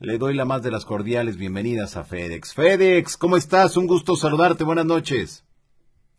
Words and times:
le 0.00 0.16
doy 0.18 0.34
la 0.34 0.44
más 0.44 0.62
de 0.62 0.70
las 0.70 0.84
cordiales 0.84 1.36
bienvenidas 1.36 1.96
a 1.96 2.04
FedEx. 2.04 2.54
FedEx, 2.54 3.16
¿cómo 3.16 3.36
estás? 3.36 3.76
Un 3.76 3.86
gusto 3.86 4.14
saludarte, 4.16 4.62
buenas 4.64 4.86
noches. 4.86 5.44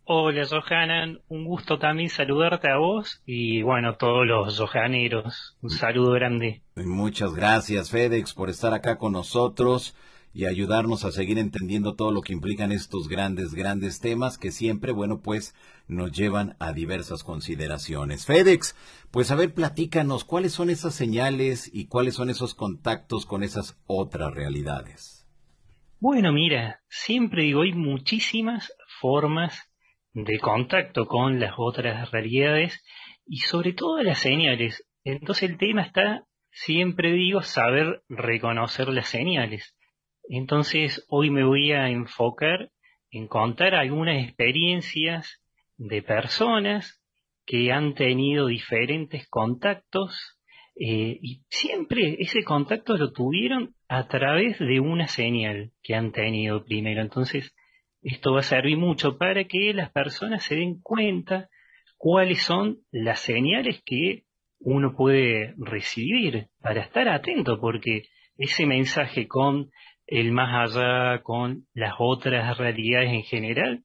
Hola 0.04 0.44
Johanan, 0.44 1.20
un 1.28 1.44
gusto 1.44 1.78
también 1.78 2.08
saludarte 2.08 2.68
a 2.68 2.78
vos 2.78 3.22
y 3.24 3.62
bueno, 3.62 3.90
a 3.90 3.96
todos 3.96 4.26
los 4.26 4.58
Johaneros, 4.58 5.56
un 5.62 5.70
saludo 5.70 6.12
grande. 6.12 6.62
Muchas 6.74 7.32
gracias 7.32 7.90
FedEx 7.90 8.34
por 8.34 8.50
estar 8.50 8.74
acá 8.74 8.98
con 8.98 9.12
nosotros 9.12 9.94
y 10.32 10.46
ayudarnos 10.46 11.04
a 11.04 11.12
seguir 11.12 11.38
entendiendo 11.38 11.94
todo 11.94 12.12
lo 12.12 12.22
que 12.22 12.32
implican 12.32 12.72
estos 12.72 13.08
grandes, 13.08 13.54
grandes 13.54 14.00
temas 14.00 14.38
que 14.38 14.52
siempre, 14.52 14.92
bueno, 14.92 15.20
pues 15.20 15.54
nos 15.88 16.12
llevan 16.12 16.56
a 16.60 16.72
diversas 16.72 17.24
consideraciones. 17.24 18.26
FedEx, 18.26 18.76
pues 19.10 19.30
a 19.30 19.34
ver, 19.34 19.52
platícanos, 19.52 20.24
¿cuáles 20.24 20.52
son 20.52 20.70
esas 20.70 20.94
señales 20.94 21.68
y 21.72 21.86
cuáles 21.86 22.14
son 22.14 22.30
esos 22.30 22.54
contactos 22.54 23.26
con 23.26 23.42
esas 23.42 23.76
otras 23.86 24.32
realidades? 24.32 25.26
Bueno, 25.98 26.32
mira, 26.32 26.80
siempre 26.88 27.42
digo, 27.42 27.62
hay 27.62 27.72
muchísimas 27.72 28.72
formas 29.00 29.68
de 30.12 30.38
contacto 30.38 31.06
con 31.06 31.40
las 31.40 31.54
otras 31.58 32.10
realidades 32.10 32.82
y 33.26 33.38
sobre 33.38 33.72
todo 33.72 34.02
las 34.02 34.18
señales. 34.18 34.86
Entonces 35.04 35.50
el 35.50 35.58
tema 35.58 35.82
está, 35.82 36.24
siempre 36.50 37.12
digo, 37.12 37.42
saber 37.42 38.02
reconocer 38.08 38.88
las 38.88 39.08
señales. 39.08 39.74
Entonces 40.32 41.04
hoy 41.08 41.28
me 41.30 41.42
voy 41.42 41.72
a 41.72 41.88
enfocar 41.88 42.70
en 43.10 43.26
contar 43.26 43.74
algunas 43.74 44.24
experiencias 44.24 45.42
de 45.76 46.02
personas 46.02 47.02
que 47.44 47.72
han 47.72 47.94
tenido 47.94 48.46
diferentes 48.46 49.28
contactos 49.28 50.38
eh, 50.76 51.18
y 51.20 51.42
siempre 51.48 52.16
ese 52.20 52.44
contacto 52.44 52.96
lo 52.96 53.10
tuvieron 53.10 53.74
a 53.88 54.06
través 54.06 54.56
de 54.60 54.78
una 54.78 55.08
señal 55.08 55.72
que 55.82 55.96
han 55.96 56.12
tenido 56.12 56.64
primero. 56.64 57.02
Entonces 57.02 57.52
esto 58.00 58.32
va 58.34 58.40
a 58.40 58.44
servir 58.44 58.78
mucho 58.78 59.18
para 59.18 59.42
que 59.44 59.74
las 59.74 59.90
personas 59.90 60.44
se 60.44 60.54
den 60.54 60.80
cuenta 60.80 61.48
cuáles 61.96 62.42
son 62.42 62.78
las 62.92 63.18
señales 63.18 63.82
que 63.84 64.22
uno 64.60 64.94
puede 64.94 65.54
recibir 65.58 66.46
para 66.62 66.82
estar 66.82 67.08
atento, 67.08 67.60
porque 67.60 68.04
ese 68.38 68.64
mensaje 68.64 69.26
con 69.26 69.70
el 70.10 70.32
más 70.32 70.74
allá, 70.74 71.22
con 71.22 71.68
las 71.72 71.94
otras 71.98 72.58
realidades 72.58 73.12
en 73.12 73.22
general, 73.22 73.84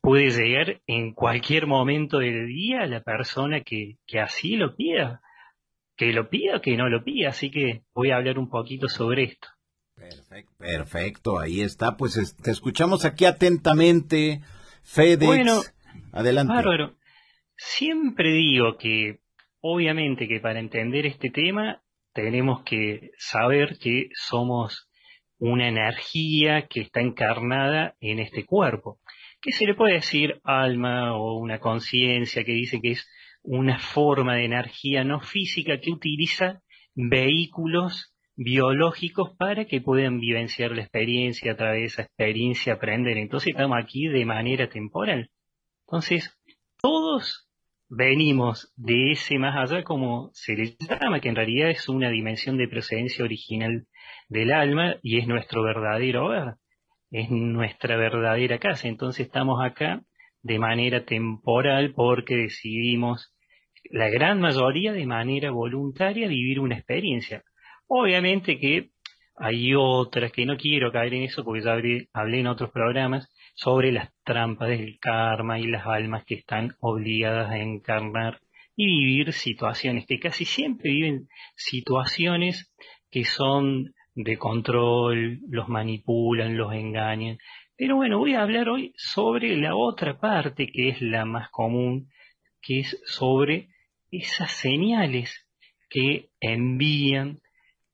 puede 0.00 0.30
llegar 0.30 0.80
en 0.86 1.12
cualquier 1.12 1.66
momento 1.66 2.18
del 2.18 2.46
día 2.46 2.82
a 2.82 2.86
la 2.86 3.02
persona 3.02 3.60
que, 3.60 3.98
que 4.06 4.18
así 4.18 4.56
lo 4.56 4.74
pida, 4.74 5.20
que 5.94 6.12
lo 6.12 6.30
pida 6.30 6.56
o 6.56 6.60
que 6.62 6.76
no 6.76 6.88
lo 6.88 7.04
pida. 7.04 7.28
Así 7.28 7.50
que 7.50 7.82
voy 7.94 8.10
a 8.10 8.16
hablar 8.16 8.38
un 8.38 8.48
poquito 8.48 8.88
sobre 8.88 9.24
esto. 9.24 9.48
Perfecto, 9.94 10.52
perfecto, 10.58 11.38
ahí 11.38 11.60
está. 11.60 11.96
Pues 11.96 12.36
te 12.42 12.50
escuchamos 12.50 13.04
aquí 13.04 13.26
atentamente, 13.26 14.40
FedEx. 14.82 15.26
Bueno, 15.26 15.60
adelante. 16.12 16.54
Bárbaro. 16.54 16.96
Siempre 17.54 18.32
digo 18.32 18.76
que, 18.78 19.20
obviamente, 19.60 20.26
que 20.26 20.40
para 20.40 20.58
entender 20.58 21.04
este 21.06 21.30
tema 21.30 21.82
tenemos 22.14 22.62
que 22.62 23.10
saber 23.18 23.78
que 23.78 24.08
somos 24.14 24.85
una 25.38 25.68
energía 25.68 26.66
que 26.66 26.80
está 26.80 27.00
encarnada 27.00 27.94
en 28.00 28.18
este 28.18 28.44
cuerpo. 28.44 28.98
¿Qué 29.40 29.52
se 29.52 29.66
le 29.66 29.74
puede 29.74 29.94
decir 29.94 30.40
alma 30.44 31.16
o 31.16 31.38
una 31.38 31.58
conciencia 31.58 32.44
que 32.44 32.52
dice 32.52 32.80
que 32.80 32.92
es 32.92 33.08
una 33.42 33.78
forma 33.78 34.34
de 34.34 34.44
energía 34.44 35.04
no 35.04 35.20
física 35.20 35.78
que 35.80 35.92
utiliza 35.92 36.62
vehículos 36.94 38.14
biológicos 38.34 39.34
para 39.38 39.64
que 39.66 39.80
puedan 39.80 40.20
vivenciar 40.20 40.72
la 40.72 40.82
experiencia, 40.82 41.52
a 41.52 41.56
través 41.56 41.80
de 41.80 41.86
esa 41.86 42.02
experiencia 42.02 42.74
aprender. 42.74 43.16
Entonces 43.16 43.52
estamos 43.52 43.78
aquí 43.80 44.08
de 44.08 44.24
manera 44.24 44.68
temporal. 44.68 45.30
Entonces, 45.86 46.36
todos 46.80 47.45
venimos 47.88 48.72
de 48.76 49.12
ese 49.12 49.38
más 49.38 49.56
allá 49.56 49.84
como 49.84 50.30
se 50.32 50.54
le 50.54 50.76
llama, 50.78 51.20
que 51.20 51.28
en 51.28 51.36
realidad 51.36 51.70
es 51.70 51.88
una 51.88 52.10
dimensión 52.10 52.56
de 52.56 52.68
presencia 52.68 53.24
original 53.24 53.86
del 54.28 54.52
alma 54.52 54.96
y 55.02 55.18
es 55.18 55.26
nuestro 55.26 55.62
verdadero 55.62 56.26
hogar, 56.26 56.56
es 57.10 57.30
nuestra 57.30 57.96
verdadera 57.96 58.58
casa. 58.58 58.88
Entonces 58.88 59.26
estamos 59.26 59.64
acá 59.64 60.02
de 60.42 60.58
manera 60.58 61.04
temporal 61.04 61.92
porque 61.94 62.36
decidimos 62.36 63.32
la 63.90 64.08
gran 64.10 64.40
mayoría 64.40 64.92
de 64.92 65.06
manera 65.06 65.50
voluntaria 65.50 66.28
vivir 66.28 66.60
una 66.60 66.76
experiencia. 66.76 67.42
Obviamente 67.86 68.58
que 68.58 68.90
hay 69.36 69.74
otras 69.74 70.32
que 70.32 70.46
no 70.46 70.56
quiero 70.56 70.90
caer 70.92 71.14
en 71.14 71.24
eso 71.24 71.44
porque 71.44 71.62
ya 71.62 71.72
hablé, 71.72 72.40
en 72.40 72.46
otros 72.46 72.70
programas 72.70 73.30
sobre 73.56 73.90
las 73.90 74.12
trampas 74.22 74.68
del 74.68 74.98
karma 75.00 75.58
y 75.58 75.66
las 75.66 75.86
almas 75.86 76.24
que 76.24 76.36
están 76.36 76.76
obligadas 76.80 77.50
a 77.50 77.58
encarnar 77.58 78.40
y 78.76 78.86
vivir 78.86 79.32
situaciones, 79.32 80.06
que 80.06 80.20
casi 80.20 80.44
siempre 80.44 80.90
viven 80.90 81.28
situaciones 81.56 82.72
que 83.10 83.24
son 83.24 83.94
de 84.14 84.36
control, 84.36 85.40
los 85.48 85.68
manipulan, 85.68 86.56
los 86.56 86.72
engañan. 86.72 87.38
Pero 87.76 87.96
bueno, 87.96 88.18
voy 88.18 88.34
a 88.34 88.42
hablar 88.42 88.68
hoy 88.68 88.92
sobre 88.96 89.56
la 89.56 89.74
otra 89.74 90.20
parte 90.20 90.68
que 90.68 90.90
es 90.90 91.00
la 91.00 91.24
más 91.24 91.50
común, 91.50 92.10
que 92.60 92.80
es 92.80 93.00
sobre 93.06 93.68
esas 94.10 94.52
señales 94.52 95.48
que 95.88 96.28
envían 96.40 97.40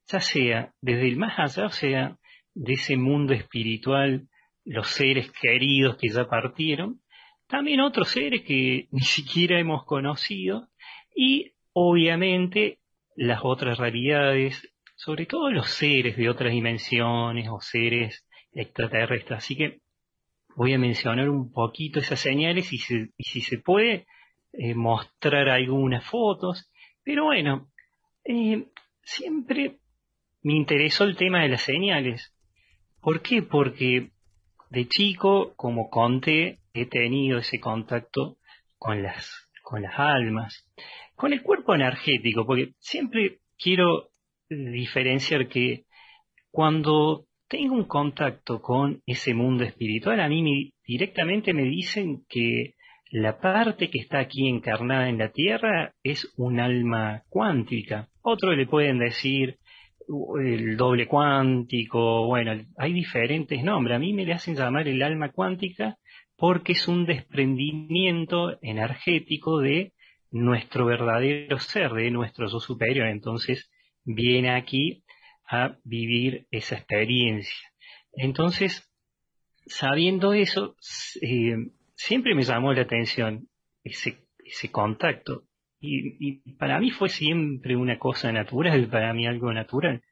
ya 0.08 0.20
sea 0.20 0.74
desde 0.80 1.08
el 1.08 1.16
más 1.16 1.38
allá, 1.38 1.66
o 1.66 1.70
sea, 1.70 2.18
de 2.54 2.72
ese 2.74 2.96
mundo 2.96 3.32
espiritual, 3.32 4.28
los 4.64 4.88
seres 4.88 5.30
queridos 5.40 5.96
que 5.96 6.08
ya 6.08 6.28
partieron, 6.28 7.00
también 7.48 7.80
otros 7.80 8.08
seres 8.08 8.42
que 8.42 8.88
ni 8.92 9.00
siquiera 9.00 9.58
hemos 9.58 9.84
conocido 9.84 10.68
y 11.14 11.52
obviamente 11.72 12.78
las 13.16 13.40
otras 13.42 13.78
realidades, 13.78 14.72
sobre 14.96 15.26
todo 15.26 15.50
los 15.50 15.68
seres 15.70 16.16
de 16.16 16.28
otras 16.28 16.52
dimensiones 16.52 17.48
o 17.50 17.60
seres 17.60 18.26
extraterrestres. 18.52 19.38
Así 19.38 19.56
que 19.56 19.80
voy 20.56 20.72
a 20.72 20.78
mencionar 20.78 21.28
un 21.28 21.52
poquito 21.52 22.00
esas 22.00 22.20
señales 22.20 22.72
y, 22.72 22.78
si 22.78 23.40
se 23.40 23.58
puede 23.58 24.06
eh, 24.52 24.74
mostrar 24.74 25.48
algunas 25.48 26.04
fotos. 26.04 26.70
Pero 27.04 27.24
bueno, 27.24 27.68
eh, 28.24 28.66
siempre 29.02 29.78
me 30.42 30.54
interesó 30.54 31.04
el 31.04 31.16
tema 31.16 31.42
de 31.42 31.48
las 31.48 31.62
señales. 31.62 32.34
¿Por 33.00 33.22
qué? 33.22 33.42
Porque 33.42 34.12
de 34.72 34.88
chico, 34.88 35.53
como 35.55 35.91
conté, 35.91 36.59
he 36.72 36.87
tenido 36.87 37.38
ese 37.38 37.60
contacto 37.60 38.38
con 38.78 39.03
las, 39.03 39.31
con 39.62 39.83
las 39.83 39.99
almas, 39.99 40.66
con 41.15 41.34
el 41.34 41.43
cuerpo 41.43 41.75
energético, 41.75 42.47
porque 42.47 42.72
siempre 42.78 43.41
quiero 43.59 44.09
diferenciar 44.49 45.49
que 45.49 45.84
cuando 46.50 47.27
tengo 47.49 47.75
un 47.75 47.84
contacto 47.84 48.62
con 48.62 49.03
ese 49.05 49.34
mundo 49.34 49.65
espiritual, 49.65 50.21
a 50.21 50.28
mí 50.28 50.72
directamente 50.87 51.53
me 51.53 51.65
dicen 51.65 52.25
que 52.27 52.72
la 53.10 53.39
parte 53.41 53.91
que 53.91 53.99
está 53.99 54.21
aquí 54.21 54.49
encarnada 54.49 55.10
en 55.10 55.19
la 55.19 55.33
Tierra 55.33 55.93
es 56.03 56.33
un 56.39 56.60
alma 56.60 57.25
cuántica. 57.28 58.09
Otros 58.22 58.56
le 58.56 58.66
pueden 58.66 58.99
decir 58.99 59.59
el 60.40 60.76
doble 60.76 61.06
cuántico, 61.06 62.26
bueno, 62.26 62.52
hay 62.76 62.92
diferentes 62.92 63.62
nombres. 63.62 63.96
A 63.96 63.98
mí 63.98 64.12
me 64.12 64.24
le 64.24 64.32
hacen 64.32 64.54
llamar 64.54 64.88
el 64.88 65.02
alma 65.02 65.30
cuántica 65.30 65.98
porque 66.36 66.72
es 66.72 66.88
un 66.88 67.06
desprendimiento 67.06 68.58
energético 68.62 69.60
de 69.60 69.92
nuestro 70.30 70.86
verdadero 70.86 71.58
ser, 71.58 71.92
de 71.92 72.10
nuestro 72.10 72.48
yo 72.48 72.58
superior. 72.58 73.06
Entonces 73.06 73.70
viene 74.04 74.50
aquí 74.50 75.04
a 75.48 75.76
vivir 75.84 76.46
esa 76.50 76.76
experiencia. 76.76 77.71
Entonces, 78.15 78.91
sabiendo 79.66 80.32
eso, 80.32 80.77
eh, 81.21 81.56
siempre 81.94 82.34
me 82.34 82.42
llamó 82.42 82.72
la 82.72 82.82
atención 82.82 83.48
ese, 83.84 84.27
ese 84.44 84.71
contacto. 84.71 85.44
Y, 85.84 86.52
para 86.58 86.78
mí 86.78 86.90
fue 86.92 87.08
siempre 87.08 87.74
una 87.74 87.98
cosa 87.98 88.30
natural, 88.30 88.88
para 88.88 89.12
mí 89.12 89.26
algo 89.26 89.52
natural, 89.52 90.02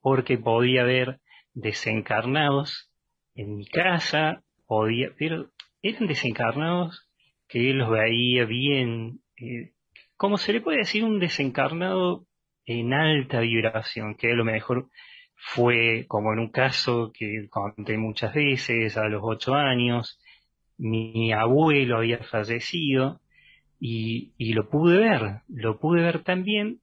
porque 0.00 0.38
podía 0.38 0.84
ver 0.84 1.18
desencarnados 1.52 2.92
en 3.34 3.56
mi 3.56 3.66
casa, 3.66 4.44
podía, 4.66 5.10
pero 5.18 5.50
eran 5.82 6.06
desencarnados 6.06 7.08
que 7.48 7.72
los 7.74 7.90
veía 7.90 8.44
bien, 8.44 9.20
eh, 9.36 9.72
como 10.16 10.38
se 10.38 10.52
le 10.52 10.60
puede 10.60 10.78
decir 10.78 11.02
un 11.02 11.18
desencarnado 11.18 12.26
en 12.64 12.92
alta 12.94 13.40
vibración, 13.40 14.14
que 14.14 14.30
a 14.30 14.34
lo 14.34 14.44
mejor 14.44 14.90
fue 15.34 16.06
como 16.06 16.32
en 16.32 16.38
un 16.38 16.50
caso 16.50 17.10
que 17.12 17.48
conté 17.50 17.98
muchas 17.98 18.32
veces, 18.32 18.96
a 18.96 19.08
los 19.08 19.22
ocho 19.24 19.54
años, 19.54 20.20
mi 20.78 21.32
abuelo 21.32 21.98
había 21.98 22.18
fallecido 22.18 23.20
y, 23.80 24.32
y 24.38 24.52
lo 24.52 24.68
pude 24.68 24.98
ver, 24.98 25.40
lo 25.48 25.78
pude 25.78 26.02
ver 26.02 26.22
también 26.22 26.80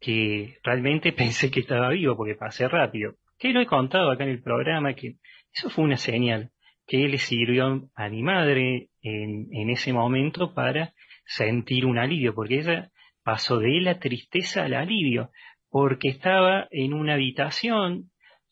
que 0.00 0.58
realmente 0.62 1.12
pensé 1.12 1.50
que 1.50 1.60
estaba 1.60 1.90
vivo 1.90 2.16
porque 2.16 2.34
pasé 2.34 2.68
rápido. 2.68 3.14
que 3.38 3.52
lo 3.52 3.60
he 3.60 3.66
contado 3.66 4.10
acá 4.10 4.24
en 4.24 4.30
el 4.30 4.42
programa, 4.42 4.94
que 4.94 5.16
eso 5.52 5.70
fue 5.70 5.84
una 5.84 5.96
señal 5.96 6.50
que 6.86 7.08
le 7.08 7.18
sirvió 7.18 7.88
a 7.94 8.08
mi 8.08 8.22
madre 8.22 8.88
en, 9.02 9.48
en 9.52 9.70
ese 9.70 9.92
momento 9.92 10.52
para 10.52 10.92
sentir 11.24 11.86
un 11.86 11.98
alivio, 11.98 12.34
porque 12.34 12.58
ella 12.58 12.90
pasó 13.22 13.58
de 13.58 13.80
la 13.80 13.98
tristeza 13.98 14.64
al 14.64 14.74
alivio, 14.74 15.30
porque 15.70 16.08
estaba 16.08 16.66
en 16.70 16.92
una 16.92 17.14
habitación 17.14 18.10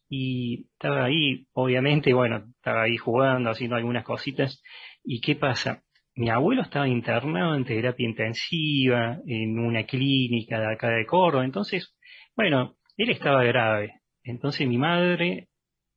y 0.09 0.67
estaba 0.73 1.05
ahí, 1.05 1.47
obviamente, 1.53 2.13
bueno, 2.13 2.45
estaba 2.57 2.83
ahí 2.83 2.97
jugando, 2.97 3.51
haciendo 3.51 3.77
algunas 3.77 4.05
cositas. 4.05 4.63
¿Y 5.05 5.21
qué 5.21 5.37
pasa? 5.37 5.83
Mi 6.15 6.29
abuelo 6.29 6.63
estaba 6.63 6.89
internado 6.89 7.55
en 7.55 7.65
terapia 7.65 8.09
intensiva, 8.09 9.19
en 9.27 9.59
una 9.59 9.85
clínica 9.85 10.59
de 10.61 10.73
acá 10.73 10.89
de 10.89 11.07
Córdoba, 11.07 11.45
entonces, 11.45 11.95
bueno, 12.37 12.77
él 12.97 13.11
estaba 13.11 13.45
grave. 13.45 14.01
Entonces 14.23 14.69
mi 14.69 14.77
madre 14.77 15.49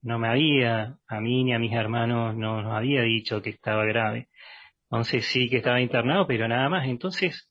no 0.02 0.20
me 0.20 0.28
había, 0.28 0.98
a 1.08 1.20
mí 1.22 1.44
ni 1.44 1.54
a 1.54 1.60
mis 1.60 1.74
hermanos, 1.74 2.36
no 2.36 2.62
nos 2.62 2.74
había 2.74 3.02
dicho 3.02 3.42
que 3.42 3.52
estaba 3.52 3.86
grave. 3.86 4.30
Entonces 4.90 5.26
sí 5.26 5.50
que 5.50 5.58
estaba 5.58 5.82
internado, 5.82 6.28
pero 6.28 6.48
nada 6.48 6.70
más. 6.70 6.88
Entonces, 6.88 7.50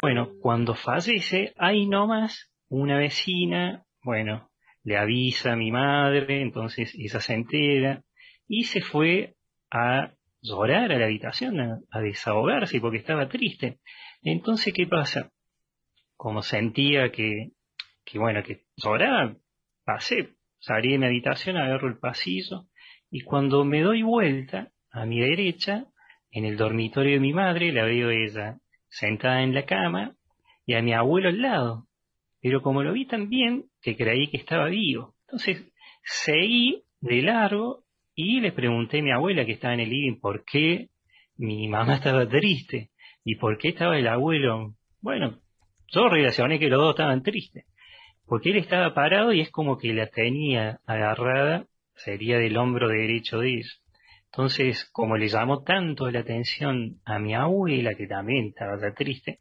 bueno, 0.00 0.30
cuando 0.40 0.74
fallece, 0.74 1.52
ahí 1.56 1.86
nomás 1.86 2.52
una 2.68 2.98
vecina, 2.98 3.84
bueno, 4.02 4.50
le 4.84 4.96
avisa 4.96 5.52
a 5.52 5.56
mi 5.56 5.70
madre, 5.70 6.40
entonces 6.40 6.94
ella 6.94 7.20
se 7.20 7.34
entera 7.34 8.02
y 8.46 8.64
se 8.64 8.80
fue 8.80 9.34
a 9.70 10.12
llorar 10.40 10.92
a 10.92 10.98
la 10.98 11.06
habitación, 11.06 11.60
a, 11.90 12.00
desahogarse 12.00 12.80
porque 12.80 12.98
estaba 12.98 13.28
triste. 13.28 13.80
Entonces, 14.22 14.72
¿qué 14.72 14.86
pasa? 14.86 15.30
Como 16.16 16.42
sentía 16.42 17.10
que, 17.10 17.52
que 18.04 18.18
bueno, 18.18 18.42
que 18.42 18.64
lloraba, 18.76 19.36
pasé, 19.84 20.36
salí 20.58 20.92
de 20.92 20.98
mi 20.98 21.06
habitación, 21.06 21.56
agarro 21.56 21.88
el 21.88 21.98
pasillo 21.98 22.66
y 23.10 23.22
cuando 23.22 23.64
me 23.64 23.82
doy 23.82 24.02
vuelta 24.02 24.70
a 24.90 25.06
mi 25.06 25.20
derecha, 25.20 25.86
en 26.30 26.44
el 26.44 26.56
dormitorio 26.56 27.14
de 27.14 27.20
mi 27.20 27.32
madre, 27.32 27.72
la 27.72 27.84
veo 27.84 28.10
ella 28.10 28.58
sentada 28.88 29.42
en 29.42 29.54
la 29.54 29.64
cama 29.64 30.16
y 30.66 30.74
a 30.74 30.82
mi 30.82 30.92
abuelo 30.92 31.28
al 31.28 31.40
lado. 31.40 31.88
Pero 32.40 32.62
como 32.62 32.82
lo 32.82 32.92
vi 32.92 33.06
tan 33.06 33.28
bien, 33.28 33.66
que 33.80 33.96
creí 33.96 34.28
que 34.28 34.36
estaba 34.36 34.66
vivo. 34.66 35.14
Entonces 35.26 35.72
seguí 36.02 36.84
de 37.00 37.22
largo 37.22 37.84
y 38.20 38.40
le 38.40 38.50
pregunté 38.50 38.98
a 38.98 39.02
mi 39.02 39.12
abuela 39.12 39.46
que 39.46 39.52
estaba 39.52 39.74
en 39.74 39.80
el 39.80 39.90
living 39.90 40.18
por 40.18 40.44
qué 40.44 40.88
mi 41.36 41.68
mamá 41.68 41.94
estaba 41.98 42.28
triste 42.28 42.90
y 43.22 43.36
por 43.36 43.58
qué 43.58 43.68
estaba 43.68 43.96
el 43.96 44.08
abuelo. 44.08 44.74
Bueno, 45.00 45.38
yo 45.86 46.08
relacioné 46.08 46.58
que 46.58 46.66
los 46.66 46.80
dos 46.80 46.94
estaban 46.94 47.22
tristes. 47.22 47.64
Porque 48.26 48.50
él 48.50 48.56
estaba 48.56 48.92
parado 48.92 49.32
y 49.32 49.40
es 49.40 49.52
como 49.52 49.78
que 49.78 49.94
la 49.94 50.08
tenía 50.08 50.80
agarrada, 50.84 51.66
sería 51.94 52.38
del 52.38 52.56
hombro 52.56 52.88
derecho 52.88 53.38
de 53.38 53.54
él. 53.54 53.66
Entonces, 54.32 54.90
como 54.90 55.16
le 55.16 55.28
llamó 55.28 55.62
tanto 55.62 56.10
la 56.10 56.18
atención 56.18 57.00
a 57.04 57.20
mi 57.20 57.36
abuela, 57.36 57.94
que 57.94 58.08
también 58.08 58.46
estaba 58.46 58.78
triste, 58.94 59.38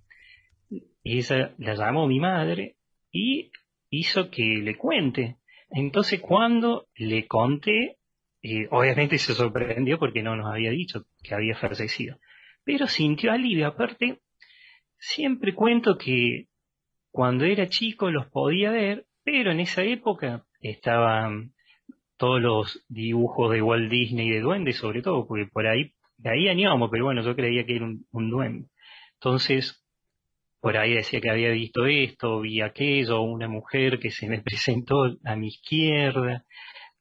ella 1.04 1.56
la 1.58 1.74
llamó 1.74 2.06
mi 2.06 2.20
madre 2.20 2.76
y 3.12 3.50
hizo 3.90 4.30
que 4.30 4.44
le 4.44 4.76
cuente. 4.76 5.38
Entonces, 5.72 6.22
cuando 6.22 6.86
le 6.96 7.26
conté, 7.26 7.98
eh, 8.42 8.68
obviamente 8.72 9.18
se 9.18 9.34
sorprendió 9.34 10.00
porque 10.00 10.24
no 10.24 10.36
nos 10.36 10.48
había 10.48 10.72
dicho 10.72 11.06
que 11.24 11.36
había 11.36 11.56
fallecido. 11.56 12.18
Pero 12.64 12.88
sintió 12.88 13.32
alivio. 13.32 13.68
Aparte, 13.68 14.20
siempre 14.98 15.54
cuento 15.54 15.98
que 15.98 16.48
cuando 17.12 17.46
era 17.46 17.68
chico 17.68 18.12
los 18.12 18.28
podía 18.28 18.72
ver, 18.72 19.06
pero 19.24 19.52
en 19.52 19.60
esa 19.60 19.84
época 19.84 20.46
estaban 20.62 21.54
todos 22.18 22.42
los 22.42 22.86
dibujos 22.90 23.52
de 23.52 23.62
Walt 23.62 23.90
Disney 23.90 24.28
y 24.28 24.32
de 24.32 24.42
duendes, 24.42 24.78
sobre 24.78 25.02
todo, 25.02 25.28
porque 25.28 25.46
por 25.46 25.68
ahí, 25.68 25.94
de 26.18 26.30
ahí 26.30 26.48
añamos, 26.48 26.90
pero 26.92 27.06
bueno, 27.06 27.22
yo 27.24 27.36
creía 27.36 27.66
que 27.66 27.76
era 27.76 27.86
un, 27.86 28.30
duende. 28.30 28.70
Entonces, 29.14 29.84
por 30.60 30.78
ahí 30.78 30.94
decía 30.94 31.22
que 31.22 31.30
había 31.30 31.50
visto 31.52 31.86
esto, 31.86 32.42
vi 32.42 32.62
aquello, 32.62 33.22
una 33.22 33.48
mujer 33.48 34.00
que 34.00 34.12
se 34.12 34.28
me 34.28 34.42
presentó 34.44 35.18
a 35.24 35.36
mi 35.36 35.48
izquierda. 35.48 36.46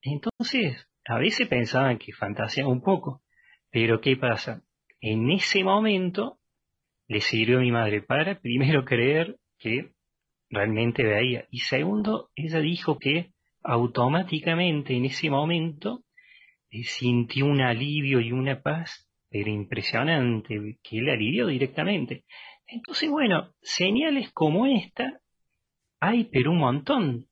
Entonces, 0.02 0.85
a 1.08 1.18
veces 1.18 1.48
pensaban 1.48 1.98
que 1.98 2.12
fantaseaba 2.12 2.70
un 2.70 2.82
poco, 2.82 3.22
pero 3.70 4.00
¿qué 4.00 4.16
pasa? 4.16 4.62
En 5.00 5.30
ese 5.30 5.62
momento 5.62 6.38
le 7.08 7.20
sirvió 7.20 7.58
a 7.58 7.60
mi 7.60 7.70
madre 7.70 8.02
para 8.02 8.40
primero 8.40 8.84
creer 8.84 9.36
que 9.58 9.92
realmente 10.50 11.04
veía 11.04 11.46
y 11.50 11.60
segundo, 11.60 12.30
ella 12.34 12.60
dijo 12.60 12.98
que 12.98 13.32
automáticamente 13.62 14.94
en 14.94 15.06
ese 15.06 15.28
momento 15.30 16.04
eh, 16.70 16.84
sintió 16.84 17.46
un 17.46 17.60
alivio 17.60 18.20
y 18.20 18.32
una 18.32 18.62
paz, 18.62 19.08
pero 19.28 19.50
impresionante, 19.50 20.78
que 20.82 21.00
le 21.00 21.12
alivió 21.12 21.46
directamente. 21.46 22.24
Entonces, 22.66 23.10
bueno, 23.10 23.52
señales 23.60 24.32
como 24.32 24.66
esta 24.66 25.20
hay, 26.00 26.24
pero 26.24 26.52
un 26.52 26.58
montón. 26.58 27.26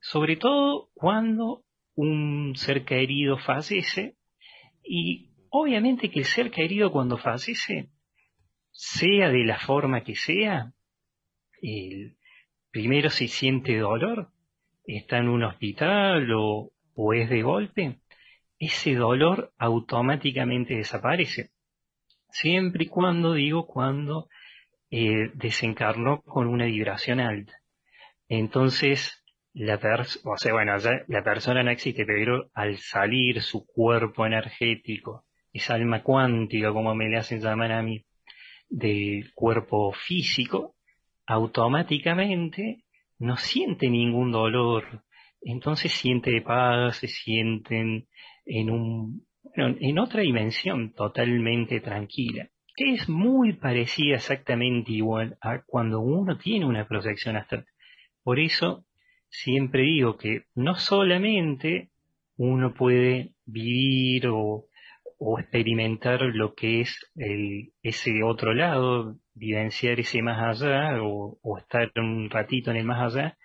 Sobre 0.00 0.36
todo 0.36 0.88
cuando 0.94 1.64
un 1.94 2.54
ser 2.56 2.84
querido 2.84 3.38
fallece 3.38 4.16
y 4.82 5.30
obviamente 5.50 6.10
que 6.10 6.20
el 6.20 6.24
ser 6.24 6.50
querido 6.50 6.90
cuando 6.90 7.18
fallece, 7.18 7.90
sea 8.70 9.28
de 9.28 9.44
la 9.44 9.58
forma 9.58 10.02
que 10.02 10.14
sea, 10.14 10.72
primero 12.70 13.10
se 13.10 13.28
siente 13.28 13.76
dolor, 13.78 14.30
está 14.86 15.18
en 15.18 15.28
un 15.28 15.44
hospital 15.44 16.28
o, 16.34 16.72
es 17.14 17.30
de 17.30 17.42
golpe, 17.42 18.00
ese 18.58 18.94
dolor 18.94 19.52
automáticamente 19.58 20.74
desaparece. 20.74 21.50
Siempre 22.30 22.84
y 22.84 22.88
cuando, 22.88 23.34
digo, 23.34 23.66
cuando 23.66 24.28
eh, 24.90 25.30
desencarnó 25.34 26.22
con 26.22 26.46
una 26.46 26.66
vibración 26.66 27.20
alta. 27.20 27.54
Entonces, 28.28 29.19
la 29.52 29.78
bueno, 30.52 30.76
persona 31.24 31.62
no 31.62 31.70
existe, 31.70 32.04
pero 32.06 32.50
al 32.54 32.76
salir 32.78 33.42
su 33.42 33.66
cuerpo 33.66 34.24
energético, 34.26 35.24
esa 35.52 35.74
alma 35.74 36.02
cuántica, 36.02 36.72
como 36.72 36.94
me 36.94 37.08
le 37.08 37.16
hacen 37.16 37.40
llamar 37.40 37.72
a 37.72 37.82
mí, 37.82 38.04
del 38.68 39.32
cuerpo 39.34 39.92
físico, 39.92 40.76
automáticamente 41.26 42.84
no 43.18 43.36
siente 43.36 43.90
ningún 43.90 44.30
dolor, 44.30 45.02
entonces 45.42 45.92
siente 45.92 46.40
paz, 46.42 46.98
se 46.98 47.08
sienten 47.08 48.06
en 48.46 48.70
un, 48.70 49.26
en 49.54 49.98
otra 49.98 50.22
dimensión 50.22 50.92
totalmente 50.92 51.80
tranquila, 51.80 52.48
que 52.76 52.94
es 52.94 53.08
muy 53.08 53.54
parecida 53.54 54.14
exactamente 54.14 54.92
igual 54.92 55.36
a 55.40 55.62
cuando 55.66 56.00
uno 56.00 56.38
tiene 56.38 56.66
una 56.66 56.86
proyección 56.86 57.36
astral. 57.36 57.66
Por 58.22 58.38
eso 58.38 58.84
siempre 59.30 59.82
digo 59.82 60.16
que 60.16 60.44
no 60.54 60.74
solamente 60.74 61.90
uno 62.36 62.74
puede 62.74 63.32
vivir 63.46 64.28
o, 64.28 64.66
experimentar 65.38 66.22
lo 66.22 66.54
que 66.54 66.80
es 66.80 66.98
ese 67.82 68.22
otro 68.22 68.54
lado 68.54 69.18
vivenciar 69.34 70.00
ese 70.00 70.22
más 70.22 70.62
allá 70.62 71.02
o, 71.02 71.38
estar 71.58 71.90
un 71.96 72.30
ratito 72.30 72.70
en 72.70 72.78
el 72.78 72.84
más 72.84 73.14
allá 73.14 73.36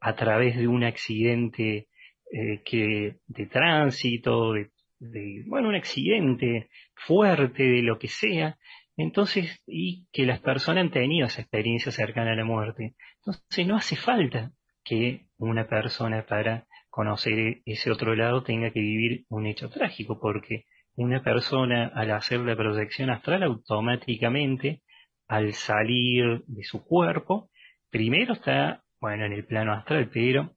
a 0.00 0.14
través 0.14 0.56
de 0.56 0.68
un 0.68 0.84
accidente 0.84 1.88
eh, 2.32 2.62
que 2.64 3.16
de 3.26 3.46
tránsito, 3.46 4.52
de, 4.52 5.44
bueno, 5.46 5.68
un 5.68 5.74
accidente 5.74 6.68
fuerte, 6.94 7.62
de 7.62 7.82
lo 7.82 7.98
que 7.98 8.08
sea, 8.08 8.56
entonces, 8.96 9.62
y 9.66 10.06
que 10.12 10.26
las 10.26 10.40
personas 10.40 10.84
han 10.84 10.90
tenido 10.90 11.26
esa 11.26 11.42
experiencia 11.42 11.92
cercana 11.92 12.32
a 12.32 12.36
la 12.36 12.44
muerte. 12.44 12.94
Entonces 13.18 13.66
no 13.66 13.76
hace 13.76 13.96
falta 13.96 14.52
que 14.82 15.25
una 15.38 15.66
persona 15.66 16.24
para 16.26 16.66
conocer 16.90 17.62
ese 17.66 17.90
otro 17.90 18.14
lado 18.14 18.42
tenga 18.42 18.70
que 18.70 18.80
vivir 18.80 19.24
un 19.28 19.46
hecho 19.46 19.68
trágico, 19.68 20.18
porque 20.20 20.64
una 20.94 21.22
persona 21.22 21.90
al 21.94 22.10
hacer 22.10 22.40
la 22.40 22.56
proyección 22.56 23.10
astral 23.10 23.42
automáticamente 23.42 24.82
al 25.28 25.52
salir 25.52 26.42
de 26.46 26.62
su 26.62 26.84
cuerpo, 26.84 27.50
primero 27.90 28.34
está, 28.34 28.82
bueno, 29.00 29.26
en 29.26 29.32
el 29.32 29.44
plano 29.44 29.72
astral, 29.72 30.08
pero 30.12 30.56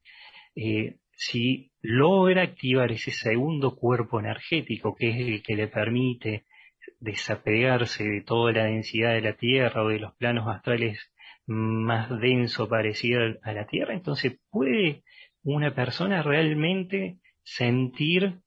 eh, 0.55 0.98
si 1.12 1.71
logra 1.81 2.43
activar 2.43 2.91
ese 2.91 3.12
segundo 3.12 3.75
cuerpo 3.75 4.19
energético, 4.19 4.95
que 4.95 5.09
es 5.09 5.17
el 5.17 5.43
que 5.43 5.55
le 5.55 5.67
permite 5.67 6.45
desapegarse 7.00 8.03
de 8.03 8.21
toda 8.21 8.53
la 8.53 8.63
densidad 8.65 9.13
de 9.13 9.21
la 9.21 9.33
Tierra 9.33 9.83
o 9.83 9.89
de 9.89 10.00
los 10.00 10.15
planos 10.15 10.48
astrales 10.48 11.12
más 11.50 12.10
denso 12.20 12.70
parecido 12.70 13.22
a 13.41 13.53
la 13.53 13.65
Tierra, 13.65 13.94
entonces 13.94 14.39
puede 14.51 15.03
una 15.44 15.74
persona 15.74 16.22
realmente 16.22 17.18
sentir 17.44 18.39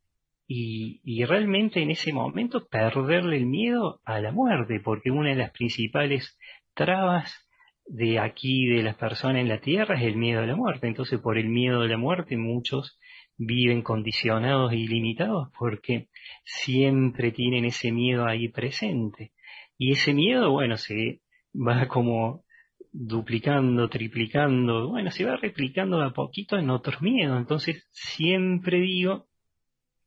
y, 0.47 1.25
realmente 1.25 1.81
en 1.83 1.91
ese 1.91 2.13
momento 2.13 2.67
perderle 2.69 3.39
el 3.39 3.47
miedo 3.47 4.01
a 4.05 4.21
la 4.21 4.33
muerte, 4.33 4.81
porque 4.81 5.11
una 5.11 5.31
de 5.31 5.37
las 5.37 5.51
principales 5.51 6.39
trabas 6.75 7.49
de 7.87 8.19
aquí, 8.19 8.67
de 8.67 8.83
las 8.83 8.97
personas 8.97 9.41
en 9.41 9.49
la 9.49 9.61
tierra, 9.61 9.97
es 9.97 10.03
el 10.03 10.17
miedo 10.17 10.43
a 10.43 10.47
la 10.47 10.55
muerte. 10.55 10.89
Entonces, 10.89 11.21
por 11.21 11.39
el 11.39 11.49
miedo 11.49 11.81
a 11.81 11.89
la 11.89 11.97
muerte, 11.97 12.37
muchos 12.37 12.99
viven 13.39 13.83
condicionados 13.83 14.73
y 14.75 14.87
limitados 14.87 15.49
porque 15.59 16.09
siempre 16.45 17.33
tienen 17.33 17.65
ese 17.65 17.91
miedo 17.91 18.27
ahí 18.27 18.49
presente. 18.49 19.33
Y 19.79 19.93
ese 19.93 20.13
miedo, 20.13 20.51
bueno, 20.51 20.77
se 20.77 21.23
va 21.55 21.89
como 21.89 22.45
duplicando, 22.93 23.89
triplicando, 23.89 24.91
bueno, 24.91 25.11
se 25.11 25.25
va 25.25 25.37
replicando 25.37 25.99
de 25.99 26.07
a 26.07 26.11
poquito 26.11 26.59
en 26.59 26.71
otros 26.71 27.01
miedos. 27.01 27.39
Entonces, 27.39 27.89
siempre 27.91 28.81
digo 28.81 29.27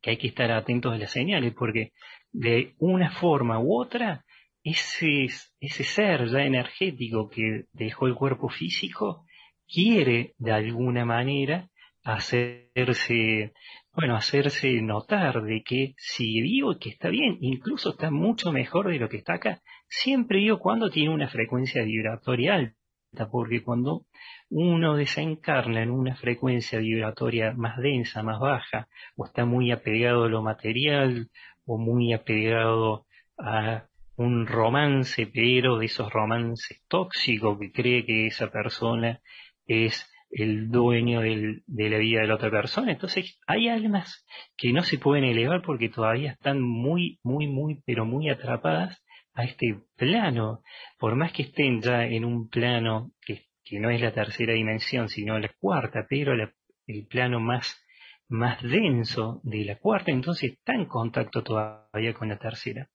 que 0.01 0.11
hay 0.11 0.17
que 0.17 0.27
estar 0.27 0.51
atentos 0.51 0.93
a 0.93 0.97
las 0.97 1.11
señales, 1.11 1.53
porque 1.53 1.91
de 2.31 2.75
una 2.77 3.11
forma 3.11 3.59
u 3.59 3.81
otra, 3.81 4.23
ese, 4.63 5.27
ese 5.59 5.83
ser 5.83 6.27
ya 6.27 6.43
energético 6.43 7.29
que 7.29 7.65
dejó 7.73 8.07
el 8.07 8.15
cuerpo 8.15 8.49
físico 8.49 9.25
quiere 9.67 10.33
de 10.37 10.51
alguna 10.51 11.05
manera 11.05 11.69
hacerse, 12.03 13.53
bueno, 13.95 14.15
hacerse 14.15 14.81
notar 14.81 15.41
de 15.43 15.63
que 15.63 15.95
vivo 16.19 16.73
y 16.73 16.79
que 16.79 16.89
está 16.89 17.09
bien, 17.09 17.37
incluso 17.41 17.91
está 17.91 18.11
mucho 18.11 18.51
mejor 18.51 18.89
de 18.89 18.99
lo 18.99 19.07
que 19.09 19.17
está 19.17 19.35
acá. 19.35 19.61
Siempre 19.87 20.39
digo 20.39 20.59
cuando 20.59 20.89
tiene 20.89 21.13
una 21.13 21.29
frecuencia 21.29 21.83
vibratoria 21.83 22.55
alta, 22.55 23.29
porque 23.31 23.63
cuando 23.63 24.05
uno 24.49 24.95
desencarna 24.95 25.81
en 25.81 25.91
una 25.91 26.15
frecuencia 26.15 26.79
vibratoria 26.79 27.53
más 27.53 27.77
densa, 27.77 28.21
más 28.21 28.39
baja, 28.39 28.87
o 29.15 29.25
está 29.25 29.45
muy 29.45 29.71
apegado 29.71 30.25
a 30.25 30.29
lo 30.29 30.41
material, 30.41 31.29
o 31.65 31.77
muy 31.77 32.13
apegado 32.13 33.05
a 33.37 33.85
un 34.17 34.45
romance, 34.45 35.27
pero 35.27 35.77
de 35.77 35.85
esos 35.85 36.11
romances 36.11 36.83
tóxicos 36.87 37.57
que 37.59 37.71
cree 37.71 38.05
que 38.05 38.27
esa 38.27 38.49
persona 38.51 39.21
es 39.67 40.09
el 40.35 40.69
dueño 40.69 41.21
de 41.21 41.89
la 41.89 41.97
vida 41.97 42.19
de 42.19 42.27
la 42.27 42.35
otra 42.35 42.51
persona. 42.51 42.91
Entonces 42.91 43.39
hay 43.47 43.69
almas 43.69 44.25
que 44.57 44.73
no 44.73 44.83
se 44.83 44.97
pueden 44.97 45.23
elevar 45.23 45.61
porque 45.61 45.87
todavía 45.87 46.33
están 46.33 46.61
muy, 46.61 47.19
muy, 47.23 47.47
muy, 47.47 47.81
pero 47.85 48.05
muy 48.05 48.29
atrapadas 48.29 49.01
a 49.33 49.45
este 49.45 49.79
plano. 49.95 50.61
Por 50.99 51.15
más 51.15 51.31
que 51.31 51.43
estén 51.43 51.81
ya 51.81 52.05
en 52.05 52.25
un 52.25 52.49
plano 52.49 53.11
que, 53.25 53.45
no 53.79 53.89
es 53.89 54.01
la 54.01 54.11
tercera 54.11 54.53
dimensión, 54.53 55.07
sino 55.07 55.39
la 55.39 55.49
cuarta, 55.57 56.05
pero 56.07 56.33
el 56.33 57.07
plano 57.07 57.39
más, 57.39 57.81
más 58.27 58.61
denso 58.61 59.39
de 59.43 59.63
la 59.63 59.77
cuarta, 59.77 60.11
entonces 60.11 60.51
está 60.51 60.73
en 60.73 60.85
contacto 60.85 61.43
todavía 61.43 62.13
con 62.13 62.27
la 62.27 62.37
tercera. 62.37 62.89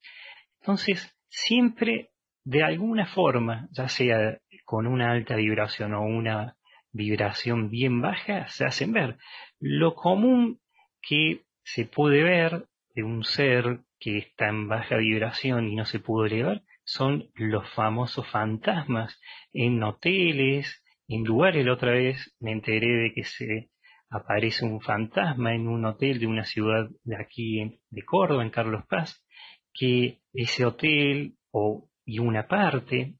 Entonces, 0.60 1.16
siempre 1.28 2.10
de 2.44 2.62
alguna 2.62 3.06
forma, 3.06 3.66
ya 3.72 3.88
sea 3.88 4.38
con 4.66 4.86
una 4.86 5.12
alta 5.12 5.36
vibración 5.36 5.94
o 5.94 6.02
una 6.02 6.56
vibración 6.92 7.70
bien 7.70 8.00
baja 8.00 8.48
se 8.48 8.64
hacen 8.64 8.92
ver. 8.92 9.16
Lo 9.58 9.94
común 9.94 10.60
que 11.00 11.42
se 11.62 11.84
puede 11.84 12.22
ver 12.22 12.66
de 12.94 13.02
un 13.02 13.24
ser 13.24 13.80
que 13.98 14.18
está 14.18 14.48
en 14.48 14.68
baja 14.68 14.96
vibración 14.96 15.68
y 15.68 15.76
no 15.76 15.84
se 15.84 16.00
pudo 16.00 16.26
elevar 16.26 16.62
son 16.84 17.30
los 17.34 17.68
famosos 17.74 18.26
fantasmas 18.28 19.20
en 19.52 19.82
hoteles, 19.82 20.82
en 21.06 21.24
lugares. 21.24 21.64
La 21.64 21.74
otra 21.74 21.92
vez 21.92 22.34
me 22.40 22.52
enteré 22.52 22.88
de 22.88 23.12
que 23.12 23.24
se 23.24 23.70
aparece 24.08 24.64
un 24.64 24.80
fantasma 24.80 25.54
en 25.54 25.68
un 25.68 25.84
hotel 25.84 26.18
de 26.18 26.26
una 26.26 26.44
ciudad 26.44 26.88
de 27.04 27.16
aquí 27.16 27.80
de 27.90 28.04
Córdoba, 28.04 28.42
en 28.42 28.50
Carlos 28.50 28.84
Paz, 28.88 29.24
que 29.72 30.18
ese 30.32 30.64
hotel 30.64 31.36
o 31.52 31.88
y 32.04 32.18
una 32.18 32.48
parte 32.48 33.14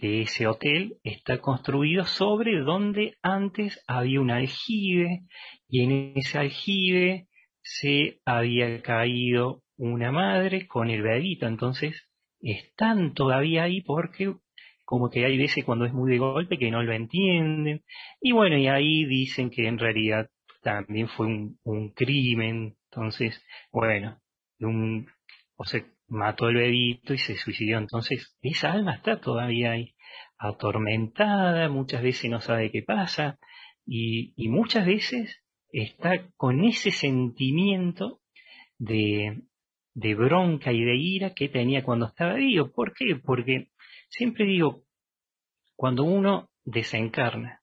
de 0.00 0.22
ese 0.22 0.46
hotel 0.46 0.96
está 1.04 1.38
construido 1.38 2.04
sobre 2.04 2.58
donde 2.60 3.16
antes 3.22 3.82
había 3.86 4.20
un 4.20 4.30
aljibe 4.30 5.24
y 5.68 5.82
en 5.82 6.12
ese 6.16 6.38
aljibe 6.38 7.28
se 7.62 8.20
había 8.24 8.80
caído 8.80 9.62
una 9.76 10.10
madre 10.10 10.66
con 10.66 10.88
el 10.88 11.02
bebito. 11.02 11.46
Entonces 11.46 12.08
están 12.40 13.12
todavía 13.12 13.64
ahí 13.64 13.82
porque 13.82 14.34
como 14.84 15.10
que 15.10 15.24
hay 15.24 15.36
veces 15.36 15.64
cuando 15.64 15.84
es 15.84 15.92
muy 15.92 16.10
de 16.10 16.18
golpe 16.18 16.58
que 16.58 16.70
no 16.70 16.82
lo 16.82 16.92
entienden. 16.92 17.84
Y 18.22 18.32
bueno, 18.32 18.56
y 18.56 18.68
ahí 18.68 19.04
dicen 19.04 19.50
que 19.50 19.68
en 19.68 19.78
realidad 19.78 20.30
también 20.62 21.08
fue 21.08 21.26
un, 21.26 21.92
crimen. 21.94 22.76
Entonces, 22.90 23.40
bueno, 23.70 24.18
un, 24.60 25.06
o 25.56 25.64
sea, 25.64 25.84
mató 26.10 26.46
al 26.46 26.54
bebito 26.54 27.14
y 27.14 27.18
se 27.18 27.36
suicidó. 27.36 27.78
Entonces, 27.78 28.36
esa 28.42 28.72
alma 28.72 28.96
está 28.96 29.20
todavía 29.20 29.72
ahí, 29.72 29.94
atormentada, 30.38 31.68
muchas 31.68 32.02
veces 32.02 32.30
no 32.30 32.40
sabe 32.40 32.70
qué 32.70 32.82
pasa 32.82 33.38
y, 33.86 34.34
muchas 34.48 34.86
veces 34.86 35.42
está 35.72 36.28
con 36.36 36.64
ese 36.64 36.90
sentimiento 36.90 38.20
de, 38.78 39.42
de 39.94 40.14
bronca 40.14 40.72
y 40.72 40.82
de 40.82 40.96
ira 40.96 41.34
que 41.34 41.48
tenía 41.48 41.84
cuando 41.84 42.06
estaba 42.06 42.34
vivo. 42.34 42.72
¿Por 42.72 42.92
qué? 42.94 43.16
Porque 43.16 43.68
siempre 44.08 44.44
digo, 44.46 44.82
cuando 45.76 46.04
uno 46.04 46.50
desencarna, 46.64 47.62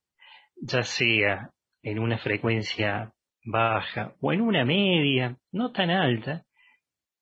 ya 0.56 0.84
sea 0.84 1.52
en 1.84 2.00
una 2.00 2.18
frecuencia 2.18 3.14
baja 3.46 4.16
o 4.22 4.34
en 4.34 4.42
una 4.42 4.66
media, 4.66 5.38
no 5.52 5.72
tan 5.72 5.90
alta, 5.90 6.46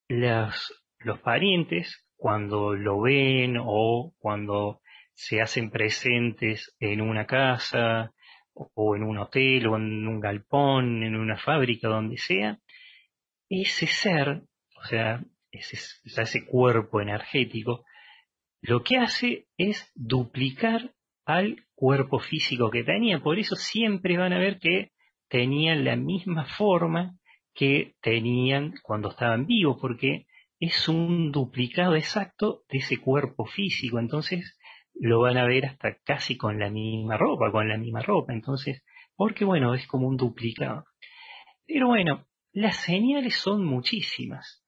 las 0.07 0.71
los 1.05 1.19
parientes, 1.19 2.03
cuando 2.17 2.73
lo 2.73 3.01
ven 3.01 3.57
o 3.59 4.13
cuando 4.17 4.81
se 5.13 5.39
hacen 5.39 5.69
presentes 5.69 6.75
en 6.79 6.99
una 6.99 7.27
casa 7.27 8.11
o 8.53 8.95
en 8.95 9.03
un 9.03 9.19
hotel 9.19 9.67
o 9.67 9.75
en 9.75 10.07
un 10.07 10.19
galpón, 10.19 11.03
en 11.03 11.15
una 11.15 11.37
fábrica, 11.37 11.89
donde 11.89 12.17
sea, 12.17 12.59
ese 13.49 13.85
ser, 13.85 14.41
o 14.75 14.83
sea, 14.85 15.23
ese, 15.51 16.45
cuerpo 16.45 16.99
energético, 17.01 17.85
lo 18.61 18.83
que 18.83 18.97
hace 18.97 19.45
es 19.57 19.91
duplicar 19.93 20.91
al 21.23 21.65
cuerpo 21.75 22.19
físico 22.19 22.71
que 22.71 22.83
tenía. 22.83 23.19
Por 23.19 23.37
eso 23.37 23.55
siempre 23.55 24.17
van 24.17 24.33
a 24.33 24.39
ver 24.39 24.57
que 24.57 24.91
tenían 25.29 25.85
la 25.85 25.95
misma 25.95 26.45
forma 26.45 27.19
que 27.53 27.93
tenían 28.01 28.73
cuando 28.81 29.09
estaban 29.09 29.45
vivos, 29.45 29.77
porque 29.79 30.25
es 30.65 30.89
un 30.89 31.31
duplicado 31.31 31.95
exacto 31.95 32.63
de 32.69 32.79
ese 32.79 32.97
cuerpo 32.97 33.45
físico, 33.45 33.99
entonces 33.99 34.57
lo 34.95 35.19
van 35.21 35.37
a 35.37 35.45
ver 35.45 35.65
hasta 35.65 35.97
casi 36.03 36.37
con 36.37 36.59
la 36.59 36.69
misma 36.69 37.17
ropa, 37.17 37.51
con 37.51 37.67
la 37.67 37.77
misma 37.77 38.01
ropa, 38.01 38.33
entonces, 38.33 38.83
porque 39.15 39.45
bueno, 39.45 39.75
es 39.75 39.85
como 39.87 40.07
un 40.07 40.17
duplicado. 40.17 40.85
Pero 41.67 41.87
bueno, 41.87 42.25
las 42.51 42.77
señales 42.77 43.35
son 43.35 43.65
muchísimas. 43.65 44.65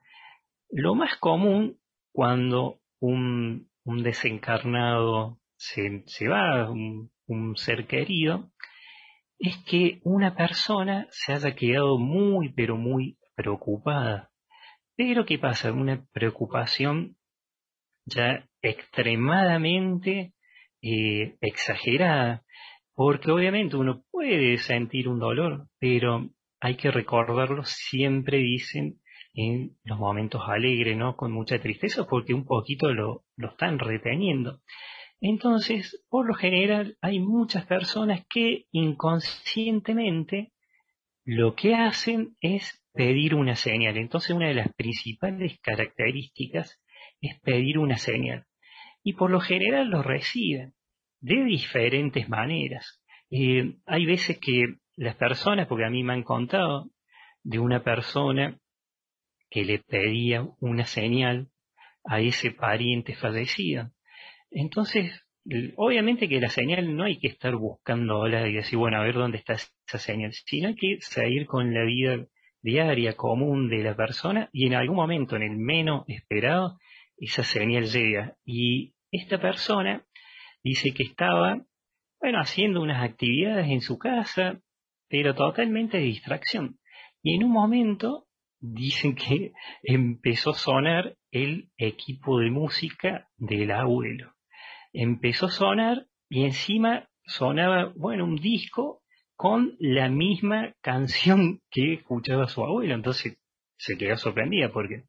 Lo 0.69 0.93
más 0.93 1.17
común 1.17 1.79
cuando 2.11 2.79
un, 2.99 3.69
desencarnado 3.85 5.39
se, 5.55 6.03
va, 6.27 6.69
un, 6.69 7.11
un 7.25 7.55
ser 7.55 7.87
querido, 7.87 8.51
es 9.39 9.57
que 9.65 9.99
una 10.03 10.35
persona 10.35 11.07
se 11.11 11.33
haya 11.33 11.55
quedado 11.55 11.97
muy, 11.97 12.49
pero 12.49 12.75
muy 12.75 13.17
preocupada 13.35 14.31
pero 14.97 15.25
¿qué 15.25 15.37
pasa? 15.39 15.71
Una 15.71 16.05
preocupación 16.11 17.15
ya 18.05 18.45
extremadamente 18.61 20.33
eh, 20.81 21.37
exagerada, 21.39 22.43
porque 22.93 23.31
obviamente 23.31 23.77
uno 23.77 24.03
puede 24.11 24.57
sentir 24.57 25.07
un 25.07 25.19
dolor, 25.19 25.67
pero 25.79 26.29
hay 26.59 26.75
que 26.75 26.91
recordarlo, 26.91 27.63
siempre 27.63 28.39
dicen, 28.39 28.99
en 29.33 29.77
los 29.83 29.99
momentos 29.99 30.41
alegres, 30.47 30.97
¿no? 30.97 31.15
Con 31.15 31.31
mucha 31.31 31.59
tristeza, 31.59 32.07
porque 32.07 32.33
un 32.33 32.45
poquito 32.45 32.91
lo, 32.91 33.23
lo 33.35 33.49
están 33.51 33.77
reteniendo. 33.77 34.61
Entonces, 35.21 36.03
por 36.09 36.27
lo 36.27 36.33
general, 36.33 36.97
hay 37.01 37.19
muchas 37.19 37.65
personas 37.67 38.25
que 38.27 38.65
inconscientemente 38.71 40.53
lo 41.23 41.55
que 41.55 41.75
hacen 41.75 42.35
es 42.41 42.83
pedir 42.97 43.35
una 43.35 43.55
señal. 43.55 43.97
Entonces 43.97 44.31
una 44.31 44.47
de 44.47 44.55
las 44.55 44.73
principales 44.73 45.59
características 45.61 46.81
es 47.21 47.39
pedir 47.41 47.77
una 47.77 47.97
señal. 47.97 48.45
Y 49.03 49.13
por 49.13 49.31
lo 49.31 49.39
general 49.39 49.89
lo 49.89 50.03
reciben 50.03 50.73
de 51.21 51.43
diferentes 51.45 52.27
maneras. 52.27 53.01
Eh, 53.29 53.75
hay 53.85 54.05
veces 54.05 54.39
que 54.39 54.75
las 54.95 55.15
personas, 55.15 55.67
porque 55.67 55.85
a 55.85 55.89
mí 55.89 56.03
me 56.03 56.13
han 56.13 56.23
contado 56.23 56.89
de 57.43 57.59
una 57.59 57.83
persona 57.83 58.59
que 59.49 59.63
le 59.63 59.79
pedía 59.79 60.45
una 60.59 60.85
señal 60.85 61.49
a 62.03 62.19
ese 62.19 62.51
pariente 62.51 63.15
fallecido. 63.15 63.91
Entonces, 64.49 65.25
obviamente 65.75 66.27
que 66.27 66.41
la 66.41 66.49
señal 66.49 66.95
no 66.95 67.03
hay 67.03 67.19
que 67.19 67.27
estar 67.27 67.55
buscándola 67.55 68.47
y 68.47 68.53
decir, 68.53 68.77
bueno, 68.77 68.97
a 68.97 69.03
ver 69.03 69.15
dónde 69.15 69.37
está 69.37 69.53
esa 69.53 69.99
señal, 69.99 70.33
sino 70.33 70.69
hay 70.69 70.75
que 70.75 70.97
seguir 70.99 71.45
con 71.45 71.73
la 71.73 71.83
vida 71.83 72.25
diaria, 72.61 73.15
común 73.15 73.69
de 73.69 73.83
la 73.83 73.95
persona 73.95 74.49
y 74.51 74.67
en 74.67 74.73
algún 74.73 74.95
momento, 74.95 75.35
en 75.35 75.43
el 75.43 75.57
menos 75.57 76.03
esperado, 76.07 76.77
esa 77.17 77.43
señal 77.43 77.85
llega. 77.85 78.35
Y 78.45 78.93
esta 79.11 79.39
persona 79.39 80.05
dice 80.63 80.91
que 80.91 81.03
estaba, 81.03 81.61
bueno, 82.19 82.39
haciendo 82.39 82.81
unas 82.81 83.03
actividades 83.03 83.67
en 83.69 83.81
su 83.81 83.97
casa, 83.97 84.59
pero 85.09 85.33
totalmente 85.35 85.97
de 85.97 86.03
distracción. 86.03 86.79
Y 87.23 87.35
en 87.35 87.43
un 87.43 87.51
momento 87.51 88.27
dicen 88.59 89.15
que 89.15 89.53
empezó 89.83 90.51
a 90.51 90.55
sonar 90.55 91.15
el 91.31 91.69
equipo 91.77 92.39
de 92.39 92.51
música 92.51 93.29
del 93.37 93.71
abuelo. 93.71 94.33
Empezó 94.93 95.47
a 95.47 95.51
sonar 95.51 96.07
y 96.29 96.43
encima 96.43 97.09
sonaba, 97.25 97.93
bueno, 97.95 98.25
un 98.25 98.35
disco 98.35 99.01
con 99.37 99.75
la 99.79 100.09
misma 100.09 100.73
canción 100.81 101.61
que 101.69 101.93
escuchaba 101.93 102.47
su 102.47 102.63
abuelo. 102.63 102.95
Entonces 102.95 103.37
se 103.77 103.97
quedó 103.97 104.17
sorprendida 104.17 104.71
porque 104.73 105.03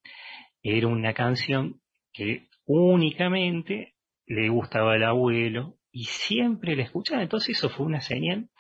era 0.63 0.87
una 0.87 1.15
canción 1.15 1.81
que 2.13 2.47
únicamente 2.67 3.95
le 4.27 4.51
gustaba 4.51 4.95
al 4.95 5.05
abuelo 5.05 5.79
y 5.91 6.05
siempre 6.05 6.77
la 6.77 6.85
escuchaba. 6.85 7.23
Entonces 7.23 7.57
eso 7.57 7.71
fue 7.71 7.87
una 7.87 8.03
señal, 8.03 8.51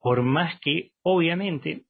por 0.00 0.22
más 0.22 0.58
que 0.60 0.92
obviamente 1.02 1.84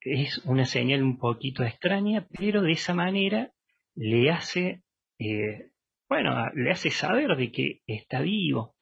es 0.00 0.38
una 0.44 0.64
señal 0.64 1.04
un 1.04 1.18
poquito 1.18 1.62
extraña, 1.62 2.26
pero 2.36 2.62
de 2.62 2.72
esa 2.72 2.92
manera 2.92 3.52
le 3.94 4.30
hace, 4.30 4.82
eh, 5.18 5.70
bueno, 6.08 6.50
le 6.54 6.70
hace 6.72 6.90
saber 6.90 7.36
de 7.36 7.52
que 7.52 7.82
está 7.86 8.20
vivo. 8.20 8.74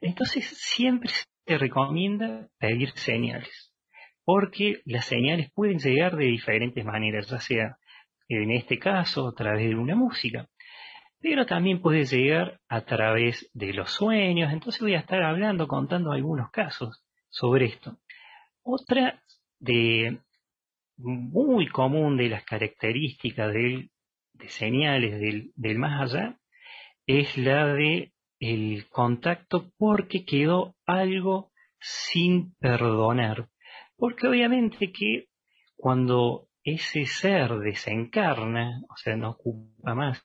Entonces 0.00 0.46
siempre 0.46 1.10
se 1.46 1.58
recomienda 1.58 2.48
pedir 2.58 2.90
señales, 2.90 3.72
porque 4.24 4.82
las 4.84 5.06
señales 5.06 5.50
pueden 5.52 5.78
llegar 5.78 6.16
de 6.16 6.26
diferentes 6.26 6.84
maneras, 6.84 7.28
ya 7.28 7.38
sea 7.38 7.78
en 8.28 8.50
este 8.50 8.78
caso 8.78 9.28
a 9.28 9.34
través 9.34 9.68
de 9.68 9.76
una 9.76 9.94
música, 9.94 10.48
pero 11.20 11.46
también 11.46 11.80
puede 11.80 12.04
llegar 12.04 12.60
a 12.68 12.82
través 12.82 13.48
de 13.54 13.72
los 13.72 13.92
sueños. 13.92 14.52
Entonces 14.52 14.82
voy 14.82 14.94
a 14.94 15.00
estar 15.00 15.22
hablando, 15.22 15.68
contando 15.68 16.12
algunos 16.12 16.50
casos 16.50 17.04
sobre 17.28 17.66
esto. 17.66 17.98
Otra 18.62 19.22
de 19.60 20.18
muy 20.96 21.68
común 21.68 22.16
de 22.16 22.28
las 22.28 22.44
características 22.44 23.52
de 23.52 23.88
señales 24.48 25.52
del 25.54 25.78
más 25.78 26.12
allá 26.12 26.38
es 27.06 27.36
la 27.38 27.66
de 27.74 28.12
el 28.38 28.88
contacto 28.88 29.70
porque 29.78 30.24
quedó 30.24 30.74
algo 30.86 31.52
sin 31.80 32.54
perdonar. 32.56 33.48
Porque 33.96 34.28
obviamente 34.28 34.92
que 34.92 35.28
cuando 35.76 36.48
ese 36.64 37.06
ser 37.06 37.58
desencarna, 37.58 38.82
o 38.90 38.96
sea, 38.96 39.16
no 39.16 39.30
ocupa 39.30 39.94
más 39.94 40.22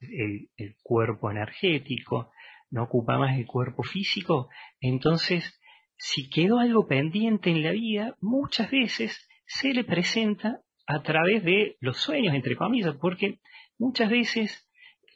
el, 0.00 0.48
cuerpo 0.82 1.30
energético, 1.30 2.32
no 2.70 2.84
ocupa 2.84 3.18
más 3.18 3.38
el 3.38 3.46
cuerpo 3.46 3.82
físico, 3.82 4.48
entonces 4.80 5.60
si 5.96 6.28
quedó 6.30 6.58
algo 6.58 6.86
pendiente 6.86 7.50
en 7.50 7.62
la 7.62 7.72
vida, 7.72 8.16
muchas 8.20 8.70
veces 8.70 9.28
se 9.46 9.72
le 9.72 9.84
presenta 9.84 10.60
a 10.86 11.02
través 11.02 11.44
de 11.44 11.76
los 11.80 11.98
sueños, 11.98 12.34
entre 12.34 12.56
comillas, 12.56 12.96
porque 12.96 13.40
muchas 13.78 14.10
veces 14.10 14.67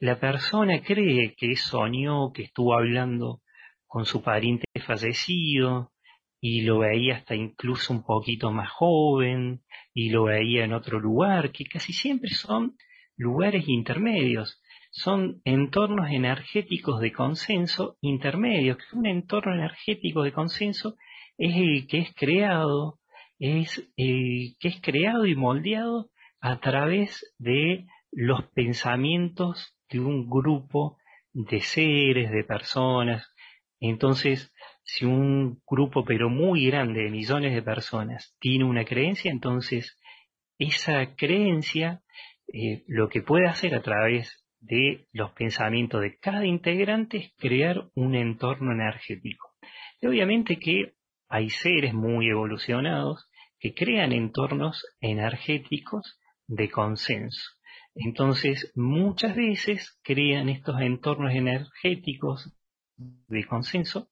la 0.03 0.19
persona 0.19 0.83
cree 0.83 1.33
que 1.37 1.55
soñó, 1.55 2.33
que 2.33 2.43
estuvo 2.43 2.75
hablando 2.75 3.41
con 3.87 4.05
su 4.05 4.21
pariente 4.21 4.67
fallecido 4.85 5.93
y 6.41 6.63
lo 6.63 6.81
veía 6.81 7.19
hasta 7.19 7.37
incluso 7.37 7.93
un 7.93 8.03
poquito 8.03 8.51
más 8.51 8.69
joven 8.69 9.63
y 9.95 10.11
lo 10.11 10.25
veía 10.25 10.65
en 10.65 10.73
otro 10.73 10.99
lugar, 10.99 11.53
que 11.53 11.67
casi 11.67 11.93
siempre 11.93 12.31
son 12.31 12.75
lugares 13.17 13.69
intermedios, 13.69 14.61
son 14.91 15.41
entornos 15.45 16.11
energéticos 16.11 17.01
de 17.01 17.13
consenso 17.13 17.97
intermedios. 18.01 18.79
Un 18.93 19.07
entorno 19.07 19.55
energético 19.55 20.25
de 20.25 20.33
consenso 20.33 20.97
es 21.39 21.55
el 21.55 21.87
que 21.87 21.99
es 21.99 22.13
creado, 22.17 22.99
es 23.39 23.89
el 23.97 24.57
que 24.59 24.67
es 24.67 24.81
creado 24.83 25.27
y 25.27 25.37
moldeado 25.37 26.11
a 26.41 26.59
través 26.59 27.33
de 27.39 27.87
los 28.11 28.43
pensamientos 28.49 29.77
de 29.99 30.05
un 30.05 30.29
grupo 30.29 30.99
de 31.33 31.61
seres, 31.61 32.31
de 32.31 32.45
personas. 32.45 33.27
Entonces, 33.81 34.53
si 34.85 35.05
un 35.05 35.61
grupo 35.67 36.05
pero 36.05 36.29
muy 36.29 36.67
grande 36.67 37.03
de 37.03 37.11
millones 37.11 37.55
de 37.55 37.63
personas 37.63 38.37
tiene 38.41 38.65
una 38.65 38.85
creencia, 38.85 39.31
entonces 39.31 39.99
esa 40.59 41.15
creencia 41.17 42.03
eh, 42.53 42.85
lo 42.87 43.09
que 43.09 43.23
puede 43.23 43.47
hacer 43.47 43.75
a 43.75 43.83
través 43.83 44.45
de 44.61 45.07
los 45.13 45.33
pensamientos 45.33 46.01
de 46.01 46.19
cada 46.19 46.47
integrante 46.47 47.17
es 47.17 47.33
crear 47.37 47.89
un 47.95 48.15
entorno 48.15 48.73
energético. 48.73 49.51
Y 50.01 50.07
obviamente 50.07 50.59
que 50.59 50.95
hay 51.29 51.51
seres 51.51 51.95
muy 51.95 52.29
evolucionados 52.29 53.29
que 53.59 53.75
crean 53.75 54.13
entornos 54.13 54.85
energéticos 55.01 56.21
de 56.47 56.69
consenso. 56.69 57.43
Entonces, 57.95 58.73
muchas 58.75 59.37
veces 59.37 59.99
crean 60.03 60.49
estos 60.49 60.81
entornos 60.81 61.35
energéticos 61.35 62.53
de 62.97 63.45
consenso 63.45 64.09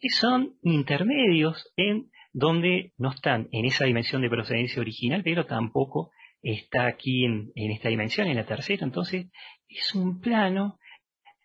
que 0.00 0.08
son 0.10 0.56
intermedios 0.62 1.72
en 1.76 2.10
donde 2.32 2.92
no 2.98 3.10
están 3.10 3.48
en 3.52 3.64
esa 3.64 3.84
dimensión 3.84 4.22
de 4.22 4.28
procedencia 4.28 4.82
original, 4.82 5.22
pero 5.22 5.46
tampoco 5.46 6.10
está 6.42 6.86
aquí 6.86 7.24
en, 7.24 7.52
esta 7.54 7.88
dimensión, 7.88 8.26
en 8.26 8.36
la 8.36 8.44
tercera. 8.44 8.84
Entonces, 8.84 9.30
es 9.68 9.94
un 9.94 10.20
plano 10.20 10.78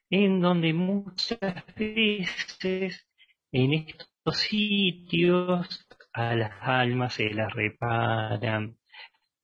en 0.10 0.42
donde 0.42 0.74
muchas 0.74 1.40
veces 1.76 3.08
en 3.52 3.74
estos 3.74 4.38
sitios 4.38 5.88
a 6.12 6.36
las 6.36 6.52
almas 6.62 7.14
se 7.14 7.30
las 7.30 7.54
reparan, 7.54 8.79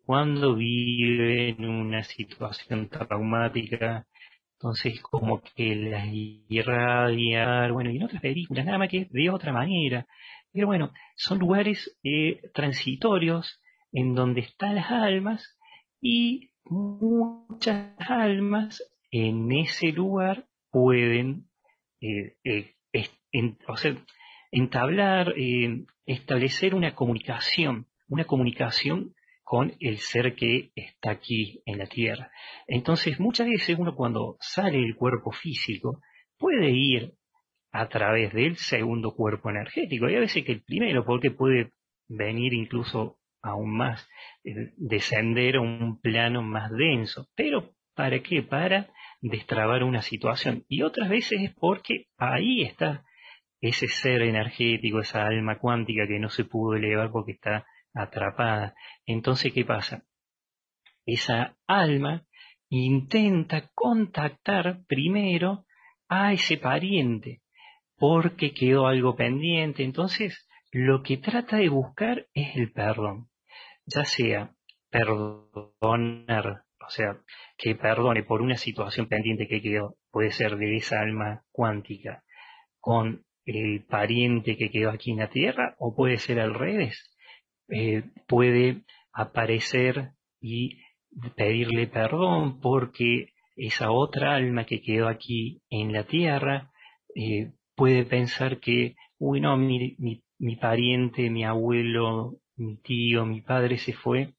cuando 0.06 0.56
vive 0.56 1.50
en 1.50 1.66
una 1.66 2.04
situación 2.04 2.90
traumática, 2.90 4.06
entonces 4.54 5.02
como 5.02 5.42
que 5.42 5.76
las 5.76 6.08
irradiar, 6.12 7.72
bueno, 7.72 7.92
y 7.92 7.98
en 7.98 8.04
otras 8.04 8.22
películas, 8.22 8.66
nada 8.66 8.78
más 8.78 8.90
que 8.90 9.08
de 9.10 9.30
otra 9.30 9.52
manera. 9.52 10.06
Pero 10.52 10.68
bueno, 10.68 10.94
son 11.16 11.40
lugares 11.40 11.98
eh, 12.04 12.42
transitorios 12.54 13.62
en 13.92 14.14
donde 14.14 14.42
están 14.42 14.76
las 14.76 14.92
almas 14.92 15.58
y 16.02 16.52
muchas 16.66 17.94
almas 18.00 18.82
en 19.12 19.52
ese 19.52 19.92
lugar 19.92 20.46
pueden 20.72 21.48
eh, 22.00 22.36
eh, 22.44 22.72
o 23.68 23.76
sea, 23.76 23.96
entablar, 24.52 25.34
establecer 26.06 26.76
una 26.76 26.96
comunicación, 26.96 27.88
una 28.08 28.24
comunicación 28.24 29.14
con 29.46 29.76
el 29.80 30.00
ser 30.00 30.36
que 30.36 30.72
está 30.76 31.12
aquí 31.12 31.62
en 31.66 31.78
la 31.78 31.86
Tierra. 31.86 32.32
Entonces, 32.68 33.20
muchas 33.20 33.48
veces 33.48 33.78
uno 33.78 33.96
cuando 33.96 34.38
sale 34.42 34.80
del 34.80 34.96
cuerpo 34.96 35.32
físico 35.32 36.02
puede 36.38 36.72
ir 36.72 37.14
a 37.72 37.88
través 37.88 38.34
del 38.34 38.56
segundo 38.56 39.14
cuerpo 39.14 39.52
energético, 39.52 40.10
y 40.10 40.16
a 40.16 40.20
veces 40.20 40.44
que 40.44 40.54
el 40.54 40.64
primero, 40.64 41.06
porque 41.06 41.30
puede 41.30 41.70
venir 42.08 42.54
incluso 42.54 43.20
aún 43.44 43.78
más, 43.78 44.10
eh, 44.44 44.72
descender 44.78 45.58
a 45.58 45.62
un 45.62 46.02
plano 46.02 46.42
más 46.42 46.72
denso. 46.72 47.28
Pero, 47.36 47.70
¿para 47.94 48.24
qué? 48.24 48.42
Para 48.42 48.90
destrabar 49.22 49.84
una 49.84 50.02
situación. 50.02 50.64
Y 50.68 50.82
otras 50.82 51.08
veces 51.08 51.40
es 51.40 51.54
porque 51.54 52.06
ahí 52.18 52.64
está 52.64 53.04
ese 53.62 53.88
ser 53.88 54.24
energético, 54.24 55.02
esa 55.02 55.28
alma 55.28 55.60
cuántica 55.60 56.08
que 56.08 56.20
no 56.20 56.30
se 56.30 56.46
pudo 56.46 56.76
elevar 56.76 57.12
porque 57.12 57.34
está 57.34 57.66
atrapada. 57.96 58.76
Entonces, 59.06 59.52
¿qué 59.54 59.66
pasa? 59.66 60.04
Esa 61.06 61.56
alma 61.66 62.26
intenta 62.70 63.70
contactar 63.74 64.86
primero 64.88 65.66
a 66.08 66.34
ese 66.34 66.58
pariente 66.58 67.42
porque 67.98 68.54
quedó 68.54 68.88
algo 68.88 69.16
pendiente. 69.16 69.84
Entonces, 69.84 70.48
lo 70.72 71.04
que 71.04 71.18
trata 71.18 71.58
de 71.58 71.70
buscar 71.70 72.28
es 72.34 72.56
el 72.56 72.72
perdón, 72.72 73.30
ya 73.86 74.04
sea 74.04 74.52
perdonar, 74.90 76.64
o 76.86 76.90
sea, 76.90 77.18
que 77.58 77.76
perdone 77.76 78.24
por 78.24 78.42
una 78.42 78.58
situación 78.58 79.08
pendiente 79.08 79.48
que 79.48 79.62
quedó, 79.62 79.96
puede 80.12 80.32
ser 80.32 80.58
de 80.58 80.76
esa 80.76 81.00
alma 81.00 81.44
cuántica, 81.52 82.24
con 82.80 83.26
el 83.46 83.86
pariente 83.86 84.58
que 84.58 84.70
quedó 84.70 84.92
aquí 84.92 85.12
en 85.12 85.20
la 85.20 85.30
tierra, 85.30 85.76
o 85.80 85.96
puede 85.96 86.18
ser 86.18 86.40
al 86.40 86.54
revés, 86.54 87.15
eh, 87.70 88.04
puede 88.28 88.84
aparecer 89.12 90.12
y 90.42 90.78
pedirle 91.36 91.88
perdón 91.88 92.60
porque 92.60 93.34
esa 93.56 93.92
otra 93.92 94.36
alma 94.36 94.66
que 94.66 94.82
quedó 94.82 95.08
aquí 95.08 95.62
en 95.70 95.94
la 95.94 96.04
tierra 96.04 96.72
eh, 97.16 97.54
puede 97.76 98.06
pensar 98.06 98.60
que, 98.60 98.96
uy, 99.18 99.40
no, 99.40 99.58
mi, 99.58 99.96
mi, 99.98 100.56
pariente, 100.58 101.30
mi 101.30 101.46
abuelo, 101.46 102.36
mi 102.58 102.78
tío, 102.78 103.26
mi 103.26 103.42
padre 103.42 103.78
se 103.78 103.94
fue 103.94 104.34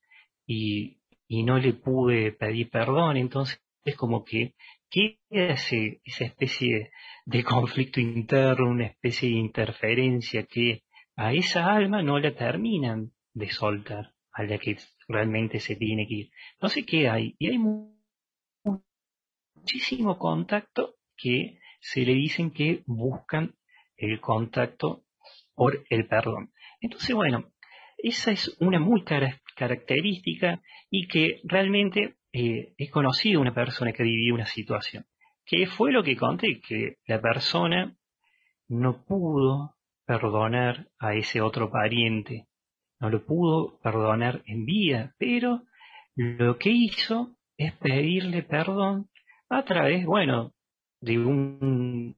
y, 0.47 0.99
y 1.27 1.43
no 1.43 1.59
le 1.59 1.73
pude 1.73 2.33
pedir 2.33 2.71
perdón, 2.71 3.17
entonces 3.17 3.61
es 3.85 3.97
como 3.97 4.25
que 4.25 4.55
queda 4.91 5.55
ese, 5.55 6.01
esa 6.05 6.25
especie 6.25 6.91
de 7.25 7.45
conflicto 7.45 8.01
interno, 8.01 8.71
una 8.71 8.87
especie 8.87 9.29
de 9.31 9.37
interferencia 9.37 10.45
que 10.45 10.83
a 11.17 11.33
esa 11.33 11.73
alma 11.73 12.03
no 12.03 12.19
la 12.19 12.35
terminan 12.35 13.13
de 13.37 13.51
soltar, 13.51 14.15
a 14.33 14.45
la 14.45 14.59
que 14.59 14.79
realmente 15.09 15.61
se 15.61 15.77
tiene 15.77 16.09
que 16.09 16.15
ir. 16.15 16.31
No 16.61 16.69
sé 16.71 16.87
qué 16.87 17.09
hay, 17.09 17.37
y 17.39 17.51
hay 17.51 17.59
muchísimo 19.55 20.19
contacto 20.19 20.95
que 21.17 21.59
se 21.81 22.01
le 22.01 22.15
dicen 22.15 22.51
que 22.51 22.83
buscan 22.87 23.55
el 23.97 24.21
contacto 24.21 25.05
por 25.55 25.85
el 25.91 26.07
perdón. 26.07 26.51
Entonces, 26.81 27.15
bueno, 27.15 27.53
esa 27.99 28.33
es 28.33 28.57
una 28.59 28.81
muy 28.81 29.05
característica 29.05 30.63
y 30.91 31.07
que 31.07 31.41
realmente 31.45 32.17
eh, 32.33 32.75
he 32.79 32.91
conocido 32.91 33.41
una 33.43 33.55
persona 33.55 33.93
que 33.93 34.03
vivió 34.03 34.35
una 34.35 34.47
situación. 34.47 35.05
Que 35.45 35.67
fue 35.67 35.93
lo 35.93 36.03
que 36.03 36.17
conté, 36.17 36.61
que 36.67 36.97
la 37.07 37.21
persona 37.21 37.97
no 38.69 39.05
pudo 39.05 39.77
perdonar 40.07 40.89
a 40.99 41.15
ese 41.15 41.41
otro 41.41 41.71
pariente, 41.71 42.49
no 43.01 43.11
lo 43.11 43.25
pudo 43.25 43.79
perdonar 43.81 44.43
en 44.47 44.65
vida, 44.65 45.15
pero 45.19 45.63
lo 46.15 46.59
que 46.59 46.71
hizo 46.71 47.37
es 47.57 47.73
pedirle 47.75 48.43
perdón 48.43 49.09
a 49.49 49.65
través, 49.65 50.05
bueno, 50.07 50.53
de 51.01 51.19
un, 51.19 52.17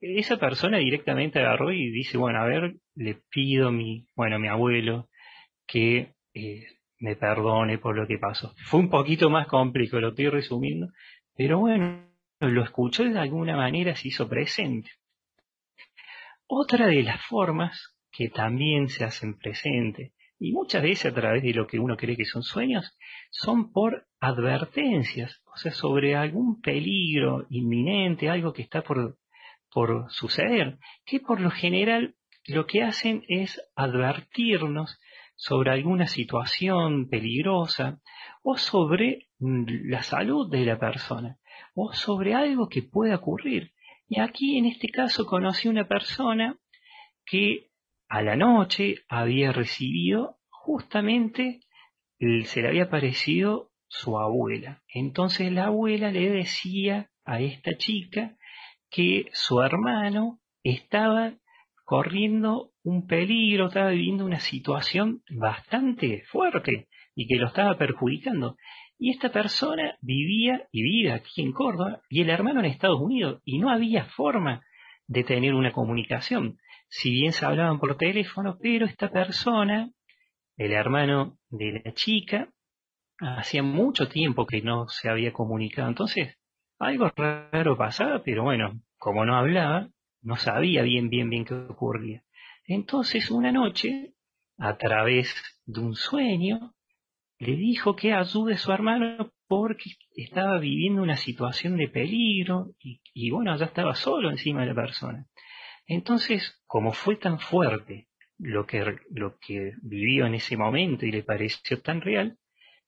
esa 0.00 0.36
persona 0.36 0.78
directamente 0.78 1.38
agarró 1.38 1.72
y 1.72 1.90
dice, 1.90 2.18
bueno, 2.18 2.40
a 2.40 2.46
ver, 2.46 2.76
le 2.94 3.22
pido 3.30 3.68
a 3.68 3.72
mi, 3.72 4.06
bueno, 4.14 4.38
mi 4.38 4.48
abuelo 4.48 5.08
que 5.66 6.14
eh, 6.34 6.66
me 6.98 7.16
perdone 7.16 7.78
por 7.78 7.96
lo 7.96 8.06
que 8.06 8.18
pasó. 8.18 8.54
Fue 8.66 8.80
un 8.80 8.90
poquito 8.90 9.30
más 9.30 9.46
complejo, 9.46 9.98
lo 9.98 10.10
estoy 10.10 10.28
resumiendo, 10.28 10.88
pero 11.34 11.58
bueno, 11.58 12.06
lo 12.40 12.62
escuchó 12.62 13.04
de 13.04 13.18
alguna 13.18 13.56
manera, 13.56 13.94
se 13.94 14.08
hizo 14.08 14.28
presente. 14.28 14.90
Otra 16.46 16.86
de 16.86 17.02
las 17.02 17.24
formas 17.26 17.91
que 18.12 18.28
también 18.28 18.88
se 18.88 19.04
hacen 19.04 19.38
presente, 19.38 20.12
y 20.38 20.52
muchas 20.52 20.82
veces 20.82 21.06
a 21.06 21.14
través 21.14 21.42
de 21.42 21.54
lo 21.54 21.66
que 21.66 21.78
uno 21.78 21.96
cree 21.96 22.16
que 22.16 22.24
son 22.24 22.42
sueños, 22.42 22.98
son 23.30 23.72
por 23.72 24.06
advertencias, 24.20 25.40
o 25.46 25.56
sea, 25.56 25.72
sobre 25.72 26.16
algún 26.16 26.60
peligro 26.60 27.46
inminente, 27.48 28.28
algo 28.28 28.52
que 28.52 28.62
está 28.62 28.82
por, 28.82 29.18
por 29.70 30.10
suceder, 30.10 30.78
que 31.04 31.20
por 31.20 31.40
lo 31.40 31.50
general 31.50 32.16
lo 32.46 32.66
que 32.66 32.82
hacen 32.82 33.24
es 33.28 33.60
advertirnos 33.76 34.98
sobre 35.36 35.70
alguna 35.70 36.06
situación 36.06 37.08
peligrosa 37.08 38.00
o 38.42 38.56
sobre 38.56 39.28
mm, 39.38 39.64
la 39.90 40.02
salud 40.02 40.50
de 40.50 40.64
la 40.64 40.78
persona 40.78 41.38
o 41.74 41.92
sobre 41.92 42.34
algo 42.34 42.68
que 42.68 42.82
pueda 42.82 43.16
ocurrir. 43.16 43.72
Y 44.08 44.20
aquí 44.20 44.58
en 44.58 44.66
este 44.66 44.88
caso 44.88 45.24
conocí 45.24 45.68
una 45.68 45.86
persona 45.86 46.58
que 47.24 47.70
a 48.12 48.20
la 48.20 48.36
noche 48.36 48.96
había 49.08 49.52
recibido 49.52 50.36
justamente, 50.50 51.60
se 52.18 52.60
le 52.60 52.68
había 52.68 52.84
aparecido 52.84 53.70
su 53.88 54.18
abuela. 54.18 54.82
Entonces 54.92 55.50
la 55.50 55.68
abuela 55.68 56.12
le 56.12 56.28
decía 56.28 57.08
a 57.24 57.40
esta 57.40 57.74
chica 57.78 58.36
que 58.90 59.30
su 59.32 59.62
hermano 59.62 60.40
estaba 60.62 61.32
corriendo 61.86 62.72
un 62.82 63.06
peligro, 63.06 63.68
estaba 63.68 63.88
viviendo 63.88 64.26
una 64.26 64.40
situación 64.40 65.22
bastante 65.30 66.22
fuerte 66.30 66.88
y 67.14 67.26
que 67.26 67.36
lo 67.36 67.46
estaba 67.46 67.78
perjudicando. 67.78 68.56
Y 68.98 69.08
esta 69.08 69.32
persona 69.32 69.96
vivía 70.02 70.68
y 70.70 70.82
vive 70.82 71.12
aquí 71.12 71.40
en 71.40 71.52
Córdoba 71.52 72.02
y 72.10 72.20
el 72.20 72.28
hermano 72.28 72.60
en 72.60 72.66
Estados 72.66 73.00
Unidos 73.00 73.40
y 73.46 73.58
no 73.58 73.70
había 73.70 74.04
forma 74.04 74.62
de 75.06 75.24
tener 75.24 75.54
una 75.54 75.72
comunicación. 75.72 76.58
Si 76.94 77.10
bien 77.10 77.32
se 77.32 77.46
hablaban 77.46 77.80
por 77.80 77.96
teléfono, 77.96 78.58
pero 78.60 78.84
esta 78.84 79.10
persona, 79.10 79.90
el 80.58 80.72
hermano 80.72 81.38
de 81.48 81.80
la 81.82 81.94
chica, 81.94 82.50
hacía 83.18 83.62
mucho 83.62 84.08
tiempo 84.08 84.44
que 84.44 84.60
no 84.60 84.88
se 84.88 85.08
había 85.08 85.32
comunicado. 85.32 85.88
Entonces, 85.88 86.36
algo 86.78 87.10
raro 87.16 87.78
pasaba, 87.78 88.22
pero 88.22 88.42
bueno, 88.42 88.82
como 88.98 89.24
no 89.24 89.36
hablaba, 89.38 89.88
no 90.20 90.36
sabía 90.36 90.82
bien, 90.82 91.08
bien, 91.08 91.30
bien 91.30 91.46
qué 91.46 91.54
ocurría. 91.54 92.24
Entonces 92.66 93.30
una 93.30 93.52
noche, 93.52 94.12
a 94.58 94.76
través 94.76 95.34
de 95.64 95.80
un 95.80 95.94
sueño, 95.94 96.74
le 97.38 97.56
dijo 97.56 97.96
que 97.96 98.12
ayude 98.12 98.52
a 98.52 98.58
su 98.58 98.70
hermano 98.70 99.32
porque 99.48 99.92
estaba 100.14 100.58
viviendo 100.58 101.02
una 101.02 101.16
situación 101.16 101.78
de 101.78 101.88
peligro 101.88 102.74
y, 102.78 103.30
bueno, 103.30 103.56
ya 103.56 103.64
estaba 103.64 103.94
solo 103.94 104.30
encima 104.30 104.60
de 104.60 104.66
la 104.66 104.74
persona. 104.74 105.26
Entonces, 105.92 106.58
como 106.66 106.92
fue 106.92 107.16
tan 107.16 107.38
fuerte 107.38 108.08
lo 108.38 108.66
que, 108.66 108.82
vivió 109.82 110.24
en 110.24 110.34
ese 110.34 110.56
momento 110.56 111.04
y 111.04 111.12
le 111.12 111.22
pareció 111.22 111.82
tan 111.82 112.00
real, 112.00 112.38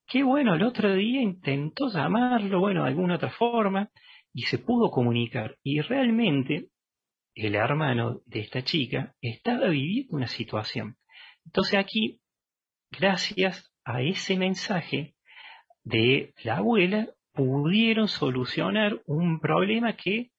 que 0.06 0.22
bueno, 0.22 0.54
el 0.54 0.62
otro 0.62 0.94
día 0.94 1.20
intentó 1.20 1.90
llamarlo, 1.90 2.60
bueno, 2.60 2.82
de 2.82 2.88
alguna 2.88 3.16
otra 3.16 3.28
forma, 3.28 3.90
y 4.32 4.44
se 4.44 4.56
pudo 4.56 4.90
comunicar. 4.90 5.58
Y 5.62 5.82
realmente 5.82 6.68
el 7.34 7.54
hermano 7.56 8.22
de 8.24 8.40
esta 8.40 8.62
chica 8.62 9.14
estaba 9.20 9.68
viviendo 9.68 10.16
una 10.16 10.26
situación. 10.26 10.96
Entonces 11.44 11.78
aquí, 11.78 12.22
gracias 12.90 13.70
a 13.84 14.00
ese 14.00 14.38
mensaje 14.38 15.14
de 15.82 16.32
la 16.42 16.56
abuela, 16.56 17.10
pudieron 17.34 18.08
solucionar 18.08 19.02
un 19.04 19.40
problema 19.40 19.94
que 19.94 20.30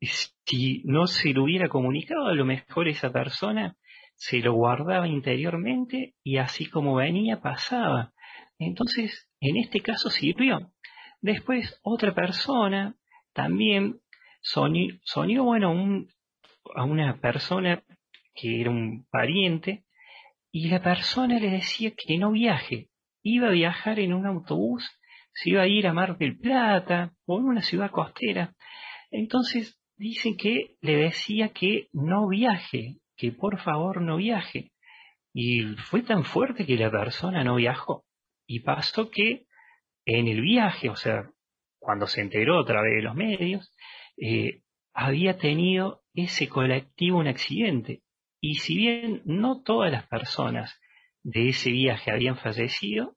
si 0.00 0.82
no 0.84 1.06
se 1.06 1.32
lo 1.32 1.44
hubiera 1.44 1.68
comunicado, 1.68 2.26
a 2.26 2.34
lo 2.34 2.44
mejor 2.44 2.88
esa 2.88 3.10
persona 3.10 3.76
se 4.14 4.38
lo 4.38 4.52
guardaba 4.54 5.06
interiormente 5.06 6.14
y 6.24 6.38
así 6.38 6.66
como 6.68 6.96
venía 6.96 7.40
pasaba. 7.40 8.12
Entonces, 8.58 9.28
en 9.40 9.56
este 9.56 9.80
caso 9.80 10.10
sirvió. 10.10 10.72
Después, 11.20 11.78
otra 11.82 12.14
persona 12.14 12.96
también 13.32 14.00
soñó, 14.40 15.44
bueno, 15.44 15.70
un, 15.70 16.08
a 16.74 16.84
una 16.84 17.20
persona 17.20 17.82
que 18.34 18.60
era 18.60 18.70
un 18.70 19.06
pariente 19.10 19.84
y 20.50 20.68
la 20.68 20.82
persona 20.82 21.38
le 21.38 21.50
decía 21.50 21.92
que 21.96 22.18
no 22.18 22.32
viaje, 22.32 22.88
iba 23.22 23.48
a 23.48 23.52
viajar 23.52 24.00
en 24.00 24.12
un 24.12 24.26
autobús, 24.26 24.84
se 25.32 25.50
iba 25.50 25.62
a 25.62 25.68
ir 25.68 25.86
a 25.86 25.92
Mar 25.92 26.18
del 26.18 26.38
Plata 26.38 27.12
o 27.26 27.38
en 27.38 27.44
una 27.44 27.62
ciudad 27.62 27.90
costera. 27.90 28.54
Entonces 29.10 29.77
dicen 29.98 30.36
que 30.36 30.76
le 30.80 30.96
decía 30.96 31.50
que 31.50 31.88
no 31.92 32.28
viaje, 32.28 32.96
que 33.16 33.32
por 33.32 33.58
favor 33.60 34.00
no 34.00 34.16
viaje. 34.16 34.72
Y 35.34 35.64
fue 35.76 36.02
tan 36.02 36.24
fuerte 36.24 36.64
que 36.64 36.76
la 36.76 36.90
persona 36.90 37.44
no 37.44 37.56
viajó. 37.56 38.04
Y 38.46 38.60
pasó 38.60 39.10
que 39.10 39.46
en 40.06 40.28
el 40.28 40.40
viaje, 40.40 40.88
o 40.88 40.96
sea, 40.96 41.30
cuando 41.78 42.06
se 42.06 42.22
enteró 42.22 42.60
a 42.60 42.64
través 42.64 42.96
de 42.96 43.02
los 43.02 43.14
medios, 43.14 43.72
eh, 44.16 44.62
había 44.94 45.36
tenido 45.38 46.02
ese 46.14 46.48
colectivo 46.48 47.18
un 47.18 47.28
accidente. 47.28 48.02
Y 48.40 48.56
si 48.56 48.76
bien 48.76 49.22
no 49.24 49.62
todas 49.62 49.92
las 49.92 50.06
personas 50.06 50.80
de 51.22 51.50
ese 51.50 51.70
viaje 51.70 52.10
habían 52.10 52.36
fallecido, 52.36 53.16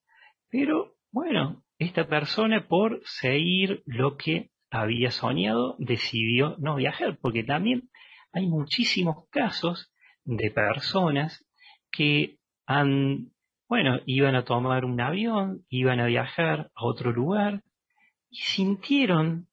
pero 0.49 0.95
bueno, 1.11 1.63
esta 1.79 2.07
persona 2.07 2.67
por 2.67 3.01
seguir 3.05 3.83
lo 3.85 4.17
que 4.17 4.50
había 4.71 5.11
soñado 5.11 5.75
decidió 5.77 6.55
no 6.57 6.75
viajar, 6.75 7.19
porque 7.21 7.43
también 7.43 7.89
hay 8.31 8.47
muchísimos 8.47 9.27
casos 9.29 9.91
de 10.23 10.49
personas 10.49 11.45
que 11.91 12.37
han, 12.65 13.31
bueno, 13.67 13.99
iban 14.05 14.35
a 14.35 14.45
tomar 14.45 14.85
un 14.85 14.99
avión, 15.01 15.65
iban 15.69 15.99
a 15.99 16.05
viajar 16.05 16.71
a 16.73 16.85
otro 16.85 17.11
lugar 17.11 17.63
y 18.29 18.37
sintieron, 18.37 19.47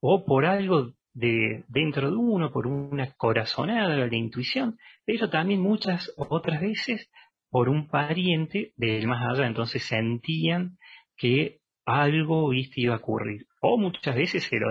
o 0.00 0.24
por 0.24 0.46
algo 0.46 0.92
de 1.12 1.64
dentro 1.68 2.10
de 2.10 2.16
uno, 2.16 2.52
por 2.52 2.68
una 2.68 3.10
corazonada 3.12 4.06
de 4.06 4.16
intuición, 4.16 4.78
pero 5.04 5.28
también 5.28 5.60
muchas 5.60 6.12
otras 6.16 6.60
veces 6.60 7.10
por 7.50 7.68
un 7.68 7.88
pariente 7.88 8.72
del 8.76 9.08
más 9.08 9.26
allá, 9.28 9.46
entonces 9.46 9.82
sentían 9.82 10.78
que 11.16 11.60
algo 11.84 12.50
¿viste? 12.50 12.82
iba 12.82 12.94
a 12.94 12.98
ocurrir, 12.98 13.46
o 13.66 13.78
muchas 13.78 14.14
veces 14.14 14.44
se 14.44 14.56
lo 14.56 14.68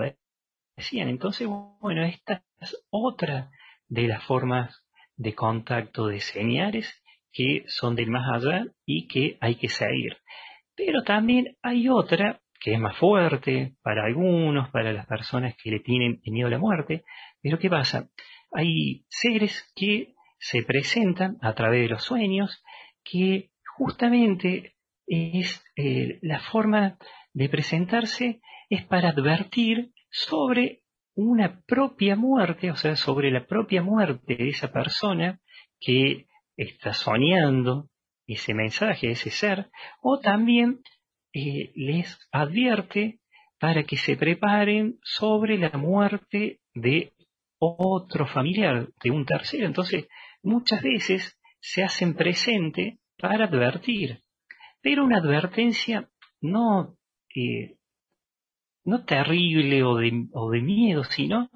decían. 0.76 1.08
Entonces, 1.08 1.48
bueno, 1.80 2.04
esta 2.04 2.42
es 2.60 2.76
otra 2.90 3.50
de 3.88 4.08
las 4.08 4.24
formas 4.24 4.84
de 5.16 5.34
contacto 5.34 6.06
de 6.06 6.20
señales 6.20 7.02
que 7.32 7.64
son 7.68 7.94
del 7.94 8.10
más 8.10 8.24
allá 8.32 8.64
y 8.84 9.06
que 9.08 9.36
hay 9.40 9.56
que 9.56 9.68
seguir. 9.68 10.16
Pero 10.74 11.02
también 11.04 11.56
hay 11.62 11.88
otra 11.88 12.40
que 12.60 12.74
es 12.74 12.80
más 12.80 12.96
fuerte 12.96 13.76
para 13.82 14.04
algunos, 14.04 14.70
para 14.70 14.92
las 14.92 15.06
personas 15.06 15.54
que 15.62 15.70
le 15.70 15.80
tienen 15.80 16.20
miedo 16.24 16.48
a 16.48 16.50
la 16.50 16.58
muerte. 16.58 17.04
Pero 17.42 17.58
¿qué 17.58 17.68
pasa? 17.68 18.08
Hay 18.52 19.04
seres 19.08 19.72
que 19.76 20.14
se 20.38 20.62
presentan 20.62 21.36
a 21.42 21.54
través 21.54 21.82
de 21.82 21.88
los 21.88 22.02
sueños, 22.02 22.62
que 23.04 23.50
justamente 23.76 24.74
es 25.06 25.62
eh, 25.76 26.18
la 26.22 26.40
forma 26.40 26.98
de 27.32 27.48
presentarse 27.48 28.40
es 28.68 28.84
para 28.84 29.10
advertir 29.10 29.92
sobre 30.10 30.82
una 31.14 31.62
propia 31.66 32.16
muerte, 32.16 32.70
o 32.70 32.76
sea, 32.76 32.96
sobre 32.96 33.30
la 33.30 33.46
propia 33.46 33.82
muerte 33.82 34.36
de 34.36 34.48
esa 34.50 34.72
persona 34.72 35.40
que 35.80 36.26
está 36.56 36.92
soñando 36.92 37.88
ese 38.26 38.54
mensaje, 38.54 39.10
ese 39.10 39.30
ser, 39.30 39.70
o 40.02 40.18
también 40.18 40.80
eh, 41.32 41.72
les 41.74 42.18
advierte 42.32 43.20
para 43.58 43.84
que 43.84 43.96
se 43.96 44.16
preparen 44.16 44.98
sobre 45.02 45.58
la 45.58 45.70
muerte 45.70 46.60
de 46.74 47.12
otro 47.58 48.26
familiar, 48.26 48.88
de 49.02 49.10
un 49.10 49.24
tercero. 49.24 49.66
Entonces, 49.66 50.08
muchas 50.42 50.82
veces 50.82 51.38
se 51.60 51.82
hacen 51.82 52.14
presente 52.14 52.98
para 53.18 53.46
advertir, 53.46 54.22
pero 54.82 55.04
una 55.04 55.18
advertencia 55.18 56.08
no, 56.40 56.96
eh, 57.34 57.75
no 58.86 59.04
terrible 59.04 59.82
o 59.82 59.96
de, 59.96 60.26
o 60.32 60.50
de 60.50 60.62
miedo, 60.62 61.04
sino 61.04 61.50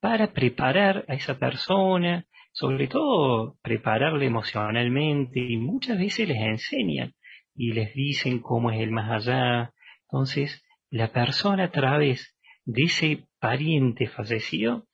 para 0.00 0.32
preparar 0.32 1.04
a 1.08 1.14
esa 1.14 1.38
persona, 1.38 2.24
sobre 2.52 2.86
todo 2.86 3.56
prepararle 3.62 4.26
emocionalmente, 4.26 5.40
y 5.40 5.56
muchas 5.56 5.98
veces 5.98 6.28
les 6.28 6.38
enseñan 6.38 7.12
y 7.54 7.72
les 7.72 7.92
dicen 7.92 8.38
cómo 8.38 8.70
es 8.70 8.80
el 8.80 8.92
más 8.92 9.10
allá. 9.10 9.72
Entonces, 10.02 10.64
la 10.90 11.12
persona 11.12 11.64
a 11.64 11.70
través 11.70 12.36
de 12.64 12.84
ese 12.84 13.24
pariente 13.40 14.06
fallecido 14.06 14.86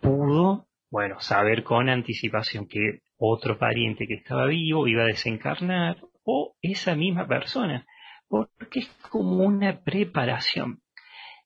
pudo, 0.00 0.68
bueno, 0.90 1.18
saber 1.20 1.64
con 1.64 1.88
anticipación 1.88 2.68
que 2.68 3.00
otro 3.16 3.58
pariente 3.58 4.06
que 4.06 4.14
estaba 4.14 4.46
vivo 4.46 4.86
iba 4.86 5.02
a 5.02 5.06
desencarnar 5.06 5.96
o 6.24 6.54
esa 6.60 6.94
misma 6.94 7.26
persona, 7.26 7.86
porque 8.28 8.80
es 8.80 8.88
como 9.10 9.44
una 9.44 9.80
preparación. 9.80 10.82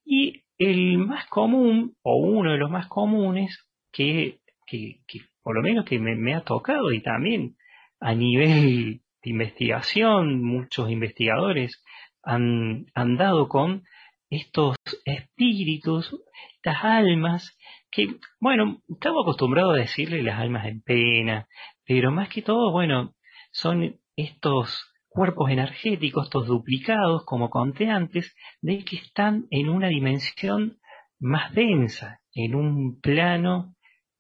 Y 0.04 0.44
el 0.58 0.98
más 0.98 1.26
común, 1.26 1.96
o 2.02 2.16
uno 2.16 2.52
de 2.52 2.58
los 2.58 2.70
más 2.70 2.86
comunes, 2.88 3.58
que, 3.92 4.40
que, 4.66 5.00
por 5.42 5.56
lo 5.56 5.62
menos 5.62 5.84
que 5.84 5.98
me, 5.98 6.34
ha 6.34 6.42
tocado 6.42 6.92
y 6.92 7.02
también 7.02 7.56
a 8.00 8.14
nivel 8.14 9.02
de 9.22 9.30
investigación, 9.30 10.42
muchos 10.42 10.90
investigadores 10.90 11.82
han, 12.22 12.86
han 12.94 13.16
dado 13.16 13.48
con 13.48 13.84
estos 14.30 14.76
espíritus, 15.04 16.16
estas 16.56 16.82
almas 16.82 17.56
que, 17.90 18.06
bueno, 18.40 18.80
estamos 18.88 19.24
acostumbrados 19.24 19.74
a 19.74 19.80
decirle 19.80 20.22
las 20.22 20.40
almas 20.40 20.66
en 20.66 20.80
pena, 20.80 21.48
pero 21.84 22.10
más 22.10 22.28
que 22.28 22.40
todo, 22.40 22.72
bueno, 22.72 23.14
son 23.50 24.00
estos 24.16 24.91
cuerpos 25.12 25.50
energéticos, 25.50 26.26
estos 26.26 26.46
duplicados, 26.46 27.24
como 27.24 27.50
conté 27.50 27.88
antes, 27.88 28.34
de 28.60 28.84
que 28.84 28.96
están 28.96 29.46
en 29.50 29.68
una 29.68 29.88
dimensión 29.88 30.78
más 31.20 31.54
densa, 31.54 32.20
en 32.34 32.54
un 32.54 33.00
plano 33.00 33.76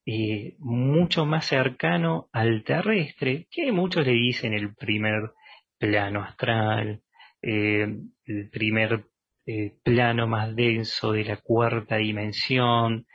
eh, 0.06 0.56
mucho 0.58 1.26
más 1.26 1.46
cercano 1.46 2.28
al 2.32 2.64
terrestre, 2.64 3.46
que 3.50 3.72
muchos 3.72 4.06
le 4.06 4.12
dicen 4.12 4.52
el 4.52 4.74
primer 4.74 5.32
plano 5.78 6.22
astral, 6.22 7.02
eh, 7.40 7.86
el 8.24 8.50
primer 8.50 9.06
eh, 9.46 9.74
plano 9.82 10.26
más 10.26 10.54
denso 10.54 11.12
de 11.12 11.24
la 11.24 11.36
cuarta 11.38 11.96
dimensión, 11.96 13.06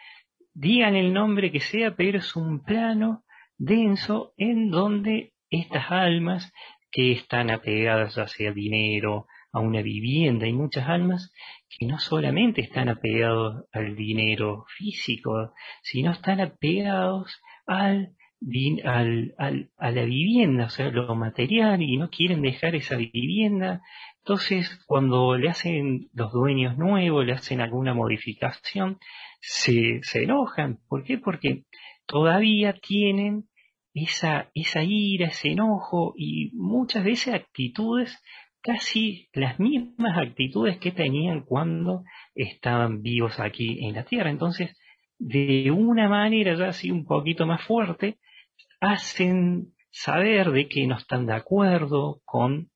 digan 0.53 0.95
el 0.95 1.13
nombre 1.13 1.51
que 1.51 1.59
sea, 1.59 1.95
pero 1.95 2.19
es 2.19 2.35
un 2.35 2.63
plano 2.63 3.23
denso 3.57 4.33
en 4.37 4.69
donde 4.69 5.33
estas 5.49 5.91
almas 5.91 6.51
que 6.97 7.11
están 7.11 7.51
apegadas 7.51 8.17
hacia 8.17 8.51
dinero, 8.51 9.27
a 9.51 9.59
una 9.59 9.83
vivienda, 9.83 10.47
y 10.47 10.53
muchas 10.53 10.89
almas 10.89 11.31
que 11.69 11.85
no 11.85 11.99
solamente 11.99 12.61
están 12.61 12.89
apegados 12.89 13.65
al 13.71 13.95
dinero 13.95 14.65
físico, 14.79 15.53
sino 15.83 16.11
están 16.11 16.41
apegados 16.41 17.39
al, 17.67 18.15
al, 18.83 19.35
al, 19.37 19.69
a 19.77 19.91
la 19.91 20.05
vivienda, 20.05 20.65
o 20.65 20.69
sea, 20.69 20.89
lo 20.89 21.13
material, 21.13 21.83
y 21.83 21.97
no 21.97 22.09
quieren 22.09 22.41
dejar 22.41 22.73
esa 22.73 22.95
vivienda. 22.97 23.83
Entonces, 24.23 24.83
cuando 24.87 25.37
le 25.37 25.49
hacen 25.49 26.09
los 26.13 26.31
dueños 26.33 26.79
nuevos, 26.79 27.23
le 27.23 27.33
hacen 27.33 27.61
alguna 27.61 27.93
modificación, 27.93 28.97
se, 29.39 29.99
se 30.01 30.23
enojan. 30.23 30.79
¿Por 30.89 31.03
qué? 31.03 31.19
Porque 31.19 31.65
todavía 32.07 32.73
tienen 32.73 33.43
esa, 34.03 34.49
esa 34.53 34.83
ira, 34.83 35.27
ese 35.27 35.49
enojo 35.49 36.13
y 36.17 36.51
muchas 36.53 37.03
veces 37.03 37.33
actitudes, 37.33 38.17
casi 38.61 39.29
las 39.33 39.59
mismas 39.59 40.17
actitudes 40.17 40.77
que 40.77 40.91
tenían 40.91 41.41
cuando 41.41 42.03
estaban 42.35 43.01
vivos 43.01 43.39
aquí 43.39 43.79
en 43.85 43.95
la 43.95 44.03
tierra. 44.03 44.29
Entonces, 44.29 44.77
de 45.17 45.71
una 45.71 46.09
manera 46.09 46.55
ya 46.55 46.69
así 46.69 46.91
un 46.91 47.05
poquito 47.05 47.45
más 47.47 47.63
fuerte, 47.63 48.17
hacen 48.79 49.73
saber 49.89 50.51
de 50.51 50.67
que 50.67 50.85
no 50.85 50.97
están 50.97 51.25
de 51.25 51.33
acuerdo 51.33 52.21
con, 52.25 52.69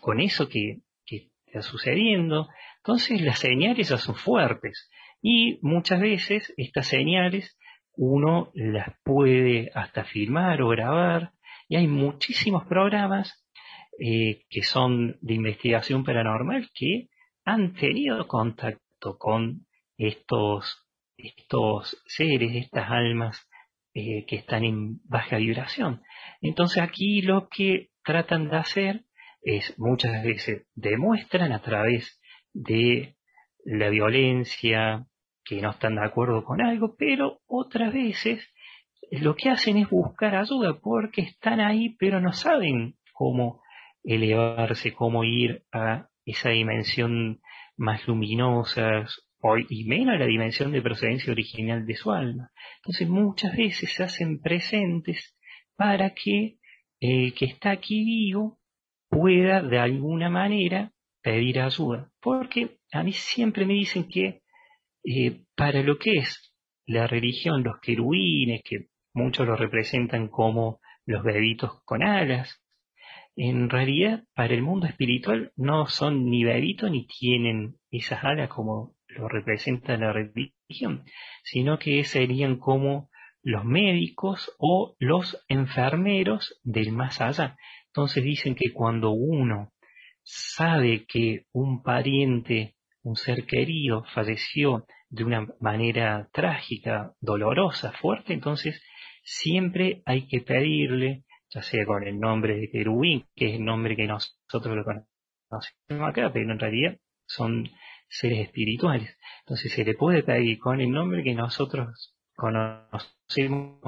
con 0.00 0.20
eso 0.20 0.48
que, 0.48 0.80
que 1.06 1.30
está 1.46 1.62
sucediendo. 1.62 2.48
Entonces 2.78 3.20
las 3.22 3.38
señales 3.38 3.88
ya 3.88 3.96
son 3.96 4.16
fuertes. 4.16 4.90
Y 5.22 5.58
muchas 5.62 6.00
veces 6.00 6.52
estas 6.56 6.86
señales 6.86 7.57
uno 7.98 8.52
las 8.54 8.94
puede 9.02 9.72
hasta 9.74 10.04
filmar 10.04 10.62
o 10.62 10.68
grabar 10.68 11.32
y 11.68 11.76
hay 11.76 11.88
muchísimos 11.88 12.64
programas 12.66 13.44
eh, 13.98 14.44
que 14.48 14.62
son 14.62 15.18
de 15.20 15.34
investigación 15.34 16.04
paranormal 16.04 16.70
que 16.72 17.08
han 17.44 17.74
tenido 17.74 18.28
contacto 18.28 19.18
con 19.18 19.66
estos, 19.96 20.86
estos 21.16 22.00
seres, 22.06 22.54
estas 22.54 22.88
almas 22.88 23.48
eh, 23.94 24.24
que 24.26 24.36
están 24.36 24.62
en 24.62 25.00
baja 25.02 25.38
vibración. 25.38 26.02
Entonces 26.40 26.80
aquí 26.80 27.20
lo 27.20 27.48
que 27.48 27.88
tratan 28.04 28.48
de 28.48 28.58
hacer 28.58 29.04
es 29.42 29.76
muchas 29.76 30.22
veces 30.22 30.68
demuestran 30.76 31.50
a 31.52 31.62
través 31.62 32.20
de 32.52 33.16
la 33.64 33.88
violencia, 33.88 35.04
que 35.48 35.60
no 35.60 35.70
están 35.70 35.94
de 35.94 36.04
acuerdo 36.04 36.44
con 36.44 36.60
algo, 36.60 36.94
pero 36.96 37.40
otras 37.46 37.92
veces 37.92 38.46
lo 39.10 39.34
que 39.34 39.48
hacen 39.48 39.78
es 39.78 39.88
buscar 39.88 40.36
ayuda 40.36 40.78
porque 40.80 41.22
están 41.22 41.60
ahí, 41.60 41.96
pero 41.98 42.20
no 42.20 42.32
saben 42.32 42.96
cómo 43.12 43.62
elevarse, 44.04 44.92
cómo 44.92 45.24
ir 45.24 45.64
a 45.72 46.08
esa 46.24 46.50
dimensión 46.50 47.40
más 47.76 48.06
luminosa 48.06 49.06
y 49.68 49.84
menos 49.84 50.16
a 50.16 50.18
la 50.18 50.26
dimensión 50.26 50.72
de 50.72 50.82
procedencia 50.82 51.32
original 51.32 51.86
de 51.86 51.94
su 51.94 52.10
alma. 52.10 52.50
Entonces 52.78 53.08
muchas 53.08 53.56
veces 53.56 53.92
se 53.94 54.02
hacen 54.02 54.40
presentes 54.40 55.36
para 55.76 56.10
que 56.10 56.58
el 57.00 57.32
que 57.34 57.46
está 57.46 57.70
aquí 57.70 58.04
vivo 58.04 58.58
pueda 59.08 59.62
de 59.62 59.78
alguna 59.78 60.28
manera 60.28 60.92
pedir 61.22 61.60
ayuda. 61.60 62.10
Porque 62.20 62.78
a 62.92 63.02
mí 63.02 63.12
siempre 63.12 63.64
me 63.64 63.74
dicen 63.74 64.08
que 64.08 64.42
eh, 65.04 65.42
para 65.54 65.82
lo 65.82 65.98
que 65.98 66.18
es 66.18 66.54
la 66.86 67.06
religión, 67.06 67.62
los 67.62 67.80
querubines, 67.80 68.62
que 68.64 68.88
muchos 69.12 69.46
lo 69.46 69.56
representan 69.56 70.28
como 70.28 70.80
los 71.06 71.22
bebitos 71.22 71.82
con 71.84 72.02
alas, 72.02 72.62
en 73.36 73.70
realidad 73.70 74.24
para 74.34 74.52
el 74.52 74.62
mundo 74.62 74.86
espiritual 74.86 75.52
no 75.54 75.86
son 75.86 76.28
ni 76.28 76.42
bebitos 76.42 76.90
ni 76.90 77.06
tienen 77.06 77.76
esas 77.90 78.24
alas 78.24 78.48
como 78.48 78.96
lo 79.06 79.28
representa 79.28 79.96
la 79.96 80.12
religión, 80.12 81.04
sino 81.44 81.78
que 81.78 82.02
serían 82.04 82.56
como 82.56 83.10
los 83.42 83.64
médicos 83.64 84.54
o 84.58 84.96
los 84.98 85.44
enfermeros 85.48 86.60
del 86.64 86.92
más 86.92 87.20
allá. 87.20 87.56
Entonces 87.86 88.24
dicen 88.24 88.54
que 88.54 88.72
cuando 88.72 89.10
uno 89.10 89.72
sabe 90.24 91.06
que 91.06 91.46
un 91.52 91.82
pariente, 91.82 92.74
un 93.02 93.16
ser 93.16 93.46
querido, 93.46 94.04
falleció 94.14 94.86
de 95.08 95.24
una 95.24 95.46
manera 95.60 96.28
trágica, 96.32 97.12
dolorosa, 97.20 97.92
fuerte, 97.92 98.34
entonces 98.34 98.82
siempre 99.22 100.02
hay 100.06 100.26
que 100.26 100.40
pedirle, 100.40 101.24
ya 101.50 101.62
sea 101.62 101.84
con 101.86 102.06
el 102.06 102.18
nombre 102.18 102.58
de 102.58 102.70
querubín, 102.70 103.26
que 103.34 103.48
es 103.48 103.54
el 103.54 103.64
nombre 103.64 103.96
que 103.96 104.06
nosotros 104.06 104.76
lo 104.76 104.84
conocemos 104.84 106.08
acá, 106.08 106.30
pero 106.32 106.52
en 106.52 106.58
realidad 106.58 106.98
son 107.26 107.68
seres 108.08 108.46
espirituales. 108.46 109.16
Entonces 109.40 109.72
se 109.72 109.84
le 109.84 109.94
puede 109.94 110.22
pedir 110.22 110.58
con 110.58 110.80
el 110.80 110.90
nombre 110.90 111.22
que 111.22 111.34
nosotros 111.34 112.14
conocemos 112.34 113.80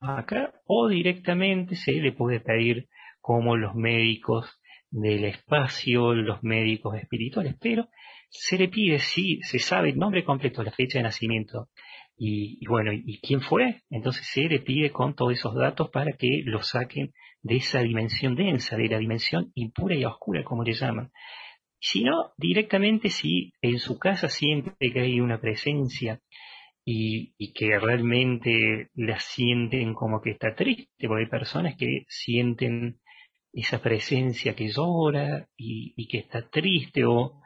acá 0.00 0.54
o 0.66 0.88
directamente 0.88 1.76
se 1.76 1.92
le 1.92 2.12
puede 2.12 2.40
pedir 2.40 2.88
como 3.20 3.56
los 3.56 3.74
médicos 3.74 4.60
del 4.90 5.24
espacio, 5.24 6.14
los 6.14 6.42
médicos 6.42 6.96
espirituales, 6.96 7.56
pero 7.60 7.88
se 8.28 8.58
le 8.58 8.68
pide 8.68 8.98
si 8.98 9.40
se 9.42 9.58
sabe 9.58 9.90
el 9.90 9.98
nombre 9.98 10.24
completo, 10.24 10.62
la 10.62 10.72
fecha 10.72 10.98
de 10.98 11.04
nacimiento 11.04 11.68
y, 12.20 12.66
bueno, 12.66 12.92
¿y 12.92 13.20
quién 13.20 13.40
fue? 13.40 13.82
Entonces 13.90 14.26
se 14.26 14.42
le 14.42 14.58
pide 14.58 14.90
con 14.90 15.14
todos 15.14 15.34
esos 15.34 15.54
datos 15.54 15.88
para 15.90 16.12
que 16.12 16.42
lo 16.44 16.62
saquen 16.62 17.12
de 17.42 17.56
esa 17.56 17.80
dimensión 17.80 18.34
densa, 18.34 18.76
de 18.76 18.88
la 18.88 18.98
dimensión 18.98 19.52
impura 19.54 19.94
y 19.94 20.04
oscura, 20.04 20.42
como 20.42 20.64
le 20.64 20.72
llaman. 20.72 21.12
Si 21.80 22.02
no, 22.02 22.32
directamente 22.36 23.08
si 23.08 23.52
en 23.62 23.78
su 23.78 24.00
casa 24.00 24.28
siempre 24.28 24.92
que 24.92 25.00
hay 25.00 25.20
una 25.20 25.40
presencia 25.40 26.20
y, 26.84 27.34
y, 27.38 27.52
que 27.52 27.78
realmente 27.78 28.88
la 28.94 29.20
sienten 29.20 29.94
como 29.94 30.20
que 30.20 30.30
está 30.30 30.56
triste, 30.56 31.06
porque 31.06 31.24
hay 31.24 31.30
personas 31.30 31.76
que 31.76 32.04
sienten 32.08 32.98
esa 33.52 33.80
presencia 33.80 34.54
que 34.54 34.68
llora 34.68 35.48
y, 35.56 36.08
que 36.08 36.18
está 36.18 36.48
triste 36.48 37.04
o 37.04 37.40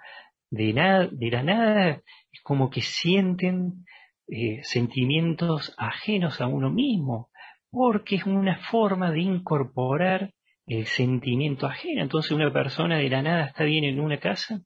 de, 0.52 1.08
de 1.12 1.30
la 1.30 1.42
nada 1.42 2.02
es 2.30 2.40
como 2.42 2.68
que 2.68 2.82
sienten 2.82 3.84
eh, 4.28 4.60
sentimientos 4.62 5.74
ajenos 5.78 6.40
a 6.40 6.46
uno 6.46 6.70
mismo, 6.70 7.30
porque 7.70 8.16
es 8.16 8.26
una 8.26 8.58
forma 8.70 9.10
de 9.10 9.20
incorporar 9.20 10.34
el 10.66 10.86
sentimiento 10.86 11.66
ajeno. 11.66 12.02
Entonces 12.02 12.32
una 12.32 12.52
persona 12.52 12.98
de 12.98 13.08
la 13.08 13.22
nada 13.22 13.46
está 13.46 13.64
bien 13.64 13.84
en 13.84 13.98
una 13.98 14.18
casa 14.18 14.60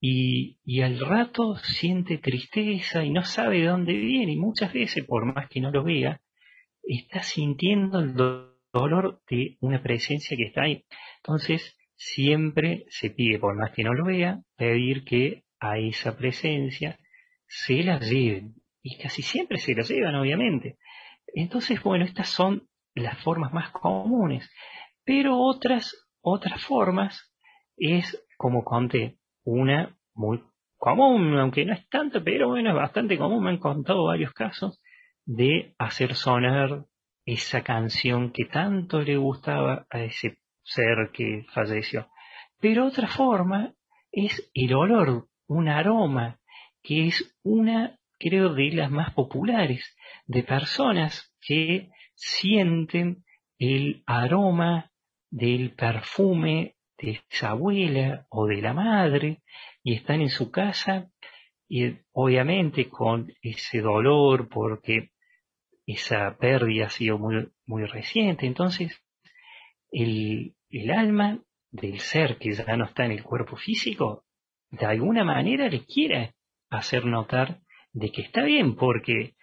y, 0.00 0.58
y, 0.64 0.82
al 0.82 1.00
rato 1.00 1.56
siente 1.56 2.18
tristeza 2.18 3.02
y 3.02 3.10
no 3.10 3.24
sabe 3.24 3.60
de 3.60 3.68
dónde 3.68 3.94
viene 3.94 4.32
y 4.32 4.36
muchas 4.36 4.72
veces, 4.74 5.06
por 5.06 5.24
más 5.24 5.48
que 5.48 5.62
no 5.62 5.70
lo 5.70 5.82
vea, 5.82 6.20
está 6.82 7.22
sintiendo 7.22 8.00
el 8.00 8.14
dolor 8.14 9.22
de 9.30 9.56
una 9.60 9.82
presencia 9.82 10.36
que 10.36 10.44
está 10.44 10.64
ahí. 10.64 10.84
Entonces, 11.22 11.75
siempre 11.96 12.84
se 12.88 13.10
pide, 13.10 13.38
por 13.38 13.56
más 13.56 13.72
que 13.72 13.84
no 13.84 13.94
lo 13.94 14.04
vea, 14.04 14.40
pedir 14.56 15.04
que 15.04 15.44
a 15.60 15.78
esa 15.78 16.16
presencia 16.16 16.98
se 17.46 17.82
la 17.82 17.98
lleven. 17.98 18.54
Y 18.82 18.98
casi 18.98 19.22
siempre 19.22 19.58
se 19.58 19.74
la 19.74 19.82
llevan, 19.82 20.14
obviamente. 20.14 20.76
Entonces, 21.34 21.82
bueno, 21.82 22.04
estas 22.04 22.28
son 22.28 22.68
las 22.94 23.18
formas 23.22 23.52
más 23.52 23.70
comunes. 23.70 24.48
Pero 25.04 25.38
otras, 25.38 26.08
otras 26.20 26.62
formas 26.64 27.32
es, 27.76 28.24
como 28.36 28.64
conté, 28.64 29.18
una 29.44 29.96
muy 30.14 30.42
común, 30.76 31.38
aunque 31.38 31.64
no 31.64 31.72
es 31.72 31.88
tanto, 31.88 32.22
pero 32.22 32.48
bueno, 32.48 32.70
es 32.70 32.76
bastante 32.76 33.18
común. 33.18 33.42
Me 33.44 33.50
han 33.50 33.58
contado 33.58 34.04
varios 34.04 34.32
casos 34.32 34.80
de 35.24 35.74
hacer 35.78 36.14
sonar 36.14 36.84
esa 37.24 37.62
canción 37.62 38.30
que 38.30 38.44
tanto 38.44 39.02
le 39.02 39.16
gustaba 39.16 39.86
a 39.90 40.00
ese 40.00 40.38
ser 40.66 41.10
que 41.12 41.46
falleció. 41.52 42.08
Pero 42.60 42.86
otra 42.86 43.08
forma 43.08 43.74
es 44.12 44.50
el 44.54 44.74
olor, 44.74 45.28
un 45.46 45.68
aroma, 45.68 46.38
que 46.82 47.08
es 47.08 47.36
una, 47.42 47.98
creo, 48.18 48.54
de 48.54 48.70
las 48.72 48.90
más 48.90 49.12
populares, 49.14 49.96
de 50.26 50.42
personas 50.42 51.34
que 51.40 51.90
sienten 52.14 53.24
el 53.58 54.02
aroma 54.06 54.90
del 55.30 55.72
perfume 55.72 56.76
de 56.98 57.22
esa 57.30 57.50
abuela 57.50 58.26
o 58.30 58.46
de 58.46 58.62
la 58.62 58.72
madre 58.72 59.42
y 59.82 59.94
están 59.94 60.20
en 60.20 60.30
su 60.30 60.50
casa 60.50 61.10
y 61.68 61.98
obviamente 62.12 62.88
con 62.88 63.32
ese 63.42 63.80
dolor 63.80 64.48
porque 64.48 65.10
esa 65.86 66.36
pérdida 66.38 66.86
ha 66.86 66.90
sido 66.90 67.18
muy, 67.18 67.48
muy 67.66 67.84
reciente. 67.84 68.46
Entonces, 68.46 69.00
el, 69.92 70.55
el 70.82 70.90
alma 70.90 71.42
del 71.70 72.00
ser 72.00 72.38
que 72.38 72.52
ya 72.52 72.76
no 72.76 72.84
está 72.84 73.04
en 73.04 73.12
el 73.12 73.22
cuerpo 73.22 73.56
físico, 73.56 74.24
de 74.70 74.86
alguna 74.86 75.24
manera 75.24 75.68
le 75.68 75.84
quiere 75.84 76.34
hacer 76.70 77.04
notar 77.04 77.60
de 77.92 78.10
que 78.10 78.22
está 78.22 78.42
bien, 78.42 78.76
porque 78.76 79.34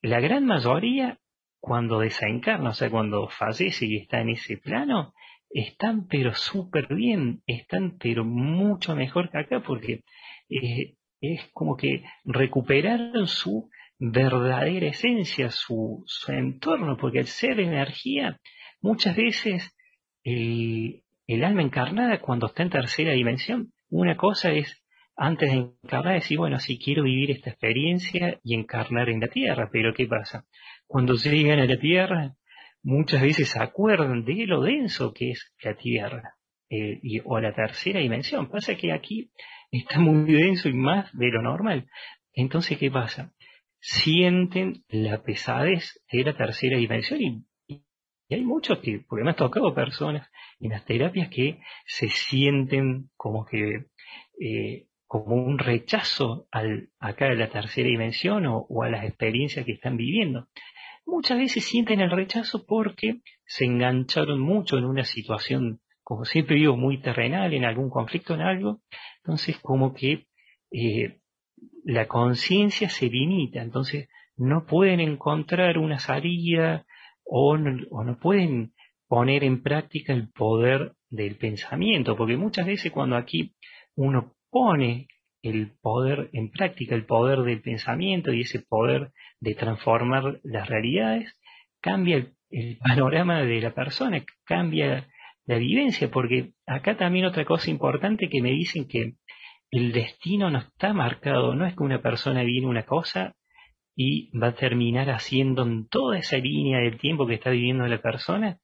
la 0.00 0.20
gran 0.20 0.46
mayoría, 0.46 1.18
cuando 1.60 2.00
desencarna, 2.00 2.70
o 2.70 2.74
sea, 2.74 2.90
cuando 2.90 3.28
fallece 3.28 3.86
y 3.86 3.98
está 3.98 4.20
en 4.20 4.30
ese 4.30 4.56
plano, 4.56 5.14
están 5.50 6.06
pero 6.06 6.34
súper 6.34 6.94
bien, 6.94 7.42
están 7.46 7.98
pero 7.98 8.24
mucho 8.24 8.96
mejor 8.96 9.30
que 9.30 9.38
acá, 9.38 9.62
porque 9.62 10.02
eh, 10.48 10.94
es 11.20 11.50
como 11.52 11.76
que 11.76 12.04
recuperaron 12.24 13.26
su 13.26 13.68
verdadera 13.98 14.88
esencia, 14.88 15.50
su, 15.50 16.02
su 16.06 16.32
entorno, 16.32 16.96
porque 16.96 17.20
el 17.20 17.26
ser 17.26 17.60
energía, 17.60 18.40
muchas 18.80 19.14
veces 19.14 19.76
el, 20.24 21.02
el 21.26 21.44
alma 21.44 21.62
encarnada 21.62 22.20
cuando 22.20 22.46
está 22.46 22.62
en 22.62 22.70
tercera 22.70 23.12
dimensión, 23.12 23.72
una 23.90 24.16
cosa 24.16 24.52
es 24.52 24.82
antes 25.16 25.50
de 25.50 25.58
encarnar 25.82 26.14
decir, 26.14 26.38
bueno, 26.38 26.58
si 26.58 26.78
quiero 26.78 27.04
vivir 27.04 27.30
esta 27.30 27.50
experiencia 27.50 28.40
y 28.42 28.54
encarnar 28.54 29.08
en 29.08 29.20
la 29.20 29.28
Tierra, 29.28 29.68
pero 29.70 29.92
¿qué 29.94 30.06
pasa? 30.06 30.46
Cuando 30.86 31.14
llegan 31.14 31.58
a 31.58 31.66
la 31.66 31.76
Tierra, 31.76 32.34
muchas 32.82 33.22
veces 33.22 33.50
se 33.50 33.62
acuerdan 33.62 34.24
de 34.24 34.46
lo 34.46 34.62
denso 34.62 35.12
que 35.12 35.30
es 35.30 35.52
la 35.62 35.74
Tierra 35.74 36.34
eh, 36.70 36.98
y, 37.02 37.20
o 37.24 37.38
la 37.40 37.52
tercera 37.52 38.00
dimensión. 38.00 38.48
Pasa 38.48 38.74
que 38.74 38.92
aquí 38.92 39.30
está 39.70 40.00
muy 40.00 40.32
denso 40.32 40.68
y 40.68 40.74
más 40.74 41.16
de 41.16 41.28
lo 41.28 41.42
normal. 41.42 41.86
Entonces, 42.32 42.78
¿qué 42.78 42.90
pasa? 42.90 43.32
sienten 43.82 44.84
la 44.88 45.22
pesadez 45.22 46.00
de 46.10 46.22
la 46.22 46.36
tercera 46.36 46.78
dimensión 46.78 47.20
y, 47.20 47.44
hay 48.34 48.44
muchos 48.44 48.78
que, 48.78 49.00
porque 49.08 49.24
me 49.24 49.30
han 49.30 49.36
tocado 49.36 49.74
personas 49.74 50.28
en 50.60 50.70
las 50.70 50.84
terapias 50.84 51.28
que 51.28 51.60
se 51.86 52.08
sienten 52.08 53.10
como 53.16 53.44
que 53.44 53.86
eh, 54.40 54.86
como 55.06 55.36
un 55.36 55.58
rechazo 55.58 56.46
al, 56.50 56.88
acá 56.98 57.26
de 57.26 57.36
la 57.36 57.50
tercera 57.50 57.88
dimensión 57.88 58.46
o, 58.46 58.66
o, 58.68 58.82
a 58.82 58.88
las 58.88 59.04
experiencias 59.04 59.66
que 59.66 59.72
están 59.72 59.96
viviendo. 59.96 60.48
Muchas 61.04 61.38
veces 61.38 61.64
sienten 61.64 62.00
el 62.00 62.10
rechazo 62.10 62.64
porque 62.64 63.20
se 63.44 63.66
engancharon 63.66 64.40
mucho 64.40 64.78
en 64.78 64.84
una 64.84 65.04
situación, 65.04 65.80
como 66.02 66.24
siempre 66.24 66.56
digo, 66.56 66.76
muy 66.76 66.98
terrenal, 67.02 67.52
en 67.52 67.64
algún 67.64 67.90
conflicto, 67.90 68.34
en 68.34 68.40
algo. 68.40 68.80
Entonces, 69.18 69.58
como 69.58 69.92
que 69.92 70.26
eh, 70.70 71.20
la 71.84 72.06
conciencia 72.06 72.88
se 72.88 73.06
limita, 73.06 73.60
entonces 73.60 74.08
no 74.36 74.64
pueden 74.64 75.00
encontrar 75.00 75.78
una 75.78 75.98
salida 75.98 76.86
o 77.34 77.56
no, 77.56 77.86
o 77.90 78.04
no 78.04 78.18
pueden 78.18 78.74
poner 79.08 79.42
en 79.42 79.62
práctica 79.62 80.12
el 80.12 80.28
poder 80.28 80.92
del 81.08 81.36
pensamiento, 81.36 82.14
porque 82.14 82.36
muchas 82.36 82.66
veces 82.66 82.92
cuando 82.92 83.16
aquí 83.16 83.54
uno 83.94 84.34
pone 84.50 85.08
el 85.42 85.72
poder 85.80 86.28
en 86.34 86.50
práctica, 86.50 86.94
el 86.94 87.06
poder 87.06 87.40
del 87.40 87.62
pensamiento 87.62 88.34
y 88.34 88.42
ese 88.42 88.60
poder 88.60 89.12
de 89.40 89.54
transformar 89.54 90.40
las 90.42 90.68
realidades, 90.68 91.34
cambia 91.80 92.16
el, 92.16 92.34
el, 92.50 92.76
panorama 92.86 93.42
de 93.42 93.62
la 93.62 93.74
persona, 93.74 94.22
cambia 94.44 95.08
la 95.46 95.56
vivencia, 95.56 96.10
porque 96.10 96.52
acá 96.66 96.98
también 96.98 97.24
otra 97.24 97.46
cosa 97.46 97.70
importante 97.70 98.28
que 98.28 98.42
me 98.42 98.50
dicen 98.50 98.86
que 98.86 99.14
el 99.70 99.92
destino 99.92 100.50
no 100.50 100.58
está 100.58 100.92
marcado, 100.92 101.54
no 101.54 101.66
es 101.66 101.74
que 101.74 101.82
una 101.82 102.02
persona 102.02 102.42
viene 102.42 102.66
una 102.66 102.82
cosa 102.82 103.34
y 103.94 104.36
va 104.36 104.48
a 104.48 104.54
terminar 104.54 105.10
haciendo 105.10 105.62
en 105.62 105.86
toda 105.88 106.18
esa 106.18 106.38
línea 106.38 106.78
del 106.78 106.98
tiempo 106.98 107.26
que 107.26 107.34
está 107.34 107.50
viviendo 107.50 107.86
la 107.86 108.00
persona, 108.00 108.58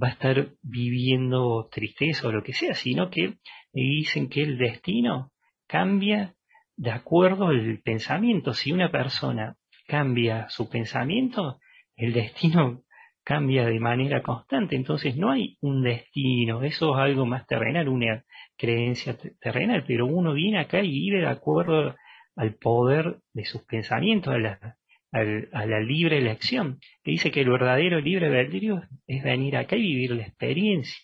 va 0.00 0.08
a 0.08 0.12
estar 0.12 0.48
viviendo 0.62 1.68
tristeza 1.70 2.28
o 2.28 2.32
lo 2.32 2.42
que 2.42 2.52
sea, 2.52 2.74
sino 2.74 3.10
que 3.10 3.38
dicen 3.72 4.28
que 4.28 4.42
el 4.42 4.58
destino 4.58 5.32
cambia 5.66 6.34
de 6.76 6.90
acuerdo 6.90 7.48
al 7.48 7.80
pensamiento. 7.82 8.52
Si 8.52 8.72
una 8.72 8.90
persona 8.90 9.56
cambia 9.86 10.48
su 10.48 10.68
pensamiento, 10.68 11.58
el 11.96 12.12
destino 12.12 12.82
cambia 13.24 13.64
de 13.64 13.80
manera 13.80 14.22
constante. 14.22 14.76
Entonces 14.76 15.16
no 15.16 15.30
hay 15.30 15.56
un 15.60 15.82
destino, 15.82 16.62
eso 16.62 16.94
es 16.94 17.00
algo 17.00 17.26
más 17.26 17.46
terrenal, 17.46 17.88
una 17.88 18.24
creencia 18.56 19.16
terrenal, 19.40 19.84
pero 19.86 20.06
uno 20.06 20.34
viene 20.34 20.60
acá 20.60 20.80
y 20.82 20.90
vive 20.90 21.20
de 21.20 21.28
acuerdo 21.28 21.94
al 22.36 22.54
poder 22.54 23.18
de 23.32 23.44
sus 23.44 23.62
pensamientos, 23.62 24.34
a 24.34 24.38
la, 24.38 24.78
a 25.10 25.66
la 25.66 25.80
libre 25.80 26.18
elección, 26.18 26.78
que 27.02 27.12
dice 27.12 27.30
que 27.30 27.40
el 27.40 27.50
verdadero 27.50 28.00
libre 28.00 28.26
albedrío 28.26 28.82
es 29.06 29.24
venir 29.24 29.56
acá 29.56 29.76
y 29.76 29.82
vivir 29.82 30.10
la 30.12 30.26
experiencia. 30.26 31.00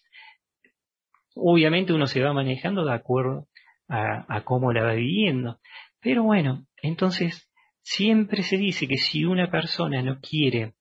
Obviamente 1.35 1.92
uno 1.92 2.07
se 2.07 2.23
va 2.23 2.33
manejando 2.33 2.85
de 2.85 2.92
acuerdo 2.92 3.49
a, 3.88 4.42
cómo 4.45 4.73
la 4.73 4.85
va 4.85 4.92
viviendo, 4.95 5.61
pero 6.01 6.23
bueno, 6.23 6.66
entonces 6.83 7.51
siempre 7.83 8.42
se 8.42 8.57
dice 8.57 8.87
que 8.87 8.97
si 8.97 9.25
una 9.25 9.51
persona 9.51 10.03
no 10.03 10.18
quiere 10.21 10.74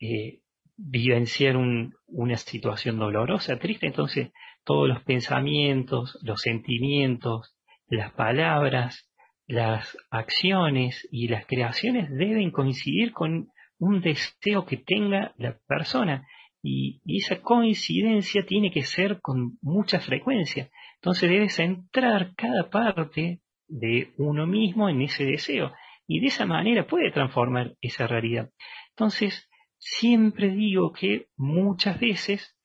eh, 0.00 0.40
vivenciar 0.76 1.56
una 1.56 2.36
situación 2.36 2.98
dolorosa, 2.98 3.58
triste, 3.58 3.86
entonces 3.86 4.30
todos 4.64 4.88
los 4.88 5.02
pensamientos, 5.02 6.18
los 6.22 6.40
sentimientos, 6.40 7.56
las 7.88 8.12
palabras, 8.12 9.08
las 9.46 9.96
acciones 10.10 11.06
y 11.10 11.28
las 11.28 11.46
creaciones 11.46 12.10
deben 12.10 12.50
coincidir 12.50 13.12
con 13.12 13.48
un 13.78 14.00
deseo 14.00 14.64
que 14.66 14.76
tenga 14.76 15.34
la 15.36 15.58
persona 15.66 16.26
y, 16.62 17.00
esa 17.06 17.40
coincidencia 17.40 18.44
tiene 18.44 18.70
que 18.70 18.82
ser 18.82 19.20
con 19.20 19.58
mucha 19.62 20.00
frecuencia. 20.00 20.70
Entonces 20.96 21.30
debe 21.30 21.48
centrar 21.48 22.34
cada 22.34 22.68
parte 22.70 23.40
de 23.68 24.12
uno 24.18 24.46
mismo 24.46 24.88
en 24.88 25.02
ese 25.02 25.24
deseo 25.24 25.72
y 26.06 26.20
de 26.20 26.26
esa 26.26 26.46
manera 26.46 26.86
puede 26.86 27.10
transformar 27.10 27.76
esa 27.80 28.06
realidad. 28.06 28.50
Entonces, 28.90 29.48
siempre 29.78 30.50
digo 30.50 30.92
que 30.92 31.26
muchas 31.36 32.00
veces 32.00 32.56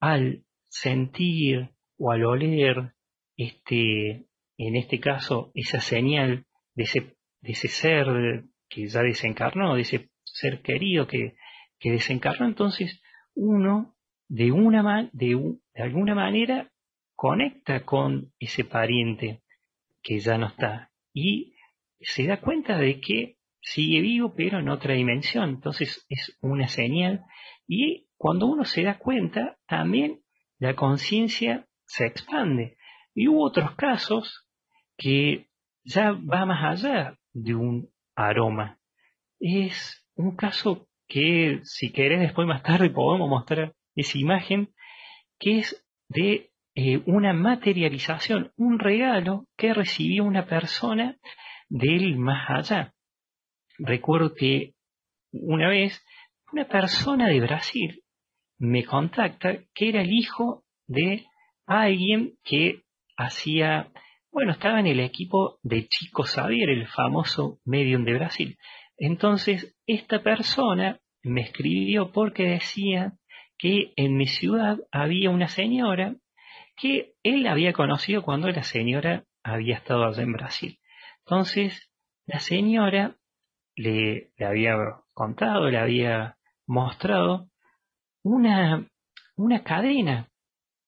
al 0.00 0.44
sentir 0.68 1.70
o 1.98 2.10
al 2.10 2.24
oler 2.24 2.92
este, 3.36 4.26
en 4.56 4.76
este 4.76 5.00
caso, 5.00 5.50
esa 5.54 5.80
señal 5.80 6.46
de 6.74 6.82
ese, 6.84 7.16
de 7.40 7.52
ese 7.52 7.68
ser 7.68 8.44
que 8.68 8.86
ya 8.88 9.02
desencarnó, 9.02 9.74
de 9.74 9.82
ese 9.82 10.10
ser 10.22 10.62
querido 10.62 11.06
que, 11.06 11.34
que 11.78 11.90
desencarnó, 11.90 12.46
entonces 12.46 13.02
uno 13.34 13.96
de 14.28 14.52
una, 14.52 15.10
de 15.12 15.58
de 15.74 15.82
alguna 15.82 16.14
manera 16.14 16.70
conecta 17.14 17.84
con 17.84 18.32
ese 18.38 18.64
pariente 18.64 19.42
que 20.02 20.18
ya 20.18 20.38
no 20.38 20.48
está 20.48 20.90
y 21.12 21.54
se 22.00 22.26
da 22.26 22.40
cuenta 22.40 22.78
de 22.78 23.00
que 23.00 23.38
sigue 23.60 24.00
vivo 24.00 24.34
pero 24.34 24.58
en 24.60 24.68
otra 24.68 24.94
dimensión. 24.94 25.50
Entonces 25.50 26.04
es 26.08 26.36
una 26.40 26.68
señal 26.68 27.24
y 27.66 28.08
cuando 28.16 28.46
uno 28.46 28.64
se 28.64 28.82
da 28.82 28.98
cuenta 28.98 29.58
también 29.66 30.22
la 30.58 30.74
conciencia 30.74 31.66
se 31.86 32.06
expande. 32.06 32.76
Y 33.14 33.28
hubo 33.28 33.44
otros 33.44 33.74
casos 33.76 34.43
que 34.96 35.48
ya 35.84 36.12
va 36.12 36.46
más 36.46 36.84
allá 36.84 37.18
de 37.32 37.54
un 37.54 37.90
aroma. 38.14 38.78
Es 39.40 40.06
un 40.14 40.36
caso 40.36 40.88
que 41.08 41.60
si 41.64 41.92
querés 41.92 42.20
después 42.20 42.46
más 42.46 42.62
tarde 42.62 42.90
podemos 42.90 43.28
mostrar 43.28 43.74
esa 43.94 44.18
imagen 44.18 44.72
que 45.38 45.58
es 45.58 45.84
de 46.08 46.50
eh, 46.74 47.02
una 47.06 47.32
materialización, 47.32 48.52
un 48.56 48.78
regalo 48.78 49.46
que 49.56 49.74
recibió 49.74 50.24
una 50.24 50.46
persona 50.46 51.16
del 51.68 52.16
más 52.16 52.48
allá. 52.50 52.94
Recuerdo 53.78 54.34
que 54.34 54.74
una 55.32 55.68
vez 55.68 56.04
una 56.52 56.66
persona 56.66 57.28
de 57.28 57.40
Brasil 57.40 58.02
me 58.58 58.84
contacta 58.84 59.58
que 59.74 59.88
era 59.88 60.02
el 60.02 60.12
hijo 60.12 60.64
de 60.86 61.26
alguien 61.66 62.34
que 62.44 62.82
hacía, 63.16 63.90
bueno, 64.34 64.50
estaba 64.50 64.80
en 64.80 64.88
el 64.88 64.98
equipo 64.98 65.60
de 65.62 65.86
Chico 65.86 66.24
Xavier, 66.24 66.68
el 66.68 66.88
famoso 66.88 67.60
medium 67.64 68.04
de 68.04 68.14
Brasil. 68.14 68.58
Entonces, 68.96 69.76
esta 69.86 70.24
persona 70.24 70.98
me 71.22 71.42
escribió 71.42 72.10
porque 72.10 72.42
decía 72.42 73.12
que 73.56 73.92
en 73.94 74.16
mi 74.16 74.26
ciudad 74.26 74.78
había 74.90 75.30
una 75.30 75.46
señora 75.46 76.16
que 76.76 77.14
él 77.22 77.46
había 77.46 77.72
conocido 77.72 78.22
cuando 78.22 78.48
la 78.48 78.64
señora 78.64 79.22
había 79.44 79.76
estado 79.76 80.04
allá 80.04 80.24
en 80.24 80.32
Brasil. 80.32 80.78
Entonces, 81.20 81.88
la 82.26 82.40
señora 82.40 83.14
le, 83.76 84.32
le 84.36 84.46
había 84.46 84.74
contado, 85.12 85.70
le 85.70 85.78
había 85.78 86.38
mostrado 86.66 87.50
una, 88.24 88.84
una 89.36 89.62
cadena, 89.62 90.28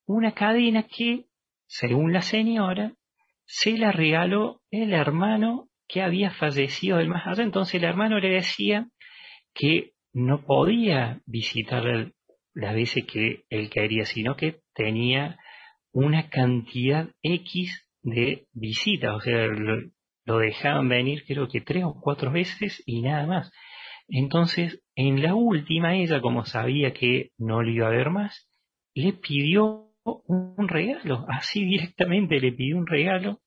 una 0.04 0.32
cadena 0.32 0.82
que, 0.82 1.26
según 1.68 2.12
la 2.12 2.22
señora, 2.22 2.92
se 3.46 3.78
la 3.78 3.92
regaló 3.92 4.60
el 4.70 4.92
hermano 4.92 5.68
que 5.88 6.02
había 6.02 6.30
fallecido 6.32 6.98
del 6.98 7.08
más 7.08 7.26
allá. 7.26 7.44
Entonces 7.44 7.76
el 7.76 7.84
hermano 7.84 8.18
le 8.18 8.28
decía 8.30 8.88
que 9.54 9.92
no 10.12 10.44
podía 10.44 11.20
visitar 11.26 11.84
las 12.54 12.74
veces 12.74 13.04
que 13.06 13.44
él 13.50 13.70
quería, 13.70 14.04
sino 14.04 14.36
que 14.36 14.60
tenía 14.74 15.38
una 15.92 16.28
cantidad 16.28 17.08
X 17.22 17.86
de 18.02 18.46
visitas, 18.52 19.14
o 19.14 19.20
sea, 19.20 19.46
lo, 19.46 20.38
dejaban 20.38 20.88
venir 20.88 21.24
creo 21.26 21.48
que 21.48 21.60
tres 21.60 21.84
o 21.84 22.00
cuatro 22.00 22.30
veces 22.30 22.82
y 22.86 23.02
nada 23.02 23.26
más. 23.26 23.52
Entonces, 24.08 24.82
en 24.94 25.22
la 25.22 25.34
última, 25.34 25.96
ella, 25.96 26.20
como 26.20 26.44
sabía 26.44 26.92
que 26.92 27.30
no 27.38 27.62
lo 27.62 27.70
iba 27.70 27.86
a 27.88 27.90
ver 27.90 28.10
más, 28.10 28.48
le 28.94 29.12
pidió 29.12 29.85
un 30.26 30.68
regalo, 30.68 31.26
así 31.28 31.64
directamente 31.64 32.40
le 32.40 32.52
pidió 32.52 32.76
un 32.76 32.86
regalo 32.86 33.40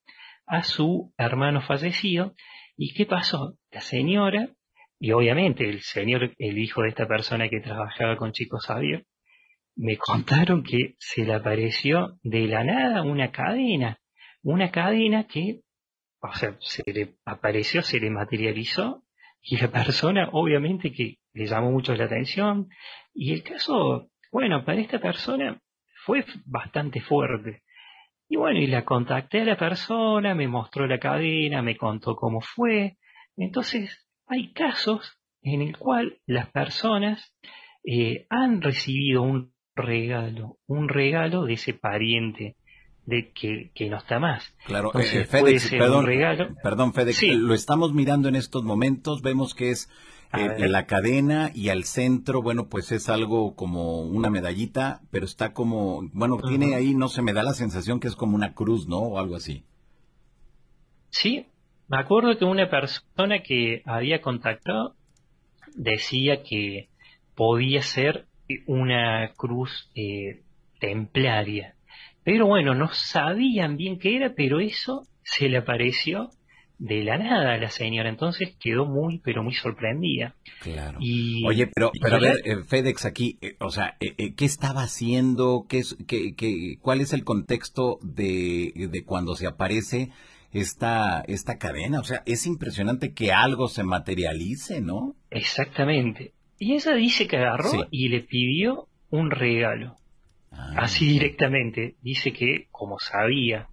a 0.46 0.64
su 0.64 1.14
hermano 1.18 1.62
fallecido. 1.62 2.34
¿Y 2.76 2.94
qué 2.94 3.06
pasó? 3.06 3.58
La 3.72 3.82
señora, 3.82 4.50
y 5.00 5.12
obviamente 5.12 5.70
el 5.70 5.82
señor, 5.82 6.34
el 6.38 6.58
hijo 6.58 6.82
de 6.82 6.90
esta 6.90 7.08
persona 7.08 7.50
que 7.50 7.62
trabajaba 7.62 8.18
con 8.18 8.32
Chico 8.32 8.60
Sabio, 8.60 9.04
me 9.76 9.98
contaron 9.98 10.64
que 10.64 10.96
se 10.98 11.24
le 11.24 11.34
apareció 11.34 12.20
de 12.24 12.48
la 12.48 12.64
nada 12.64 13.04
una 13.04 13.32
cadena, 13.32 14.00
una 14.42 14.72
cadena 14.72 15.26
que, 15.26 15.62
o 16.22 16.34
sea, 16.34 16.58
se 16.60 16.84
le 16.92 17.16
apareció, 17.26 17.82
se 17.82 18.00
le 18.00 18.10
materializó 18.10 19.04
y 19.42 19.58
la 19.58 19.70
persona 19.72 20.30
obviamente 20.34 20.92
que 20.92 21.20
le 21.34 21.46
llamó 21.46 21.72
mucho 21.72 21.96
la 21.96 22.06
atención 22.06 22.68
y 23.14 23.32
el 23.32 23.44
caso, 23.44 24.10
bueno, 24.32 24.66
para 24.66 24.82
esta 24.82 25.00
persona 25.00 25.62
fue 26.06 26.26
bastante 26.46 27.02
fuerte. 27.02 27.64
Y 28.28 28.38
bueno, 28.38 28.60
y 28.60 28.68
la 28.68 28.86
contacté 28.86 29.42
a 29.42 29.46
la 29.46 29.58
persona, 29.58 30.36
me 30.36 30.48
mostró 30.48 30.86
la 30.86 31.00
cadena, 31.00 31.62
me 31.62 31.78
contó 31.78 32.16
cómo 32.16 32.42
fue. 32.42 32.98
Entonces, 33.36 34.06
hay 34.28 34.54
casos 34.54 35.18
en 35.42 35.62
el 35.62 35.78
cual 35.78 36.20
las 36.26 36.50
personas 36.52 37.34
eh, 37.84 38.28
han 38.30 38.62
recibido 38.62 39.24
un 39.24 39.54
regalo, 39.76 40.58
un 40.68 40.90
regalo 40.90 41.46
de 41.46 41.54
ese 41.54 41.74
pariente 41.74 42.56
de 43.06 43.32
que, 43.32 43.72
que 43.74 43.90
no 43.90 43.98
está 43.98 44.20
más. 44.20 44.54
Claro, 44.66 44.92
eh, 44.94 45.26
Fedex, 45.26 45.72
perdón, 45.72 46.06
regalo. 46.06 46.56
perdón, 46.62 46.94
Fedex, 46.94 47.24
lo 47.24 47.56
estamos 47.56 47.94
mirando 47.94 48.30
en 48.30 48.36
estos 48.36 48.64
momentos, 48.64 49.24
vemos 49.24 49.56
que 49.56 49.72
es 49.72 49.90
eh, 50.34 50.68
la 50.68 50.86
cadena 50.86 51.52
y 51.56 51.70
al 51.70 51.86
centro, 51.86 52.42
bueno, 52.42 52.70
pues 52.70 52.92
es 52.92 53.10
algo 53.10 53.56
como 53.56 54.02
una 54.02 54.30
medallita, 54.30 55.02
pero 55.10 55.26
está 55.26 55.54
como, 55.54 56.08
bueno, 56.14 56.38
tiene 56.38 56.76
ahí, 56.76 56.94
no 56.94 57.08
se 57.08 57.22
me 57.22 57.34
da 57.34 57.42
la 57.42 57.54
sensación 57.54 58.00
que 58.00 58.08
es 58.08 58.16
como 58.16 58.36
una 58.36 58.54
cruz, 58.54 58.88
¿no? 58.88 59.00
O 59.00 59.20
algo 59.20 59.36
así. 59.36 59.64
Sí, 61.10 61.48
me 61.88 61.98
acuerdo 61.98 62.38
que 62.38 62.46
una 62.46 62.70
persona 62.70 63.42
que 63.42 63.82
había 63.86 64.22
contactado 64.22 64.96
decía 65.76 66.44
que 66.44 66.90
podía 67.36 67.82
ser 67.82 68.28
una 68.68 69.34
cruz 69.36 69.90
eh, 69.96 70.44
templaria. 70.80 71.76
Pero 72.24 72.46
bueno, 72.46 72.76
no 72.76 72.90
sabían 72.90 73.78
bien 73.78 73.98
qué 73.98 74.18
era, 74.18 74.34
pero 74.36 74.60
eso 74.60 75.08
se 75.24 75.50
le 75.50 75.58
apareció 75.58 76.30
de 76.80 77.04
la 77.04 77.18
nada 77.18 77.58
la 77.58 77.70
señora. 77.70 78.10
Entonces 78.10 78.56
quedó 78.60 78.86
muy, 78.86 79.20
pero 79.20 79.44
muy 79.44 79.54
sorprendida. 79.54 80.36
Claro. 80.62 80.98
Oye, 81.00 81.68
pero, 81.68 81.92
pero 82.02 82.16
a 82.16 82.20
ver, 82.20 82.38
eh, 82.46 82.64
FedEx 82.64 83.06
aquí, 83.06 83.38
eh, 83.42 83.56
o 83.60 83.70
sea, 83.70 83.98
¿qué 84.00 84.46
estaba 84.46 84.82
haciendo? 84.84 85.66
¿Qué, 85.70 85.80
es, 85.80 85.98
qué, 86.08 86.34
qué, 86.36 86.78
¿Cuál 86.82 87.02
es 87.02 87.14
el 87.14 87.24
contexto 87.24 88.00
de, 88.02 88.74
de 88.76 89.04
cuando 89.04 89.36
se 89.36 89.46
aparece 89.46 90.10
esta, 90.54 91.22
esta 91.28 91.58
cadena? 91.58 92.00
O 92.00 92.06
sea, 92.06 92.24
es 92.26 92.48
impresionante 92.48 93.14
que 93.14 93.34
algo 93.34 93.68
se 93.68 93.84
materialice, 93.84 94.82
¿no? 94.82 95.16
Exactamente. 95.30 96.34
Y 96.58 96.74
ella 96.74 96.94
dice 96.94 97.28
que 97.28 97.38
agarró 97.38 97.88
y 97.92 98.10
le 98.10 98.22
pidió 98.22 98.88
un 99.10 99.32
regalo. 99.32 99.96
Ah, 100.52 100.74
Así 100.78 101.08
directamente. 101.08 101.96
Dice 102.02 102.32
que, 102.34 102.68
como 102.72 103.00
sabía 103.00 103.68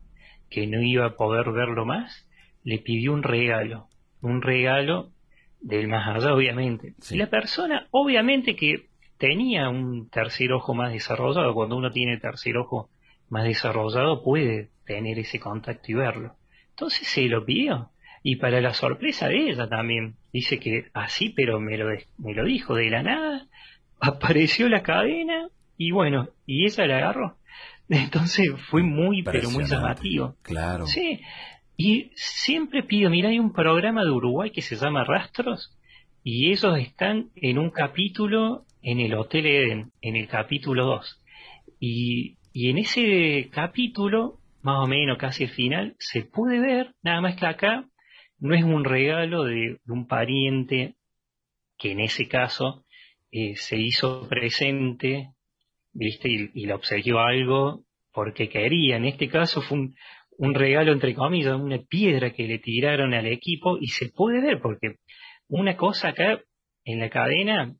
que 0.50 0.66
no 0.66 0.82
iba 0.82 1.06
a 1.06 1.16
poder 1.16 1.50
verlo 1.50 1.84
más, 1.84 2.25
le 2.66 2.78
pidió 2.78 3.12
un 3.12 3.22
regalo. 3.22 3.86
Un 4.20 4.42
regalo 4.42 5.12
del 5.60 5.86
más 5.86 6.16
allá, 6.16 6.34
obviamente. 6.34 6.94
Y 7.10 7.16
la 7.16 7.30
persona, 7.30 7.86
obviamente 7.92 8.56
que 8.56 8.88
tenía 9.18 9.68
un 9.68 10.10
tercer 10.10 10.52
ojo 10.52 10.74
más 10.74 10.92
desarrollado. 10.92 11.54
Cuando 11.54 11.76
uno 11.76 11.92
tiene 11.92 12.18
tercer 12.18 12.56
ojo 12.56 12.90
más 13.28 13.44
desarrollado, 13.44 14.24
puede 14.24 14.70
tener 14.84 15.16
ese 15.20 15.38
contacto 15.38 15.92
y 15.92 15.94
verlo. 15.94 16.34
Entonces 16.70 17.06
se 17.06 17.28
lo 17.28 17.44
pidió. 17.44 17.90
Y 18.24 18.36
para 18.36 18.60
la 18.60 18.74
sorpresa 18.74 19.28
de 19.28 19.50
ella 19.50 19.68
también, 19.68 20.16
dice 20.32 20.58
que 20.58 20.86
así, 20.92 21.28
pero 21.30 21.60
me 21.60 21.78
lo, 21.78 21.86
me 22.18 22.34
lo 22.34 22.44
dijo 22.44 22.74
de 22.74 22.90
la 22.90 23.04
nada, 23.04 23.46
apareció 24.00 24.68
la 24.68 24.82
cadena 24.82 25.50
y 25.78 25.92
bueno, 25.92 26.30
y 26.46 26.64
ella 26.64 26.84
la 26.88 26.96
agarró. 26.96 27.36
Entonces 27.88 28.48
fue 28.70 28.82
muy, 28.82 29.22
pero 29.22 29.50
muy 29.50 29.66
llamativo. 29.66 30.34
Claro. 30.42 30.88
Sí, 30.88 31.20
y 31.76 32.10
siempre 32.14 32.82
pido, 32.82 33.10
mira, 33.10 33.28
hay 33.28 33.38
un 33.38 33.52
programa 33.52 34.02
de 34.02 34.10
Uruguay 34.10 34.50
que 34.50 34.62
se 34.62 34.76
llama 34.76 35.04
Rastros 35.04 35.76
y 36.24 36.50
ellos 36.50 36.78
están 36.78 37.30
en 37.36 37.58
un 37.58 37.70
capítulo 37.70 38.64
en 38.82 39.00
el 39.00 39.14
Hotel 39.14 39.46
Eden, 39.46 39.92
en 40.00 40.16
el 40.16 40.26
capítulo 40.26 40.86
2. 40.86 41.22
Y, 41.78 42.38
y 42.52 42.70
en 42.70 42.78
ese 42.78 43.50
capítulo, 43.52 44.38
más 44.62 44.82
o 44.84 44.86
menos 44.86 45.18
casi 45.18 45.44
el 45.44 45.50
final, 45.50 45.96
se 45.98 46.22
puede 46.22 46.60
ver, 46.60 46.94
nada 47.02 47.20
más 47.20 47.36
que 47.36 47.46
acá, 47.46 47.84
no 48.38 48.54
es 48.54 48.64
un 48.64 48.84
regalo 48.84 49.44
de, 49.44 49.78
un 49.86 50.06
pariente 50.06 50.96
que 51.78 51.92
en 51.92 52.00
ese 52.00 52.26
caso 52.26 52.84
eh, 53.30 53.54
se 53.56 53.76
hizo 53.76 54.28
presente, 54.28 55.32
viste, 55.92 56.28
y, 56.30 56.50
y, 56.54 56.66
le 56.66 56.72
obsequió 56.72 57.18
algo 57.20 57.84
porque 58.12 58.48
quería. 58.48 58.96
En 58.96 59.04
este 59.04 59.28
caso 59.28 59.60
fue 59.60 59.78
un, 59.78 59.94
un 60.38 60.54
regalo, 60.54 60.92
entre 60.92 61.14
comillas, 61.14 61.54
una 61.54 61.78
piedra 61.78 62.32
que 62.32 62.46
le 62.46 62.58
tiraron 62.58 63.14
al 63.14 63.26
equipo 63.26 63.78
y 63.80 63.88
se 63.88 64.10
puede 64.10 64.40
ver 64.40 64.60
porque 64.60 64.96
una 65.48 65.76
cosa 65.76 66.08
acá 66.08 66.40
en 66.84 67.00
la 67.00 67.10
cadena, 67.10 67.74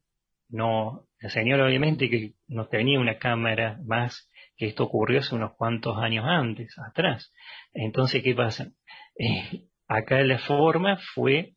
no, 0.49 1.07
la 1.21 1.29
señora 1.31 1.67
obviamente 1.67 2.09
que 2.09 2.33
no 2.49 2.69
tenía 2.69 3.01
una 3.01 3.19
cámara 3.19 3.79
más 3.85 4.31
que 4.57 4.67
esto 4.67 4.85
ocurrió 4.85 5.21
hace 5.21 5.35
unos 5.35 5.53
cuantos 5.57 5.99
años 5.99 6.25
antes, 6.27 6.75
atrás. 6.79 7.33
Entonces, 7.75 8.23
¿qué 8.23 8.35
pasa? 8.35 8.73
Eh, 9.19 9.67
Acá 9.89 10.23
la 10.23 10.39
forma 10.39 10.99
fue 11.15 11.55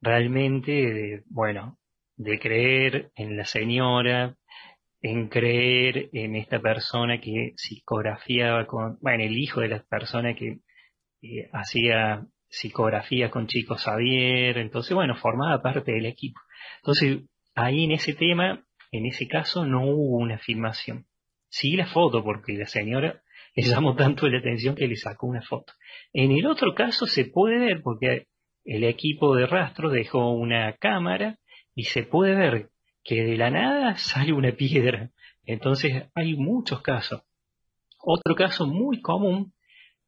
realmente 0.00 0.72
de, 0.72 1.22
bueno, 1.30 1.78
de 2.16 2.38
creer 2.38 3.10
en 3.16 3.36
la 3.36 3.46
señora, 3.46 4.36
en 5.02 5.28
creer 5.28 6.08
en 6.12 6.36
esta 6.36 6.60
persona 6.60 7.20
que 7.20 7.52
psicografiaba 7.56 8.66
con, 8.66 8.98
bueno, 9.00 9.24
el 9.24 9.36
hijo 9.36 9.60
de 9.60 9.68
la 9.68 9.82
persona 9.82 10.34
que 10.34 10.60
hacía 11.52 12.24
psicografía 12.48 13.30
con 13.30 13.48
Chico 13.48 13.74
Xavier, 13.76 14.58
entonces, 14.58 14.94
bueno, 14.94 15.16
formaba 15.16 15.60
parte 15.60 15.92
del 15.92 16.06
equipo. 16.06 16.40
Entonces, 16.78 17.22
ahí 17.54 17.84
en 17.84 17.92
ese 17.92 18.14
tema, 18.14 18.64
en 18.92 19.06
ese 19.06 19.26
caso, 19.26 19.66
no 19.66 19.86
hubo 19.86 20.18
una 20.18 20.38
filmación. 20.38 21.06
Sí 21.48 21.76
la 21.76 21.86
foto, 21.86 22.22
porque 22.22 22.52
la 22.52 22.66
señora 22.66 23.22
le 23.56 23.62
llamó 23.64 23.96
tanto 23.96 24.28
la 24.28 24.38
atención 24.38 24.76
que 24.76 24.86
le 24.86 24.96
sacó 24.96 25.26
una 25.26 25.42
foto. 25.42 25.72
En 26.12 26.30
el 26.30 26.46
otro 26.46 26.74
caso 26.74 27.06
se 27.06 27.24
puede 27.24 27.58
ver, 27.58 27.82
porque 27.82 28.26
el 28.64 28.84
equipo 28.84 29.34
de 29.34 29.46
rastro 29.46 29.90
dejó 29.90 30.30
una 30.32 30.74
cámara 30.74 31.38
y 31.74 31.84
se 31.84 32.04
puede 32.04 32.36
ver 32.36 32.71
que 33.04 33.24
de 33.24 33.36
la 33.36 33.50
nada 33.50 33.96
sale 33.96 34.32
una 34.32 34.52
piedra. 34.52 35.10
Entonces 35.44 36.04
hay 36.14 36.36
muchos 36.36 36.82
casos. 36.82 37.22
Otro 37.98 38.34
caso 38.34 38.66
muy 38.66 39.00
común, 39.00 39.52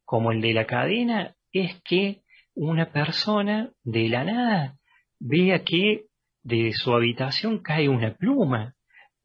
como 0.05 0.33
el 0.33 0.41
de 0.41 0.53
la 0.53 0.67
cadena, 0.67 1.35
es 1.53 1.81
que 1.83 2.23
una 2.55 2.93
persona 2.93 3.71
de 3.83 4.09
la 4.09 4.25
nada 4.25 4.79
vea 5.19 5.65
que 5.65 6.07
de 6.43 6.73
su 6.73 6.95
habitación 6.95 7.61
cae 7.61 7.89
una 7.89 8.15
pluma. 8.15 8.75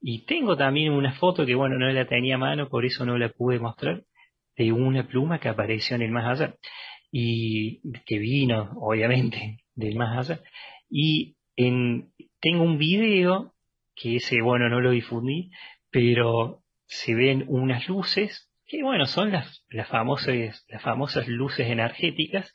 Y 0.01 0.25
tengo 0.25 0.55
también 0.55 0.93
una 0.93 1.13
foto 1.13 1.45
que, 1.45 1.55
bueno, 1.55 1.77
no 1.77 1.89
la 1.91 2.07
tenía 2.07 2.35
a 2.35 2.39
mano, 2.39 2.69
por 2.69 2.85
eso 2.85 3.05
no 3.05 3.17
la 3.17 3.29
pude 3.29 3.59
mostrar, 3.59 4.03
de 4.55 4.71
una 4.71 5.07
pluma 5.07 5.39
que 5.39 5.49
apareció 5.49 5.95
en 5.95 6.03
el 6.03 6.11
más 6.11 6.39
allá. 6.39 6.55
Y 7.11 7.81
que 8.05 8.19
vino, 8.19 8.71
obviamente, 8.79 9.57
del 9.75 9.95
más 9.95 10.29
allá. 10.29 10.41
Y 10.89 11.35
en, 11.55 12.11
tengo 12.39 12.63
un 12.63 12.77
video 12.77 13.53
que 13.99 14.15
ese, 14.17 14.41
bueno, 14.41 14.69
no 14.69 14.79
lo 14.79 14.91
difundí, 14.91 15.51
pero 15.91 16.63
se 16.85 17.13
ven 17.13 17.45
unas 17.47 17.87
luces, 17.87 18.49
que 18.65 18.81
bueno, 18.83 19.05
son 19.05 19.31
las, 19.31 19.65
las, 19.69 19.87
famosas, 19.87 20.65
las 20.69 20.81
famosas 20.81 21.27
luces 21.27 21.67
energéticas, 21.67 22.53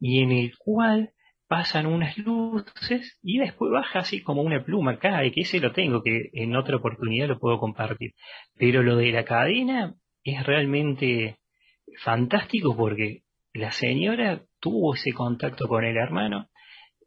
y 0.00 0.22
en 0.22 0.32
el 0.32 0.56
cual 0.58 1.10
pasan 1.48 1.86
unas 1.86 2.16
luces 2.18 3.18
y 3.22 3.38
después 3.38 3.70
baja 3.70 4.00
así 4.00 4.22
como 4.22 4.42
una 4.42 4.64
pluma, 4.64 4.98
cae, 4.98 5.32
que 5.32 5.42
ese 5.42 5.60
lo 5.60 5.72
tengo, 5.72 6.02
que 6.02 6.30
en 6.32 6.56
otra 6.56 6.76
oportunidad 6.76 7.28
lo 7.28 7.38
puedo 7.38 7.58
compartir. 7.58 8.12
Pero 8.56 8.82
lo 8.82 8.96
de 8.96 9.12
la 9.12 9.24
cadena 9.24 9.94
es 10.24 10.44
realmente 10.44 11.38
fantástico 12.02 12.76
porque 12.76 13.22
la 13.52 13.70
señora 13.70 14.42
tuvo 14.60 14.94
ese 14.94 15.12
contacto 15.12 15.68
con 15.68 15.84
el 15.84 15.96
hermano 15.96 16.48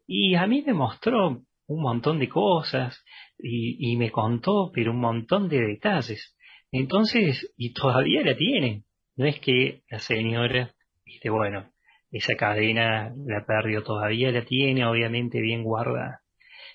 y 0.06 0.34
a 0.34 0.46
mí 0.46 0.62
me 0.66 0.72
mostró 0.72 1.42
un 1.66 1.82
montón 1.82 2.18
de 2.18 2.28
cosas 2.28 3.04
y, 3.42 3.96
me 3.96 4.10
contó, 4.10 4.70
pero 4.74 4.92
un 4.92 5.00
montón 5.00 5.48
de 5.48 5.60
detalles. 5.60 6.36
Entonces, 6.72 7.52
y 7.56 7.72
todavía 7.72 8.22
la 8.22 8.36
tiene. 8.36 8.84
No 9.16 9.26
es 9.26 9.40
que 9.40 9.82
la 9.90 9.98
señora, 9.98 10.74
viste, 11.04 11.30
bueno, 11.30 11.70
esa 12.10 12.34
cadena 12.36 13.14
la 13.26 13.44
perdió, 13.44 13.82
todavía 13.82 14.30
la 14.32 14.44
tiene, 14.44 14.84
obviamente 14.84 15.40
bien 15.40 15.62
guardada. 15.62 16.20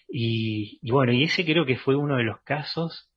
Y, 0.07 0.79
y, 0.81 0.91
bueno, 0.91 1.13
y 1.13 1.23
ese 1.23 1.45
creo 1.45 1.65
que 1.65 1.77
fue 1.77 1.95
uno 1.95 2.17
de 2.17 2.23
los 2.23 2.41
casos, 2.41 3.11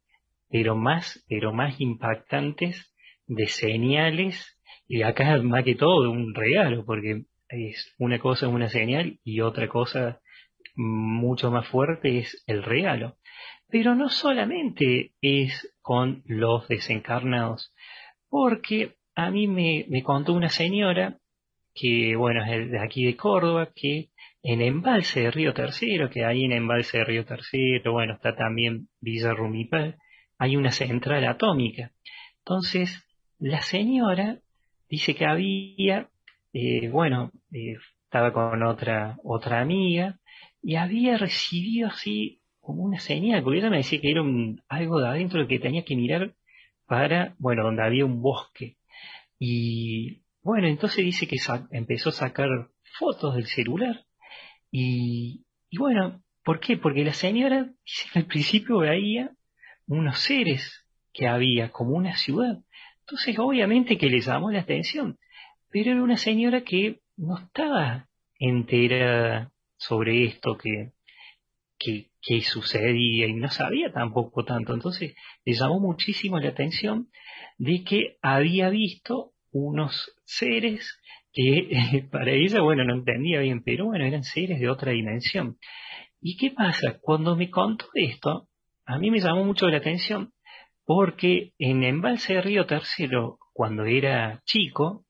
pero 0.51 0.77
más, 0.77 1.25
pero 1.29 1.53
más 1.53 1.81
impactantes 1.81 2.95
de 3.27 3.47
señales, 3.47 4.59
y 4.87 5.03
acá 5.03 5.39
más 5.43 5.65
que 5.65 5.75
todo 5.75 6.11
un 6.11 6.35
regalo, 6.35 6.85
porque 6.87 7.25
es 7.51 7.95
una 7.99 8.19
cosa 8.19 8.49
una 8.49 8.69
señal 8.69 9.19
y 9.25 9.41
otra 9.41 9.69
cosa 9.69 10.21
mucho 10.77 11.51
más 11.51 11.67
fuerte 11.69 12.19
es 12.19 12.43
el 12.47 12.63
regalo. 12.63 13.17
Pero 13.71 13.95
no 13.95 14.09
solamente 14.09 15.13
es 15.21 15.75
con 15.83 16.23
los 16.27 16.69
desencarnados, 16.69 17.73
porque 18.29 18.97
a 19.15 19.31
mí 19.31 19.47
me, 19.47 19.85
me 19.89 20.03
contó 20.03 20.33
una 20.33 20.49
señora 20.49 21.19
que, 21.75 22.17
bueno, 22.17 22.45
es 22.45 22.71
de 22.71 22.81
aquí 22.81 23.05
de 23.05 23.17
Córdoba, 23.17 23.71
que 23.75 24.09
en 24.43 24.63
Embalse 24.63 25.21
de 25.21 25.31
Río 25.31 25.55
Tercero, 25.55 26.11
que 26.11 26.25
ahí 26.25 26.45
en 26.45 26.53
Embalse 26.53 26.99
de 26.99 27.05
Río 27.05 27.25
Tercero, 27.25 27.93
bueno, 27.93 28.15
está 28.15 28.35
también 28.35 28.89
Villa 29.01 29.33
Rumipal, 29.33 29.97
hay 30.39 30.57
una 30.57 30.73
central 30.73 31.25
atómica. 31.27 31.93
Entonces, 32.39 33.05
la 33.39 33.61
señora 33.61 34.39
dice 34.89 35.15
que 35.15 35.27
había, 35.27 36.09
eh, 36.53 36.89
bueno, 36.89 37.31
eh, 37.53 37.77
estaba 38.05 38.33
con 38.33 38.63
otra, 38.63 39.19
otra 39.23 39.61
amiga, 39.61 40.19
y 40.63 40.77
había 40.77 41.19
recibido 41.19 41.89
así 41.89 42.38
como 42.69 42.83
una 42.83 43.01
señal, 43.01 43.43
porque 43.43 43.61
ella 43.61 43.71
me 43.71 43.79
decía 43.79 43.99
que 43.99 44.11
era 44.11 44.21
un, 44.21 44.63
algo 44.69 45.01
de 45.01 45.09
adentro 45.09 45.49
que 45.49 45.59
tenía 45.59 45.87
que 45.87 45.97
mirar 45.97 46.35
para, 46.85 47.35
bueno, 47.39 47.65
donde 47.65 47.83
había 47.83 48.05
un 48.05 48.21
bosque. 48.21 48.77
Y 49.39 50.21
bueno, 50.43 50.69
entonces 50.69 51.03
dice 51.03 51.27
que 51.27 51.39
empezó 51.71 52.11
a 52.11 52.13
sacar 52.13 52.69
fotos 52.99 53.37
del 53.37 53.47
celular. 53.47 54.05
Y, 54.71 55.47
y 55.71 55.79
bueno, 55.79 56.23
¿por 56.45 56.61
qué? 56.61 56.77
Porque 56.77 57.07
la 57.07 57.15
señora 57.15 57.73
dice 57.87 58.11
que 58.13 58.19
al 58.19 58.27
principio 58.27 58.81
veía 58.81 59.31
unos 59.87 60.19
seres 60.19 60.85
que 61.15 61.27
había, 61.27 61.71
como 61.71 61.97
una 61.97 62.19
ciudad. 62.19 62.59
Entonces, 63.01 63.39
obviamente 63.39 63.97
que 63.97 64.11
le 64.11 64.21
llamó 64.21 64.51
la 64.51 64.61
atención, 64.61 65.19
pero 65.71 65.93
era 65.93 66.03
una 66.03 66.19
señora 66.19 66.61
que 66.65 67.01
no 67.17 67.39
estaba 67.39 68.11
enterada 68.39 69.53
sobre 69.79 70.27
esto 70.27 70.59
que, 70.59 70.93
que, 71.79 72.08
que, 72.23 72.41
sucedía 72.43 73.27
y 73.27 73.35
no 73.35 73.49
sabía 73.49 73.93
tampoco 73.93 74.45
tanto. 74.45 74.75
Entonces 74.75 75.15
le 75.45 75.53
llamó 75.55 75.81
muchísimo 75.81 76.39
la 76.39 76.51
atención 76.51 77.09
de 77.59 77.85
que 77.85 78.19
había 78.23 78.71
visto 78.71 79.33
unos 79.51 80.15
seres 80.25 81.01
que 81.33 82.09
para 82.11 82.33
ella, 82.33 82.61
bueno, 82.61 82.85
no 82.85 82.95
entendía 82.95 83.41
bien, 83.41 83.63
pero 83.63 83.87
bueno, 83.87 84.05
eran 84.05 84.25
seres 84.25 84.61
de 84.61 84.69
otra 84.69 84.93
dimensión. 84.93 85.59
¿Y 86.21 86.37
qué 86.37 86.51
pasa? 86.51 86.99
Cuando 87.01 87.37
me 87.37 87.51
contó 87.51 87.87
esto, 87.95 88.49
a 88.85 88.99
mí 88.99 89.11
me 89.11 89.21
llamó 89.21 89.45
mucho 89.45 89.69
la 89.69 89.79
atención 89.79 90.33
porque 90.85 91.53
en 91.59 91.85
Embalse 91.85 92.33
de 92.33 92.41
Río 92.41 92.65
Tercero, 92.65 93.39
cuando 93.53 93.85
era 93.85 94.41
chico, 94.47 95.05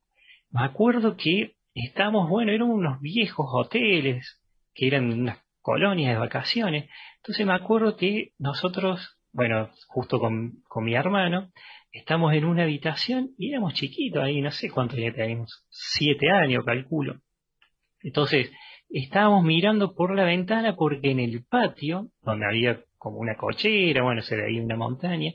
me 0.51 0.65
acuerdo 0.65 1.17
que 1.17 1.55
estábamos, 1.73 2.29
bueno, 2.29 2.51
eran 2.51 2.69
unos 2.69 3.01
viejos 3.01 3.47
hoteles, 3.49 4.43
que 4.75 4.89
eran 4.89 5.13
unas 5.13 5.39
colonias 5.69 6.15
de 6.15 6.19
vacaciones. 6.19 6.89
Entonces 7.19 7.45
me 7.45 7.53
acuerdo 7.53 7.95
que 7.95 8.33
nosotros, 8.39 9.19
bueno, 9.33 9.69
justo 9.89 10.19
con, 10.19 10.63
mi 10.77 10.95
hermano, 10.95 11.51
estamos 11.93 12.33
en 12.33 12.47
una 12.47 12.63
habitación 12.63 13.33
y 13.37 13.51
éramos 13.51 13.75
chiquitos 13.75 14.25
ahí, 14.25 14.41
no 14.41 14.51
sé 14.51 14.71
cuántos 14.71 14.99
ya 14.99 15.13
teníamos, 15.13 15.67
siete 15.69 16.31
años 16.31 16.65
calculo. 16.65 17.21
Entonces, 18.01 18.51
estábamos 18.89 19.45
mirando 19.45 19.95
por 19.95 20.17
la 20.17 20.25
ventana 20.25 20.75
porque 20.75 21.11
en 21.11 21.21
el 21.21 21.45
patio, 21.45 22.09
donde 22.23 22.47
había 22.47 22.81
como 22.97 23.19
una 23.19 23.37
cochera, 23.37 24.03
bueno, 24.03 24.23
se 24.23 24.37
veía 24.37 24.63
una 24.63 24.77
montaña, 24.77 25.33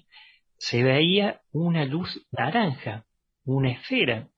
se 0.57 0.81
veía 0.81 1.41
una 1.51 1.85
luz 1.85 2.25
naranja, 2.31 3.05
una 3.45 3.69
esfera, 3.69 4.29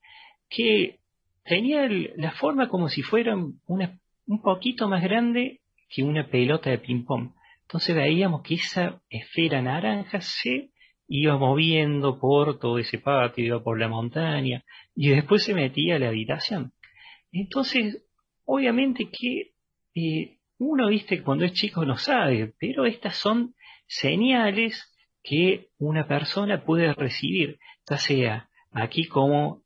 que 0.49 0.99
tenía 1.45 1.87
la 2.17 2.31
forma 2.31 2.67
como 2.67 2.89
si 2.89 3.01
fuera 3.01 3.33
un 3.37 4.41
poquito 4.43 4.89
más 4.89 5.01
grande 5.01 5.61
que 5.89 6.03
una 6.03 6.27
pelota 6.29 6.69
de 6.69 6.79
ping-pong. 6.79 7.31
Entonces 7.61 7.95
veíamos 7.95 8.41
que 8.43 8.55
esa 8.55 9.01
esfera 9.09 9.61
naranja 9.61 10.21
se 10.21 10.71
iba 11.07 11.37
moviendo 11.37 12.19
por 12.19 12.59
todo 12.59 12.79
ese 12.79 12.99
patio, 12.99 13.45
iba 13.45 13.63
por 13.63 13.79
la 13.79 13.87
montaña 13.87 14.63
y 14.95 15.09
después 15.09 15.43
se 15.43 15.53
metía 15.53 15.95
a 15.95 15.99
la 15.99 16.09
habitación. 16.09 16.73
Entonces, 17.31 18.03
obviamente 18.45 19.09
que 19.09 19.53
eh, 19.95 20.37
uno, 20.57 20.87
viste, 20.87 21.21
cuando 21.21 21.45
es 21.45 21.53
chico 21.53 21.85
no 21.85 21.97
sabe, 21.97 22.53
pero 22.59 22.85
estas 22.85 23.17
son 23.17 23.55
señales 23.87 24.91
que 25.23 25.67
una 25.77 26.07
persona 26.07 26.63
puede 26.63 26.93
recibir, 26.93 27.59
ya 27.89 27.97
sea 27.97 28.49
aquí 28.71 29.07
como 29.07 29.63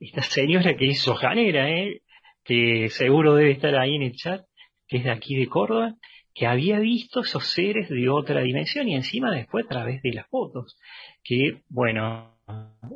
esta 0.00 0.22
señora 0.22 0.76
que 0.76 0.88
es 0.88 1.02
sojanera, 1.02 1.70
¿eh? 1.70 2.02
que 2.42 2.88
seguro 2.90 3.34
debe 3.34 3.52
estar 3.52 3.74
ahí 3.76 3.94
en 3.94 4.02
el 4.02 4.12
chat, 4.14 4.44
que 4.94 4.98
es 4.98 5.04
de 5.04 5.10
aquí 5.10 5.34
de 5.34 5.48
Córdoba, 5.48 5.96
que 6.32 6.46
había 6.46 6.78
visto 6.78 7.22
esos 7.22 7.48
seres 7.48 7.88
de 7.88 8.08
otra 8.08 8.42
dimensión 8.42 8.88
y 8.88 8.94
encima 8.94 9.32
después 9.32 9.64
a 9.64 9.68
través 9.68 10.02
de 10.02 10.12
las 10.12 10.28
fotos, 10.28 10.78
que, 11.24 11.62
bueno, 11.68 12.38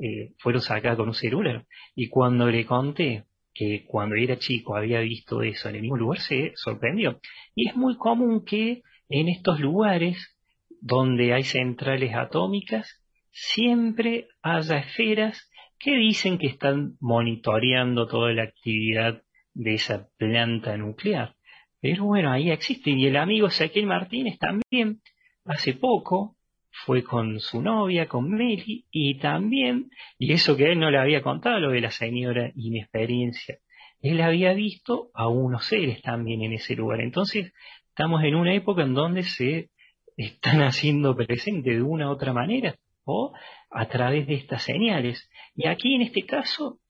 eh, 0.00 0.32
fueron 0.38 0.62
sacadas 0.62 0.96
con 0.96 1.08
un 1.08 1.14
celular. 1.14 1.66
Y 1.96 2.08
cuando 2.08 2.48
le 2.48 2.64
conté 2.64 3.24
que 3.52 3.84
cuando 3.84 4.14
era 4.14 4.38
chico 4.38 4.76
había 4.76 5.00
visto 5.00 5.42
eso 5.42 5.68
en 5.68 5.74
el 5.74 5.82
mismo 5.82 5.96
lugar, 5.96 6.20
se 6.20 6.52
sorprendió. 6.54 7.18
Y 7.56 7.68
es 7.68 7.74
muy 7.74 7.96
común 7.96 8.44
que 8.44 8.82
en 9.08 9.28
estos 9.28 9.58
lugares 9.58 10.38
donde 10.80 11.32
hay 11.32 11.42
centrales 11.42 12.14
atómicas, 12.14 13.02
siempre 13.32 14.28
haya 14.40 14.78
esferas 14.78 15.50
que 15.80 15.96
dicen 15.96 16.38
que 16.38 16.46
están 16.46 16.96
monitoreando 17.00 18.06
toda 18.06 18.32
la 18.32 18.44
actividad 18.44 19.24
de 19.52 19.74
esa 19.74 20.08
planta 20.16 20.76
nuclear. 20.76 21.34
Pero 21.80 22.04
bueno, 22.04 22.32
ahí 22.32 22.50
existe. 22.50 22.90
Y 22.90 23.06
el 23.06 23.16
amigo 23.16 23.48
Ezequiel 23.48 23.86
Martínez 23.86 24.38
también, 24.38 25.00
hace 25.44 25.74
poco, 25.74 26.36
fue 26.70 27.02
con 27.02 27.40
su 27.40 27.62
novia, 27.62 28.06
con 28.06 28.30
Meli, 28.30 28.86
y 28.90 29.18
también, 29.18 29.90
y 30.18 30.32
eso 30.32 30.56
que 30.56 30.72
él 30.72 30.78
no 30.78 30.90
le 30.90 30.98
había 30.98 31.22
contado, 31.22 31.58
lo 31.58 31.70
de 31.70 31.80
la 31.80 31.90
señora 31.90 32.52
inexperiencia, 32.54 33.58
él 34.00 34.20
había 34.20 34.52
visto 34.52 35.10
a 35.14 35.28
unos 35.28 35.66
seres 35.66 36.02
también 36.02 36.42
en 36.42 36.52
ese 36.52 36.76
lugar. 36.76 37.00
Entonces, 37.00 37.52
estamos 37.88 38.22
en 38.22 38.36
una 38.36 38.54
época 38.54 38.82
en 38.82 38.94
donde 38.94 39.24
se 39.24 39.70
están 40.16 40.62
haciendo 40.62 41.16
presente 41.16 41.70
de 41.70 41.82
una 41.82 42.08
u 42.08 42.12
otra 42.12 42.32
manera 42.32 42.76
o 43.04 43.32
a 43.70 43.86
través 43.88 44.26
de 44.26 44.34
estas 44.34 44.62
señales. 44.62 45.28
Y 45.54 45.66
aquí 45.66 45.94
en 45.94 46.02
este 46.02 46.24
caso, 46.26 46.80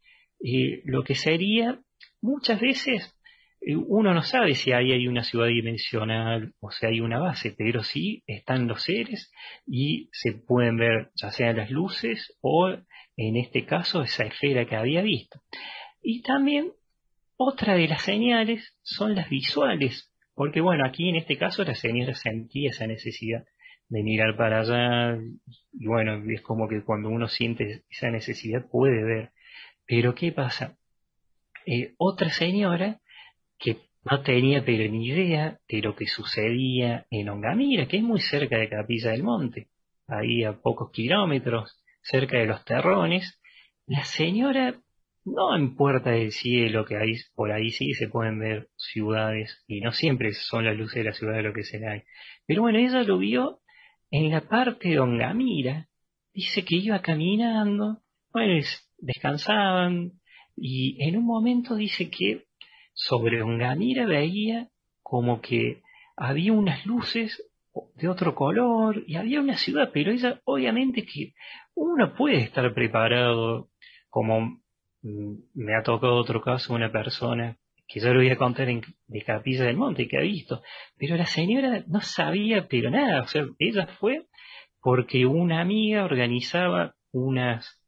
eh, 0.40 0.82
lo 0.84 1.02
que 1.02 1.14
sería, 1.14 1.80
muchas 2.20 2.60
veces 2.60 3.17
uno 3.60 4.14
no 4.14 4.22
sabe 4.22 4.54
si 4.54 4.72
ahí 4.72 4.92
hay 4.92 5.08
una 5.08 5.24
ciudad 5.24 5.48
dimensional 5.48 6.54
o 6.60 6.70
si 6.70 6.86
hay 6.86 7.00
una 7.00 7.18
base, 7.18 7.54
pero 7.56 7.82
sí 7.82 8.22
están 8.26 8.68
los 8.68 8.82
seres 8.82 9.32
y 9.66 10.08
se 10.12 10.32
pueden 10.32 10.76
ver 10.76 11.10
ya 11.14 11.30
sea 11.30 11.52
las 11.52 11.70
luces 11.70 12.36
o 12.40 12.70
en 13.16 13.36
este 13.36 13.64
caso 13.64 14.02
esa 14.02 14.24
esfera 14.24 14.64
que 14.64 14.76
había 14.76 15.02
visto. 15.02 15.40
Y 16.02 16.22
también 16.22 16.72
otra 17.36 17.74
de 17.74 17.88
las 17.88 18.02
señales 18.02 18.76
son 18.82 19.14
las 19.14 19.28
visuales, 19.28 20.12
porque 20.34 20.60
bueno, 20.60 20.86
aquí 20.86 21.08
en 21.08 21.16
este 21.16 21.36
caso 21.36 21.64
la 21.64 21.74
señora 21.74 22.14
sentía 22.14 22.70
esa 22.70 22.86
necesidad 22.86 23.44
de 23.88 24.02
mirar 24.02 24.36
para 24.36 24.60
allá 24.60 25.18
y 25.72 25.86
bueno, 25.86 26.22
es 26.30 26.42
como 26.42 26.68
que 26.68 26.82
cuando 26.82 27.08
uno 27.08 27.26
siente 27.26 27.82
esa 27.90 28.10
necesidad 28.10 28.66
puede 28.70 29.02
ver. 29.02 29.30
Pero 29.86 30.14
¿qué 30.14 30.32
pasa? 30.32 30.76
Eh, 31.66 31.94
otra 31.98 32.30
señora 32.30 33.00
que 33.58 33.88
no 34.04 34.22
tenía 34.22 34.64
pero 34.64 34.90
ni 34.90 35.08
idea 35.08 35.58
de 35.68 35.82
lo 35.82 35.94
que 35.94 36.06
sucedía 36.06 37.06
en 37.10 37.28
Ongamira, 37.28 37.86
que 37.86 37.98
es 37.98 38.02
muy 38.02 38.20
cerca 38.20 38.58
de 38.58 38.68
Capilla 38.68 39.10
del 39.10 39.22
Monte, 39.22 39.68
ahí 40.06 40.44
a 40.44 40.54
pocos 40.60 40.90
kilómetros, 40.90 41.82
cerca 42.02 42.38
de 42.38 42.46
los 42.46 42.64
terrones, 42.64 43.40
la 43.86 44.04
señora, 44.04 44.80
no 45.24 45.56
en 45.56 45.76
Puerta 45.76 46.10
del 46.10 46.32
Cielo, 46.32 46.84
que 46.84 46.96
ahí, 46.96 47.14
por 47.34 47.52
ahí 47.52 47.70
sí 47.70 47.92
se 47.94 48.08
pueden 48.08 48.38
ver 48.38 48.68
ciudades, 48.76 49.62
y 49.66 49.80
no 49.80 49.92
siempre 49.92 50.32
son 50.32 50.64
las 50.64 50.76
luces 50.76 50.96
de 50.96 51.04
la 51.04 51.12
ciudad 51.12 51.34
de 51.34 51.42
lo 51.42 51.52
que 51.52 51.64
se 51.64 51.86
hay, 51.86 52.02
pero 52.46 52.62
bueno, 52.62 52.78
ella 52.78 53.02
lo 53.02 53.18
vio 53.18 53.60
en 54.10 54.30
la 54.30 54.48
parte 54.48 54.88
de 54.88 55.00
Ongamira, 55.00 55.88
dice 56.32 56.64
que 56.64 56.76
iba 56.76 57.02
caminando, 57.02 57.98
bueno, 58.32 58.62
descansaban, 58.98 60.12
y 60.56 60.96
en 61.02 61.16
un 61.16 61.26
momento 61.26 61.76
dice 61.76 62.10
que 62.10 62.47
sobre 62.98 63.42
Ongamira 63.42 64.06
veía 64.06 64.68
como 65.02 65.40
que 65.40 65.82
había 66.16 66.52
unas 66.52 66.84
luces 66.84 67.40
de 67.94 68.08
otro 68.08 68.34
color 68.34 69.04
y 69.06 69.14
había 69.14 69.40
una 69.40 69.56
ciudad, 69.56 69.90
pero 69.94 70.10
ella 70.10 70.40
obviamente 70.44 71.06
que 71.06 71.32
uno 71.76 72.12
puede 72.16 72.38
estar 72.38 72.74
preparado, 72.74 73.70
como 74.10 74.60
mm, 75.02 75.34
me 75.54 75.76
ha 75.76 75.84
tocado 75.84 76.16
otro 76.16 76.42
caso, 76.42 76.74
una 76.74 76.90
persona 76.90 77.56
que 77.86 78.00
yo 78.00 78.12
lo 78.12 78.18
voy 78.18 78.30
a 78.30 78.36
contar 78.36 78.68
en, 78.68 78.82
de 79.06 79.22
Capilla 79.22 79.64
del 79.64 79.76
Monte 79.76 80.08
que 80.08 80.18
ha 80.18 80.22
visto, 80.22 80.62
pero 80.96 81.16
la 81.16 81.26
señora 81.26 81.84
no 81.86 82.00
sabía 82.00 82.66
pero 82.66 82.90
nada, 82.90 83.22
o 83.22 83.28
sea, 83.28 83.44
ella 83.60 83.86
fue 84.00 84.26
porque 84.80 85.24
una 85.24 85.60
amiga 85.60 86.04
organizaba 86.04 86.96
unas, 87.12 87.80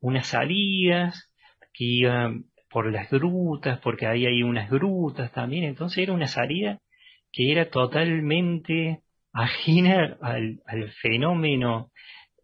unas 0.00 0.26
salidas 0.26 1.32
que 1.72 1.84
iban 1.84 2.46
por 2.76 2.92
las 2.92 3.08
grutas, 3.08 3.78
porque 3.78 4.06
ahí 4.06 4.26
hay 4.26 4.42
unas 4.42 4.68
grutas 4.68 5.32
también, 5.32 5.64
entonces 5.64 5.96
era 5.96 6.12
una 6.12 6.26
salida 6.26 6.78
que 7.32 7.50
era 7.50 7.70
totalmente 7.70 9.00
ajena 9.32 10.18
al, 10.20 10.60
fenómeno 11.00 11.90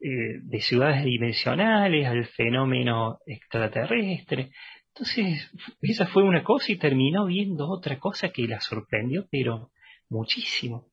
eh, 0.01 0.41
de 0.43 0.61
ciudades 0.63 1.05
dimensionales, 1.05 2.07
al 2.07 2.25
fenómeno 2.25 3.19
extraterrestre. 3.27 4.53
Entonces, 4.95 5.53
esa 5.83 6.07
fue 6.07 6.23
una 6.23 6.43
cosa 6.43 6.73
y 6.73 6.79
terminó 6.79 7.27
viendo 7.27 7.69
otra 7.69 7.99
cosa 7.99 8.31
que 8.31 8.49
la 8.49 8.59
sorprendió, 8.63 9.27
pero 9.31 9.71
muchísimo. 10.09 10.87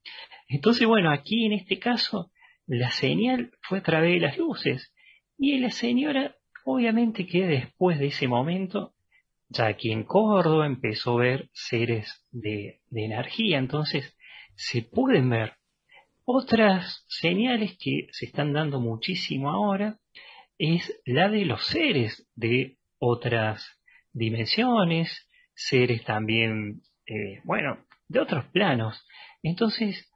Entonces, 0.50 0.86
bueno, 0.86 1.14
aquí 1.14 1.46
en 1.46 1.54
este 1.54 1.80
caso, 1.80 2.30
la 2.68 2.92
señal 2.92 3.52
fue 3.62 3.78
a 3.78 3.84
través 3.84 4.16
de 4.16 4.20
las 4.20 4.38
luces. 4.38 4.94
Y 5.38 5.58
la 5.60 5.70
señora, 5.70 6.36
obviamente 6.66 7.26
que 7.26 7.48
después 7.48 8.00
de 8.00 8.08
ese 8.08 8.28
momento, 8.28 8.96
ya 9.50 9.68
aquí 9.68 9.92
en 9.92 10.04
Córdoba 10.04 10.66
empezó 10.68 11.14
a 11.14 11.24
ver 11.24 11.50
seres 11.54 12.26
de, 12.32 12.82
energía, 12.92 13.58
entonces 13.58 14.16
se 14.56 14.84
pueden 14.84 15.30
ver 15.30 15.54
otras 16.24 17.06
señales 17.08 17.76
que 17.80 18.08
se 18.12 18.28
están 18.28 18.54
dando 18.54 18.80
muchísimo 18.80 19.50
ahora 19.50 19.98
es 20.60 21.02
la 21.06 21.30
de 21.30 21.46
los 21.46 21.66
seres 21.66 22.28
de 22.36 22.78
otras 23.00 23.66
dimensiones, 24.12 25.28
seres 25.56 26.04
también, 26.04 26.82
eh, 27.08 27.42
bueno, 27.46 27.86
de 28.08 28.20
otros 28.20 28.46
planos. 28.48 29.04
Entonces, 29.42 30.12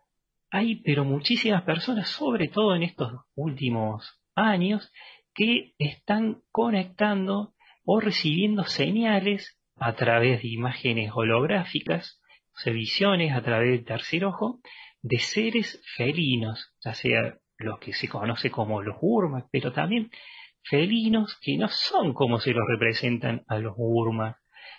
hay 0.52 0.82
pero 0.84 1.06
muchísimas 1.06 1.64
personas, 1.64 2.10
sobre 2.10 2.50
todo 2.50 2.76
en 2.76 2.84
estos 2.84 3.12
últimos 3.36 4.22
años, 4.36 4.92
que 5.34 5.74
están 5.80 6.44
conectando 6.52 7.53
o 7.86 8.00
recibiendo 8.00 8.64
señales 8.66 9.58
a 9.76 9.96
través 9.96 10.42
de 10.42 10.50
imágenes 10.50 11.12
holográficas, 11.14 12.22
o 12.56 12.60
sea, 12.60 12.74
visiones 12.74 13.34
a 13.34 13.42
través 13.42 13.72
del 13.72 13.86
tercer 13.86 14.26
ojo, 14.26 14.60
de 15.02 15.20
seres 15.20 15.82
felinos, 15.96 16.74
ya 16.84 16.94
sea 16.94 17.38
los 17.58 17.80
que 17.80 17.94
se 17.94 18.08
conoce 18.08 18.50
como 18.52 18.82
los 18.82 18.98
urmas, 19.02 19.46
pero 19.52 19.72
también 19.74 20.10
felinos 20.64 21.38
que 21.42 21.58
no 21.58 21.68
son 21.68 22.14
como 22.14 22.40
se 22.40 22.52
los 22.52 22.64
representan 22.68 23.44
a 23.48 23.58
los 23.58 23.74
urmas, 23.78 24.38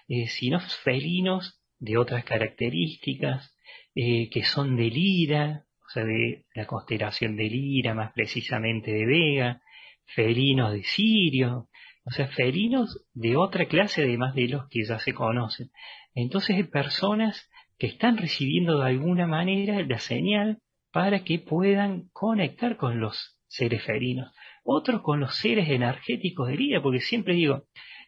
eh, 0.08 0.26
sino 0.28 0.60
felinos 0.60 1.60
de 1.78 1.98
otras 1.98 2.24
características, 2.24 3.54
eh, 3.94 4.30
que 4.30 4.44
son 4.44 4.76
de 4.76 4.84
Lira, 4.84 5.64
o 5.86 5.90
sea, 5.90 6.04
de 6.04 6.46
la 6.54 6.66
constelación 6.66 7.36
de 7.36 7.44
Lira, 7.44 7.94
más 7.94 8.12
precisamente 8.12 8.92
de 8.92 9.06
Vega, 9.06 9.62
felinos 10.06 10.72
de 10.72 10.82
Sirio, 10.84 11.68
o 12.04 12.10
sea, 12.10 12.28
felinos 12.28 13.04
de 13.14 13.36
otra 13.36 13.66
clase 13.66 14.02
además 14.02 14.34
de 14.34 14.48
los 14.48 14.68
que 14.68 14.84
ya 14.84 14.98
se 14.98 15.14
conocen. 15.14 15.70
Entonces 16.14 16.56
hay 16.56 16.64
personas 16.64 17.50
que 17.78 17.86
están 17.86 18.18
recibiendo 18.18 18.78
de 18.78 18.86
alguna 18.86 19.26
manera 19.26 19.82
la 19.82 19.98
señal 19.98 20.58
para 20.92 21.24
que 21.24 21.38
puedan 21.38 22.08
conectar 22.12 22.76
con 22.76 23.00
los 23.00 23.38
seres 23.46 23.82
felinos, 23.84 24.32
otros 24.62 25.02
con 25.02 25.20
los 25.20 25.34
seres 25.36 25.68
energéticos 25.68 26.48
de 26.48 26.56
vida, 26.56 26.82
porque 26.82 27.00
siempre 27.00 27.34
digo, 27.34 27.64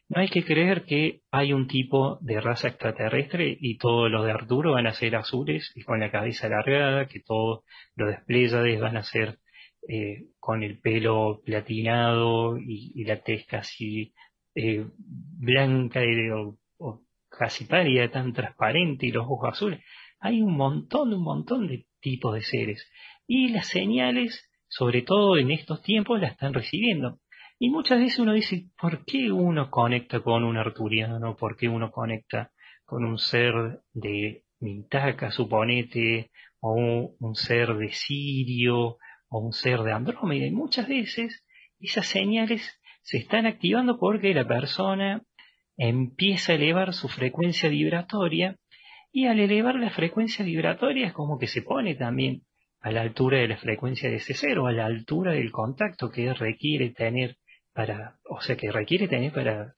no 0.09 0.21
hay 0.21 0.29
que 0.29 0.45
creer 0.45 0.85
que 0.85 1.23
hay 1.33 1.53
un 1.53 1.67
tipo 1.67 2.19
de 2.21 2.41
raza 2.41 2.69
extraterrestre 2.69 3.57
y 3.61 3.77
todos 3.77 4.11
los 4.11 4.25
de 4.25 4.31
Arturo 4.31 4.73
van 4.73 4.87
a 4.87 4.93
ser 4.93 5.17
azules 5.17 5.73
y 5.75 5.83
con 5.83 5.99
la 5.99 6.13
cabeza 6.13 6.47
alargada, 6.47 7.07
que 7.07 7.21
todos 7.21 7.65
los 7.97 8.15
de 8.29 8.79
van 8.79 8.97
a 8.97 9.03
ser 9.03 9.39
eh, 9.89 10.31
con 10.41 10.65
el 10.65 10.81
pelo 10.81 11.43
platinado 11.45 12.59
y, 12.59 13.05
la 13.05 13.23
tez 13.23 13.47
casi 13.47 14.13
eh, 14.55 14.85
blanca 14.99 16.05
y, 16.05 16.29
o, 16.31 16.59
casi 17.29 17.67
pálida, 17.67 18.11
tan 18.11 18.33
transparente 18.33 19.07
y 19.07 19.13
los 19.13 19.25
ojos 19.27 19.51
azules. 19.53 19.81
Hay 20.19 20.43
un 20.43 20.57
montón, 20.57 21.15
un 21.15 21.23
montón 21.23 21.69
de 21.69 21.87
tipos 22.01 22.35
de 22.35 22.43
seres. 22.43 22.91
Y 23.29 23.51
las 23.51 23.69
señales, 23.69 24.49
sobre 24.67 25.03
todo 25.03 25.37
en 25.37 25.53
estos 25.53 25.83
tiempos, 25.83 26.21
las 26.21 26.33
están 26.33 26.55
recibiendo. 26.55 27.21
Y 27.59 27.71
muchas 27.71 28.01
veces 28.01 28.19
uno 28.19 28.33
dice, 28.33 28.69
¿por 28.81 29.05
qué 29.05 29.31
uno 29.31 29.71
conecta 29.71 30.21
con 30.21 30.43
un 30.43 30.57
arturiano? 30.57 31.37
¿Por 31.37 31.57
qué 31.57 31.69
uno 31.69 31.93
conecta 31.93 32.51
con 32.85 33.05
un 33.05 33.19
ser 33.19 33.83
de 33.93 34.45
Mintaka, 34.59 35.31
suponete, 35.31 36.31
o 36.61 37.15
un 37.19 37.35
ser 37.37 37.77
de 37.77 37.91
Sirio, 37.93 38.99
o 39.29 39.41
un 39.41 39.53
ser 39.53 39.81
de 39.81 39.93
Andrómeda. 39.93 40.47
Y 40.47 40.51
muchas 40.51 40.89
veces 40.89 41.45
esas 41.79 42.07
señales 42.07 42.81
se 43.03 43.19
están 43.19 43.47
activando 43.47 43.99
porque 43.99 44.35
la 44.35 44.47
persona 44.47 45.23
empieza 45.77 46.53
a 46.53 46.55
elevar 46.57 46.93
su 46.95 47.09
frecuencia 47.09 47.69
vibratoria 47.69 48.57
y 49.13 49.27
al 49.27 49.41
elevar 49.41 49.77
la 49.77 49.91
frecuencia 49.91 50.45
vibratoria 50.45 51.07
es 51.07 51.13
como 51.13 51.39
que 51.39 51.47
se 51.47 51.63
pone 51.63 51.95
también 51.95 52.43
a 52.81 52.91
la 52.91 53.03
altura 53.03 53.39
de 53.39 53.49
la 53.49 53.57
frecuencia 53.57 54.09
de 54.11 54.17
ese 54.17 54.35
ser 54.35 54.59
o 54.59 54.67
a 54.67 54.73
la 54.73 54.87
altura 54.87 55.33
del 55.33 55.51
contacto 55.51 56.11
que 56.11 56.33
requiere 56.35 56.91
tener 56.91 57.37
para, 57.73 58.19
o 58.25 58.41
sea, 58.41 58.57
que 58.57 58.71
requiere 58.71 59.09
tener 59.09 59.33
para 59.33 59.75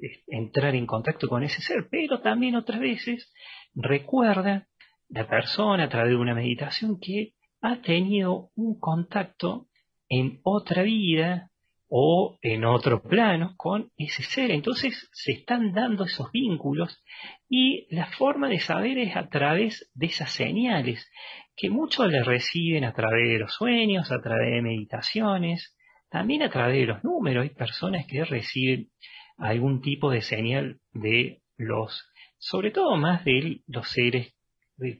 eh, 0.00 0.22
entrar 0.26 0.74
en 0.74 0.86
contacto 0.86 1.28
con 1.28 1.42
ese 1.42 1.62
ser, 1.62 1.88
pero 1.90 2.20
también 2.20 2.56
otras 2.56 2.80
veces 2.80 3.32
recuerda 3.74 4.68
la 5.08 5.28
persona 5.28 5.84
a 5.84 5.88
través 5.88 6.10
de 6.10 6.16
una 6.16 6.34
meditación 6.34 6.98
que 7.00 7.34
ha 7.60 7.80
tenido 7.82 8.50
un 8.54 8.78
contacto 8.78 9.66
en 10.08 10.40
otra 10.42 10.82
vida 10.82 11.50
o 11.88 12.38
en 12.40 12.64
otro 12.64 13.02
plano 13.02 13.54
con 13.56 13.90
ese 13.96 14.22
ser. 14.22 14.50
Entonces 14.50 15.08
se 15.12 15.32
están 15.32 15.72
dando 15.72 16.04
esos 16.04 16.30
vínculos 16.32 17.02
y 17.48 17.86
la 17.94 18.06
forma 18.06 18.48
de 18.48 18.60
saber 18.60 18.98
es 18.98 19.16
a 19.16 19.28
través 19.28 19.90
de 19.94 20.06
esas 20.06 20.30
señales 20.30 21.10
que 21.56 21.68
muchos 21.68 22.10
le 22.10 22.22
reciben 22.22 22.84
a 22.84 22.94
través 22.94 23.28
de 23.28 23.38
los 23.40 23.52
sueños, 23.52 24.10
a 24.12 24.20
través 24.20 24.52
de 24.52 24.62
meditaciones, 24.62 25.76
también 26.08 26.42
a 26.42 26.50
través 26.50 26.78
de 26.78 26.86
los 26.86 27.04
números. 27.04 27.42
Hay 27.42 27.50
personas 27.50 28.06
que 28.06 28.24
reciben 28.24 28.88
algún 29.36 29.80
tipo 29.80 30.10
de 30.10 30.22
señal 30.22 30.80
de 30.92 31.42
los, 31.56 32.08
sobre 32.38 32.70
todo 32.70 32.96
más 32.96 33.24
de 33.24 33.62
los 33.66 33.88
seres 33.88 34.34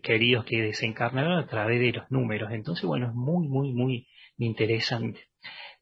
queridos 0.02 0.44
que 0.44 0.62
desencarnaron 0.62 1.38
a 1.38 1.46
través 1.46 1.80
de 1.80 1.92
los 1.92 2.10
números. 2.10 2.52
Entonces, 2.52 2.84
bueno, 2.84 3.08
es 3.08 3.14
muy, 3.14 3.48
muy, 3.48 3.72
muy 3.72 4.06
interesante. 4.38 5.20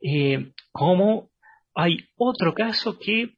Eh, 0.01 0.53
como 0.73 1.31
hay 1.75 1.99
otro 2.17 2.55
caso 2.55 2.99
que, 2.99 3.35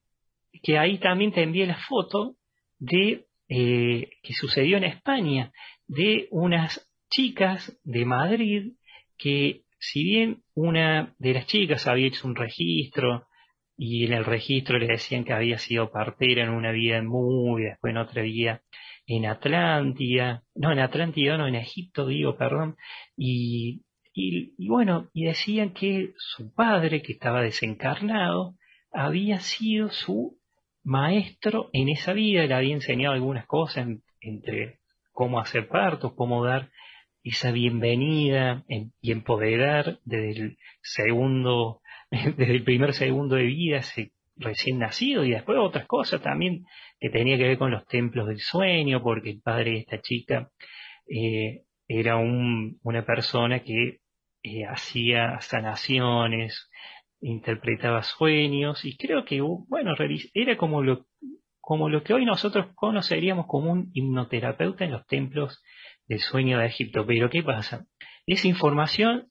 que 0.63 0.79
ahí 0.79 0.99
también 0.99 1.33
te 1.33 1.43
envié 1.43 1.67
la 1.67 1.79
foto 1.89 2.37
de 2.79 3.27
eh, 3.49 4.11
que 4.23 4.33
sucedió 4.35 4.77
en 4.77 4.85
España, 4.85 5.53
de 5.87 6.29
unas 6.31 6.89
chicas 7.11 7.77
de 7.83 8.05
Madrid 8.05 8.75
que 9.19 9.63
si 9.79 10.05
bien 10.05 10.43
una 10.55 11.15
de 11.19 11.35
las 11.35 11.47
chicas 11.47 11.87
había 11.87 12.07
hecho 12.07 12.29
un 12.29 12.37
registro 12.37 13.27
y 13.77 14.05
en 14.05 14.13
el 14.13 14.25
registro 14.25 14.79
le 14.79 14.87
decían 14.87 15.25
que 15.25 15.33
había 15.33 15.59
sido 15.59 15.91
partera 15.91 16.45
en 16.45 16.51
una 16.51 16.71
vida 16.71 17.03
Muy, 17.03 17.65
después 17.65 17.91
en 17.91 17.97
otra 17.97 18.23
vida 18.23 18.63
en 19.11 19.27
Atlántida, 19.27 20.45
no, 20.55 20.71
en 20.71 20.79
Atlántida, 20.79 21.37
no, 21.37 21.49
en 21.49 21.57
Egipto, 21.57 22.07
digo, 22.07 22.37
perdón, 22.37 22.77
y, 23.17 23.83
y, 24.15 24.69
bueno, 24.69 25.09
y 25.13 25.25
decían 25.25 25.73
que 25.73 26.13
su 26.17 26.55
padre, 26.55 27.03
que 27.03 27.15
estaba 27.15 27.43
desencarnado, 27.43 28.55
había 28.93 29.41
sido 29.41 29.91
su 29.91 30.39
maestro 30.85 31.71
en 31.73 31.89
esa 31.89 32.13
vida, 32.13 32.47
le 32.47 32.55
había 32.55 32.75
enseñado 32.75 33.15
algunas 33.15 33.47
cosas 33.47 33.89
entre 34.21 34.79
cómo 35.11 35.41
hacer 35.41 35.67
partos, 35.67 36.13
cómo 36.15 36.45
dar 36.45 36.71
esa 37.25 37.51
bienvenida 37.51 38.65
y 39.01 39.11
empoderar 39.11 39.99
desde 40.05 40.31
el 40.41 40.59
segundo, 40.83 41.81
desde 42.11 42.53
el 42.53 42.63
primer 42.63 42.95
segundo 42.95 43.35
de 43.35 43.45
vida, 43.45 43.79
ese 43.79 44.13
recién 44.41 44.79
nacido, 44.79 45.25
y 45.25 45.31
después 45.31 45.59
otras 45.59 45.87
cosas 45.87 46.23
también 46.23 46.65
que 46.99 47.11
tenía 47.11 47.37
que 47.37 47.49
ver 47.49 47.59
con 47.59 47.71
los 47.71 47.87
templos 47.87 48.27
del 48.29 48.41
sueño, 48.41 49.03
porque 49.03 49.31
el 49.31 49.41
padre 49.41 49.73
de 49.73 49.79
esta 49.79 50.01
chica 50.01 50.51
eh, 51.09 51.63
era 51.87 52.17
una 52.17 53.05
persona 53.05 53.61
que 53.61 53.99
eh, 54.43 54.65
hacía 54.65 55.41
sanaciones, 55.41 56.71
interpretaba 57.21 58.03
sueños, 58.03 58.85
y 58.85 58.97
creo 58.97 59.25
que, 59.25 59.41
bueno, 59.41 59.95
era 60.35 60.57
como 60.57 60.83
lo, 60.83 61.07
como 61.61 61.89
lo 61.89 62.03
que 62.03 62.15
hoy 62.15 62.25
nosotros 62.25 62.69
conoceríamos 62.75 63.47
como 63.47 63.73
un 63.73 63.91
hipnoterapeuta 63.93 64.85
en 64.85 64.93
los 64.93 65.07
templos 65.07 65.63
el 66.09 66.19
sueño 66.21 66.59
de 66.59 66.67
Egipto. 66.67 67.07
Pero 67.07 67.31
¿qué 67.31 67.43
pasa? 67.43 67.87
Esa 68.27 68.49
información, 68.49 69.29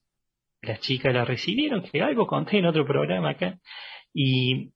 las 0.62 0.80
chicas 0.80 1.12
la 1.12 1.24
recibieron, 1.24 1.82
que 1.82 2.02
algo 2.02 2.26
conté 2.26 2.58
en 2.58 2.66
otro 2.66 2.86
programa 2.86 3.30
acá, 3.30 3.58
y, 4.12 4.72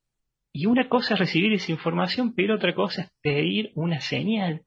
y 0.57 0.67
una 0.67 0.89
cosa 0.89 1.15
es 1.15 1.21
recibir 1.21 1.53
esa 1.53 1.73
información, 1.73 2.33
pero 2.33 2.55
otra 2.55 2.77
cosa 2.77 3.03
es 3.03 3.11
pedir 3.21 3.73
una 3.75 4.01
señal, 4.01 4.63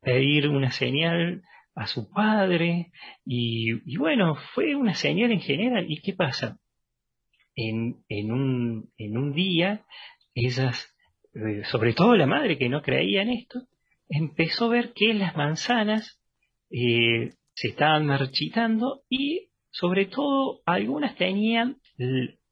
pedir 0.00 0.48
una 0.48 0.70
señal 0.70 1.42
a 1.74 1.86
su 1.86 2.08
padre, 2.08 2.90
y, 3.26 3.96
bueno, 3.98 4.36
fue 4.54 4.74
una 4.74 4.94
señal 4.94 5.30
en 5.32 5.40
general. 5.40 5.84
¿Y 5.90 6.00
qué 6.00 6.14
pasa? 6.14 6.58
En, 7.54 7.98
en, 8.08 8.32
un, 8.32 8.90
en 8.96 9.18
un 9.18 9.34
día, 9.34 9.84
ellas, 10.34 10.96
eh, 11.34 11.64
sobre 11.64 11.92
todo 11.92 12.16
la 12.16 12.26
madre 12.26 12.56
que 12.56 12.70
no 12.70 12.80
creía 12.80 13.20
en 13.20 13.28
esto, 13.28 13.60
empezó 14.08 14.66
a 14.66 14.70
ver 14.70 14.94
que 14.94 15.12
las 15.12 15.36
manzanas 15.36 16.18
eh, 16.70 17.34
se 17.52 17.68
estaban 17.68 18.06
marchitando 18.06 19.02
y 19.10 19.50
sobre 19.70 20.06
todo 20.06 20.62
algunas 20.64 21.14
tenían 21.16 21.76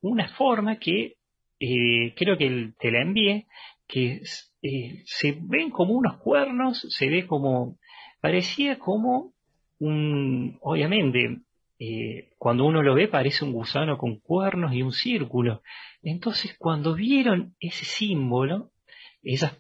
una 0.03 0.29
forma 0.35 0.79
que 0.79 1.15
eh, 1.61 2.15
creo 2.17 2.37
que 2.37 2.73
te 2.79 2.91
la 2.91 3.03
envié, 3.03 3.47
que 3.87 4.23
eh, 4.63 5.03
se 5.05 5.39
ven 5.41 5.71
como 5.71 5.95
unos 5.95 6.19
cuernos, 6.19 6.87
se 6.89 7.09
ve 7.09 7.27
como, 7.27 7.79
parecía 8.21 8.79
como 8.79 9.33
un, 9.79 10.59
obviamente, 10.61 11.41
cuando 12.39 12.65
uno 12.65 12.83
lo 12.83 12.95
ve 12.95 13.09
parece 13.09 13.45
un 13.45 13.53
gusano 13.53 13.99
con 13.99 14.19
cuernos 14.21 14.73
y 14.73 14.83
un 14.83 14.93
círculo. 14.93 15.63
Entonces 16.03 16.57
cuando 16.59 16.95
vieron 16.95 17.55
ese 17.61 17.85
símbolo, 17.85 18.71
esas 19.23 19.59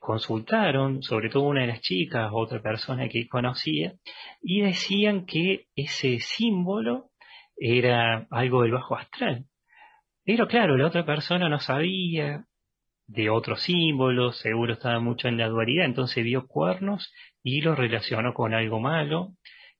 consultaron, 0.00 1.02
sobre 1.02 1.28
todo 1.28 1.44
una 1.44 1.60
de 1.60 1.68
las 1.68 1.80
chicas, 1.80 2.30
otra 2.32 2.60
persona 2.60 3.08
que 3.08 3.28
conocía, 3.28 3.94
y 4.42 4.62
decían 4.62 5.26
que 5.26 5.66
ese 5.76 6.18
símbolo 6.20 7.10
era 7.56 8.26
algo 8.30 8.62
del 8.62 8.72
bajo 8.72 8.96
astral. 8.96 9.46
Pero 10.24 10.46
claro, 10.46 10.76
la 10.76 10.86
otra 10.86 11.04
persona 11.04 11.48
no 11.48 11.60
sabía 11.60 12.44
de 13.06 13.30
otros 13.30 13.62
símbolos, 13.62 14.38
seguro 14.38 14.74
estaba 14.74 15.00
mucho 15.00 15.28
en 15.28 15.36
la 15.36 15.48
dualidad, 15.48 15.84
entonces 15.84 16.22
vio 16.24 16.46
cuernos 16.46 17.12
y 17.42 17.60
lo 17.60 17.74
relacionó 17.74 18.34
con 18.34 18.54
algo 18.54 18.78
malo 18.80 19.34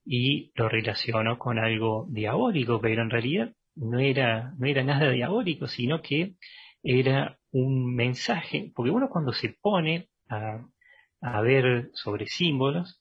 y 0.04 0.50
lo 0.56 0.68
relacionó 0.68 1.38
con 1.38 1.58
algo 1.58 2.06
diabólico, 2.10 2.80
pero 2.80 3.02
en 3.02 3.10
realidad 3.10 3.52
no 3.76 4.00
era, 4.00 4.52
no 4.58 4.66
era 4.66 4.82
nada 4.82 5.10
diabólico, 5.10 5.68
sino 5.68 6.02
que 6.02 6.34
era 6.82 7.38
un 7.52 7.94
mensaje, 7.94 8.72
porque 8.74 8.90
uno 8.90 9.08
cuando 9.08 9.32
se 9.32 9.54
pone 9.60 10.08
a, 10.28 11.40
ver 11.42 11.90
sobre 11.92 12.26
símbolos, 12.26 13.00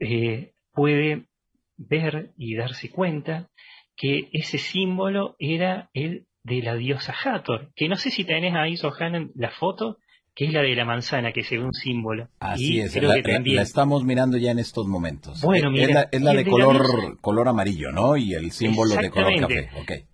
eh, 0.00 0.52
puede 0.72 1.26
ver 1.76 2.32
y 2.36 2.56
darse 2.56 2.90
cuenta 2.90 3.48
que 3.96 4.28
ese 4.32 4.58
símbolo 4.58 5.36
era 5.38 5.88
el 5.94 6.26
de 6.44 6.62
la 6.62 6.74
diosa 6.74 7.14
Hathor, 7.24 7.70
que 7.76 7.88
no 7.88 7.96
sé 7.96 8.10
si 8.10 8.24
tenés 8.24 8.54
ahí, 8.54 8.76
Sohanan, 8.76 9.30
la 9.34 9.50
foto, 9.50 9.98
que 10.34 10.46
es 10.46 10.52
la 10.52 10.62
de 10.62 10.74
la 10.74 10.84
manzana, 10.84 11.32
que 11.32 11.40
es 11.40 11.52
un 11.52 11.72
símbolo. 11.74 12.28
Así 12.40 12.80
es, 12.80 12.96
la, 13.00 13.16
estamos 13.60 14.04
mirando 14.04 14.38
ya 14.38 14.50
en 14.50 14.58
estos 14.58 14.86
momentos. 14.86 15.42
Bueno, 15.42 15.70
eh, 15.76 16.08
es 16.10 16.22
la, 16.22 16.32
de, 16.32 16.44
color, 16.44 17.20
color 17.20 17.48
amarillo, 17.48 17.92
¿no? 17.92 18.16
Y 18.16 18.34
el 18.34 18.50
símbolo 18.50 18.94
de 18.96 19.10
color 19.10 19.40
café. 19.40 19.68
Okay. 19.82 20.04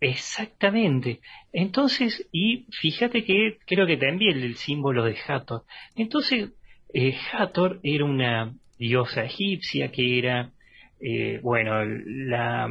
Exactamente. 0.00 1.20
Entonces, 1.52 2.26
y 2.32 2.66
fíjate 2.70 3.24
que 3.24 3.58
creo 3.66 3.86
que 3.86 3.96
también 3.96 4.38
el, 4.38 4.56
símbolo 4.56 5.04
de 5.04 5.16
Hathor. 5.26 5.64
Entonces, 5.94 6.50
eh, 6.92 7.14
Hathor 7.32 7.80
era 7.82 8.04
una 8.04 8.54
diosa 8.78 9.24
egipcia 9.24 9.92
que 9.92 10.18
era, 10.18 10.52
eh, 11.00 11.38
bueno, 11.42 11.84
la, 11.84 12.68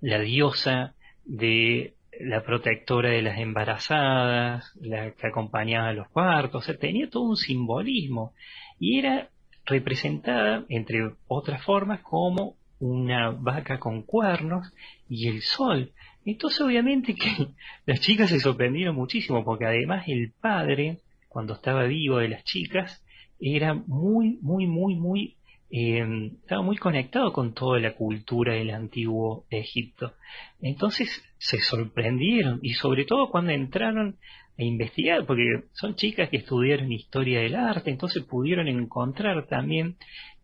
la 0.00 0.20
diosa 0.20 0.94
de 1.24 1.93
la 2.20 2.42
protectora 2.42 3.10
de 3.10 3.22
las 3.22 3.38
embarazadas, 3.38 4.72
la 4.80 5.10
que 5.12 5.26
acompañaba 5.26 5.88
a 5.88 5.94
los 5.94 6.08
partos, 6.08 6.62
o 6.62 6.66
sea, 6.66 6.78
tenía 6.78 7.08
todo 7.08 7.24
un 7.24 7.36
simbolismo 7.36 8.32
y 8.78 8.98
era 8.98 9.28
representada, 9.66 10.64
entre 10.68 11.12
otras 11.26 11.62
formas, 11.62 12.00
como 12.00 12.56
una 12.80 13.30
vaca 13.30 13.78
con 13.78 14.02
cuernos 14.02 14.72
y 15.08 15.28
el 15.28 15.42
sol. 15.42 15.92
Entonces 16.24 16.60
obviamente 16.60 17.14
que 17.14 17.48
las 17.86 18.00
chicas 18.00 18.30
se 18.30 18.40
sorprendieron 18.40 18.94
muchísimo 18.94 19.44
porque 19.44 19.66
además 19.66 20.04
el 20.08 20.32
padre, 20.32 21.00
cuando 21.28 21.54
estaba 21.54 21.84
vivo 21.84 22.18
de 22.18 22.28
las 22.28 22.44
chicas, 22.44 23.02
era 23.40 23.74
muy, 23.74 24.38
muy, 24.40 24.66
muy, 24.66 24.94
muy, 24.94 25.36
eh, 25.76 26.30
estaba 26.40 26.62
muy 26.62 26.76
conectado 26.76 27.32
con 27.32 27.52
toda 27.52 27.80
la 27.80 27.94
cultura 27.94 28.54
del 28.54 28.70
antiguo 28.70 29.44
Egipto. 29.50 30.14
Entonces 30.60 31.24
se 31.38 31.60
sorprendieron 31.60 32.60
y 32.62 32.74
sobre 32.74 33.04
todo 33.04 33.28
cuando 33.28 33.50
entraron 33.50 34.16
a 34.56 34.62
investigar, 34.62 35.26
porque 35.26 35.64
son 35.72 35.96
chicas 35.96 36.28
que 36.28 36.36
estudiaron 36.36 36.92
historia 36.92 37.40
del 37.40 37.56
arte, 37.56 37.90
entonces 37.90 38.22
pudieron 38.22 38.68
encontrar 38.68 39.48
también 39.48 39.96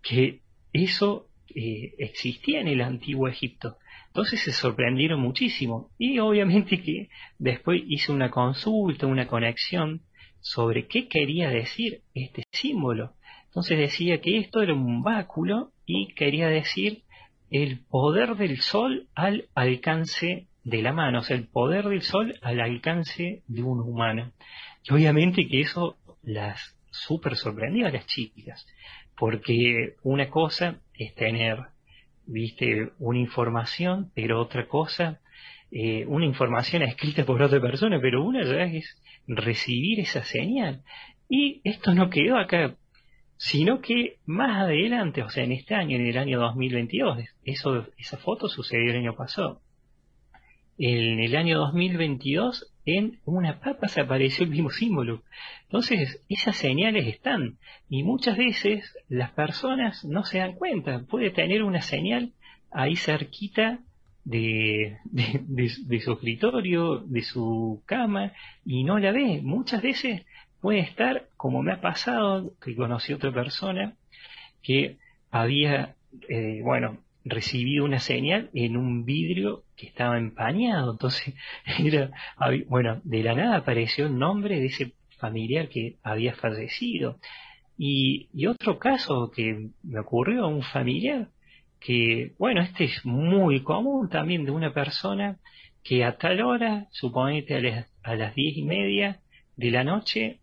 que 0.02 0.40
eso 0.72 1.28
eh, 1.54 1.94
existía 1.98 2.60
en 2.60 2.66
el 2.66 2.80
antiguo 2.80 3.28
Egipto. 3.28 3.76
Entonces 4.08 4.42
se 4.42 4.50
sorprendieron 4.50 5.20
muchísimo 5.20 5.90
y 5.96 6.18
obviamente 6.18 6.82
que 6.82 7.08
después 7.38 7.80
hice 7.86 8.10
una 8.10 8.32
consulta, 8.32 9.06
una 9.06 9.28
conexión 9.28 10.02
sobre 10.40 10.88
qué 10.88 11.06
quería 11.06 11.50
decir 11.50 12.02
este 12.14 12.42
símbolo. 12.50 13.14
Entonces 13.50 13.78
decía 13.78 14.20
que 14.20 14.38
esto 14.38 14.62
era 14.62 14.72
un 14.72 15.02
báculo 15.02 15.72
y 15.86 16.14
quería 16.14 16.48
decir 16.48 17.02
el 17.50 17.80
poder 17.80 18.36
del 18.36 18.60
sol 18.60 19.08
al 19.14 19.48
alcance 19.54 20.46
de 20.62 20.82
la 20.82 20.92
mano, 20.92 21.20
o 21.20 21.22
sea, 21.22 21.36
el 21.36 21.48
poder 21.48 21.88
del 21.88 22.02
sol 22.02 22.34
al 22.42 22.60
alcance 22.60 23.42
de 23.46 23.62
un 23.62 23.80
humano. 23.80 24.32
Y 24.84 24.94
obviamente 24.94 25.48
que 25.48 25.60
eso 25.60 25.96
las 26.22 26.76
súper 26.90 27.36
sorprendió 27.36 27.86
a 27.86 27.90
las 27.90 28.06
chicas, 28.06 28.66
porque 29.16 29.94
una 30.02 30.28
cosa 30.28 30.80
es 30.94 31.14
tener 31.14 31.58
viste 32.30 32.92
una 32.98 33.18
información, 33.18 34.10
pero 34.14 34.40
otra 34.40 34.66
cosa, 34.66 35.20
eh, 35.70 36.04
una 36.06 36.26
información 36.26 36.82
escrita 36.82 37.24
por 37.24 37.42
otra 37.42 37.60
persona, 37.60 37.98
pero 38.00 38.24
una 38.24 38.44
ya 38.44 38.64
es 38.64 39.00
recibir 39.26 40.00
esa 40.00 40.22
señal. 40.22 40.82
Y 41.28 41.60
esto 41.64 41.94
no 41.94 42.10
quedó 42.10 42.38
acá. 42.38 42.74
Sino 43.40 43.80
que 43.80 44.18
más 44.26 44.64
adelante, 44.64 45.22
o 45.22 45.30
sea, 45.30 45.44
en 45.44 45.52
este 45.52 45.74
año, 45.74 45.96
en 45.96 46.06
el 46.06 46.18
año 46.18 46.38
2022, 46.40 47.20
eso, 47.42 47.86
esa 47.96 48.18
foto 48.18 48.48
sucedió 48.48 48.90
el 48.90 48.98
año 48.98 49.16
pasado. 49.16 49.62
En 50.76 51.18
el 51.20 51.34
año 51.34 51.58
2022, 51.60 52.70
en 52.84 53.18
una 53.24 53.58
papa 53.58 53.88
se 53.88 54.02
apareció 54.02 54.44
el 54.44 54.50
mismo 54.50 54.68
símbolo. 54.68 55.22
Entonces, 55.62 56.22
esas 56.28 56.54
señales 56.56 57.06
están. 57.06 57.56
Y 57.88 58.02
muchas 58.02 58.36
veces 58.36 58.94
las 59.08 59.30
personas 59.30 60.04
no 60.04 60.22
se 60.24 60.36
dan 60.36 60.56
cuenta. 60.56 61.00
Puede 61.08 61.30
tener 61.30 61.62
una 61.62 61.80
señal 61.80 62.32
ahí 62.70 62.94
cerquita 62.94 63.80
de, 64.22 64.98
de, 65.06 66.00
su 66.00 66.12
escritorio, 66.12 66.98
de 66.98 67.22
su 67.22 67.82
cama, 67.86 68.34
y 68.66 68.84
no 68.84 68.98
la 68.98 69.12
ve. 69.12 69.40
Muchas 69.42 69.80
veces 69.80 70.26
puede 70.60 70.80
estar, 70.80 71.28
como 71.36 71.62
me 71.62 71.72
ha 71.72 71.80
pasado, 71.80 72.52
que 72.62 72.76
conocí 72.76 73.12
a 73.12 73.16
otra 73.16 73.32
persona 73.32 73.94
que 74.62 74.98
había, 75.30 75.96
eh, 76.28 76.60
bueno, 76.62 76.98
recibido 77.24 77.84
una 77.84 77.98
señal 77.98 78.50
en 78.54 78.76
un 78.76 79.04
vidrio 79.04 79.64
que 79.76 79.86
estaba 79.86 80.18
empañado. 80.18 80.92
Entonces, 80.92 81.34
era, 81.78 82.10
bueno, 82.68 83.00
de 83.04 83.22
la 83.22 83.34
nada 83.34 83.56
apareció 83.56 84.06
el 84.06 84.18
nombre 84.18 84.60
de 84.60 84.66
ese 84.66 84.92
familiar 85.18 85.68
que 85.68 85.96
había 86.02 86.34
fallecido. 86.34 87.18
Y, 87.76 88.28
y 88.34 88.46
otro 88.46 88.78
caso 88.78 89.30
que 89.30 89.70
me 89.82 90.00
ocurrió 90.00 90.44
a 90.44 90.48
un 90.48 90.62
familiar, 90.62 91.28
que, 91.78 92.34
bueno, 92.38 92.60
este 92.60 92.84
es 92.84 93.04
muy 93.04 93.62
común 93.62 94.10
también 94.10 94.44
de 94.44 94.50
una 94.50 94.72
persona 94.74 95.38
que 95.82 96.04
a 96.04 96.18
tal 96.18 96.42
hora, 96.42 96.88
suponete 96.90 97.54
a 97.54 97.60
las, 97.60 97.90
a 98.02 98.14
las 98.14 98.34
diez 98.34 98.56
y 98.56 98.62
media 98.62 99.20
de 99.56 99.70
la 99.70 99.82
noche, 99.82 100.39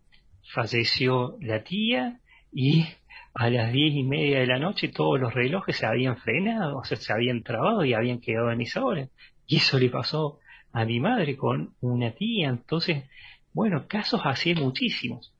falleció 0.53 1.37
la 1.41 1.63
tía 1.63 2.19
y 2.51 2.85
a 3.33 3.49
las 3.49 3.71
diez 3.71 3.93
y 3.93 4.03
media 4.03 4.39
de 4.39 4.47
la 4.47 4.59
noche 4.59 4.87
todos 4.87 5.19
los 5.19 5.33
relojes 5.33 5.77
se 5.77 5.85
habían 5.85 6.17
frenado, 6.17 6.77
o 6.77 6.83
sea, 6.83 6.97
se 6.97 7.13
habían 7.13 7.43
trabado 7.43 7.85
y 7.85 7.93
habían 7.93 8.19
quedado 8.19 8.51
en 8.51 8.61
esa 8.61 8.83
hora. 8.83 9.09
Y 9.45 9.57
eso 9.57 9.77
le 9.77 9.89
pasó 9.89 10.39
a 10.71 10.85
mi 10.85 10.99
madre 10.99 11.37
con 11.37 11.73
una 11.81 12.11
tía. 12.11 12.49
Entonces, 12.49 13.03
bueno, 13.53 13.87
casos 13.87 14.21
así 14.23 14.55
muchísimos. 14.55 15.33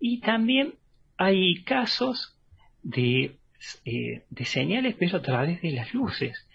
Y 0.00 0.20
también 0.20 0.74
hay 1.16 1.62
casos 1.64 2.36
de, 2.82 3.36
eh, 3.84 4.22
de 4.28 4.44
señales, 4.44 4.96
pero 4.98 5.18
a 5.18 5.22
través 5.22 5.62
de 5.62 5.72
las 5.72 5.92
luces. 5.94 6.48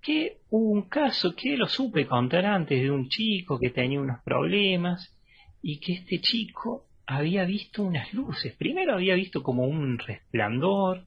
Que 0.00 0.38
un 0.48 0.88
caso 0.88 1.34
que 1.36 1.56
lo 1.56 1.66
supe 1.66 2.06
contar 2.06 2.46
antes 2.46 2.80
de 2.80 2.90
un 2.90 3.08
chico 3.08 3.58
que 3.58 3.70
tenía 3.70 4.00
unos 4.00 4.22
problemas 4.22 5.14
y 5.62 5.78
que 5.78 5.92
este 5.92 6.20
chico 6.20 6.86
había 7.10 7.44
visto 7.44 7.82
unas 7.82 8.14
luces. 8.14 8.54
Primero 8.54 8.94
había 8.94 9.16
visto 9.16 9.42
como 9.42 9.64
un 9.64 9.98
resplandor 9.98 11.06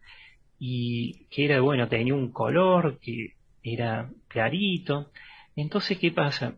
y 0.59 1.25
que 1.29 1.45
era, 1.45 1.61
bueno, 1.61 1.87
tenía 1.87 2.13
un 2.13 2.31
color 2.31 2.99
que 2.99 3.35
era 3.63 4.09
clarito. 4.27 5.11
Entonces, 5.55 5.97
¿qué 5.97 6.11
pasa? 6.11 6.55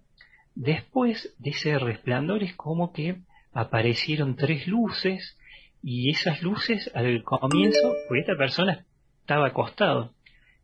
Después 0.56 1.36
de 1.38 1.52
ese 1.52 1.78
resplandor 1.78 2.42
es 2.42 2.56
como 2.56 2.92
que 2.92 3.18
aparecieron 3.54 4.36
tres 4.36 4.66
luces 4.68 5.38
y 5.84 6.10
esas 6.10 6.42
luces 6.42 6.90
al 6.96 7.24
comienzo, 7.24 7.94
pues 8.08 8.22
esta 8.22 8.36
persona 8.36 8.84
estaba 9.22 9.48
acostado. 9.48 10.12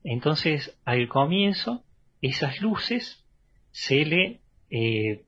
Entonces, 0.03 0.75
al 0.85 1.07
comienzo, 1.07 1.83
esas 2.23 2.59
luces 2.61 3.23
se 3.69 4.05
le 4.05 4.39
eh, 4.71 5.23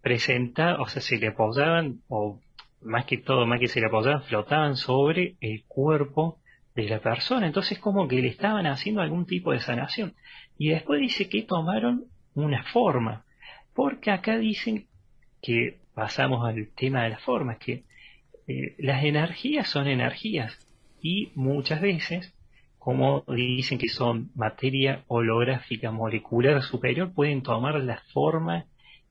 o 0.79 0.87
sea, 0.87 1.01
se 1.01 1.17
le 1.17 1.27
apoyaban 1.27 2.01
o 2.07 2.39
más 2.85 3.05
que 3.05 3.17
todo, 3.17 3.45
más 3.45 3.59
que 3.59 3.67
se 3.67 3.79
le 3.79 3.87
apoyaban, 3.87 4.23
flotaban 4.23 4.75
sobre 4.75 5.35
el 5.41 5.63
cuerpo 5.67 6.39
de 6.75 6.89
la 6.89 6.99
persona. 6.99 7.47
Entonces 7.47 7.79
como 7.79 8.07
que 8.07 8.21
le 8.21 8.29
estaban 8.29 8.65
haciendo 8.65 9.01
algún 9.01 9.25
tipo 9.25 9.51
de 9.51 9.59
sanación. 9.59 10.13
Y 10.57 10.69
después 10.69 10.99
dice 10.99 11.29
que 11.29 11.43
tomaron 11.43 12.05
una 12.35 12.63
forma. 12.63 13.25
Porque 13.73 14.11
acá 14.11 14.37
dicen 14.37 14.87
que 15.41 15.79
pasamos 15.93 16.45
al 16.45 16.69
tema 16.75 17.03
de 17.03 17.11
las 17.11 17.21
formas, 17.21 17.57
que 17.57 17.83
eh, 18.47 18.75
las 18.79 19.03
energías 19.03 19.67
son 19.67 19.87
energías. 19.87 20.57
Y 21.01 21.31
muchas 21.35 21.81
veces, 21.81 22.33
como 22.77 23.23
dicen 23.27 23.77
que 23.77 23.89
son 23.89 24.31
materia 24.35 25.03
holográfica 25.07 25.91
molecular 25.91 26.61
superior, 26.61 27.13
pueden 27.13 27.41
tomar 27.41 27.75
la 27.81 28.01
forma 28.13 28.65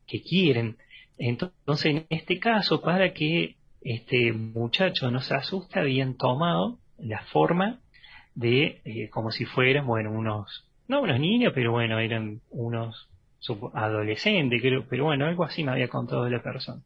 que 0.06 0.22
quieren. 0.22 0.76
Entonces, 1.18 1.86
en 1.86 2.06
este 2.08 2.38
caso, 2.38 2.80
para 2.80 3.12
que 3.12 3.56
este 3.85 4.33
muchacho 4.33 5.11
no 5.11 5.20
se 5.20 5.35
asusta, 5.35 5.80
habían 5.80 6.14
tomado 6.16 6.78
la 6.99 7.22
forma 7.26 7.80
de 8.35 8.80
eh, 8.85 9.09
como 9.11 9.30
si 9.30 9.45
fueran, 9.45 9.87
bueno, 9.87 10.11
unos, 10.11 10.66
no 10.89 11.03
unos 11.03 11.20
niños, 11.20 11.53
pero 11.55 11.72
bueno, 11.72 11.99
eran 11.99 12.41
unos 12.51 13.09
adolescentes, 13.74 14.61
creo, 14.62 14.87
pero 14.89 15.05
bueno, 15.05 15.26
algo 15.26 15.45
así 15.45 15.64
me 15.64 15.72
había 15.72 15.89
contado 15.89 16.28
la 16.28 16.43
persona. 16.43 16.83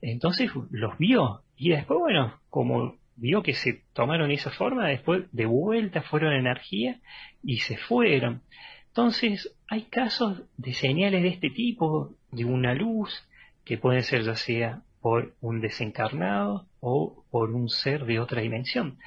Entonces 0.00 0.50
los 0.70 0.96
vio 0.98 1.42
y 1.56 1.70
después, 1.70 1.98
bueno, 1.98 2.40
como 2.48 2.96
vio 3.16 3.42
que 3.42 3.52
se 3.52 3.82
tomaron 3.92 4.30
esa 4.30 4.50
forma, 4.50 4.86
después 4.88 5.24
de 5.32 5.46
vuelta 5.46 6.02
fueron 6.02 6.32
energía 6.32 7.00
y 7.42 7.58
se 7.58 7.76
fueron. 7.76 8.42
Entonces 8.88 9.54
hay 9.68 9.82
casos 9.82 10.42
de 10.56 10.72
señales 10.72 11.22
de 11.22 11.28
este 11.28 11.50
tipo, 11.50 12.14
de 12.30 12.44
una 12.44 12.74
luz, 12.74 13.28
que 13.64 13.76
puede 13.76 14.02
ser 14.02 14.22
ya 14.22 14.34
sea 14.34 14.82
por 15.00 15.34
un 15.40 15.60
desencarnado 15.60 16.66
o 16.80 17.24
por 17.30 17.50
un 17.50 17.68
ser 17.68 18.04
de 18.04 18.20
otra 18.20 18.42
dimensión. 18.42 18.98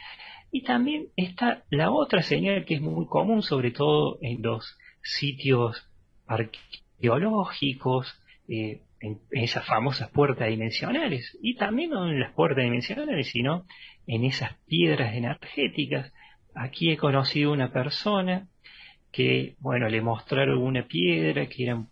Y 0.52 0.64
también 0.64 1.08
está 1.16 1.64
la 1.70 1.92
otra 1.92 2.22
señal 2.24 2.66
que 2.66 2.76
es 2.76 2.82
muy 2.82 3.06
común, 3.06 3.42
sobre 3.42 3.72
todo 3.72 4.18
en 4.22 4.42
los 4.42 4.78
sitios 5.02 5.88
arqueológicos, 6.28 8.20
eh, 8.48 8.82
en 9.00 9.20
esas 9.32 9.66
famosas 9.66 10.10
puertas 10.10 10.50
dimensionales, 10.50 11.38
y 11.42 11.56
también 11.56 11.92
no 11.92 12.08
en 12.08 12.20
las 12.20 12.34
puertas 12.34 12.64
dimensionales, 12.64 13.30
sino 13.30 13.66
en 14.06 14.26
esas 14.26 14.56
piedras 14.68 15.16
energéticas. 15.16 16.14
Aquí 16.54 16.92
he 16.92 16.98
conocido 16.98 17.52
una 17.52 17.72
persona 17.72 18.48
que, 19.12 19.56
bueno, 19.60 19.90
le 19.90 20.02
mostraron 20.02 20.60
una 20.60 20.86
piedra 20.86 21.48
que 21.48 21.64
era 21.64 21.84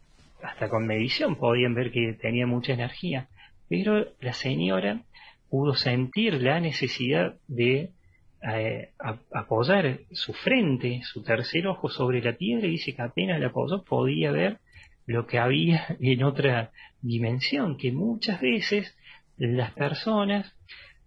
hasta 0.44 0.70
con 0.70 0.86
medición 0.86 1.36
podían 1.36 1.74
ver 1.74 1.92
que 1.92 2.14
tenía 2.14 2.48
mucha 2.48 2.74
energía 2.74 3.28
pero 3.70 4.14
la 4.20 4.34
señora 4.34 5.04
pudo 5.50 5.76
sentir 5.76 6.42
la 6.42 6.60
necesidad 6.60 7.36
de 7.48 7.92
eh, 8.42 8.90
apoyar 9.34 10.00
su 10.12 10.34
frente, 10.34 11.02
su 11.04 11.24
tercer 11.24 11.68
ojo 11.68 11.90
sobre 11.90 12.22
la 12.22 12.34
piedra 12.34 12.68
y 12.68 12.72
dice 12.72 12.96
que 12.96 13.02
apenas 13.02 13.40
la 13.40 13.48
apoyó 13.48 13.84
podía 13.84 14.32
ver 14.32 14.60
lo 15.06 15.26
que 15.28 15.40
había 15.40 15.86
en 16.00 16.24
otra 16.24 16.72
dimensión, 17.02 17.78
que 17.78 17.92
muchas 17.92 18.42
veces 18.42 18.96
las 19.38 19.72
personas 19.72 20.56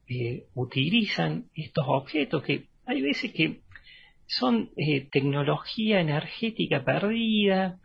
eh, 0.08 0.44
utilizan 0.54 1.46
estos 1.54 1.84
objetos 1.86 2.42
que 2.42 2.66
hay 2.86 3.00
veces 3.02 3.32
que 3.32 3.60
son 4.26 4.70
eh, 4.76 5.08
tecnología 5.10 6.00
energética 6.00 6.84
perdida 6.84 7.78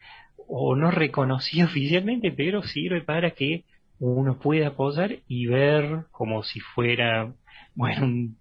o 0.47 0.75
no 0.75 0.91
reconocida 0.91 1.65
oficialmente, 1.71 2.32
pero 2.32 2.63
sirve 2.63 3.01
para 3.01 3.32
que 3.32 3.63
uno 3.99 4.37
puede 4.39 4.65
apoyar 4.65 5.17
y 5.27 5.47
ver 5.47 6.05
como 6.11 6.43
si 6.43 6.59
fuera, 6.59 7.33
bueno, 7.75 8.35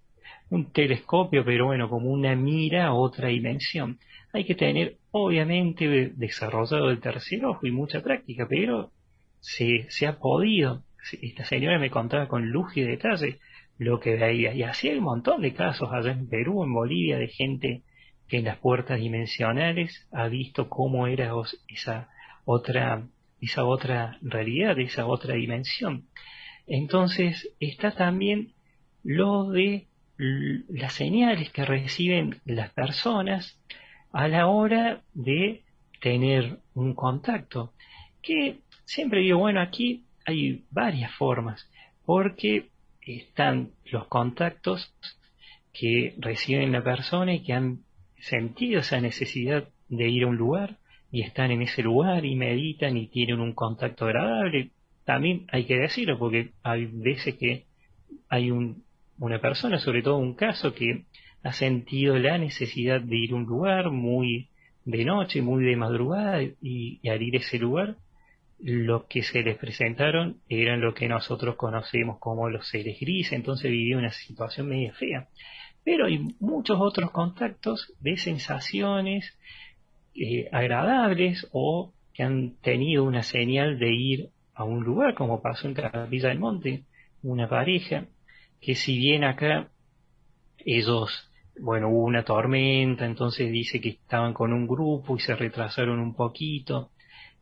un, 0.51 0.73
telescopio, 0.73 1.45
pero 1.45 1.67
bueno, 1.67 1.89
como 1.89 2.11
una 2.11 2.35
mira 2.35 2.87
a 2.87 2.95
otra 2.95 3.29
dimensión. 3.29 3.99
Hay 4.33 4.45
que 4.45 4.55
tener, 4.55 4.99
obviamente, 5.11 6.13
desarrollado 6.15 6.91
el 6.91 7.01
tercer 7.01 7.45
ojo 7.45 7.67
y 7.67 7.71
mucha 7.71 8.03
práctica, 8.03 8.47
pero 8.49 8.93
se, 9.41 9.87
se 9.89 10.07
ha 10.07 10.19
podido. 10.19 10.83
Esta 11.23 11.45
señora 11.45 11.79
me 11.79 11.91
contaba 11.91 12.29
con 12.29 12.51
luz 12.51 12.77
y 12.77 12.83
detalle 12.83 13.39
lo 13.79 14.01
que 14.01 14.17
veía. 14.17 14.55
Y 14.55 14.63
así 14.63 14.89
hay 14.89 14.99
un 14.99 15.05
montón 15.05 15.43
de 15.43 15.55
casos 15.55 15.89
allá 15.93 16.13
en 16.13 16.29
Perú, 16.29 16.65
en 16.65 16.73
Bolivia, 16.73 17.19
de 17.19 17.29
gente 17.29 17.83
que 18.29 18.39
en 18.39 18.45
las 18.45 18.59
puertas 18.59 18.99
dimensionales 18.99 20.07
ha 20.13 20.29
visto 20.29 20.69
cómo 20.69 21.07
era 21.07 21.33
esa 21.69 22.09
otra 22.45 23.07
esa 23.47 23.65
otra 23.65 24.19
realidad, 24.23 24.79
esa 24.79 25.07
otra 25.07 25.35
dimensión. 25.35 26.07
Entonces 26.67 27.49
está 27.61 27.93
también 27.93 28.53
lo 29.05 29.51
de 29.51 29.87
las 30.19 30.95
señales 30.95 31.51
que 31.51 31.65
reciben 31.65 32.41
las 32.45 32.71
personas 32.73 33.59
a 34.13 34.29
la 34.29 34.49
hora 34.49 35.03
de 35.15 35.63
tener 36.01 36.59
un 36.75 36.95
contacto. 36.95 37.73
Que 38.23 38.59
siempre 38.85 39.21
digo, 39.21 39.39
bueno, 39.39 39.61
aquí 39.61 40.05
hay 40.25 40.65
varias 40.71 41.13
formas, 41.15 41.71
porque 42.05 42.69
están 43.01 43.71
los 43.85 44.09
contactos 44.09 44.93
que 45.73 46.15
reciben 46.19 46.73
la 46.73 46.83
persona 46.83 47.35
y 47.35 47.45
que 47.45 47.53
han 47.53 47.85
sentido 48.19 48.81
esa 48.81 49.01
necesidad 49.01 49.69
de 49.89 50.09
ir 50.09 50.25
a 50.25 50.29
un 50.29 50.37
lugar, 50.37 50.79
y 51.11 51.23
están 51.23 51.51
en 51.51 51.63
ese 51.63 51.83
lugar 51.83 52.25
y 52.25 52.35
meditan 52.35 52.97
y 52.97 53.09
tienen 53.09 53.41
un 53.41 53.55
contacto 53.55 54.07
agradable, 54.07 54.71
también 55.05 55.47
hay 55.53 55.65
que 55.65 55.77
decirlo 55.77 56.19
porque 56.19 56.51
hay 56.63 56.87
veces 56.87 57.37
que 57.37 57.65
hay 58.29 58.51
un, 58.51 58.85
una 59.19 59.41
persona, 59.41 59.79
sobre 59.79 60.03
todo 60.03 60.17
un 60.17 60.35
caso 60.35 60.75
que 60.75 61.05
ha 61.43 61.53
sentido 61.53 62.19
la 62.19 62.39
necesidad 62.39 63.01
de 63.01 63.17
ir 63.17 63.33
a 63.33 63.37
un 63.37 63.45
lugar 63.45 63.91
muy 63.91 64.51
de 64.85 65.05
noche, 65.05 65.43
muy 65.43 65.65
de 65.65 65.77
madrugada, 65.77 66.43
y, 66.43 67.09
al 67.09 67.23
ir 67.23 67.37
a 67.37 67.39
ese 67.39 67.59
lugar, 67.59 67.97
lo 68.59 69.07
que 69.07 69.23
se 69.23 69.43
les 69.43 69.59
presentaron 69.59 70.41
eran 70.49 70.81
lo 70.81 70.95
que 70.95 71.09
nosotros 71.09 71.57
conocemos 71.57 72.19
como 72.19 72.49
los 72.49 72.69
seres 72.69 72.99
grises, 72.99 73.33
entonces 73.33 73.71
vivió 73.71 73.99
una 73.99 74.11
situación 74.11 74.69
media 74.69 74.93
fea. 74.95 75.29
Pero 75.85 76.07
hay 76.07 76.19
muchos 76.41 76.79
otros 76.81 77.11
contactos 77.11 77.93
de 78.01 78.17
sensaciones 78.17 79.37
eh, 80.17 80.49
agradables 80.53 81.47
o 81.53 81.93
que 82.15 82.23
han 82.23 82.57
tenido 82.63 83.05
una 83.05 83.23
señal 83.23 83.79
de 83.79 83.93
ir 83.93 84.31
a 84.55 84.65
un 84.65 84.83
lugar, 84.83 85.15
como 85.15 85.43
pasó 85.43 85.69
en 85.69 85.75
Capilla 85.75 86.31
del 86.31 86.39
Monte, 86.39 86.85
una 87.23 87.49
pareja, 87.49 88.07
que 88.61 88.75
si 88.75 88.97
bien 88.97 89.25
acá 89.25 89.69
ellos, 90.65 91.31
bueno, 91.61 91.91
hubo 91.91 92.05
una 92.05 92.25
tormenta, 92.25 93.05
entonces 93.05 93.53
dice 93.53 93.81
que 93.81 93.91
estaban 93.91 94.33
con 94.33 94.53
un 94.53 94.67
grupo 94.67 95.17
y 95.17 95.21
se 95.21 95.37
retrasaron 95.37 96.01
un 96.01 96.15
poquito, 96.15 96.91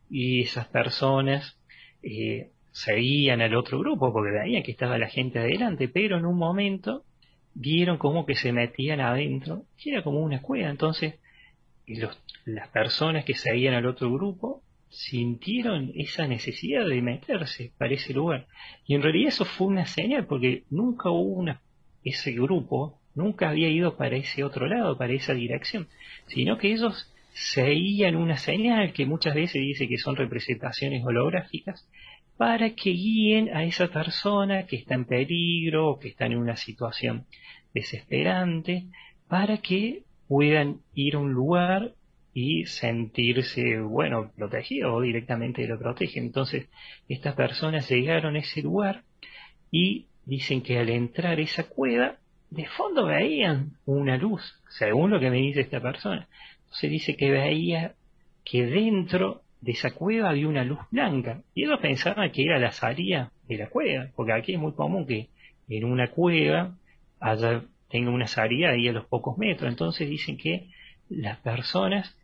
y 0.09 0.41
esas 0.41 0.67
personas 0.67 1.57
eh, 2.03 2.51
seguían 2.71 3.41
al 3.41 3.55
otro 3.55 3.79
grupo 3.79 4.11
porque 4.11 4.31
veían 4.31 4.63
que 4.63 4.71
estaba 4.71 4.97
la 4.97 5.07
gente 5.07 5.39
adelante, 5.39 5.87
pero 5.87 6.17
en 6.17 6.25
un 6.25 6.37
momento 6.37 7.03
vieron 7.53 7.97
como 7.97 8.25
que 8.25 8.35
se 8.35 8.51
metían 8.51 8.99
adentro, 8.99 9.63
que 9.77 9.91
era 9.91 10.03
como 10.03 10.19
una 10.19 10.41
cueva, 10.41 10.69
entonces 10.69 11.15
las 12.45 12.67
personas 12.69 13.25
que 13.25 13.35
seguían 13.35 13.73
al 13.73 13.85
otro 13.85 14.11
grupo 14.11 14.61
sintieron 14.89 15.91
esa 15.95 16.27
necesidad 16.27 16.85
de 16.85 17.01
meterse 17.01 17.71
para 17.77 17.93
ese 17.93 18.13
lugar. 18.13 18.47
Y 18.85 18.95
en 18.95 19.01
realidad 19.01 19.29
eso 19.29 19.45
fue 19.45 19.67
una 19.67 19.85
señal, 19.85 20.25
porque 20.25 20.63
nunca 20.69 21.09
hubo 21.09 21.33
una, 21.33 21.61
ese 22.03 22.31
grupo, 22.31 22.99
nunca 23.13 23.49
había 23.49 23.69
ido 23.69 23.97
para 23.97 24.15
ese 24.15 24.43
otro 24.43 24.67
lado, 24.67 24.97
para 24.97 25.13
esa 25.13 25.33
dirección, 25.33 25.87
sino 26.27 26.57
que 26.57 26.71
ellos 26.71 27.11
seguían 27.33 28.15
una 28.15 28.37
señal 28.37 28.93
que 28.93 29.05
muchas 29.05 29.35
veces 29.35 29.61
dice 29.61 29.89
que 29.89 29.97
son 29.97 30.15
representaciones 30.15 31.03
holográficas, 31.03 31.89
para 32.37 32.71
que 32.71 32.91
guíen 32.91 33.53
a 33.55 33.63
esa 33.63 33.87
persona 33.87 34.65
que 34.65 34.77
está 34.77 34.95
en 34.95 35.05
peligro 35.05 35.89
o 35.89 35.99
que 35.99 36.09
está 36.09 36.25
en 36.25 36.37
una 36.37 36.55
situación 36.55 37.25
desesperante, 37.73 38.85
para 39.27 39.57
que 39.57 40.03
puedan 40.27 40.81
ir 40.93 41.15
a 41.15 41.19
un 41.19 41.33
lugar 41.33 41.93
y 42.33 42.65
sentirse, 42.65 43.79
bueno, 43.79 44.31
protegido 44.35 44.93
o 44.93 45.01
directamente 45.01 45.65
lo 45.67 45.79
protege. 45.79 46.19
Entonces, 46.19 46.67
estas 47.07 47.35
personas 47.35 47.89
llegaron 47.89 48.35
a 48.35 48.39
ese 48.39 48.61
lugar 48.61 49.03
y 49.71 50.07
dicen 50.25 50.61
que 50.61 50.77
al 50.77 50.89
entrar 50.89 51.39
esa 51.39 51.63
cueva, 51.63 52.17
de 52.49 52.65
fondo 52.67 53.05
veían 53.05 53.77
una 53.85 54.17
luz, 54.17 54.61
según 54.69 55.11
lo 55.11 55.19
que 55.19 55.29
me 55.29 55.37
dice 55.37 55.61
esta 55.61 55.81
persona. 55.81 56.27
Entonces 56.63 56.91
dice 56.91 57.15
que 57.15 57.31
veía 57.31 57.95
que 58.43 58.65
dentro 58.65 59.41
de 59.61 59.71
esa 59.71 59.91
cueva 59.91 60.29
había 60.29 60.47
una 60.47 60.63
luz 60.63 60.79
blanca. 60.91 61.41
Y 61.53 61.63
ellos 61.63 61.79
pensaban 61.81 62.31
que 62.31 62.43
era 62.43 62.59
la 62.59 62.71
salida 62.71 63.31
de 63.47 63.57
la 63.57 63.69
cueva, 63.69 64.07
porque 64.15 64.33
aquí 64.33 64.53
es 64.53 64.59
muy 64.59 64.73
común 64.73 65.07
que 65.07 65.29
en 65.67 65.85
una 65.85 66.11
cueva 66.11 66.75
haya, 67.19 67.63
tenga 67.89 68.11
una 68.11 68.27
salida 68.27 68.69
ahí 68.71 68.87
a 68.87 68.93
los 68.93 69.05
pocos 69.05 69.37
metros. 69.37 69.69
Entonces 69.69 70.09
dicen 70.09 70.37
que 70.37 70.69
las 71.09 71.37
personas 71.39 72.17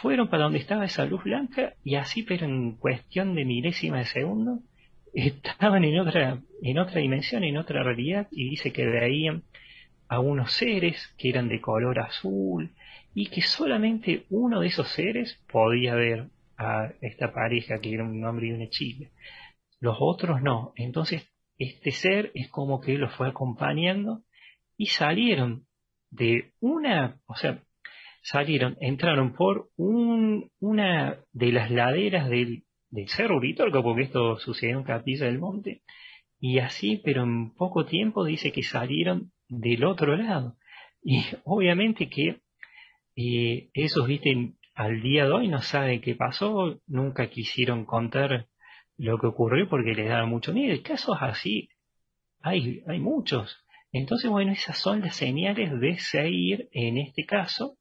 fueron 0.00 0.28
para 0.28 0.44
donde 0.44 0.58
estaba 0.58 0.84
esa 0.84 1.04
luz 1.04 1.24
blanca 1.24 1.74
y 1.84 1.94
así, 1.94 2.22
pero 2.22 2.46
en 2.46 2.72
cuestión 2.72 3.34
de 3.34 3.44
milésima 3.44 3.98
de 3.98 4.04
segundo, 4.04 4.60
estaban 5.14 5.84
en 5.84 5.98
otra, 5.98 6.40
en 6.62 6.78
otra 6.78 7.00
dimensión, 7.00 7.44
en 7.44 7.56
otra 7.56 7.82
realidad, 7.82 8.28
y 8.30 8.50
dice 8.50 8.72
que 8.72 8.86
veían 8.86 9.42
a 10.08 10.20
unos 10.20 10.52
seres 10.52 11.14
que 11.18 11.30
eran 11.30 11.48
de 11.48 11.60
color 11.60 11.98
azul 11.98 12.70
y 13.14 13.26
que 13.26 13.40
solamente 13.40 14.26
uno 14.30 14.60
de 14.60 14.68
esos 14.68 14.88
seres 14.88 15.42
podía 15.50 15.94
ver 15.94 16.28
a 16.58 16.90
esta 17.00 17.32
pareja 17.32 17.80
que 17.80 17.94
era 17.94 18.04
un 18.04 18.24
hombre 18.24 18.48
y 18.48 18.52
una 18.52 18.68
chica. 18.68 19.08
Los 19.80 19.96
otros 20.00 20.42
no. 20.42 20.72
Entonces, 20.76 21.26
este 21.58 21.90
ser 21.90 22.30
es 22.34 22.48
como 22.48 22.80
que 22.80 22.98
los 22.98 23.14
fue 23.14 23.28
acompañando 23.28 24.22
y 24.76 24.86
salieron 24.86 25.66
de 26.10 26.52
una, 26.60 27.20
o 27.26 27.34
sea, 27.34 27.62
salieron, 28.22 28.76
entraron 28.80 29.34
por 29.34 29.70
un, 29.76 30.50
una 30.60 31.18
de 31.32 31.52
las 31.52 31.70
laderas 31.70 32.28
del, 32.28 32.64
del 32.90 33.08
Cerro 33.08 33.36
Uritorco, 33.36 33.82
porque 33.82 34.02
esto 34.02 34.38
sucedió 34.38 34.78
en 34.78 34.84
Capilla 34.84 35.26
del 35.26 35.38
Monte, 35.38 35.82
y 36.38 36.58
así, 36.58 37.00
pero 37.04 37.22
en 37.22 37.54
poco 37.54 37.86
tiempo 37.86 38.24
dice 38.24 38.52
que 38.52 38.62
salieron 38.62 39.32
del 39.48 39.84
otro 39.84 40.16
lado. 40.16 40.56
Y 41.02 41.24
obviamente 41.44 42.08
que 42.08 42.40
eh, 43.16 43.70
esos, 43.72 44.06
viste, 44.06 44.52
al 44.74 45.00
día 45.00 45.24
de 45.24 45.32
hoy 45.32 45.48
no 45.48 45.62
saben 45.62 46.00
qué 46.00 46.14
pasó, 46.14 46.80
nunca 46.86 47.30
quisieron 47.30 47.84
contar 47.86 48.48
lo 48.98 49.18
que 49.18 49.26
ocurrió 49.26 49.68
porque 49.68 49.94
les 49.94 50.08
daba 50.08 50.26
mucho 50.26 50.52
miedo. 50.52 50.76
Casos 50.82 51.16
así 51.20 51.70
hay, 52.40 52.82
hay 52.86 52.98
muchos. 52.98 53.64
Entonces, 53.98 54.30
bueno, 54.30 54.52
esas 54.52 54.78
son 54.78 55.00
las 55.00 55.16
señales 55.16 55.70
de 55.80 55.98
seguir, 55.98 56.68
en 56.72 56.98
este 56.98 57.24
caso, 57.24 57.78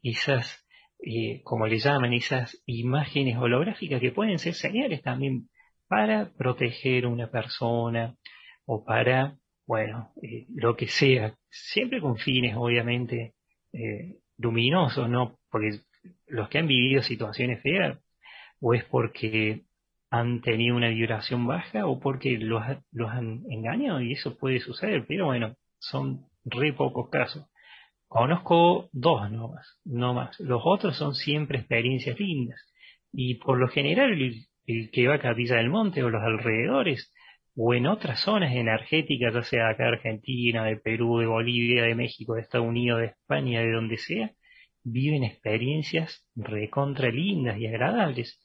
esas, 0.00 0.64
eh, 1.00 1.40
como 1.42 1.66
le 1.66 1.78
llaman, 1.78 2.12
esas 2.12 2.62
imágenes 2.66 3.36
holográficas 3.36 4.00
que 4.00 4.12
pueden 4.12 4.38
ser 4.38 4.54
señales 4.54 5.02
también 5.02 5.48
para 5.88 6.30
proteger 6.38 7.04
a 7.04 7.08
una 7.08 7.30
persona 7.32 8.14
o 8.64 8.84
para, 8.84 9.38
bueno, 9.66 10.12
eh, 10.22 10.46
lo 10.54 10.76
que 10.76 10.86
sea, 10.86 11.34
siempre 11.50 12.00
con 12.00 12.16
fines 12.16 12.54
obviamente 12.56 13.34
eh, 13.72 14.18
luminosos, 14.38 15.08
¿no? 15.08 15.36
Porque 15.50 15.80
los 16.28 16.48
que 16.48 16.58
han 16.58 16.68
vivido 16.68 17.02
situaciones 17.02 17.60
feas, 17.60 17.98
o 18.60 18.72
es 18.72 18.84
porque 18.84 19.62
han 20.10 20.40
tenido 20.40 20.76
una 20.76 20.88
vibración 20.88 21.46
baja 21.46 21.86
o 21.86 22.00
porque 22.00 22.38
los, 22.38 22.62
los 22.92 23.10
han 23.10 23.42
engañado 23.50 24.00
y 24.00 24.12
eso 24.12 24.36
puede 24.38 24.60
suceder, 24.60 25.04
pero 25.06 25.26
bueno, 25.26 25.56
son 25.78 26.26
re 26.44 26.72
pocos 26.72 27.10
casos. 27.10 27.46
Conozco 28.08 28.88
dos 28.92 29.30
nomás, 29.30 29.78
no 29.84 30.14
más. 30.14 30.38
Los 30.38 30.62
otros 30.64 30.96
son 30.96 31.14
siempre 31.14 31.58
experiencias 31.58 32.18
lindas. 32.18 32.60
Y 33.12 33.34
por 33.36 33.58
lo 33.58 33.68
general 33.68 34.12
el, 34.66 34.90
que 34.90 35.08
va 35.08 35.14
a 35.14 35.20
Capilla 35.20 35.56
del 35.56 35.70
Monte 35.70 36.02
o 36.02 36.10
los 36.10 36.22
alrededores, 36.22 37.12
o 37.56 37.74
en 37.74 37.86
otras 37.86 38.20
zonas 38.20 38.54
energéticas, 38.54 39.34
ya 39.34 39.42
sea 39.42 39.68
acá 39.70 39.84
de 39.84 39.96
Argentina, 39.96 40.64
de 40.64 40.76
Perú, 40.76 41.18
de 41.18 41.26
Bolivia, 41.26 41.84
de 41.84 41.94
México, 41.94 42.34
de 42.34 42.42
Estados 42.42 42.66
Unidos, 42.66 43.00
de 43.00 43.06
España, 43.06 43.60
de 43.60 43.72
donde 43.72 43.96
sea, 43.96 44.30
viven 44.84 45.24
experiencias 45.24 46.24
recontra 46.36 47.10
lindas 47.10 47.58
y 47.58 47.66
agradables. 47.66 48.40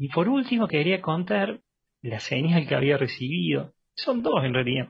Y 0.00 0.08
por 0.08 0.30
último 0.30 0.66
quería 0.66 1.02
contar 1.02 1.60
la 2.00 2.20
señal 2.20 2.66
que 2.66 2.74
había 2.74 2.96
recibido. 2.96 3.74
Son 3.94 4.22
dos 4.22 4.42
en 4.42 4.54
realidad. 4.54 4.88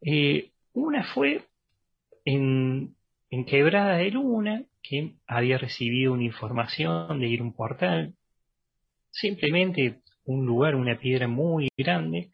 Eh, 0.00 0.50
una 0.72 1.04
fue 1.04 1.44
en 2.24 2.96
Quebrada 3.46 3.98
de 3.98 4.10
Luna, 4.10 4.64
que 4.82 5.14
había 5.28 5.56
recibido 5.56 6.12
una 6.12 6.24
información 6.24 7.20
de 7.20 7.28
ir 7.28 7.42
a 7.42 7.44
un 7.44 7.54
portal, 7.54 8.14
simplemente 9.12 10.00
un 10.24 10.44
lugar, 10.44 10.74
una 10.74 10.98
piedra 10.98 11.28
muy 11.28 11.68
grande, 11.76 12.32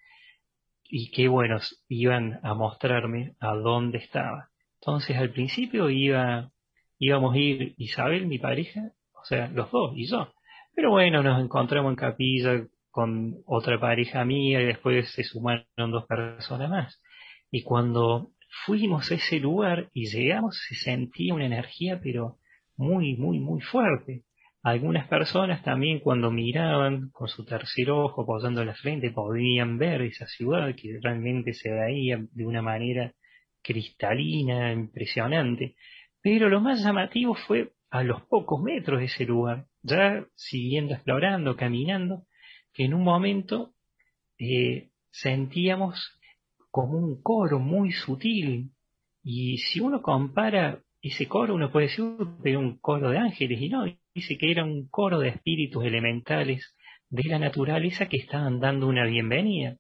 y 0.84 1.10
que 1.10 1.28
bueno, 1.28 1.58
iban 1.86 2.40
a 2.42 2.54
mostrarme 2.54 3.34
a 3.40 3.54
dónde 3.54 3.98
estaba. 3.98 4.48
Entonces 4.80 5.18
al 5.18 5.32
principio 5.32 5.90
iba, 5.90 6.50
íbamos 6.98 7.34
a 7.34 7.38
ir 7.38 7.74
Isabel, 7.76 8.26
mi 8.26 8.38
pareja, 8.38 8.92
o 9.12 9.24
sea, 9.26 9.48
los 9.48 9.70
dos 9.70 9.92
y 9.94 10.06
yo. 10.06 10.32
Pero 10.74 10.90
bueno, 10.90 11.22
nos 11.22 11.42
encontramos 11.42 11.90
en 11.90 11.96
capilla 11.96 12.66
con 12.90 13.42
otra 13.46 13.78
pareja 13.78 14.24
mía 14.24 14.60
y 14.60 14.66
después 14.66 15.10
se 15.12 15.24
sumaron 15.24 15.66
dos 15.76 16.06
personas 16.06 16.70
más. 16.70 17.02
Y 17.50 17.62
cuando 17.62 18.32
fuimos 18.64 19.10
a 19.10 19.14
ese 19.14 19.38
lugar 19.38 19.88
y 19.92 20.06
llegamos, 20.06 20.58
se 20.68 20.74
sentía 20.74 21.34
una 21.34 21.46
energía 21.46 22.00
pero 22.02 22.38
muy, 22.76 23.16
muy, 23.16 23.38
muy 23.38 23.60
fuerte. 23.60 24.24
Algunas 24.62 25.08
personas 25.08 25.62
también 25.62 26.00
cuando 26.00 26.30
miraban 26.30 27.10
con 27.10 27.28
su 27.28 27.44
tercer 27.46 27.90
ojo 27.90 28.22
apoyando 28.22 28.64
la 28.64 28.74
frente 28.74 29.10
podían 29.10 29.78
ver 29.78 30.02
esa 30.02 30.26
ciudad 30.26 30.74
que 30.74 30.98
realmente 31.02 31.54
se 31.54 31.70
veía 31.70 32.18
de 32.30 32.46
una 32.46 32.60
manera 32.60 33.14
cristalina, 33.62 34.72
impresionante. 34.72 35.76
Pero 36.20 36.48
lo 36.50 36.60
más 36.60 36.82
llamativo 36.82 37.34
fue 37.34 37.72
a 37.90 38.02
los 38.02 38.22
pocos 38.22 38.62
metros 38.62 39.00
de 39.00 39.06
ese 39.06 39.24
lugar, 39.24 39.66
ya 39.82 40.26
siguiendo 40.34 40.94
explorando, 40.94 41.56
caminando, 41.56 42.26
que 42.72 42.84
en 42.84 42.94
un 42.94 43.02
momento 43.02 43.74
eh, 44.38 44.90
sentíamos 45.10 46.20
como 46.70 46.98
un 46.98 47.22
coro 47.22 47.58
muy 47.58 47.92
sutil. 47.92 48.70
Y 49.22 49.58
si 49.58 49.80
uno 49.80 50.02
compara 50.02 50.82
ese 51.02 51.26
coro, 51.26 51.54
uno 51.54 51.70
puede 51.70 51.86
decir 51.86 52.04
que 52.42 52.50
era 52.50 52.58
un 52.58 52.78
coro 52.78 53.10
de 53.10 53.18
ángeles, 53.18 53.60
y 53.60 53.68
no, 53.68 53.84
dice 54.14 54.38
que 54.38 54.50
era 54.50 54.64
un 54.64 54.88
coro 54.88 55.18
de 55.18 55.28
espíritus 55.28 55.84
elementales 55.84 56.74
de 57.08 57.24
la 57.24 57.38
naturaleza 57.38 58.06
que 58.06 58.18
estaban 58.18 58.60
dando 58.60 58.86
una 58.86 59.04
bienvenida. 59.06 59.76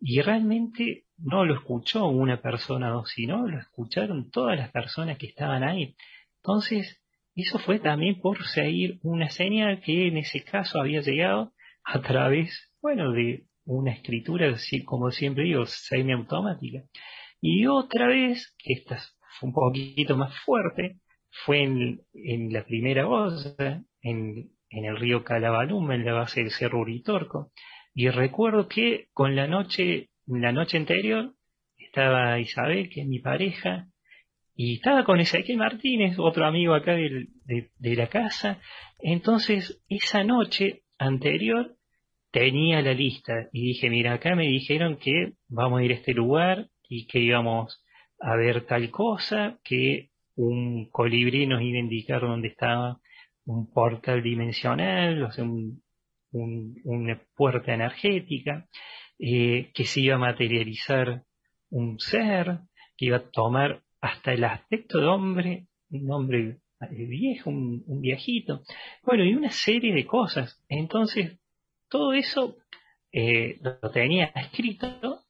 Y 0.00 0.20
realmente 0.20 1.04
no 1.16 1.44
lo 1.44 1.54
escuchó 1.54 2.06
una 2.06 2.42
persona 2.42 2.90
o 2.90 2.98
dos, 2.98 3.10
sino 3.10 3.46
lo 3.46 3.58
escucharon 3.58 4.30
todas 4.30 4.58
las 4.58 4.70
personas 4.72 5.16
que 5.16 5.26
estaban 5.26 5.62
ahí. 5.62 5.94
Entonces, 6.38 7.01
eso 7.34 7.58
fue 7.58 7.78
también 7.78 8.20
por 8.20 8.44
seguir 8.44 8.98
una 9.02 9.30
señal 9.30 9.80
que 9.80 10.08
en 10.08 10.18
ese 10.18 10.44
caso 10.44 10.80
había 10.80 11.00
llegado 11.00 11.52
a 11.84 12.00
través, 12.00 12.70
bueno, 12.80 13.12
de 13.12 13.46
una 13.64 13.92
escritura, 13.92 14.54
como 14.84 15.10
siempre 15.10 15.44
digo, 15.44 15.66
semiautomática. 15.66 16.84
Y 17.40 17.66
otra 17.66 18.08
vez, 18.08 18.54
que 18.58 18.74
esta 18.74 18.98
fue 19.38 19.48
un 19.48 19.54
poquito 19.54 20.16
más 20.16 20.38
fuerte, 20.40 20.98
fue 21.44 21.62
en, 21.62 22.52
la 22.52 22.64
primera 22.64 23.06
voz, 23.06 23.56
en, 24.02 24.50
el 24.70 24.96
río 24.96 25.24
Calabalum, 25.24 25.90
en 25.92 26.04
la 26.04 26.12
base 26.12 26.42
del 26.42 26.50
Cerro 26.50 26.80
Uritorco. 26.80 27.52
Y 27.94 28.08
recuerdo 28.08 28.68
que 28.68 29.08
con 29.12 29.36
la 29.36 29.46
noche, 29.46 30.10
la 30.26 30.52
noche 30.52 30.76
anterior, 30.76 31.34
estaba 31.76 32.38
Isabel, 32.38 32.88
que 32.90 33.02
es 33.02 33.06
mi 33.06 33.18
pareja, 33.18 33.88
y 34.54 34.74
estaba 34.74 35.04
con 35.04 35.20
Ezequiel 35.20 35.58
Martínez, 35.58 36.18
otro 36.18 36.46
amigo 36.46 36.74
acá 36.74 36.92
de, 36.92 37.28
de, 37.44 37.96
la 37.96 38.08
casa. 38.08 38.60
Entonces, 38.98 39.82
esa 39.88 40.24
noche 40.24 40.82
anterior 40.98 41.76
tenía 42.30 42.82
la 42.82 42.92
lista 42.92 43.48
y 43.52 43.68
dije, 43.68 43.90
mira, 43.90 44.14
acá 44.14 44.34
me 44.34 44.46
dijeron 44.46 44.96
que 44.96 45.32
vamos 45.48 45.80
a 45.80 45.84
ir 45.84 45.92
a 45.92 45.96
este 45.96 46.12
lugar 46.12 46.68
y 46.88 47.06
que 47.06 47.20
íbamos 47.20 47.82
a 48.18 48.36
ver 48.36 48.66
tal 48.66 48.90
cosa, 48.90 49.58
que 49.64 50.10
un 50.36 50.88
colibrí 50.90 51.46
nos 51.46 51.62
iba 51.62 51.78
a 51.78 51.82
indicar 51.82 52.20
dónde 52.20 52.48
estaba 52.48 53.00
un 53.44 53.72
portal 53.72 54.22
dimensional, 54.22 55.22
o 55.24 55.32
sea, 55.32 55.44
un, 55.44 55.82
una 56.32 57.20
puerta 57.34 57.74
energética, 57.74 58.68
eh, 59.18 59.70
que 59.74 59.84
se 59.84 60.00
iba 60.00 60.16
a 60.16 60.18
materializar 60.18 61.22
un 61.70 61.98
ser, 61.98 62.60
que 62.96 63.06
iba 63.06 63.18
a 63.18 63.30
tomar 63.30 63.82
hasta 64.02 64.32
el 64.32 64.44
aspecto 64.44 65.00
de 65.00 65.06
hombre, 65.06 65.66
un 65.90 66.10
hombre 66.10 66.58
viejo, 66.90 67.50
un, 67.50 68.00
viejito, 68.00 68.62
bueno, 69.04 69.24
y 69.24 69.34
una 69.34 69.50
serie 69.50 69.94
de 69.94 70.04
cosas. 70.04 70.60
Entonces, 70.68 71.38
todo 71.88 72.12
eso 72.12 72.56
eh, 73.12 73.60
lo 73.62 73.90
tenía 73.92 74.26
escrito 74.34 75.22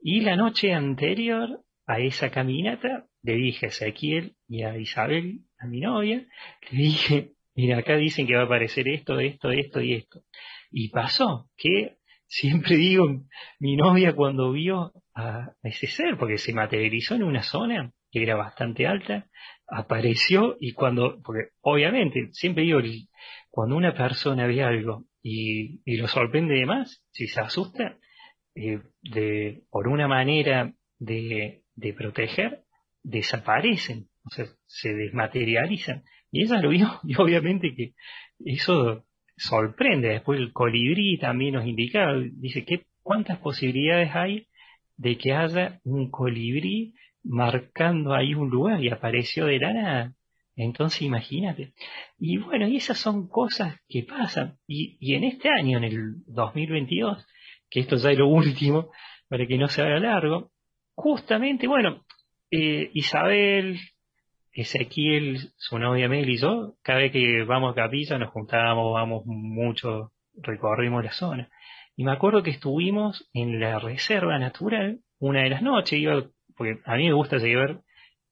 y 0.00 0.20
la 0.20 0.36
noche 0.36 0.72
anterior 0.72 1.64
a 1.86 1.98
esa 1.98 2.30
caminata 2.30 3.08
le 3.22 3.34
dije 3.34 3.66
a 3.66 3.68
Ezequiel 3.70 4.36
y 4.48 4.62
a 4.62 4.78
Isabel, 4.78 5.40
a 5.58 5.66
mi 5.66 5.80
novia, 5.80 6.24
le 6.70 6.78
dije, 6.78 7.32
mira, 7.56 7.78
acá 7.78 7.96
dicen 7.96 8.28
que 8.28 8.36
va 8.36 8.42
a 8.42 8.44
aparecer 8.44 8.86
esto, 8.86 9.18
esto, 9.18 9.50
esto 9.50 9.80
y 9.80 9.94
esto. 9.94 10.22
Y 10.70 10.90
pasó 10.90 11.50
que 11.56 11.96
siempre 12.28 12.76
digo, 12.76 13.24
mi 13.58 13.74
novia 13.74 14.14
cuando 14.14 14.52
vio 14.52 14.92
a 15.14 15.52
ese 15.64 15.88
ser, 15.88 16.16
porque 16.16 16.38
se 16.38 16.54
materializó 16.54 17.16
en 17.16 17.24
una 17.24 17.42
zona 17.42 17.92
que 18.10 18.22
era 18.22 18.36
bastante 18.36 18.86
alta, 18.86 19.26
apareció 19.66 20.56
y 20.60 20.72
cuando, 20.72 21.20
porque 21.22 21.50
obviamente, 21.60 22.28
siempre 22.32 22.64
digo, 22.64 22.80
cuando 23.50 23.76
una 23.76 23.94
persona 23.94 24.46
ve 24.46 24.62
algo 24.62 25.04
y, 25.22 25.80
lo 25.96 26.08
sorprende 26.08 26.54
de 26.54 26.66
más, 26.66 27.04
si 27.10 27.26
se 27.28 27.40
asusta, 27.40 27.98
eh, 28.54 28.80
de, 29.02 29.62
por 29.70 29.88
una 29.88 30.08
manera 30.08 30.72
de, 30.98 31.62
de 31.74 31.92
proteger, 31.92 32.64
desaparecen, 33.02 34.08
o 34.24 34.30
sea, 34.30 34.46
se 34.66 34.92
desmaterializan. 34.92 36.04
Y 36.30 36.44
ella 36.44 36.60
lo 36.60 36.70
vio, 36.70 37.00
y 37.04 37.14
obviamente 37.16 37.74
que 37.74 37.94
eso 38.44 39.04
sorprende. 39.36 40.08
Después 40.08 40.38
el 40.38 40.52
colibrí 40.52 41.18
también 41.18 41.54
nos 41.54 41.66
indica, 41.66 42.12
dice, 42.32 42.64
que 42.64 42.86
¿cuántas 43.02 43.38
posibilidades 43.38 44.14
hay 44.14 44.46
de 44.96 45.16
que 45.16 45.32
haya 45.32 45.80
un 45.84 46.10
colibrí 46.10 46.94
marcando 47.22 48.14
ahí 48.14 48.34
un 48.34 48.50
lugar 48.50 48.82
y 48.82 48.90
apareció 48.90 49.46
de 49.46 49.58
la 49.58 49.72
nada? 49.72 50.14
Entonces 50.56 51.02
imagínate. 51.02 51.72
Y 52.18 52.38
bueno, 52.38 52.68
y 52.68 52.76
esas 52.76 52.98
son 52.98 53.28
cosas 53.28 53.78
que 53.88 54.02
pasan. 54.02 54.58
Y, 54.66 54.96
y 55.00 55.14
en 55.14 55.24
este 55.24 55.48
año, 55.48 55.78
en 55.78 55.84
el 55.84 56.14
2022, 56.26 57.26
que 57.70 57.80
esto 57.80 57.96
ya 57.96 58.10
es 58.10 58.18
lo 58.18 58.28
último, 58.28 58.90
para 59.28 59.46
que 59.46 59.56
no 59.56 59.68
se 59.68 59.82
haga 59.82 59.98
largo, 60.00 60.50
justamente, 60.94 61.66
bueno, 61.66 62.04
eh, 62.50 62.90
Isabel, 62.94 63.78
Ezequiel, 64.52 65.52
su 65.56 65.78
novia 65.78 66.08
Mel 66.08 66.28
y 66.28 66.36
yo, 66.36 66.74
cada 66.82 66.98
vez 66.98 67.12
que 67.12 67.44
vamos 67.44 67.72
a 67.72 67.74
Capilla 67.74 68.18
nos 68.18 68.30
juntábamos, 68.30 68.92
vamos 68.92 69.22
mucho, 69.24 70.12
recorrimos 70.34 71.04
la 71.04 71.12
zona. 71.12 71.48
Y 71.96 72.04
me 72.04 72.12
acuerdo 72.12 72.42
que 72.42 72.50
estuvimos 72.50 73.28
en 73.32 73.60
la 73.60 73.78
reserva 73.78 74.38
natural 74.38 75.00
una 75.18 75.42
de 75.42 75.50
las 75.50 75.62
noches, 75.62 75.98
iba, 75.98 76.24
porque 76.60 76.78
a 76.84 76.96
mí 76.96 77.06
me 77.06 77.14
gusta 77.14 77.38
llevar, 77.38 77.80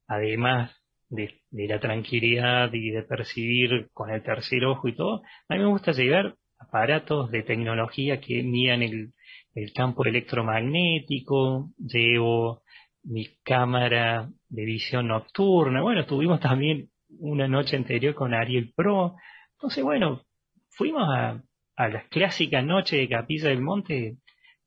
además 0.06 0.70
de, 1.08 1.40
la 1.50 1.80
tranquilidad 1.80 2.70
y 2.74 2.90
de 2.90 3.02
percibir 3.02 3.88
con 3.94 4.10
el 4.10 4.22
tercer 4.22 4.66
ojo 4.66 4.86
y 4.86 4.94
todo, 4.94 5.22
a 5.48 5.54
mí 5.54 5.60
me 5.60 5.70
gusta 5.70 5.92
llevar 5.92 6.34
aparatos 6.58 7.30
de 7.30 7.42
tecnología 7.42 8.20
que 8.20 8.42
midan 8.42 8.82
el, 8.82 9.14
el 9.54 9.72
campo 9.72 10.04
electromagnético, 10.04 11.70
llevo 11.78 12.60
mi 13.02 13.28
cámara 13.44 14.28
de 14.50 14.64
visión 14.66 15.08
nocturna. 15.08 15.80
Bueno, 15.80 16.04
tuvimos 16.04 16.38
también 16.38 16.90
una 17.20 17.48
noche 17.48 17.76
anterior 17.76 18.14
con 18.14 18.34
Ariel 18.34 18.74
Pro. 18.76 19.16
Entonces, 19.52 19.82
bueno, 19.82 20.20
fuimos 20.68 21.08
a, 21.08 21.42
a 21.76 21.88
las 21.88 22.06
clásicas 22.08 22.62
noches 22.62 22.98
de 22.98 23.08
Capilla 23.08 23.48
del 23.48 23.62
Monte 23.62 24.18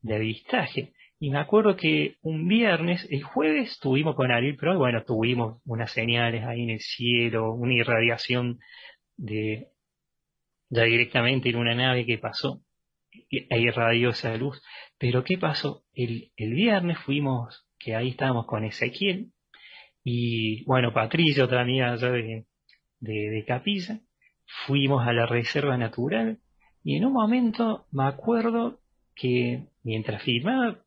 de 0.01 0.16
avistaje. 0.16 0.93
Y 1.22 1.30
me 1.30 1.38
acuerdo 1.38 1.76
que 1.76 2.16
un 2.24 2.48
viernes, 2.48 3.08
el 3.12 3.22
jueves, 3.22 3.74
estuvimos 3.74 4.16
con 4.16 4.32
Ariel 4.32 4.56
Pro, 4.56 4.74
y 4.74 4.78
bueno, 4.78 5.04
tuvimos 5.04 5.62
unas 5.66 5.92
señales 5.92 6.44
ahí 6.44 6.64
en 6.64 6.72
el 6.72 6.80
cielo, 6.80 7.54
una 7.54 7.76
irradiación 7.76 8.58
de 9.18 9.68
ya 10.72 10.82
directamente 10.82 11.50
en 11.50 11.58
una 11.58 11.76
nave 11.76 12.08
que 12.08 12.18
pasó, 12.18 12.64
e 13.30 13.60
irradió 13.60 14.10
esa 14.10 14.36
luz. 14.36 14.64
Pero 14.98 15.24
¿qué 15.24 15.38
pasó? 15.38 15.84
El, 15.94 16.32
el 16.38 16.56
viernes 16.56 16.98
fuimos 17.06 17.68
que 17.78 17.96
ahí 17.96 18.10
estábamos 18.10 18.48
con 18.48 18.64
Ezequiel 18.64 19.32
y 20.04 20.64
bueno, 20.64 20.92
Patricio, 20.92 21.46
otra 21.46 21.62
amiga 21.62 21.92
allá 21.92 22.10
de, 22.10 22.48
de, 23.00 23.46
Capilla, 23.46 24.00
fuimos 24.66 25.06
a 25.08 25.14
la 25.14 25.28
reserva 25.28 25.78
natural 25.78 26.40
y 26.84 26.96
en 26.96 27.06
un 27.06 27.14
momento 27.14 27.86
me 27.92 28.08
acuerdo 28.08 28.80
que 29.14 29.68
mientras 29.84 30.24
filmaba 30.24 30.84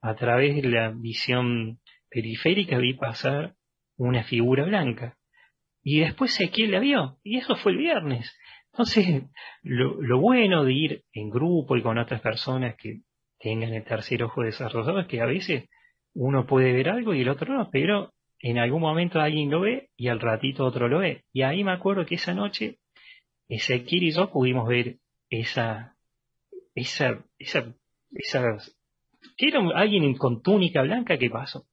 a 0.00 0.14
través 0.14 0.56
de 0.56 0.68
la 0.68 0.90
visión 0.90 1.80
periférica 2.08 2.78
vi 2.78 2.94
pasar 2.94 3.54
una 3.96 4.24
figura 4.24 4.64
blanca 4.64 5.16
y 5.82 6.00
después 6.00 6.32
Ezequiel 6.34 6.72
la 6.72 6.80
vio 6.80 7.18
y 7.22 7.38
eso 7.38 7.56
fue 7.56 7.72
el 7.72 7.78
viernes. 7.78 8.36
Entonces, 8.72 9.24
lo, 9.62 10.00
lo 10.00 10.20
bueno 10.20 10.64
de 10.64 10.72
ir 10.72 11.04
en 11.12 11.30
grupo 11.30 11.76
y 11.76 11.82
con 11.82 11.98
otras 11.98 12.20
personas 12.20 12.76
que 12.76 13.00
tengan 13.38 13.74
el 13.74 13.84
tercer 13.84 14.22
ojo 14.22 14.42
desarrollado 14.42 15.00
es 15.00 15.06
que 15.06 15.20
a 15.20 15.26
veces 15.26 15.68
uno 16.14 16.46
puede 16.46 16.72
ver 16.72 16.88
algo 16.88 17.14
y 17.14 17.22
el 17.22 17.28
otro 17.28 17.54
no, 17.54 17.70
pero 17.70 18.12
en 18.40 18.58
algún 18.58 18.80
momento 18.80 19.20
alguien 19.20 19.50
lo 19.50 19.60
ve 19.60 19.90
y 19.96 20.08
al 20.08 20.20
ratito 20.20 20.64
otro 20.64 20.88
lo 20.88 20.98
ve. 20.98 21.24
Y 21.32 21.42
ahí 21.42 21.64
me 21.64 21.72
acuerdo 21.72 22.06
que 22.06 22.16
esa 22.16 22.34
noche 22.34 22.78
Ezequiel 23.48 24.04
y 24.04 24.10
yo 24.12 24.30
pudimos 24.30 24.68
ver 24.68 24.98
esa, 25.30 25.96
esa, 26.74 27.24
esa, 27.38 27.74
esa, 28.10 28.58
que 29.36 29.48
era 29.48 29.60
alguien 29.74 30.14
con 30.14 30.42
túnica 30.42 30.82
blanca, 30.82 31.18
¿qué 31.18 31.30
pasó? 31.30 31.66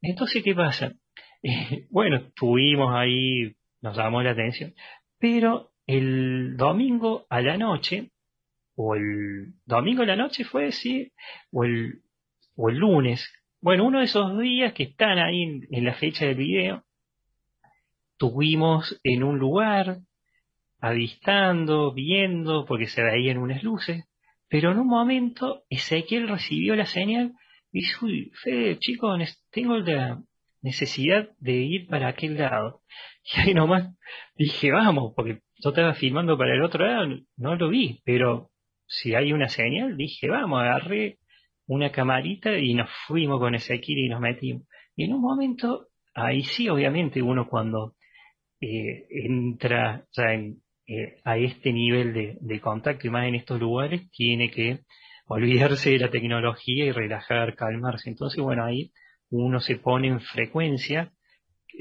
Entonces, 0.00 0.42
¿qué 0.42 0.54
pasa? 0.54 0.92
Eh, 1.42 1.86
bueno, 1.90 2.16
estuvimos 2.16 2.92
ahí, 2.92 3.54
nos 3.80 3.96
llamó 3.96 4.20
la 4.20 4.32
atención, 4.32 4.74
pero 5.20 5.70
el 5.86 6.56
domingo 6.56 7.26
a 7.28 7.40
la 7.40 7.56
noche, 7.56 8.10
o 8.74 8.96
el 8.96 9.52
domingo 9.64 10.02
a 10.02 10.06
la 10.06 10.16
noche 10.16 10.42
fue, 10.44 10.72
sí, 10.72 11.12
o 11.52 11.62
el, 11.62 12.00
o 12.56 12.70
el 12.70 12.78
lunes, 12.78 13.30
bueno, 13.60 13.84
uno 13.84 13.98
de 13.98 14.04
esos 14.04 14.38
días 14.38 14.72
que 14.74 14.84
están 14.84 15.18
ahí 15.18 15.42
en, 15.70 15.84
la 15.84 15.94
fecha 15.94 16.26
del 16.26 16.36
video, 16.36 16.84
tuvimos 18.16 19.00
en 19.02 19.24
un 19.24 19.38
lugar, 19.38 19.98
avistando, 20.78 21.92
viendo, 21.92 22.64
porque 22.64 22.86
se 22.86 23.02
veían 23.02 23.38
unas 23.38 23.62
luces, 23.62 24.04
pero 24.48 24.72
en 24.72 24.78
un 24.78 24.86
momento 24.86 25.64
Ezequiel 25.68 26.28
recibió 26.28 26.76
la 26.76 26.86
señal 26.86 27.32
y 27.72 27.80
dijo, 27.80 28.06
uy, 28.06 28.32
Fede, 28.42 28.78
chicos, 28.78 29.18
tengo 29.50 29.76
la 29.78 30.22
necesidad 30.62 31.28
de 31.38 31.52
ir 31.52 31.86
para 31.88 32.08
aquel 32.08 32.36
lado. 32.36 32.82
Y 33.28 33.40
ahí 33.40 33.54
nomás 33.54 33.92
dije, 34.36 34.70
vamos, 34.70 35.12
porque 35.16 35.40
yo 35.56 35.70
estaba 35.70 35.94
filmando 35.94 36.38
para 36.38 36.54
el 36.54 36.62
otro 36.62 36.86
lado, 36.86 37.08
no 37.36 37.56
lo 37.56 37.68
vi, 37.68 38.00
pero 38.04 38.50
si 38.86 39.16
hay 39.16 39.32
una 39.32 39.48
señal, 39.48 39.96
dije, 39.96 40.28
vamos, 40.28 40.60
agarré 40.60 41.18
una 41.66 41.90
camarita 41.90 42.56
y 42.56 42.74
nos 42.74 42.88
fuimos 43.08 43.40
con 43.40 43.56
Ezequiel 43.56 43.98
y 43.98 44.08
nos 44.08 44.20
metimos. 44.20 44.62
Y 44.94 45.04
en 45.04 45.14
un 45.14 45.22
momento, 45.22 45.88
ahí 46.14 46.44
sí, 46.44 46.68
obviamente, 46.68 47.20
uno 47.20 47.48
cuando 47.48 47.96
eh, 48.60 49.06
entra 49.10 50.06
ya 50.12 50.32
en, 50.32 50.62
eh, 50.88 51.20
a 51.24 51.36
este 51.36 51.72
nivel 51.72 52.38
de, 52.40 52.60
contacto 52.60 53.06
y 53.06 53.10
más 53.10 53.26
en 53.26 53.34
estos 53.34 53.60
lugares, 53.60 54.08
tiene 54.10 54.50
que 54.50 54.80
olvidarse 55.26 55.90
de 55.90 55.98
la 55.98 56.10
tecnología 56.10 56.84
y 56.84 56.92
relajar, 56.92 57.56
calmarse. 57.56 58.08
Entonces, 58.10 58.42
bueno, 58.42 58.64
ahí 58.64 58.92
uno 59.30 59.60
se 59.60 59.76
pone 59.76 60.08
en 60.08 60.20
frecuencia, 60.20 61.12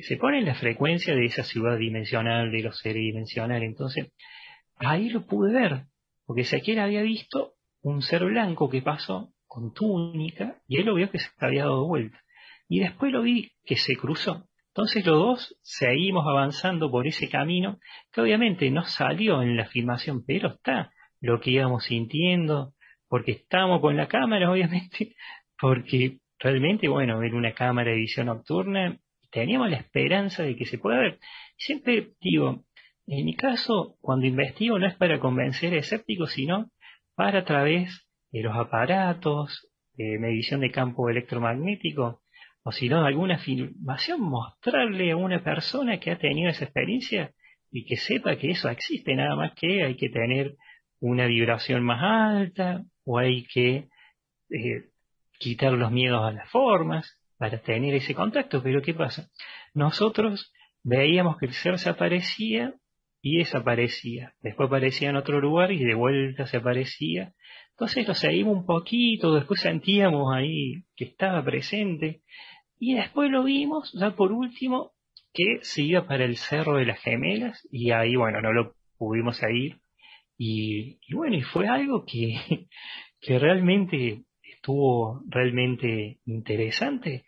se 0.02 0.18
pone 0.18 0.40
en 0.40 0.46
la 0.46 0.56
frecuencia 0.56 1.14
de 1.14 1.26
esa 1.26 1.44
ciudad 1.44 1.78
dimensional, 1.78 2.52
de 2.52 2.64
los 2.64 2.80
seres 2.80 3.02
dimensionales. 3.02 3.70
Entonces, 3.70 4.12
ahí 4.78 5.10
lo 5.10 5.26
pude 5.26 5.54
ver, 5.54 5.84
porque 6.26 6.46
él 6.66 6.80
había 6.80 7.04
visto 7.04 7.54
un 7.82 8.02
ser 8.02 8.26
blanco 8.26 8.70
que 8.70 8.82
pasó 8.82 9.32
con 9.46 9.72
túnica 9.72 10.60
y 10.68 10.80
él 10.80 10.88
lo 10.88 10.96
vio 10.96 11.12
que 11.12 11.20
se 11.20 11.30
había 11.38 11.66
dado 11.66 11.88
vuelta. 11.88 12.20
Y 12.68 12.80
después 12.80 13.12
lo 13.12 13.22
vi 13.22 13.52
que 13.64 13.78
se 13.78 13.96
cruzó. 13.96 14.48
Entonces 14.76 15.06
los 15.06 15.18
dos 15.18 15.58
seguimos 15.62 16.28
avanzando 16.28 16.92
por 16.92 17.08
ese 17.08 17.30
camino 17.30 17.80
que 18.12 18.20
obviamente 18.20 18.70
no 18.72 18.84
salió 18.84 19.42
en 19.42 19.56
la 19.56 19.68
filmación, 19.68 20.26
pero 20.28 20.50
está 20.50 20.92
lo 21.22 21.40
que 21.40 21.52
íbamos 21.52 21.86
sintiendo, 21.86 22.74
porque 23.08 23.32
estamos 23.32 23.80
con 23.80 23.96
la 23.96 24.10
cámara, 24.10 24.52
obviamente, 24.52 25.16
porque 25.58 26.18
realmente, 26.40 26.90
bueno, 26.90 27.20
ver 27.20 27.36
una 27.36 27.54
cámara 27.54 27.92
de 27.92 27.98
visión 28.00 28.26
nocturna, 28.26 29.00
teníamos 29.32 29.70
la 29.70 29.78
esperanza 29.78 30.44
de 30.44 30.58
que 30.58 30.66
se 30.66 30.78
pueda 30.78 31.00
ver. 31.00 31.20
Siempre 31.56 32.10
digo, 32.20 32.66
en 33.08 33.26
mi 33.26 33.34
caso, 33.34 33.96
cuando 34.02 34.26
investigo 34.26 34.78
no 34.78 34.88
es 34.88 34.96
para 34.96 35.22
convencer 35.22 35.74
a 35.74 35.78
escépticos, 35.78 36.34
sino 36.34 36.70
para 37.16 37.40
a 37.40 37.46
través 37.46 38.06
de 38.30 38.42
los 38.42 38.54
aparatos, 38.54 39.70
de 39.94 40.20
medición 40.20 40.60
de 40.60 40.72
campo 40.72 41.10
electromagnético, 41.10 42.25
o 42.68 42.72
si 42.72 42.90
no, 42.90 43.06
alguna 43.06 43.38
filmación, 43.38 44.22
mostrarle 44.22 45.12
a 45.12 45.16
una 45.16 45.44
persona 45.44 46.00
que 46.00 46.10
ha 46.10 46.18
tenido 46.18 46.50
esa 46.50 46.66
experiencia 46.66 47.32
y 47.72 47.86
que 47.86 47.96
sepa 47.96 48.38
que 48.38 48.50
eso 48.50 48.70
existe, 48.70 49.14
nada 49.14 49.36
más 49.36 49.54
que 49.54 49.84
hay 49.84 49.96
que 49.96 50.10
tener 50.10 50.56
una 51.00 51.28
vibración 51.28 51.84
más 51.84 52.02
alta 52.02 52.84
o 53.04 53.20
hay 53.20 53.46
que 53.46 53.88
eh, 54.50 54.90
quitar 55.38 55.74
los 55.74 55.92
miedos 55.92 56.24
a 56.24 56.32
las 56.32 56.50
formas 56.50 57.20
para 57.38 57.60
tener 57.60 57.94
ese 57.94 58.16
contacto. 58.16 58.64
Pero 58.64 58.82
¿qué 58.82 58.96
pasa? 58.96 59.30
Nosotros 59.76 60.52
veíamos 60.82 61.38
que 61.38 61.46
el 61.46 61.54
ser 61.54 61.78
se 61.78 61.92
aparecía 61.92 62.74
y 63.22 63.38
desaparecía. 63.38 64.34
Después 64.42 64.68
aparecía 64.68 65.10
en 65.12 65.18
otro 65.18 65.40
lugar 65.40 65.72
y 65.72 65.84
de 65.84 65.94
vuelta 65.94 66.48
se 66.48 66.58
aparecía. 66.58 67.34
Entonces 67.72 68.08
lo 68.08 68.16
seguimos 68.16 68.56
un 68.56 68.66
poquito, 68.66 69.36
después 69.36 69.62
sentíamos 69.62 70.34
ahí 70.34 70.86
que 70.96 71.06
estaba 71.06 71.44
presente 71.44 72.22
y 72.80 72.96
después 72.96 73.32
lo 73.32 73.44
vimos, 73.44 73.92
ya 73.94 74.16
por 74.16 74.32
último, 74.32 74.92
que 75.34 75.60
se 75.62 75.84
iba 75.84 76.08
para 76.08 76.26
el 76.26 76.38
Cerro 76.38 76.78
de 76.78 76.86
las 76.86 77.02
Gemelas 77.02 77.68
y 77.72 77.92
ahí, 77.92 78.16
bueno, 78.16 78.42
no 78.42 78.54
lo 78.54 78.76
pudimos 78.98 79.40
ir. 79.44 79.80
Y, 80.38 80.98
bueno, 81.14 81.36
y 81.36 81.42
fue 81.42 81.68
algo 81.68 82.06
que, 82.06 82.36
que 83.22 83.40
realmente 83.40 84.24
estuvo 84.42 85.22
realmente 85.28 86.20
interesante. 86.26 87.26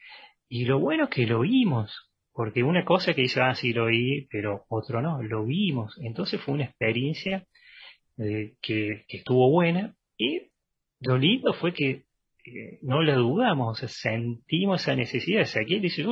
Y 0.50 0.66
lo 0.66 0.80
bueno 0.80 1.10
que 1.10 1.26
lo 1.26 1.42
vimos, 1.42 2.12
porque 2.34 2.64
una 2.64 2.86
cosa 2.86 3.14
que 3.14 3.24
dice, 3.24 3.42
ah, 3.42 3.56
sí 3.56 3.74
lo 3.74 3.88
vi, 3.88 4.28
pero 4.30 4.66
otro 4.70 5.02
no, 5.02 5.22
lo 5.22 5.46
vimos. 5.46 5.98
Entonces 6.02 6.42
fue 6.42 6.56
una 6.56 6.66
experiencia 6.66 7.46
eh, 8.18 8.54
que, 8.62 9.06
que 9.08 9.18
estuvo 9.18 9.50
buena. 9.50 9.96
Y 10.18 10.50
lo 11.00 11.18
lindo 11.18 11.54
fue 11.54 11.74
que 11.74 12.07
no 12.82 13.02
la 13.02 13.16
dudamos, 13.16 13.80
sentimos 13.80 14.82
esa 14.82 14.96
necesidad. 14.96 15.44
O 15.44 15.60
aquí 15.60 15.80
dice, 15.80 16.04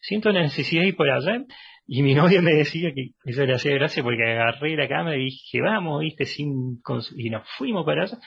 siento 0.00 0.30
la 0.30 0.42
necesidad 0.42 0.82
de 0.82 0.88
ir 0.88 0.96
por 0.96 1.10
allá. 1.10 1.44
Y 1.86 2.02
mi 2.02 2.14
novia 2.14 2.40
me 2.42 2.54
decía 2.54 2.92
que 2.94 3.10
eso 3.24 3.44
le 3.44 3.54
hacía 3.54 3.74
gracia 3.74 4.02
porque 4.02 4.22
agarré 4.22 4.76
la 4.76 4.88
cámara 4.88 5.16
y 5.16 5.24
dije, 5.24 5.60
vamos, 5.60 6.00
viste, 6.00 6.24
sin 6.24 6.80
y 7.16 7.30
nos 7.30 7.48
fuimos 7.56 7.84
para 7.84 8.04
allá. 8.04 8.18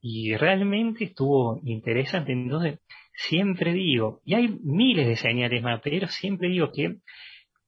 Y 0.00 0.36
realmente 0.36 1.04
estuvo 1.04 1.60
interesante. 1.64 2.32
Entonces, 2.32 2.80
siempre 3.14 3.72
digo, 3.72 4.20
y 4.24 4.34
hay 4.34 4.48
miles 4.62 5.06
de 5.06 5.16
señales 5.16 5.62
más, 5.62 5.80
pero 5.82 6.06
siempre 6.08 6.48
digo 6.48 6.70
que 6.72 6.96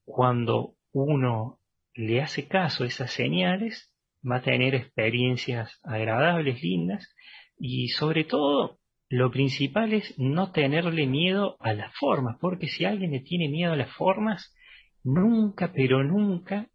cuando 0.04 0.74
uno 0.92 1.58
le 1.94 2.20
hace 2.20 2.46
caso 2.46 2.84
a 2.84 2.86
esas 2.86 3.12
señales, 3.12 3.92
va 4.28 4.36
a 4.36 4.42
tener 4.42 4.74
experiencias 4.74 5.80
agradables, 5.82 6.62
lindas, 6.62 7.14
y 7.58 7.88
sobre 7.88 8.24
todo 8.24 8.80
lo 9.11 9.32
principal 9.32 9.93
es 9.93 10.15
no 10.19 10.53
tenerle 10.53 11.07
miedo 11.07 11.57
a 11.59 11.74
las 11.74 11.93
formas, 11.97 12.37
porque 12.41 12.69
si 12.69 12.85
alguien 12.85 13.11
le 13.11 13.20
tiene 13.20 13.49
miedo 13.49 13.73
a 13.73 13.77
las 13.77 13.93
formas, 13.97 14.55
nunca, 15.03 15.73
pero 15.74 16.05
nunca 16.05 16.69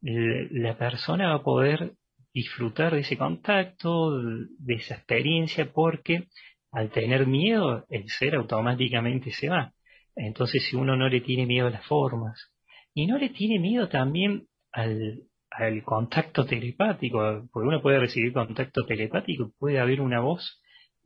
la 0.00 0.78
persona 0.78 1.30
va 1.30 1.34
a 1.34 1.42
poder 1.42 1.94
disfrutar 2.32 2.94
de 2.94 3.00
ese 3.00 3.18
contacto, 3.18 4.16
de 4.22 4.74
esa 4.74 4.94
experiencia, 4.94 5.72
porque 5.72 6.28
al 6.70 6.90
tener 6.90 7.26
miedo, 7.26 7.84
el 7.90 8.08
ser 8.08 8.36
automáticamente 8.36 9.32
se 9.32 9.48
va. 9.48 9.72
Entonces, 10.14 10.64
si 10.70 10.76
uno 10.76 10.96
no 10.96 11.08
le 11.08 11.20
tiene 11.20 11.44
miedo 11.44 11.66
a 11.66 11.70
las 11.70 11.86
formas, 11.86 12.52
y 12.94 13.08
no 13.08 13.18
le 13.18 13.30
tiene 13.30 13.58
miedo 13.58 13.88
también 13.88 14.46
al, 14.70 15.24
al 15.50 15.82
contacto 15.82 16.46
telepático, 16.46 17.48
porque 17.52 17.68
uno 17.68 17.82
puede 17.82 17.98
recibir 17.98 18.32
contacto 18.32 18.86
telepático, 18.86 19.50
puede 19.58 19.80
haber 19.80 20.00
una 20.00 20.20
voz 20.20 20.59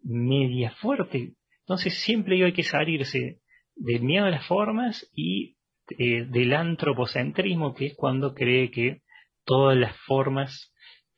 media 0.04 0.70
fuerte. 0.80 1.34
Entonces 1.60 1.94
siempre 2.02 2.44
hay 2.44 2.52
que 2.52 2.62
salirse 2.62 3.40
del 3.74 4.02
miedo 4.02 4.26
a 4.26 4.30
las 4.30 4.46
formas 4.46 5.10
y 5.14 5.56
eh, 5.98 6.24
del 6.26 6.52
antropocentrismo, 6.54 7.74
que 7.74 7.86
es 7.86 7.94
cuando 7.96 8.34
cree 8.34 8.70
que 8.70 9.02
todas 9.44 9.76
las 9.76 9.96
formas 10.06 10.72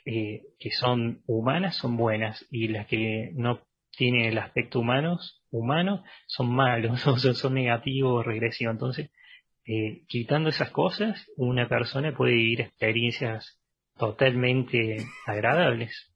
eh, 0.05 0.43
que 0.59 0.71
son 0.71 1.23
humanas 1.27 1.77
son 1.77 1.97
buenas 1.97 2.45
y 2.51 2.69
las 2.69 2.87
que 2.87 3.31
no 3.35 3.61
tienen 3.97 4.27
el 4.27 4.39
aspecto 4.39 4.81
humano, 4.81 5.19
humano 5.51 6.05
son 6.27 6.55
malos, 6.55 7.01
son, 7.21 7.35
son 7.35 7.55
negativos, 7.55 8.25
regresivos. 8.25 8.75
Entonces, 8.75 9.11
eh, 9.67 10.03
quitando 10.07 10.49
esas 10.49 10.71
cosas, 10.71 11.27
una 11.37 11.69
persona 11.69 12.17
puede 12.17 12.35
vivir 12.35 12.61
experiencias 12.63 13.61
totalmente 13.99 14.99
agradables. 15.27 16.16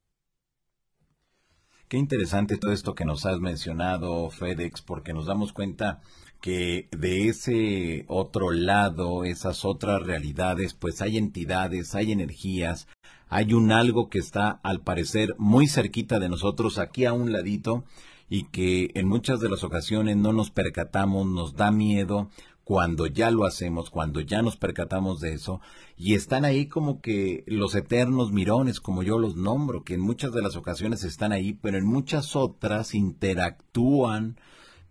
Qué 1.90 1.96
interesante 1.96 2.56
todo 2.56 2.70
esto 2.70 2.94
que 2.94 3.04
nos 3.04 3.26
has 3.26 3.40
mencionado, 3.40 4.30
FedEx, 4.30 4.80
porque 4.80 5.12
nos 5.12 5.26
damos 5.26 5.52
cuenta 5.52 6.00
que 6.40 6.88
de 6.92 7.26
ese 7.26 8.04
otro 8.06 8.52
lado, 8.52 9.24
esas 9.24 9.64
otras 9.64 10.00
realidades, 10.00 10.72
pues 10.72 11.02
hay 11.02 11.18
entidades, 11.18 11.96
hay 11.96 12.12
energías, 12.12 12.86
hay 13.28 13.54
un 13.54 13.72
algo 13.72 14.08
que 14.08 14.20
está 14.20 14.60
al 14.62 14.82
parecer 14.82 15.34
muy 15.36 15.66
cerquita 15.66 16.20
de 16.20 16.28
nosotros, 16.28 16.78
aquí 16.78 17.06
a 17.06 17.12
un 17.12 17.32
ladito, 17.32 17.82
y 18.28 18.44
que 18.44 18.92
en 18.94 19.08
muchas 19.08 19.40
de 19.40 19.48
las 19.48 19.64
ocasiones 19.64 20.16
no 20.16 20.32
nos 20.32 20.52
percatamos, 20.52 21.26
nos 21.26 21.56
da 21.56 21.72
miedo, 21.72 22.30
cuando 22.70 23.08
ya 23.08 23.32
lo 23.32 23.46
hacemos, 23.46 23.90
cuando 23.90 24.20
ya 24.20 24.42
nos 24.42 24.56
percatamos 24.56 25.18
de 25.18 25.32
eso, 25.32 25.60
y 25.96 26.14
están 26.14 26.44
ahí 26.44 26.66
como 26.66 27.00
que 27.00 27.42
los 27.48 27.74
eternos 27.74 28.30
mirones, 28.30 28.78
como 28.78 29.02
yo 29.02 29.18
los 29.18 29.34
nombro, 29.34 29.82
que 29.82 29.94
en 29.94 30.00
muchas 30.00 30.32
de 30.32 30.40
las 30.40 30.54
ocasiones 30.54 31.02
están 31.02 31.32
ahí, 31.32 31.52
pero 31.52 31.78
en 31.78 31.84
muchas 31.84 32.36
otras 32.36 32.94
interactúan 32.94 34.36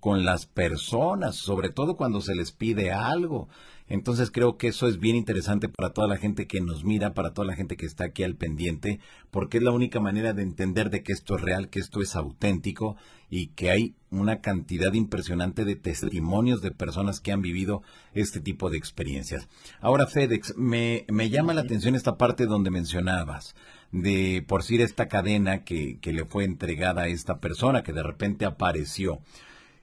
con 0.02 0.26
las 0.26 0.46
personas, 0.46 1.38
sobre 1.38 1.70
todo 1.70 1.96
cuando 1.96 2.20
se 2.20 2.36
les 2.36 2.52
pide 2.52 2.92
algo. 2.92 3.48
Entonces 3.88 4.30
creo 4.30 4.58
que 4.58 4.68
eso 4.68 4.90
es 4.90 5.00
bien 5.00 5.16
interesante 5.16 5.70
para 5.70 5.94
toda 5.94 6.10
la 6.10 6.18
gente 6.18 6.48
que 6.48 6.60
nos 6.60 6.84
mira, 6.84 7.14
para 7.14 7.34
toda 7.34 7.48
la 7.48 7.56
gente 7.56 7.78
que 7.78 7.86
está 7.86 8.04
aquí 8.04 8.24
al 8.24 8.36
pendiente, 8.36 9.00
porque 9.32 9.58
es 9.58 9.64
la 9.64 9.72
única 9.72 10.02
manera 10.02 10.34
de 10.34 10.44
entender 10.44 10.90
de 10.90 11.02
que 11.02 11.14
esto 11.14 11.38
es 11.38 11.42
real, 11.42 11.70
que 11.70 11.80
esto 11.80 12.02
es 12.02 12.18
auténtico 12.18 12.98
y 13.30 13.48
que 13.48 13.70
hay 13.72 13.96
una 14.12 14.42
cantidad 14.42 14.94
impresionante 14.94 15.66
de 15.66 15.76
testimonios 15.76 16.62
de 16.62 16.72
personas 16.72 17.20
que 17.20 17.32
han 17.32 17.42
vivido 17.42 17.84
este 18.14 18.40
tipo 18.40 18.70
de 18.70 18.78
experiencias. 18.78 19.48
Ahora, 19.82 20.08
FedEx, 20.08 20.58
me, 20.58 21.06
me 21.10 21.30
llama 21.30 21.54
la 21.54 21.62
atención 21.62 21.96
esta 21.96 22.18
parte 22.18 22.46
donde 22.46 22.72
mencionabas 22.72 23.56
de 23.92 24.44
por 24.48 24.62
decir 24.62 24.82
esta 24.82 25.08
cadena 25.08 25.64
que, 25.64 26.00
que 26.00 26.14
le 26.14 26.26
fue 26.26 26.44
entregada 26.44 27.04
a 27.04 27.08
esta 27.08 27.40
persona 27.40 27.84
que 27.84 27.94
de 27.94 28.04
repente 28.04 28.46
apareció. 28.46 29.20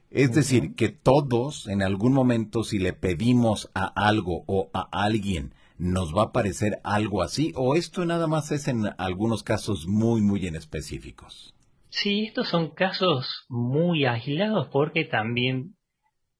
Es 0.09 0.33
decir, 0.33 0.75
que 0.75 0.89
todos 0.89 1.67
en 1.67 1.81
algún 1.81 2.13
momento 2.13 2.63
si 2.63 2.79
le 2.79 2.93
pedimos 2.93 3.69
a 3.73 3.85
algo 3.85 4.43
o 4.47 4.69
a 4.73 4.87
alguien, 4.91 5.53
nos 5.77 6.15
va 6.15 6.23
a 6.23 6.31
parecer 6.31 6.79
algo 6.83 7.21
así 7.21 7.51
o 7.55 7.75
esto 7.75 8.05
nada 8.05 8.27
más 8.27 8.51
es 8.51 8.67
en 8.67 8.89
algunos 8.97 9.43
casos 9.43 9.87
muy, 9.87 10.21
muy 10.21 10.47
en 10.47 10.55
específicos. 10.55 11.53
Sí, 11.99 12.25
estos 12.27 12.49
son 12.49 12.75
casos 12.75 13.45
muy 13.49 14.05
aislados 14.05 14.67
porque 14.71 15.05
también 15.05 15.75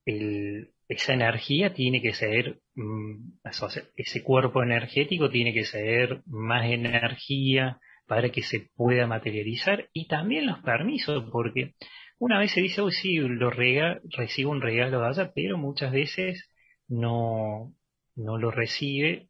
esa 0.06 1.14
energía 1.14 1.74
tiene 1.74 2.00
que 2.00 2.14
ser, 2.14 2.60
mm, 2.76 3.40
ese 3.96 4.24
cuerpo 4.24 4.62
energético 4.62 5.32
tiene 5.32 5.54
que 5.54 5.66
ser 5.66 6.22
más 6.28 6.66
energía 6.66 7.80
para 8.06 8.30
que 8.30 8.44
se 8.44 8.70
pueda 8.76 9.08
materializar 9.08 9.90
y 9.94 10.08
también 10.08 10.46
los 10.46 10.60
permisos 10.60 11.28
porque 11.32 11.74
una 12.20 12.38
vez 12.38 12.52
se 12.52 12.62
dice, 12.62 12.82
oh 12.82 12.92
sí, 12.92 13.18
lo 13.18 13.50
recibo 13.50 14.52
un 14.52 14.62
regalo 14.62 15.02
de 15.02 15.08
allá, 15.08 15.32
pero 15.34 15.58
muchas 15.58 15.92
veces 15.92 16.52
no, 16.88 17.74
no 18.16 18.38
lo 18.38 18.52
recibe 18.52 19.30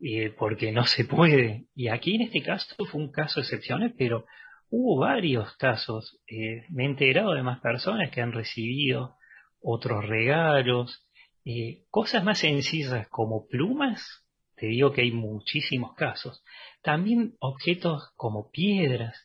eh, 0.00 0.30
porque 0.38 0.70
no 0.70 0.84
se 0.84 1.04
puede. 1.04 1.64
Y 1.74 1.88
aquí 1.88 2.14
en 2.14 2.22
este 2.22 2.42
caso 2.44 2.76
fue 2.86 3.00
un 3.00 3.10
caso 3.10 3.40
excepcional, 3.40 3.92
pero 3.98 4.24
hubo 4.70 5.00
varios 5.00 5.56
casos. 5.56 6.20
Eh, 6.26 6.64
me 6.70 6.84
he 6.84 6.86
enterado 6.86 7.34
de 7.34 7.42
más 7.42 7.60
personas 7.60 8.10
que 8.10 8.20
han 8.20 8.32
recibido 8.32 9.16
otros 9.60 10.06
regalos, 10.06 11.06
eh, 11.44 11.84
cosas 11.90 12.24
más 12.24 12.38
sencillas 12.38 13.08
como 13.08 13.46
plumas, 13.46 14.24
te 14.56 14.66
digo 14.66 14.92
que 14.92 15.02
hay 15.02 15.12
muchísimos 15.12 15.94
casos. 15.94 16.42
También 16.82 17.34
objetos 17.40 18.12
como 18.16 18.50
piedras, 18.50 19.16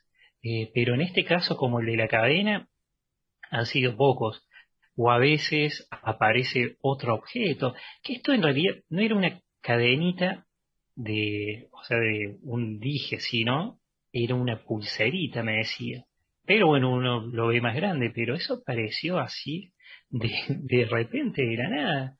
eh, 0.41 0.71
pero 0.73 0.95
en 0.95 1.01
este 1.01 1.23
caso 1.23 1.57
como 1.57 1.79
el 1.79 1.85
de 1.87 1.97
la 1.97 2.07
cadena 2.07 2.67
han 3.51 3.65
sido 3.65 3.95
pocos. 3.95 4.45
O 4.95 5.11
a 5.11 5.17
veces 5.17 5.87
aparece 5.91 6.77
otro 6.81 7.15
objeto, 7.15 7.73
que 8.03 8.13
esto 8.13 8.33
en 8.33 8.43
realidad 8.43 8.75
no 8.89 9.01
era 9.01 9.15
una 9.15 9.41
cadenita 9.61 10.45
de, 10.95 11.69
o 11.71 11.83
sea, 11.85 11.97
de 11.97 12.37
un 12.43 12.79
dije, 12.79 13.19
sino 13.19 13.78
era 14.11 14.35
una 14.35 14.63
pulserita, 14.63 15.43
me 15.43 15.57
decía. 15.57 16.05
Pero 16.45 16.67
bueno, 16.67 16.91
uno 16.91 17.21
lo 17.21 17.47
ve 17.47 17.61
más 17.61 17.75
grande, 17.75 18.11
pero 18.13 18.35
eso 18.35 18.63
pareció 18.65 19.19
así 19.19 19.73
de, 20.09 20.31
de 20.49 20.85
repente 20.85 21.43
de 21.43 21.57
la 21.57 21.69
nada. 21.69 22.15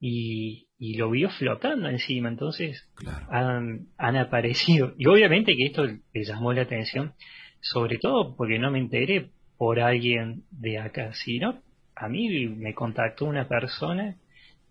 Y, 0.00 0.68
y 0.78 0.96
lo 0.96 1.10
vio 1.10 1.30
flotando 1.30 1.88
encima, 1.88 2.28
entonces 2.28 2.90
han, 3.30 3.86
han 3.96 4.16
aparecido. 4.16 4.94
Y 4.98 5.06
obviamente 5.06 5.56
que 5.56 5.66
esto 5.66 5.84
le 5.86 6.24
llamó 6.24 6.52
la 6.52 6.62
atención, 6.62 7.14
sobre 7.60 7.98
todo 7.98 8.36
porque 8.36 8.58
no 8.58 8.70
me 8.70 8.78
enteré 8.78 9.30
por 9.56 9.80
alguien 9.80 10.44
de 10.50 10.78
acá, 10.78 11.14
sino 11.14 11.62
a 11.94 12.08
mí 12.08 12.48
me 12.48 12.74
contactó 12.74 13.24
una 13.24 13.48
persona 13.48 14.16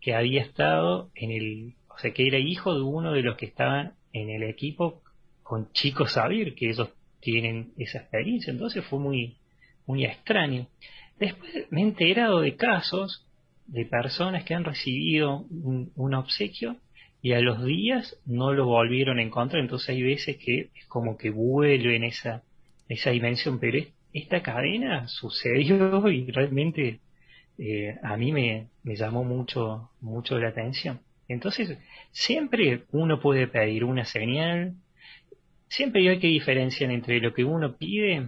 que 0.01 0.13
había 0.13 0.41
estado 0.41 1.09
en 1.15 1.31
el, 1.31 1.75
o 1.87 1.97
sea, 1.97 2.11
que 2.11 2.27
era 2.27 2.37
hijo 2.37 2.75
de 2.75 2.81
uno 2.81 3.13
de 3.13 3.23
los 3.23 3.37
que 3.37 3.45
estaban 3.45 3.93
en 4.11 4.29
el 4.29 4.43
equipo 4.43 5.02
con 5.53 5.71
chicos 5.71 6.13
Sabir, 6.13 6.55
que 6.55 6.71
ellos 6.71 6.89
tienen 7.19 7.73
esa 7.77 7.99
experiencia, 7.99 8.49
entonces 8.49 8.83
fue 8.85 8.97
muy, 8.97 9.37
muy 9.85 10.03
extraño. 10.03 10.65
Después 11.19 11.67
me 11.69 11.81
he 11.81 11.83
enterado 11.83 12.39
de 12.39 12.55
casos 12.55 13.23
de 13.67 13.85
personas 13.85 14.45
que 14.45 14.55
han 14.55 14.63
recibido 14.63 15.45
un, 15.51 16.13
obsequio 16.15 16.77
y 17.21 17.33
a 17.33 17.39
los 17.39 17.63
días 17.63 18.17
no 18.25 18.51
lo 18.51 18.65
volvieron 18.65 19.19
a 19.19 19.21
encontrar, 19.21 19.61
entonces 19.61 19.89
hay 19.89 20.01
veces 20.01 20.37
que 20.37 20.71
es 20.75 20.85
como 20.87 21.19
que 21.19 21.29
vuelve 21.29 21.97
en 21.97 22.05
esa, 22.05 22.41
esa 22.89 23.11
dimensión, 23.11 23.59
pero 23.59 23.77
esta 24.11 24.41
cadena 24.41 25.07
sucedió 25.07 26.09
y 26.09 26.31
realmente 26.31 26.99
eh, 27.59 27.95
a 28.01 28.17
mí 28.17 28.31
me, 28.31 28.69
me, 28.81 28.95
llamó 28.95 29.23
mucho, 29.23 29.91
mucho 30.01 30.39
la 30.39 30.47
atención. 30.47 30.99
Entonces, 31.27 31.77
siempre 32.11 32.85
uno 32.91 33.19
puede 33.19 33.45
pedir 33.45 33.83
una 33.83 34.05
señal, 34.05 34.77
siempre 35.73 36.07
hay 36.07 36.19
que 36.19 36.27
diferenciar 36.27 36.91
entre 36.91 37.19
lo 37.19 37.33
que 37.33 37.43
uno 37.43 37.75
pide, 37.77 38.27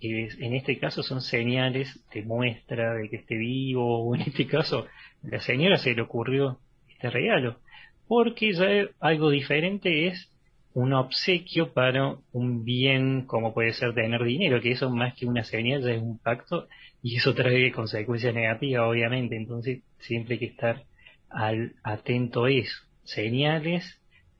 que 0.00 0.28
en 0.38 0.54
este 0.54 0.78
caso 0.78 1.02
son 1.02 1.20
señales 1.20 2.00
de 2.14 2.22
muestra 2.22 2.94
de 2.94 3.08
que 3.08 3.16
esté 3.16 3.36
vivo, 3.36 4.04
o 4.08 4.14
en 4.14 4.22
este 4.22 4.46
caso, 4.46 4.86
la 5.22 5.40
señora 5.40 5.78
se 5.78 5.94
le 5.94 6.02
ocurrió 6.02 6.58
este 6.88 7.10
regalo, 7.10 7.58
porque 8.06 8.52
ya 8.52 8.66
algo 9.00 9.30
diferente 9.30 10.06
es 10.06 10.30
un 10.72 10.92
obsequio 10.92 11.72
para 11.72 12.14
un 12.32 12.64
bien 12.64 13.22
como 13.26 13.52
puede 13.52 13.72
ser 13.72 13.92
tener 13.94 14.22
dinero, 14.22 14.60
que 14.60 14.70
eso 14.70 14.88
más 14.88 15.14
que 15.14 15.26
una 15.26 15.42
señal 15.42 15.82
ya 15.82 15.90
es 15.90 16.00
un 16.00 16.18
pacto 16.18 16.68
y 17.02 17.16
eso 17.16 17.34
trae 17.34 17.72
consecuencias 17.72 18.34
negativas 18.34 18.84
obviamente, 18.84 19.36
entonces 19.36 19.80
siempre 19.98 20.34
hay 20.34 20.38
que 20.38 20.46
estar 20.46 20.84
al, 21.28 21.72
atento 21.82 22.44
a 22.44 22.52
eso, 22.52 22.84
señales 23.02 23.98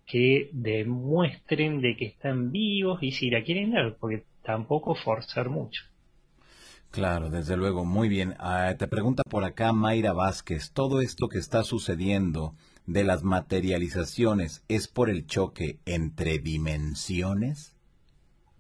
que 0.09 0.49
demuestren 0.53 1.83
de 1.83 1.95
que 1.95 2.07
están 2.07 2.51
vivos 2.51 3.03
y 3.03 3.13
si 3.13 3.31
la 3.31 3.45
quieren 3.45 3.73
dar, 3.73 3.97
porque 4.01 4.25
tampoco 4.43 4.95
forzar 4.95 5.51
mucho. 5.51 5.85
Claro, 6.91 7.29
desde 7.29 7.59
luego, 7.59 7.85
muy 7.85 8.09
bien. 8.09 8.35
Ah, 8.39 8.75
te 8.79 8.89
pregunta 8.89 9.23
por 9.29 9.45
acá 9.45 9.75
Mayra 9.75 10.15
Vázquez, 10.15 10.73
¿todo 10.73 11.03
esto 11.03 11.29
que 11.29 11.39
está 11.39 11.63
sucediendo 11.63 12.55
de 12.87 13.05
las 13.05 13.23
materializaciones 13.23 14.65
es 14.69 14.89
por 14.89 15.11
el 15.11 15.27
choque 15.27 15.79
entre 15.85 16.39
dimensiones? 16.39 17.77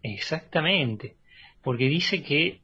Exactamente, 0.02 1.16
porque 1.62 1.86
dice 1.86 2.22
que, 2.22 2.60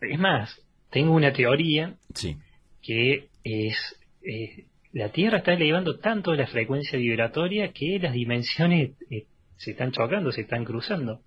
es 0.00 0.18
más, 0.20 0.62
tengo 0.90 1.12
una 1.12 1.32
teoría 1.32 1.96
sí. 2.14 2.38
que 2.80 3.28
es, 3.42 3.98
eh, 4.22 4.66
la 4.92 5.10
Tierra 5.10 5.38
está 5.38 5.52
elevando 5.52 5.98
tanto 5.98 6.34
la 6.34 6.46
frecuencia 6.46 6.98
vibratoria 6.98 7.72
que 7.72 7.98
las 7.98 8.12
dimensiones 8.12 8.92
eh, 9.10 9.26
se 9.56 9.72
están 9.72 9.92
chocando, 9.92 10.32
se 10.32 10.42
están 10.42 10.64
cruzando. 10.64 11.20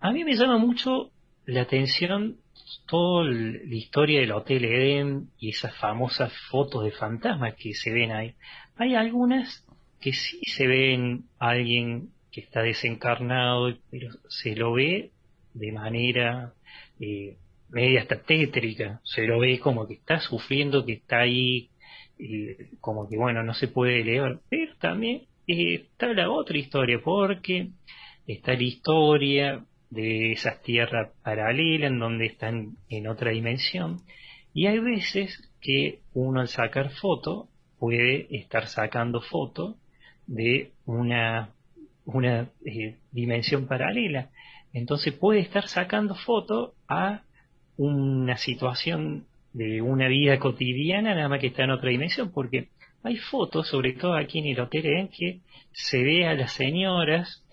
A 0.00 0.12
mí 0.12 0.24
me 0.24 0.36
llama 0.36 0.58
mucho 0.58 1.10
la 1.46 1.62
atención 1.62 2.36
toda 2.86 3.24
la 3.24 3.74
historia 3.74 4.20
del 4.20 4.32
Hotel 4.32 4.64
Eden 4.64 5.30
y 5.38 5.50
esas 5.50 5.74
famosas 5.76 6.32
fotos 6.50 6.84
de 6.84 6.92
fantasmas 6.92 7.54
que 7.54 7.74
se 7.74 7.92
ven 7.92 8.12
ahí. 8.12 8.34
Hay 8.76 8.94
algunas 8.94 9.64
que 10.00 10.12
sí 10.12 10.40
se 10.46 10.66
ven 10.66 11.24
a 11.38 11.50
alguien 11.50 12.10
que 12.30 12.42
está 12.42 12.62
desencarnado, 12.62 13.76
pero 13.90 14.10
se 14.28 14.54
lo 14.54 14.74
ve 14.74 15.10
de 15.54 15.72
manera 15.72 16.52
eh, 17.00 17.36
media 17.70 18.02
hasta 18.02 18.22
tétrica, 18.22 19.00
se 19.04 19.26
lo 19.26 19.40
ve 19.40 19.58
como 19.58 19.86
que 19.88 19.94
está 19.94 20.20
sufriendo, 20.20 20.84
que 20.84 20.92
está 20.94 21.20
ahí, 21.20 21.70
eh, 22.18 22.70
como 22.80 23.08
que 23.08 23.16
bueno, 23.16 23.42
no 23.42 23.54
se 23.54 23.68
puede 23.68 24.04
leer, 24.04 24.40
pero 24.48 24.74
también 24.76 25.22
eh, 25.46 25.74
está 25.74 26.12
la 26.12 26.30
otra 26.30 26.58
historia, 26.58 27.00
porque 27.02 27.70
está 28.26 28.54
la 28.54 28.62
historia 28.62 29.64
de 29.90 30.32
esas 30.32 30.60
tierras 30.62 31.12
paralelas 31.22 31.90
en 31.90 31.98
donde 31.98 32.26
están 32.26 32.76
en 32.88 33.06
otra 33.06 33.30
dimensión. 33.30 34.02
Y 34.52 34.66
hay 34.66 34.78
veces 34.78 35.50
que 35.60 36.00
uno 36.14 36.40
al 36.40 36.48
sacar 36.48 36.90
foto 36.90 37.48
puede 37.78 38.26
estar 38.36 38.66
sacando 38.66 39.20
foto 39.20 39.76
de 40.26 40.72
una, 40.84 41.54
una 42.04 42.50
eh, 42.64 42.96
dimensión 43.12 43.66
paralela. 43.66 44.30
Entonces 44.72 45.14
puede 45.14 45.40
estar 45.40 45.68
sacando 45.68 46.14
foto 46.14 46.74
a 46.88 47.22
una 47.76 48.36
situación 48.36 49.27
de 49.52 49.82
una 49.82 50.08
vida 50.08 50.38
cotidiana, 50.38 51.14
nada 51.14 51.28
más 51.28 51.40
que 51.40 51.48
está 51.48 51.64
en 51.64 51.70
otra 51.70 51.90
dimensión, 51.90 52.30
porque 52.32 52.68
hay 53.02 53.16
fotos, 53.16 53.68
sobre 53.68 53.92
todo 53.92 54.14
aquí 54.14 54.40
en 54.40 54.46
el 54.46 54.60
hotel, 54.60 54.86
en 54.86 55.08
que 55.08 55.40
se 55.72 56.02
ve 56.02 56.26
a 56.26 56.34
las 56.34 56.52
señoras 56.52 57.44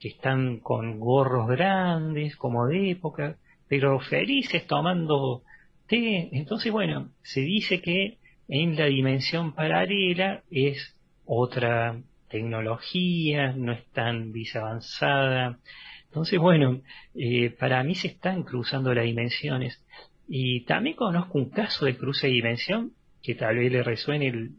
que 0.00 0.08
están 0.08 0.58
con 0.58 0.98
gorros 0.98 1.48
grandes, 1.48 2.36
como 2.36 2.66
de 2.66 2.90
época, 2.90 3.36
pero 3.68 4.00
felices 4.00 4.66
tomando 4.66 5.42
té. 5.86 6.30
Entonces, 6.32 6.72
bueno, 6.72 7.10
se 7.22 7.40
dice 7.40 7.80
que 7.80 8.18
en 8.48 8.76
la 8.76 8.86
dimensión 8.86 9.54
paralela 9.54 10.42
es 10.50 10.94
otra 11.24 12.00
tecnología, 12.28 13.52
no 13.52 13.72
es 13.72 13.84
tan 13.92 14.32
avanzada. 14.54 15.58
Entonces, 16.06 16.38
bueno, 16.38 16.80
eh, 17.14 17.50
para 17.50 17.82
mí 17.82 17.94
se 17.94 18.08
están 18.08 18.42
cruzando 18.42 18.94
las 18.94 19.04
dimensiones. 19.04 19.83
Y 20.28 20.64
también 20.64 20.96
conozco 20.96 21.38
un 21.38 21.50
caso 21.50 21.86
de 21.86 21.96
cruce 21.96 22.28
de 22.28 22.34
dimensión 22.34 22.92
que 23.22 23.34
tal 23.34 23.56
vez 23.56 23.72
le 23.72 23.82
resuene 23.82 24.50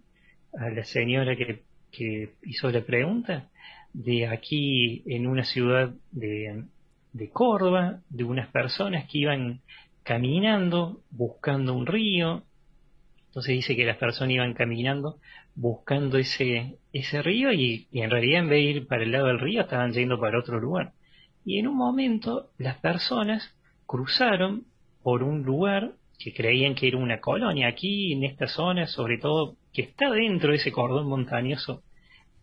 a 0.57 0.69
la 0.69 0.83
señora 0.83 1.35
que, 1.35 1.63
que 1.91 2.33
hizo 2.43 2.71
la 2.71 2.81
pregunta 2.81 3.49
de 3.93 4.27
aquí 4.27 5.03
en 5.05 5.27
una 5.27 5.43
ciudad 5.45 5.93
de, 6.11 6.65
de 7.13 7.29
Córdoba, 7.29 8.01
de 8.09 8.23
unas 8.23 8.49
personas 8.49 9.09
que 9.09 9.19
iban 9.19 9.61
caminando 10.03 11.01
buscando 11.11 11.73
un 11.73 11.85
río. 11.85 12.43
Entonces 13.27 13.55
dice 13.55 13.75
que 13.75 13.85
las 13.85 13.97
personas 13.97 14.35
iban 14.35 14.53
caminando 14.53 15.19
buscando 15.55 16.17
ese, 16.17 16.77
ese 16.91 17.21
río 17.21 17.53
y, 17.53 17.87
y, 17.91 18.01
en 18.01 18.09
realidad 18.09 18.41
en 18.41 18.49
vez 18.49 18.57
de 18.57 18.71
ir 18.71 18.87
para 18.87 19.03
el 19.03 19.11
lado 19.13 19.27
del 19.27 19.39
río 19.39 19.61
estaban 19.61 19.93
yendo 19.93 20.19
para 20.19 20.39
otro 20.39 20.59
lugar. 20.59 20.91
Y 21.45 21.59
en 21.59 21.67
un 21.67 21.77
momento 21.77 22.51
las 22.57 22.77
personas 22.79 23.55
cruzaron 23.85 24.65
por 25.05 25.21
un 25.21 25.43
lugar 25.43 25.91
que 26.17 26.33
creían 26.33 26.73
que 26.73 26.87
era 26.87 26.97
una 26.97 27.19
colonia 27.19 27.67
aquí 27.67 28.11
en 28.11 28.23
esta 28.23 28.47
zona, 28.47 28.87
sobre 28.87 29.19
todo 29.19 29.55
que 29.71 29.83
está 29.83 30.09
dentro 30.09 30.49
de 30.49 30.55
ese 30.55 30.71
cordón 30.71 31.07
montañoso 31.07 31.83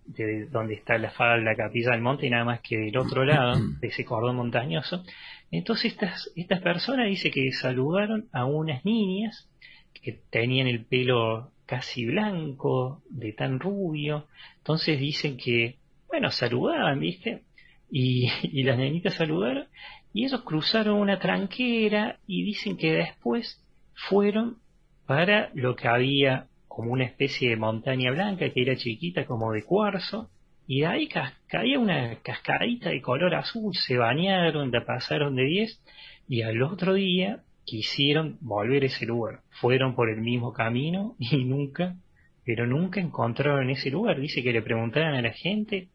de 0.07 0.47
donde 0.47 0.75
está 0.75 0.97
la 0.97 1.11
falda, 1.11 1.57
capilla 1.57 1.91
del 1.91 2.03
monte, 2.03 2.29
y 2.29 2.31
nada 2.31 2.45
más 2.45 2.61
que 2.61 2.79
del 2.79 2.97
otro 2.97 3.25
lado 3.25 3.59
de 3.81 3.89
ese 3.89 4.05
cordón 4.05 4.37
montañoso. 4.37 5.03
Entonces 5.51 5.91
estas, 5.95 6.31
estas 6.37 6.61
personas 6.61 7.09
dice 7.09 7.33
que 7.33 7.51
saludaron 7.51 8.29
a 8.33 8.45
unas 8.45 8.85
niñas 8.85 9.51
que 9.93 10.21
tenían 10.31 10.69
el 10.69 10.85
pelo 10.85 11.51
casi 11.67 12.07
blanco, 12.07 13.03
de 13.11 13.33
tan 13.33 13.59
rubio. 13.59 14.29
Entonces 14.59 15.01
dicen 15.01 15.37
que, 15.37 15.79
bueno, 16.07 16.31
saludaban, 16.31 17.01
¿viste? 17.01 17.43
Y, 17.91 18.29
y 18.45 18.63
las 18.63 18.79
nenitas 18.79 19.15
saludaron 19.15 19.67
y 20.13 20.25
ellos 20.25 20.43
cruzaron 20.43 20.99
una 20.99 21.19
tranquera 21.19 22.19
y 22.27 22.45
dicen 22.45 22.77
que 22.77 22.93
después 22.93 23.61
fueron 24.09 24.59
para 25.07 25.51
lo 25.55 25.75
que 25.77 25.89
había 25.89 26.47
como 26.69 26.93
una 26.93 27.05
especie 27.05 27.51
de 27.51 27.57
montaña 27.57 28.11
blanca 28.11 28.49
que 28.51 28.63
era 28.63 28.77
chiquita 28.77 29.27
como 29.27 29.53
de 29.53 29.65
cuarzo 29.65 30.31
y 30.67 30.85
ahí 30.85 31.09
caía 31.49 31.79
una 31.79 32.17
cascadita 32.23 32.91
de 32.91 33.03
color 33.03 33.35
azul, 33.35 33.75
se 33.75 33.97
bañaron, 33.97 34.71
la 34.71 34.85
pasaron 34.85 35.35
de 35.35 35.45
10 35.45 35.83
y 36.29 36.43
al 36.43 36.63
otro 36.63 36.95
día 36.95 37.43
quisieron 37.65 38.39
volver 38.41 38.85
a 38.85 38.87
ese 38.87 39.07
lugar. 39.07 39.41
Fueron 39.61 39.95
por 39.95 40.09
el 40.09 40.21
mismo 40.21 40.53
camino 40.53 41.17
y 41.19 41.45
nunca, 41.45 41.97
pero 42.45 42.67
nunca 42.67 43.01
encontraron 43.01 43.71
ese 43.71 43.91
lugar. 43.91 44.21
Dice 44.21 44.43
que 44.43 44.53
le 44.53 44.63
preguntaron 44.63 45.15
a 45.15 45.23
la 45.23 45.33
gente 45.33 45.89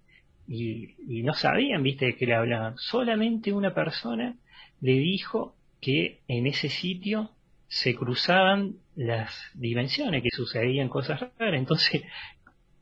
y, 0.47 1.23
no 1.23 1.33
sabían, 1.33 1.83
viste, 1.83 2.05
de 2.05 2.15
qué 2.15 2.25
le 2.25 2.35
hablaban. 2.35 2.77
Solamente 2.77 3.51
una 3.51 3.73
persona 3.73 4.35
le 4.81 4.93
dijo 4.93 5.55
que 5.81 6.21
en 6.27 6.47
ese 6.47 6.69
sitio 6.69 7.31
se 7.67 7.95
cruzaban 7.95 8.77
las 8.95 9.35
dimensiones, 9.53 10.23
que 10.23 10.29
sucedían 10.31 10.89
cosas 10.89 11.19
raras. 11.37 11.59
Entonces, 11.59 12.03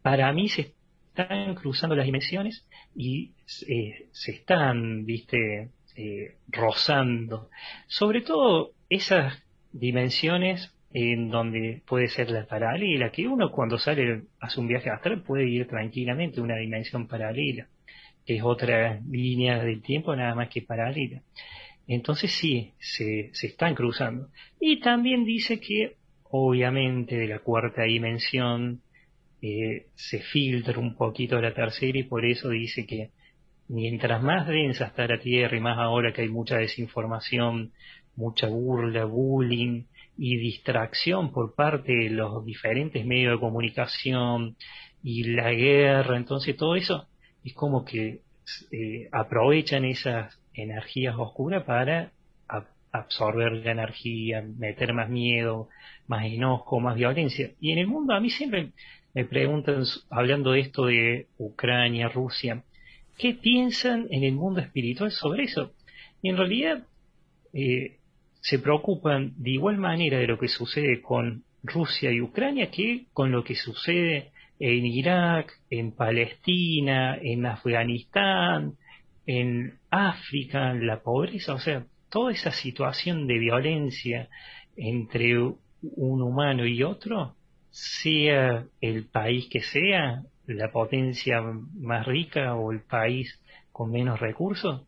para 0.02 0.32
mí 0.32 0.50
se 0.50 0.74
están 1.08 1.56
cruzando 1.56 1.96
las 1.96 2.06
dimensiones 2.06 2.68
y 2.96 3.34
eh, 3.68 4.10
se 4.12 4.32
están, 4.32 5.06
viste, 5.06 5.72
eh, 5.96 6.36
rozando. 6.48 7.50
Sobre 7.88 8.22
todo 8.22 8.74
esas 8.90 9.42
dimensiones 9.72 10.75
en 10.98 11.30
donde 11.30 11.82
puede 11.86 12.08
ser 12.08 12.32
la 12.32 12.46
paralela, 12.46 13.12
que 13.12 13.28
uno 13.28 13.52
cuando 13.52 13.78
sale, 13.78 14.22
hace 14.40 14.62
un 14.62 14.68
viaje 14.70 14.90
astral 14.90 15.24
puede 15.24 15.46
ir 15.46 15.68
tranquilamente 15.68 16.40
a 16.40 16.44
una 16.44 16.56
dimensión 16.56 17.06
paralela, 17.06 17.68
que 18.26 18.38
es 18.38 18.44
otra 18.44 19.02
línea 19.06 19.62
del 19.62 19.82
tiempo 19.82 20.16
nada 20.16 20.34
más 20.36 20.48
que 20.48 20.62
paralela. 20.62 21.22
Entonces 21.86 22.32
sí, 22.32 22.72
se, 22.80 23.30
se 23.34 23.48
están 23.48 23.76
cruzando. 23.76 24.30
Y 24.58 24.80
también 24.80 25.26
dice 25.26 25.60
que 25.60 25.98
obviamente 26.24 27.18
de 27.18 27.28
la 27.28 27.40
cuarta 27.40 27.84
dimensión 27.84 28.80
eh, 29.42 29.88
se 29.96 30.20
filtra 30.20 30.80
un 30.80 30.96
poquito 30.96 31.42
la 31.42 31.54
tercera 31.54 32.00
y 32.00 32.04
por 32.04 32.24
eso 32.24 32.48
dice 32.48 32.86
que 32.86 33.10
mientras 33.68 34.24
más 34.24 34.48
densa 34.48 34.86
está 34.86 35.08
la 35.08 35.20
Tierra 35.20 35.58
y 35.58 35.60
más 35.60 35.78
ahora 35.78 36.14
que 36.14 36.22
hay 36.22 36.30
mucha 36.30 36.56
desinformación, 36.56 37.74
mucha 38.16 38.48
burla, 38.48 39.04
bullying 39.04 39.84
y 40.18 40.38
distracción 40.38 41.32
por 41.32 41.56
parte 41.56 41.94
de 41.94 42.10
los 42.10 42.46
diferentes 42.46 43.06
medios 43.06 43.34
de 43.34 43.40
comunicación 43.40 44.56
y 45.04 45.24
la 45.24 45.52
guerra, 45.52 46.18
entonces 46.18 46.56
todo 46.56 46.76
eso 46.76 47.08
es 47.44 47.54
como 47.54 47.86
que 47.86 48.22
eh, 48.72 49.10
aprovechan 49.12 49.86
esas 49.86 50.40
energías 50.54 51.16
oscuras 51.18 51.64
para 51.64 52.12
absorber 52.92 53.52
la 53.52 53.72
energía, 53.72 54.42
meter 54.42 54.94
más 54.94 55.10
miedo, 55.10 55.68
más 56.08 56.26
enojo, 56.26 56.80
más 56.80 56.96
violencia. 56.96 57.52
Y 57.60 57.72
en 57.72 57.80
el 57.80 57.88
mundo 57.88 58.14
a 58.14 58.22
mí 58.22 58.30
siempre 58.30 58.72
me 59.14 59.26
preguntan, 59.26 59.84
hablando 60.10 60.52
de 60.52 60.62
esto 60.62 60.86
de 60.86 61.28
Ucrania, 61.38 62.08
Rusia, 62.08 62.64
¿qué 63.18 63.34
piensan 63.34 64.08
en 64.12 64.24
el 64.24 64.34
mundo 64.34 64.62
espiritual 64.62 65.12
sobre 65.12 65.44
eso? 65.44 65.74
Y 66.22 66.30
en 66.30 66.38
realidad 66.38 66.84
eh, 67.54 67.98
se 68.46 68.60
preocupan 68.60 69.34
de 69.38 69.50
igual 69.52 69.78
manera 69.78 70.20
de 70.20 70.28
lo 70.28 70.38
que 70.38 70.48
sucede 70.48 71.02
con 71.02 71.44
Rusia 71.64 72.12
y 72.12 72.22
Ucrania 72.22 72.70
que 72.70 73.06
con 73.12 73.32
lo 73.32 73.44
que 73.44 73.56
sucede 73.56 74.30
en 74.60 74.86
Irak, 74.86 75.52
en 75.72 75.92
Palestina, 75.92 77.18
en 77.20 77.48
Afganistán, 77.48 78.76
en 79.26 79.80
África, 79.90 80.70
en 80.70 80.86
la 80.86 81.02
pobreza, 81.02 81.56
o 81.56 81.60
sea, 81.60 81.88
toda 82.12 82.34
esa 82.34 82.52
situación 82.52 83.26
de 83.26 83.40
violencia 83.40 84.30
entre 84.78 85.40
un 85.40 86.22
humano 86.22 86.68
y 86.68 86.84
otro, 86.84 87.34
sea 87.72 88.64
el 88.80 89.06
país 89.06 89.48
que 89.50 89.62
sea, 89.62 90.22
la 90.46 90.72
potencia 90.72 91.42
más 91.42 92.06
rica 92.06 92.54
o 92.54 92.72
el 92.72 92.82
país 92.82 93.42
con 93.72 93.92
menos 93.92 94.20
recursos, 94.20 94.84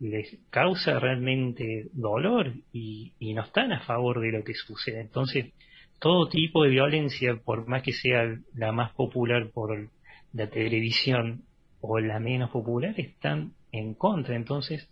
les 0.00 0.38
causa 0.50 0.98
realmente 1.00 1.88
dolor 1.92 2.52
y, 2.72 3.12
y, 3.18 3.34
no 3.34 3.42
están 3.42 3.72
a 3.72 3.80
favor 3.80 4.20
de 4.20 4.32
lo 4.32 4.44
que 4.44 4.54
sucede. 4.54 5.00
Entonces, 5.00 5.52
todo 5.98 6.28
tipo 6.28 6.62
de 6.62 6.70
violencia, 6.70 7.36
por 7.36 7.66
más 7.66 7.82
que 7.82 7.92
sea 7.92 8.38
la 8.54 8.72
más 8.72 8.92
popular 8.92 9.50
por 9.52 9.90
la 10.32 10.46
televisión 10.48 11.42
o 11.80 11.98
la 11.98 12.20
menos 12.20 12.50
popular, 12.50 12.94
están 12.98 13.52
en 13.72 13.94
contra. 13.94 14.36
Entonces, 14.36 14.88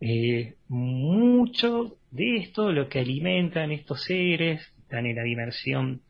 eh, 0.00 0.54
mucho 0.68 1.96
de 2.10 2.36
esto, 2.36 2.72
lo 2.72 2.88
que 2.88 3.00
alimentan 3.00 3.72
estos 3.72 4.04
seres, 4.04 4.60
están 4.78 5.06
en 5.06 5.16
la 5.16 5.22
dimensión, 5.22 6.02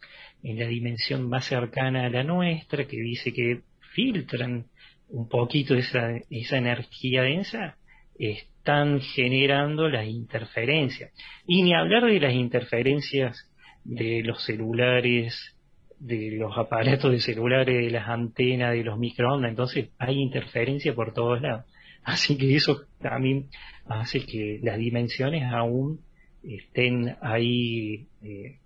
en 0.43 0.59
la 0.59 0.67
dimensión 0.67 1.29
más 1.29 1.47
cercana 1.47 2.07
a 2.07 2.11
la 2.11 2.25
nuestra, 2.25 2.87
que 2.87 2.97
dice 3.01 3.33
que 3.33 3.61
filtran 3.95 4.67
un 5.09 5.29
poquito 5.29 5.75
esa, 5.75 6.17
esa 6.31 6.57
energía 6.57 7.23
densa, 7.23 7.77
están 8.21 9.01
generando 9.01 9.89
las 9.89 10.07
interferencias. 10.07 11.13
Y 11.47 11.63
ni 11.63 11.75
hablar 11.75 12.05
de 12.05 12.21
las 12.21 12.35
interferencias 12.35 13.51
de 13.85 14.23
los 14.23 14.45
celulares, 14.45 15.57
de 15.99 16.33
los 16.33 16.57
aparatos 16.57 17.11
de 17.11 17.21
celulares, 17.21 17.77
de 17.83 17.91
las 17.91 18.09
antenas, 18.09 18.73
de 18.73 18.85
los 18.85 18.99
microondas, 18.99 19.51
entonces 19.51 19.91
hay 19.99 20.19
interferencia 20.19 20.95
por 20.95 21.13
todos 21.13 21.41
lados. 21.41 21.65
Así 22.03 22.37
que 22.37 22.55
eso 22.57 22.83
también 23.01 23.49
hace 23.87 24.25
que 24.25 24.61
las 24.63 24.79
dimensiones 24.79 25.45
aún 25.53 26.01
estén 26.43 27.17
ahí 27.21 28.09
eh, 28.23 28.59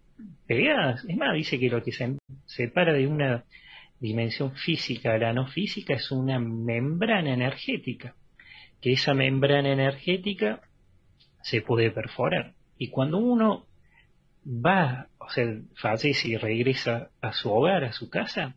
pegadas. 0.47 1.05
Es 1.09 1.17
más, 1.17 1.35
dice 1.35 1.59
que 1.59 1.69
lo 1.69 1.83
que 1.83 1.93
se 1.93 2.17
separa 2.47 2.93
de 2.93 3.07
una 3.07 3.45
dimensión 4.01 4.55
física 4.55 5.15
a 5.15 5.19
la 5.19 5.33
no 5.33 5.47
física 5.47 5.95
es 5.95 6.11
una 6.11 6.39
membrana 6.39 7.33
energética, 7.33 8.15
que 8.85 8.93
esa 8.93 9.15
membrana 9.15 9.73
energética 9.73 10.61
se 11.43 11.63
puede 11.63 11.91
perforar. 11.91 12.53
Y 12.77 12.91
cuando 12.91 13.17
uno 13.17 13.65
va, 14.47 15.09
o 15.17 15.31
sea, 15.31 15.47
fallece 15.77 16.29
y 16.29 16.37
regresa 16.37 17.09
a 17.23 17.33
su 17.33 17.51
hogar, 17.51 17.85
a 17.85 17.95
su 17.95 18.11
casa, 18.11 18.57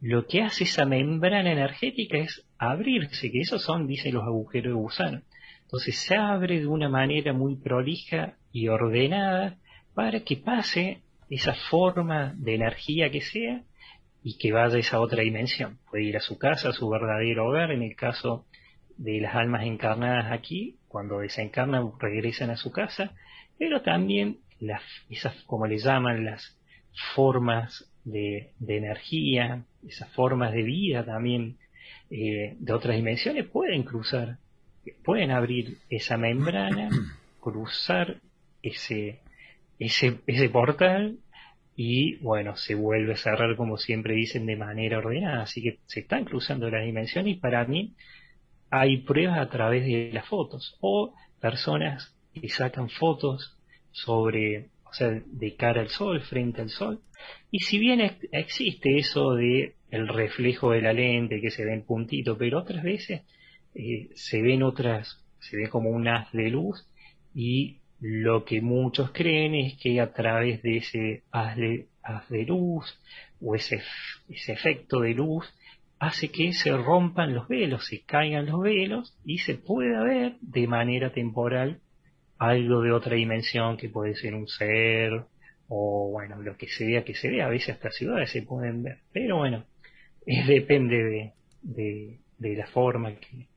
lo 0.00 0.28
que 0.28 0.42
hace 0.42 0.62
esa 0.62 0.84
membrana 0.84 1.50
energética 1.50 2.16
es 2.16 2.46
abrirse, 2.58 3.32
que 3.32 3.40
esos 3.40 3.64
son, 3.64 3.88
dicen 3.88 4.14
los 4.14 4.22
agujeros 4.22 4.70
de 4.70 4.80
gusano. 4.80 5.22
Entonces 5.62 5.98
se 5.98 6.14
abre 6.14 6.60
de 6.60 6.68
una 6.68 6.88
manera 6.88 7.32
muy 7.32 7.56
prolija 7.56 8.36
y 8.52 8.68
ordenada 8.68 9.58
para 9.94 10.20
que 10.20 10.36
pase 10.36 11.02
esa 11.28 11.54
forma 11.54 12.34
de 12.36 12.54
energía 12.54 13.10
que 13.10 13.20
sea 13.20 13.64
y 14.22 14.38
que 14.38 14.52
vaya 14.52 14.76
a 14.76 14.78
esa 14.78 15.00
otra 15.00 15.24
dimensión. 15.24 15.80
Puede 15.90 16.04
ir 16.04 16.16
a 16.16 16.20
su 16.20 16.38
casa, 16.38 16.68
a 16.68 16.72
su 16.72 16.88
verdadero 16.88 17.48
hogar, 17.48 17.72
en 17.72 17.82
el 17.82 17.96
caso 17.96 18.46
de 18.96 19.20
las 19.20 19.34
almas 19.34 19.64
encarnadas 19.64 20.32
aquí, 20.32 20.76
cuando 20.88 21.20
desencarnan 21.20 21.92
regresan 22.00 22.50
a 22.50 22.56
su 22.56 22.72
casa, 22.72 23.12
pero 23.58 23.82
también 23.82 24.38
las, 24.60 24.82
esas, 25.10 25.34
como 25.44 25.66
le 25.66 25.78
llaman, 25.78 26.24
las 26.24 26.56
formas 27.14 27.90
de, 28.04 28.52
energía, 28.66 29.64
esas 29.86 30.10
formas 30.12 30.52
de 30.52 30.62
vida 30.62 31.04
también 31.04 31.58
eh, 32.10 32.56
de 32.58 32.72
otras 32.72 32.96
dimensiones 32.96 33.46
pueden 33.46 33.82
cruzar, 33.82 34.38
pueden 35.04 35.30
abrir 35.30 35.78
esa 35.90 36.16
membrana, 36.16 36.88
cruzar 37.40 38.16
ese, 38.62 39.20
ese, 39.78 40.18
ese 40.26 40.48
portal 40.48 41.18
y 41.76 42.16
bueno, 42.16 42.56
se 42.56 42.74
vuelve 42.74 43.12
a 43.12 43.16
cerrar 43.16 43.54
como 43.56 43.76
siempre 43.76 44.14
dicen 44.14 44.46
de 44.46 44.56
manera 44.56 44.98
ordenada, 44.98 45.42
así 45.42 45.62
que 45.62 45.78
se 45.86 46.00
están 46.00 46.24
cruzando 46.24 46.70
las 46.70 46.84
dimensiones 46.84 47.36
y 47.36 47.38
para 47.38 47.64
mí 47.66 47.94
hay 48.70 48.98
pruebas 48.98 49.38
a 49.38 49.48
través 49.48 49.84
de 49.84 50.10
las 50.12 50.26
fotos 50.26 50.76
o 50.80 51.14
personas 51.40 52.14
que 52.34 52.48
sacan 52.48 52.88
fotos 52.88 53.56
sobre, 53.92 54.68
o 54.84 54.92
sea, 54.92 55.08
de 55.24 55.56
cara 55.56 55.80
al 55.80 55.88
sol, 55.88 56.20
frente 56.20 56.60
al 56.60 56.70
sol. 56.70 57.00
Y 57.50 57.60
si 57.60 57.78
bien 57.78 58.00
existe 58.32 58.98
eso 58.98 59.34
de 59.34 59.74
el 59.90 60.08
reflejo 60.08 60.72
de 60.72 60.82
la 60.82 60.92
lente 60.92 61.40
que 61.40 61.50
se 61.50 61.64
ve 61.64 61.72
en 61.72 61.84
puntito, 61.84 62.36
pero 62.36 62.58
otras 62.58 62.82
veces 62.82 63.22
eh, 63.74 64.08
se 64.14 64.42
ven 64.42 64.62
otras, 64.62 65.24
se 65.38 65.56
ve 65.56 65.68
como 65.68 65.90
un 65.90 66.08
haz 66.08 66.30
de 66.32 66.50
luz 66.50 66.86
y 67.34 67.78
lo 68.00 68.44
que 68.44 68.60
muchos 68.60 69.10
creen 69.12 69.54
es 69.54 69.78
que 69.78 70.00
a 70.00 70.12
través 70.12 70.62
de 70.62 70.78
ese 70.78 71.22
haz 71.30 71.56
de, 71.56 71.86
haz 72.02 72.28
de 72.28 72.44
luz 72.44 73.00
o 73.40 73.54
ese, 73.54 73.80
ese 74.28 74.52
efecto 74.52 75.00
de 75.00 75.14
luz 75.14 75.46
hace 75.98 76.28
que 76.28 76.52
se 76.52 76.76
rompan 76.76 77.34
los 77.34 77.48
velos, 77.48 77.86
se 77.86 78.02
caigan 78.02 78.46
los 78.46 78.60
velos 78.60 79.16
y 79.24 79.38
se 79.38 79.54
pueda 79.54 80.02
ver 80.02 80.36
de 80.40 80.66
manera 80.66 81.12
temporal 81.12 81.80
algo 82.38 82.82
de 82.82 82.92
otra 82.92 83.16
dimensión 83.16 83.76
que 83.76 83.88
puede 83.88 84.14
ser 84.14 84.34
un 84.34 84.46
ser 84.46 85.24
o 85.68 86.10
bueno, 86.12 86.40
lo 86.42 86.56
que 86.56 86.68
sea 86.68 87.04
que 87.04 87.14
se 87.14 87.28
vea, 87.28 87.46
a 87.46 87.50
veces 87.50 87.70
hasta 87.70 87.90
ciudades 87.90 88.30
se 88.30 88.42
pueden 88.42 88.82
ver, 88.82 89.00
pero 89.12 89.38
bueno, 89.38 89.64
depende 90.46 91.32
de, 91.62 92.20
de, 92.38 92.56
la 92.56 92.66
forma 92.68 93.14
que, 93.16 93.48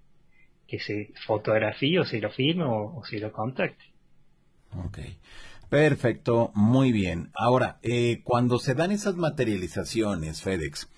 que 0.67 0.79
se 0.79 1.11
fotografíe 1.25 1.99
o 1.99 2.05
se 2.05 2.19
lo 2.19 2.31
firme 2.31 2.63
o, 2.65 3.01
se 3.05 3.19
lo 3.19 3.31
contacte. 3.31 3.83
Ok. 4.85 4.99
Perfecto, 5.69 6.51
muy 6.55 6.91
bien. 6.91 7.29
Ahora, 7.35 7.77
eh, 7.83 8.21
cuando 8.23 8.57
se 8.57 8.73
dan 8.73 8.91
esas 8.91 9.15
materializaciones, 9.15 10.41
FedEx, 10.41 10.89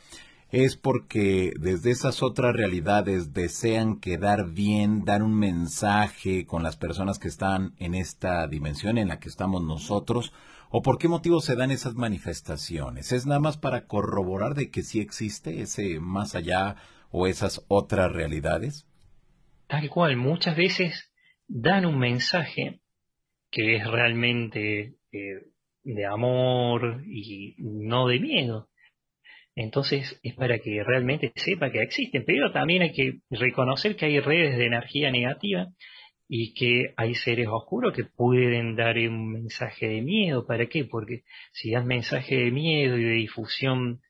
es 0.51 0.75
porque 0.75 1.53
desde 1.57 1.91
esas 1.91 2.21
otras 2.21 2.53
realidades 2.53 3.33
desean 3.33 3.99
quedar 3.99 4.51
bien, 4.51 5.05
dar 5.05 5.23
un 5.23 5.33
mensaje 5.33 6.45
con 6.45 6.61
las 6.61 6.75
personas 6.75 7.19
que 7.19 7.29
están 7.29 7.73
en 7.79 7.95
esta 7.95 8.47
dimensión 8.47 8.97
en 8.97 9.07
la 9.07 9.19
que 9.19 9.29
estamos 9.29 9.63
nosotros, 9.63 10.33
o 10.69 10.81
por 10.81 10.97
qué 10.97 11.07
motivo 11.07 11.39
se 11.39 11.55
dan 11.55 11.71
esas 11.71 11.95
manifestaciones. 11.95 13.13
¿Es 13.13 13.25
nada 13.25 13.39
más 13.39 13.57
para 13.57 13.87
corroborar 13.87 14.53
de 14.53 14.69
que 14.71 14.83
sí 14.83 14.99
existe 14.99 15.61
ese 15.61 15.99
más 16.01 16.35
allá 16.35 16.75
o 17.11 17.27
esas 17.27 17.65
otras 17.69 18.11
realidades? 18.11 18.85
Tal 19.67 19.89
cual, 19.89 20.17
muchas 20.17 20.57
veces 20.57 21.11
dan 21.47 21.85
un 21.85 21.97
mensaje 21.97 22.81
que 23.49 23.77
es 23.77 23.87
realmente 23.87 24.97
eh, 25.11 25.51
de 25.83 26.05
amor 26.05 27.03
y 27.05 27.55
no 27.57 28.07
de 28.07 28.19
miedo. 28.19 28.70
Entonces 29.55 30.19
es 30.23 30.35
para 30.35 30.59
que 30.59 30.83
realmente 30.83 31.31
sepa 31.35 31.71
que 31.71 31.81
existen, 31.81 32.23
pero 32.25 32.51
también 32.51 32.83
hay 32.83 32.93
que 32.93 33.19
reconocer 33.29 33.95
que 33.95 34.05
hay 34.05 34.19
redes 34.19 34.57
de 34.57 34.65
energía 34.65 35.11
negativa 35.11 35.67
y 36.27 36.53
que 36.53 36.93
hay 36.95 37.13
seres 37.15 37.47
oscuros 37.49 37.93
que 37.93 38.05
pueden 38.05 38.77
dar 38.77 38.97
un 38.97 39.33
mensaje 39.33 39.87
de 39.87 40.01
miedo. 40.01 40.45
¿Para 40.45 40.67
qué? 40.67 40.85
Porque 40.85 41.23
si 41.51 41.71
das 41.71 41.85
mensaje 41.85 42.37
de 42.37 42.51
miedo 42.51 42.97
y 42.97 43.03
de 43.03 43.11
difusión 43.11 44.01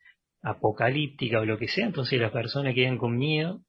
apocalíptica 0.44 1.40
o 1.40 1.46
lo 1.46 1.58
que 1.58 1.68
sea, 1.68 1.88
entonces 1.88 2.20
las 2.20 2.32
personas 2.32 2.76
quedan 2.76 3.00
con 3.00 3.18
miedo 3.18 3.62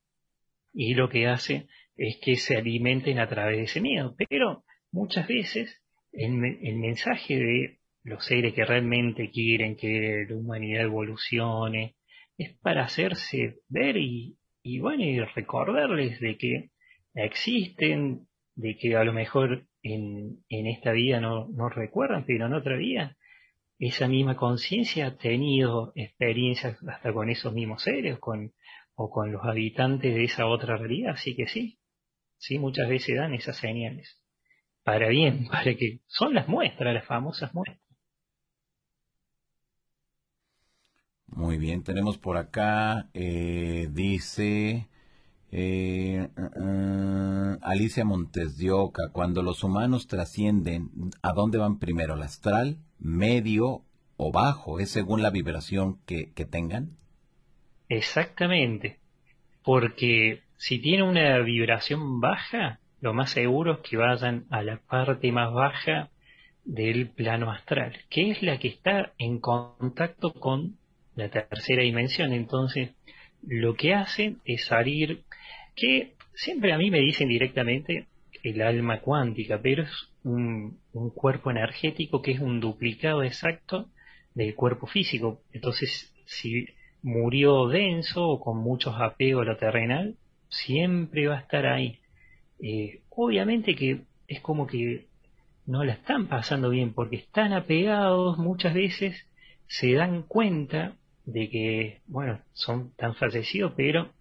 y 0.74 0.94
lo 0.94 1.08
que 1.08 1.28
hace 1.28 1.66
es 1.96 2.18
que 2.22 2.36
se 2.36 2.56
alimenten 2.56 3.18
a 3.18 3.28
través 3.28 3.56
de 3.56 3.64
ese 3.64 3.80
miedo. 3.80 4.14
Pero 4.28 4.64
muchas 4.90 5.26
veces 5.26 5.82
el, 6.12 6.32
el 6.62 6.76
mensaje 6.76 7.36
de 7.36 7.78
los 8.04 8.24
seres 8.24 8.54
que 8.54 8.64
realmente 8.64 9.30
quieren 9.30 9.76
que 9.76 10.26
la 10.28 10.36
humanidad 10.36 10.82
evolucione, 10.82 11.96
es 12.36 12.56
para 12.58 12.84
hacerse 12.84 13.60
ver 13.68 13.96
y, 13.96 14.36
y 14.62 14.78
bueno, 14.78 15.04
y 15.04 15.20
recordarles 15.20 16.20
de 16.20 16.36
que 16.36 16.70
existen, 17.14 18.26
de 18.54 18.76
que 18.76 18.96
a 18.96 19.04
lo 19.04 19.12
mejor 19.12 19.66
en, 19.82 20.44
en 20.48 20.66
esta 20.66 20.92
vida 20.92 21.20
no, 21.20 21.68
recuerdan, 21.68 22.24
pero 22.26 22.46
en 22.46 22.54
otra 22.54 22.76
vida 22.76 23.16
esa 23.78 24.06
misma 24.06 24.36
conciencia 24.36 25.08
ha 25.08 25.16
tenido 25.16 25.92
experiencias 25.96 26.78
hasta 26.86 27.12
con 27.12 27.28
esos 27.30 27.52
mismos 27.52 27.82
seres 27.82 28.18
con, 28.20 28.52
o 28.94 29.10
con 29.10 29.32
los 29.32 29.44
habitantes 29.44 30.14
de 30.14 30.24
esa 30.24 30.46
otra 30.46 30.76
realidad, 30.76 31.14
así 31.14 31.34
que 31.34 31.48
sí, 31.48 31.80
sí, 32.38 32.58
muchas 32.58 32.88
veces 32.88 33.16
dan 33.16 33.34
esas 33.34 33.56
señales. 33.56 34.20
Para 34.84 35.08
bien, 35.08 35.46
para 35.50 35.74
que 35.74 36.00
son 36.06 36.34
las 36.34 36.48
muestras, 36.48 36.94
las 36.94 37.06
famosas 37.06 37.52
muestras. 37.54 37.81
Muy 41.34 41.56
bien, 41.56 41.82
tenemos 41.82 42.18
por 42.18 42.36
acá, 42.36 43.08
eh, 43.14 43.88
dice 43.90 44.86
eh, 45.50 46.28
uh, 46.36 46.60
uh, 46.60 47.58
Alicia 47.62 48.04
Montes 48.04 48.58
cuando 49.12 49.42
los 49.42 49.64
humanos 49.64 50.08
trascienden, 50.08 50.90
¿a 51.22 51.32
dónde 51.32 51.56
van 51.56 51.78
primero? 51.78 52.14
¿El 52.14 52.22
astral, 52.22 52.76
medio 52.98 53.82
o 54.18 54.30
bajo? 54.30 54.78
¿Es 54.78 54.90
según 54.90 55.22
la 55.22 55.30
vibración 55.30 55.98
que, 56.04 56.32
que 56.32 56.44
tengan? 56.44 56.98
Exactamente, 57.88 58.98
porque 59.64 60.42
si 60.58 60.80
tiene 60.80 61.02
una 61.02 61.38
vibración 61.38 62.20
baja, 62.20 62.78
lo 63.00 63.14
más 63.14 63.30
seguro 63.30 63.72
es 63.72 63.78
que 63.80 63.96
vayan 63.96 64.44
a 64.50 64.62
la 64.62 64.76
parte 64.76 65.32
más 65.32 65.50
baja 65.52 66.10
del 66.64 67.08
plano 67.08 67.50
astral, 67.50 67.96
que 68.10 68.30
es 68.30 68.42
la 68.42 68.58
que 68.58 68.68
está 68.68 69.14
en 69.16 69.40
contacto 69.40 70.34
con 70.34 70.76
la 71.16 71.28
tercera 71.28 71.82
dimensión. 71.82 72.32
Entonces, 72.32 72.90
lo 73.42 73.74
que 73.74 73.94
hacen 73.94 74.40
es 74.44 74.64
salir, 74.66 75.22
que 75.76 76.14
siempre 76.34 76.72
a 76.72 76.78
mí 76.78 76.90
me 76.90 77.00
dicen 77.00 77.28
directamente 77.28 78.06
el 78.42 78.62
alma 78.62 79.00
cuántica, 79.00 79.60
pero 79.62 79.84
es 79.84 80.12
un, 80.24 80.78
cuerpo 81.14 81.50
energético 81.50 82.22
que 82.22 82.32
es 82.32 82.40
un 82.40 82.60
duplicado 82.60 83.22
exacto 83.22 83.88
del 84.34 84.54
cuerpo 84.54 84.86
físico. 84.86 85.40
Entonces, 85.52 86.12
si 86.26 86.66
murió 87.02 87.68
denso 87.68 88.26
o 88.26 88.40
con 88.40 88.58
muchos 88.58 88.94
apegos 88.98 89.42
a 89.42 89.50
lo 89.50 89.56
terrenal, 89.56 90.16
siempre 90.48 91.28
va 91.28 91.38
a 91.38 91.40
estar 91.40 91.66
ahí. 91.66 91.98
Eh, 92.60 93.00
obviamente 93.10 93.74
que 93.74 94.02
es 94.28 94.40
como 94.40 94.66
que 94.66 95.06
no 95.66 95.84
la 95.84 95.94
están 95.94 96.28
pasando 96.28 96.70
bien 96.70 96.92
porque 96.92 97.16
están 97.16 97.52
apegados 97.52 98.38
muchas 98.38 98.74
veces, 98.74 99.26
se 99.66 99.92
dan 99.94 100.22
cuenta 100.22 100.96
de 101.24 101.48
que, 101.48 102.00
bueno, 102.06 102.40
son 102.52 102.92
tan 102.96 103.14
fallecidos, 103.14 103.72
pero 103.76 104.12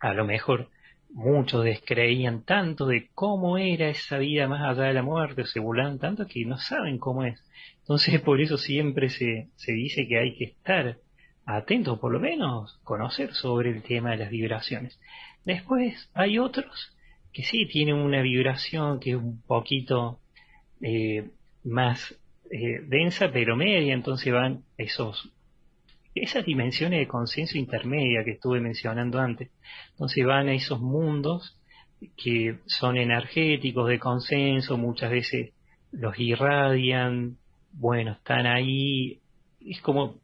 a 0.00 0.14
lo 0.14 0.24
mejor 0.24 0.68
muchos 1.10 1.64
descreían 1.64 2.42
tanto 2.42 2.86
de 2.86 3.08
cómo 3.14 3.56
era 3.56 3.88
esa 3.88 4.18
vida 4.18 4.48
más 4.48 4.62
allá 4.62 4.88
de 4.88 4.94
la 4.94 5.02
muerte, 5.02 5.46
se 5.46 5.60
burlaban 5.60 5.98
tanto 5.98 6.26
que 6.26 6.44
no 6.44 6.58
saben 6.58 6.98
cómo 6.98 7.24
es. 7.24 7.40
Entonces 7.80 8.20
por 8.20 8.40
eso 8.40 8.58
siempre 8.58 9.08
se, 9.10 9.48
se 9.54 9.72
dice 9.72 10.08
que 10.08 10.18
hay 10.18 10.36
que 10.36 10.44
estar 10.44 10.98
atento, 11.46 12.00
por 12.00 12.12
lo 12.12 12.20
menos 12.20 12.78
conocer 12.82 13.32
sobre 13.34 13.70
el 13.70 13.82
tema 13.82 14.10
de 14.10 14.16
las 14.18 14.30
vibraciones. 14.30 14.98
Después 15.44 16.10
hay 16.14 16.38
otros 16.38 16.92
que 17.32 17.42
sí 17.42 17.66
tienen 17.66 17.96
una 17.96 18.22
vibración 18.22 19.00
que 19.00 19.10
es 19.10 19.16
un 19.16 19.42
poquito 19.42 20.20
eh, 20.80 21.30
más 21.64 22.16
eh, 22.50 22.80
densa 22.86 23.30
pero 23.32 23.56
media, 23.56 23.94
entonces 23.94 24.32
van 24.32 24.64
esos 24.78 25.30
esas 26.14 26.44
dimensiones 26.44 27.00
de 27.00 27.08
conciencia 27.08 27.58
intermedia 27.58 28.24
que 28.24 28.32
estuve 28.32 28.60
mencionando 28.60 29.18
antes. 29.18 29.50
Entonces 29.92 30.24
van 30.24 30.48
a 30.48 30.54
esos 30.54 30.80
mundos 30.80 31.58
que 32.16 32.58
son 32.66 32.96
energéticos 32.96 33.88
de 33.88 33.98
consenso, 33.98 34.76
muchas 34.76 35.10
veces 35.10 35.52
los 35.90 36.18
irradian, 36.18 37.36
bueno, 37.72 38.12
están 38.12 38.46
ahí, 38.46 39.20
es 39.64 39.80
como, 39.80 40.16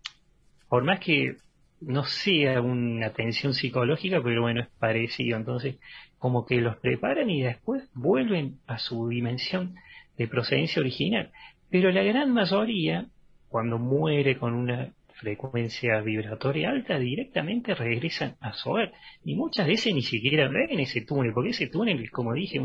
por 0.69 0.85
más 0.85 1.01
que 1.01 1.37
no 1.81 2.05
sea 2.05 2.61
una 2.61 3.11
tensión 3.11 3.55
psicológica, 3.55 4.21
pero 4.23 4.43
bueno, 4.43 4.61
es 4.61 4.69
parecido, 4.79 5.37
entonces 5.37 5.77
como 6.19 6.45
que 6.45 6.61
los 6.61 6.77
preparan 6.77 7.31
y 7.31 7.43
después 7.43 7.89
vuelven 7.95 8.59
a 8.67 8.79
su 8.79 9.09
dimensión 9.09 9.77
de 10.19 10.29
procedencia 10.29 10.81
original. 10.81 11.31
Pero 11.71 11.91
la 11.91 12.03
gran 12.03 12.33
mayoría, 12.33 13.07
cuando 13.49 13.79
muere 13.79 14.37
con 14.37 14.55
una 14.55 14.93
frecuencia 15.21 16.01
vibratoria 16.01 16.71
alta 16.71 16.99
directamente 16.99 17.75
regresan 17.75 18.37
a 18.41 18.55
hogar. 18.65 18.93
Y 19.25 19.35
muchas 19.35 19.67
veces 19.67 19.95
ni 19.95 20.03
siquiera 20.03 20.49
ven 20.49 20.81
ese 20.81 21.03
túnel, 21.03 21.33
porque 21.35 21.51
ese 21.51 21.67
túnel, 21.69 22.11
como 22.11 22.33
dije, 22.33 22.59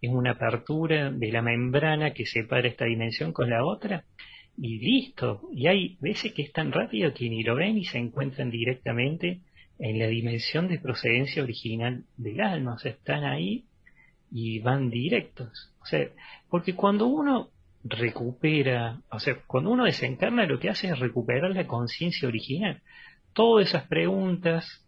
es 0.00 0.10
una 0.10 0.32
apertura 0.32 1.10
de 1.10 1.32
la 1.32 1.42
membrana 1.42 2.12
que 2.12 2.24
separa 2.24 2.68
esta 2.68 2.84
dimensión 2.84 3.32
con 3.32 3.50
la 3.50 3.64
otra. 3.64 4.04
Y 4.56 4.78
listo. 4.78 5.48
Y 5.52 5.66
hay 5.66 5.96
veces 6.00 6.32
que 6.32 6.42
es 6.42 6.52
tan 6.52 6.72
rápido 6.72 7.12
que 7.12 7.28
ni 7.28 7.42
lo 7.42 7.56
ven 7.56 7.78
y 7.78 7.84
se 7.84 7.98
encuentran 7.98 8.50
directamente 8.50 9.40
en 9.78 9.98
la 9.98 10.06
dimensión 10.06 10.68
de 10.68 10.78
procedencia 10.78 11.42
original 11.42 12.04
del 12.16 12.40
alma. 12.40 12.74
O 12.74 12.78
sea, 12.78 12.92
están 12.92 13.24
ahí 13.24 13.64
y 14.30 14.60
van 14.60 14.90
directos. 14.90 15.72
O 15.80 15.86
sea, 15.86 16.08
porque 16.48 16.74
cuando 16.74 17.06
uno 17.06 17.50
recupera, 17.88 19.00
o 19.10 19.18
sea, 19.18 19.36
cuando 19.46 19.70
uno 19.70 19.84
desencarna 19.84 20.46
lo 20.46 20.58
que 20.58 20.70
hace 20.70 20.88
es 20.88 20.98
recuperar 20.98 21.50
la 21.52 21.66
conciencia 21.66 22.28
original. 22.28 22.82
Todas 23.32 23.68
esas 23.68 23.86
preguntas 23.86 24.86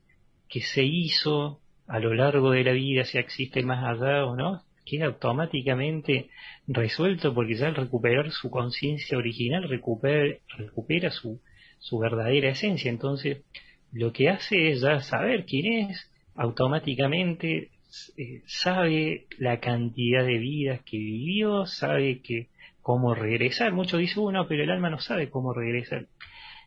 que 0.48 0.60
se 0.60 0.82
hizo 0.82 1.60
a 1.86 1.98
lo 1.98 2.14
largo 2.14 2.52
de 2.52 2.64
la 2.64 2.72
vida, 2.72 3.04
si 3.04 3.18
existe 3.18 3.62
más 3.62 3.84
allá 3.84 4.24
o 4.24 4.36
no, 4.36 4.62
queda 4.84 5.06
automáticamente 5.06 6.30
resuelto 6.66 7.34
porque 7.34 7.54
ya 7.54 7.68
al 7.68 7.76
recuperar 7.76 8.30
su 8.30 8.50
conciencia 8.50 9.18
original 9.18 9.68
recupera, 9.68 11.10
su 11.10 11.98
verdadera 11.98 12.50
esencia. 12.50 12.90
Entonces, 12.90 13.42
lo 13.92 14.12
que 14.12 14.28
hace 14.28 14.70
es 14.70 14.80
ya 14.80 15.00
saber 15.00 15.44
quién 15.44 15.90
es, 15.90 16.10
automáticamente 16.34 17.70
eh, 18.16 18.42
sabe 18.46 19.26
la 19.38 19.58
cantidad 19.58 20.24
de 20.24 20.38
vidas 20.38 20.80
que 20.82 20.96
vivió, 20.96 21.66
sabe 21.66 22.20
que 22.20 22.48
cómo 22.90 23.14
regresar. 23.14 23.72
Muchos 23.72 24.00
dicen, 24.00 24.24
uno, 24.24 24.48
pero 24.48 24.64
el 24.64 24.70
alma 24.72 24.90
no 24.90 24.98
sabe 24.98 25.30
cómo 25.30 25.54
regresar. 25.54 26.08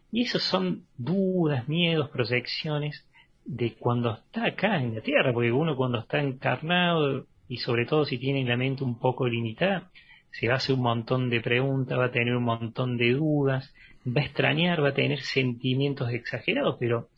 Y 0.09 0.21
esos 0.21 0.41
son 0.41 0.85
dudas, 0.97 1.67
miedos, 1.67 2.09
proyecciones 2.11 3.05
de 3.43 3.73
cuando 3.73 4.13
está 4.13 4.45
acá 4.45 4.81
en 4.81 4.95
la 4.95 5.01
Tierra, 5.01 5.33
porque 5.33 5.51
uno 5.51 5.75
cuando 5.75 5.99
está 5.99 6.21
encarnado, 6.21 7.27
y 7.49 7.57
sobre 7.57 7.85
todo 7.85 8.05
si 8.05 8.17
tiene 8.19 8.45
la 8.45 8.55
mente 8.55 8.85
un 8.85 8.99
poco 8.99 9.27
limitada, 9.27 9.91
se 10.31 10.47
va 10.47 10.53
a 10.53 10.57
hacer 10.57 10.75
un 10.75 10.83
montón 10.83 11.29
de 11.29 11.41
preguntas, 11.41 11.99
va 11.99 12.05
a 12.05 12.11
tener 12.11 12.37
un 12.37 12.45
montón 12.45 12.95
de 12.95 13.11
dudas, 13.11 13.73
va 14.07 14.21
a 14.21 14.23
extrañar, 14.25 14.81
va 14.81 14.89
a 14.89 14.93
tener 14.93 15.19
sentimientos 15.19 16.09
exagerados, 16.13 16.77
pero 16.79 17.09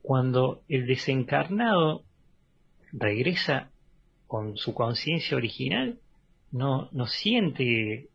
cuando 0.00 0.62
el 0.70 0.86
desencarnado 0.86 2.04
regresa 2.92 3.68
con 4.26 4.56
su 4.56 4.72
conciencia 4.72 5.36
original, 5.36 5.98
no, 6.50 6.88
no 6.92 7.06
siente 7.06 8.08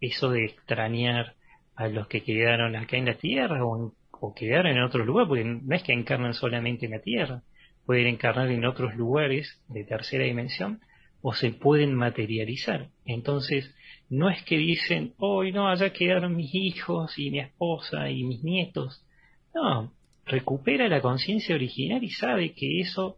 eso 0.00 0.30
de 0.30 0.44
extrañar 0.44 1.34
a 1.76 1.88
los 1.88 2.08
que 2.08 2.22
quedaron 2.22 2.76
acá 2.76 2.96
en 2.96 3.06
la 3.06 3.14
tierra 3.14 3.64
o 3.64 3.92
o 4.20 4.34
quedar 4.34 4.66
en 4.66 4.82
otro 4.82 5.04
lugar, 5.04 5.26
porque 5.26 5.44
no 5.44 5.74
es 5.74 5.82
que 5.82 5.92
encarnan 5.92 6.34
solamente 6.34 6.86
en 6.86 6.92
la 6.92 7.00
Tierra, 7.00 7.42
pueden 7.86 8.06
encarnar 8.06 8.50
en 8.50 8.64
otros 8.66 8.94
lugares 8.94 9.60
de 9.68 9.84
tercera 9.84 10.24
dimensión 10.24 10.80
o 11.22 11.34
se 11.34 11.50
pueden 11.50 11.94
materializar. 11.94 12.88
Entonces, 13.04 13.74
no 14.08 14.30
es 14.30 14.42
que 14.44 14.58
dicen, 14.58 15.14
hoy 15.18 15.52
no, 15.52 15.68
allá 15.68 15.92
quedaron 15.92 16.36
mis 16.36 16.54
hijos 16.54 17.18
y 17.18 17.30
mi 17.30 17.40
esposa 17.40 18.10
y 18.10 18.24
mis 18.24 18.44
nietos. 18.44 19.04
No, 19.54 19.92
recupera 20.26 20.88
la 20.88 21.00
conciencia 21.00 21.54
original 21.54 22.04
y 22.04 22.10
sabe 22.10 22.52
que 22.52 22.80
eso 22.80 23.16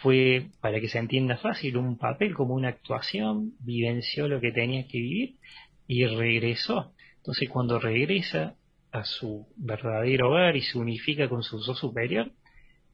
fue, 0.00 0.48
para 0.60 0.80
que 0.80 0.88
se 0.88 0.98
entienda 0.98 1.36
fácil, 1.36 1.76
un 1.76 1.98
papel 1.98 2.34
como 2.34 2.54
una 2.54 2.68
actuación, 2.68 3.52
vivenció 3.60 4.28
lo 4.28 4.40
que 4.40 4.52
tenía 4.52 4.86
que 4.86 4.98
vivir 4.98 5.34
y 5.86 6.06
regresó. 6.06 6.92
Entonces 7.18 7.48
cuando 7.48 7.78
regresa 7.78 8.56
a 8.90 9.04
su 9.04 9.46
verdadero 9.56 10.30
hogar 10.30 10.56
y 10.56 10.62
se 10.62 10.78
unifica 10.78 11.28
con 11.28 11.42
su 11.42 11.64
yo 11.64 11.74
superior, 11.74 12.30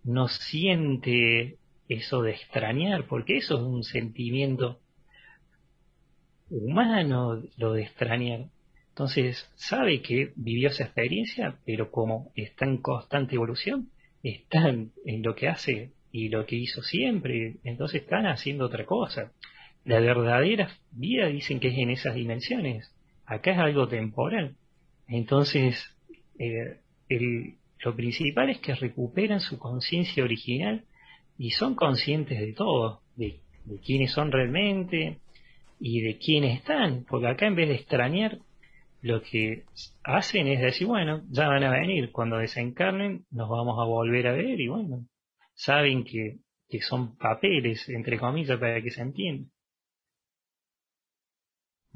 no 0.04 0.28
siente 0.28 1.58
eso 1.88 2.22
de 2.22 2.32
extrañar, 2.32 3.06
porque 3.06 3.38
eso 3.38 3.56
es 3.56 3.62
un 3.62 3.82
sentimiento 3.82 4.80
humano, 6.50 7.42
lo 7.56 7.72
de 7.72 7.82
extrañar. 7.82 8.46
Entonces 8.90 9.48
sabe 9.54 10.02
que 10.02 10.32
vivió 10.36 10.68
esa 10.68 10.84
experiencia, 10.84 11.58
pero 11.64 11.90
como 11.90 12.32
está 12.34 12.64
en 12.64 12.78
constante 12.78 13.36
evolución, 13.36 13.90
está 14.22 14.68
en, 14.68 14.92
lo 15.22 15.34
que 15.34 15.48
hace 15.48 15.92
y 16.10 16.28
lo 16.28 16.46
que 16.46 16.56
hizo 16.56 16.82
siempre, 16.82 17.56
entonces 17.64 18.02
están 18.02 18.26
haciendo 18.26 18.66
otra 18.66 18.84
cosa. 18.86 19.32
La 19.88 20.00
verdadera 20.00 20.68
vida 20.90 21.28
dicen 21.28 21.60
que 21.60 21.68
es 21.68 21.78
en 21.78 21.88
esas 21.88 22.14
dimensiones, 22.14 22.94
acá 23.24 23.52
es 23.52 23.58
algo 23.58 23.88
temporal. 23.88 24.54
Entonces, 25.06 25.82
eh, 26.38 26.76
lo 27.78 27.96
principal 27.96 28.50
es 28.50 28.58
que 28.58 28.74
recuperan 28.74 29.40
su 29.40 29.58
conciencia 29.58 30.22
original 30.22 30.84
y 31.38 31.52
son 31.52 31.74
conscientes 31.74 32.38
de 32.38 32.52
todo, 32.52 33.00
de, 33.16 33.40
quiénes 33.82 34.12
son 34.12 34.30
realmente 34.30 35.20
y 35.80 36.02
de 36.02 36.18
quiénes 36.18 36.58
están, 36.58 37.06
porque 37.08 37.28
acá 37.28 37.46
en 37.46 37.54
vez 37.54 37.68
de 37.68 37.76
extrañar, 37.76 38.40
lo 39.00 39.22
que 39.22 39.64
hacen 40.04 40.48
es 40.48 40.60
decir, 40.60 40.86
bueno, 40.86 41.22
ya 41.30 41.48
van 41.48 41.64
a 41.64 41.70
venir, 41.70 42.12
cuando 42.12 42.36
desencarnen 42.36 43.24
nos 43.30 43.48
vamos 43.48 43.78
a 43.80 43.86
volver 43.86 44.26
a 44.26 44.32
ver 44.32 44.60
y 44.60 44.68
bueno, 44.68 45.06
saben 45.54 46.04
que, 46.04 46.40
que 46.68 46.82
son 46.82 47.16
papeles, 47.16 47.88
entre 47.88 48.18
comillas, 48.18 48.58
para 48.60 48.82
que 48.82 48.90
se 48.90 49.00
entienda. 49.00 49.48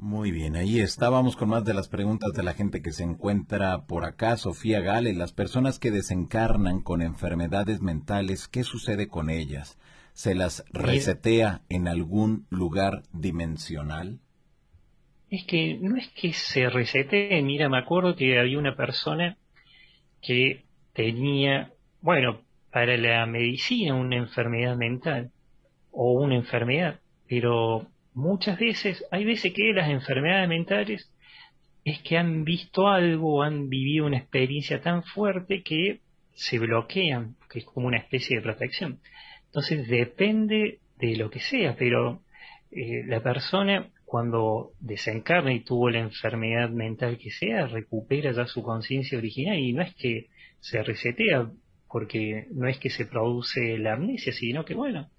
Muy 0.03 0.31
bien, 0.31 0.57
ahí 0.57 0.81
estábamos 0.81 1.37
con 1.37 1.47
más 1.47 1.63
de 1.63 1.73
las 1.73 1.87
preguntas 1.87 2.33
de 2.33 2.43
la 2.43 2.53
gente 2.53 2.81
que 2.81 2.91
se 2.91 3.05
encuentra 3.05 3.85
por 3.85 4.03
acá. 4.03 4.35
Sofía 4.35 4.81
Gale, 4.81 5.13
las 5.13 5.31
personas 5.31 5.79
que 5.79 5.91
desencarnan 5.91 6.81
con 6.81 7.01
enfermedades 7.01 7.79
mentales, 7.81 8.49
¿qué 8.49 8.63
sucede 8.63 9.07
con 9.07 9.29
ellas? 9.29 9.79
¿Se 10.11 10.35
las 10.35 10.65
resetea 10.73 11.61
en 11.69 11.87
algún 11.87 12.45
lugar 12.49 13.03
dimensional? 13.13 14.19
Es 15.29 15.45
que 15.45 15.77
no 15.79 15.95
es 15.95 16.09
que 16.09 16.33
se 16.33 16.69
resete, 16.69 17.41
mira, 17.41 17.69
me 17.69 17.77
acuerdo 17.77 18.17
que 18.17 18.37
había 18.37 18.59
una 18.59 18.75
persona 18.75 19.37
que 20.21 20.65
tenía, 20.91 21.71
bueno, 22.01 22.41
para 22.73 22.97
la 22.97 23.25
medicina 23.25 23.95
una 23.95 24.17
enfermedad 24.17 24.75
mental 24.75 25.31
o 25.91 26.11
una 26.11 26.35
enfermedad, 26.35 26.99
pero 27.25 27.87
muchas 28.13 28.59
veces, 28.59 29.03
hay 29.11 29.25
veces 29.25 29.53
que 29.53 29.73
las 29.73 29.89
enfermedades 29.89 30.47
mentales 30.47 31.11
es 31.83 32.01
que 32.01 32.17
han 32.17 32.43
visto 32.43 32.87
algo, 32.87 33.43
han 33.43 33.69
vivido 33.69 34.05
una 34.05 34.17
experiencia 34.17 34.81
tan 34.81 35.03
fuerte 35.03 35.63
que 35.63 35.99
se 36.33 36.59
bloquean, 36.59 37.35
que 37.49 37.59
es 37.59 37.65
como 37.65 37.87
una 37.87 37.97
especie 37.97 38.37
de 38.37 38.43
protección. 38.43 38.99
Entonces 39.45 39.87
depende 39.87 40.79
de 40.97 41.15
lo 41.17 41.29
que 41.29 41.39
sea, 41.39 41.75
pero 41.77 42.21
eh, 42.71 43.03
la 43.05 43.21
persona 43.21 43.89
cuando 44.05 44.73
desencarna 44.79 45.53
y 45.53 45.61
tuvo 45.61 45.89
la 45.89 45.99
enfermedad 45.99 46.69
mental 46.69 47.17
que 47.17 47.31
sea, 47.31 47.65
recupera 47.67 48.31
ya 48.31 48.45
su 48.45 48.61
conciencia 48.61 49.17
original 49.17 49.57
y 49.57 49.73
no 49.73 49.81
es 49.81 49.93
que 49.95 50.27
se 50.59 50.83
resetea, 50.83 51.51
porque 51.87 52.47
no 52.51 52.67
es 52.67 52.77
que 52.77 52.89
se 52.89 53.05
produce 53.05 53.77
la 53.77 53.93
amnesia, 53.93 54.31
sino 54.31 54.65
que 54.65 54.75
bueno, 54.75 55.09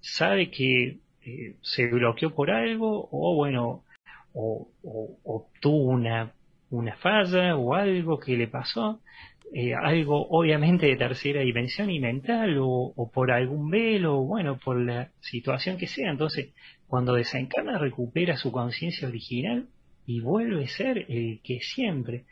sabe 0.00 0.50
que 0.50 0.98
eh, 1.24 1.56
se 1.62 1.86
bloqueó 1.86 2.34
por 2.34 2.50
algo 2.50 3.08
o 3.10 3.34
bueno, 3.36 3.84
o, 4.34 4.68
tuvo 5.60 5.90
una, 5.90 6.32
una 6.70 6.96
falla 6.96 7.56
o 7.56 7.74
algo 7.74 8.18
que 8.18 8.36
le 8.36 8.48
pasó, 8.48 9.00
eh, 9.54 9.74
algo 9.74 10.26
obviamente 10.30 10.86
de 10.86 10.96
tercera 10.96 11.42
dimensión 11.42 11.90
y 11.90 12.00
mental 12.00 12.56
o, 12.58 12.92
o, 12.96 13.10
por 13.10 13.30
algún 13.30 13.70
velo, 13.70 14.20
o 14.20 14.24
bueno, 14.24 14.58
por 14.58 14.80
la 14.80 15.10
situación 15.20 15.76
que 15.76 15.86
sea. 15.86 16.10
Entonces, 16.10 16.54
cuando 16.86 17.14
desencarna 17.14 17.78
recupera 17.78 18.36
su 18.36 18.50
conciencia 18.50 19.08
original 19.08 19.68
y 20.06 20.20
vuelve 20.20 20.64
a 20.64 20.68
ser 20.68 21.06
el 21.08 21.40
que 21.42 21.60
siempre. 21.60 22.24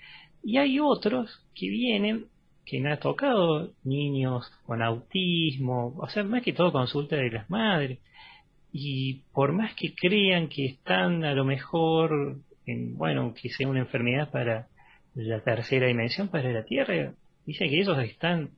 Y 0.43 0.57
hay 0.57 0.81
otros 0.81 1.47
que 1.55 1.69
vienen 1.69 2.27
que 2.65 2.81
me 2.81 2.93
ha 2.93 3.01
tocado 3.01 3.73
niños 3.85 4.51
con 4.65 4.83
autismo, 4.83 5.95
o 5.99 6.09
sea, 6.09 6.23
más 6.25 6.43
que 6.43 6.53
todo 6.53 6.73
consulta 6.73 7.17
de 7.17 7.31
las 7.31 7.51
madres, 7.51 7.99
y 8.73 9.23
por 9.33 9.53
más 9.53 9.75
que 9.75 9.95
crean 9.95 10.49
que 10.49 10.67
están 10.67 11.25
a 11.25 11.35
lo 11.35 11.45
mejor 11.45 12.39
en, 12.67 12.97
bueno, 12.97 13.35
que 13.35 13.49
sea 13.51 13.69
una 13.69 13.81
enfermedad 13.81 14.31
para 14.31 14.69
la 15.15 15.41
tercera 15.41 15.87
dimensión, 15.87 16.29
para 16.29 16.53
la 16.53 16.65
Tierra, 16.65 17.13
dice 17.47 17.69
que 17.69 17.81
ellos 17.81 17.99
están, 17.99 18.51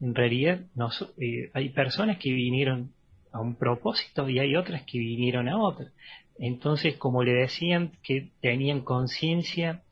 en 0.00 0.14
realidad, 0.14 0.60
no, 0.74 0.90
eh, 1.18 1.50
hay 1.54 1.68
personas 1.68 2.18
que 2.18 2.32
vinieron 2.32 2.92
a 3.32 3.40
un 3.40 3.54
propósito 3.54 4.28
y 4.28 4.38
hay 4.38 4.56
otras 4.56 4.82
que 4.82 4.98
vinieron 4.98 5.48
a 5.48 5.58
otro. 5.58 5.86
Entonces, 6.38 6.96
como 6.96 7.22
le 7.22 7.32
decían, 7.32 7.92
que 8.02 8.30
tenían 8.40 8.80
conciencia 8.80 9.82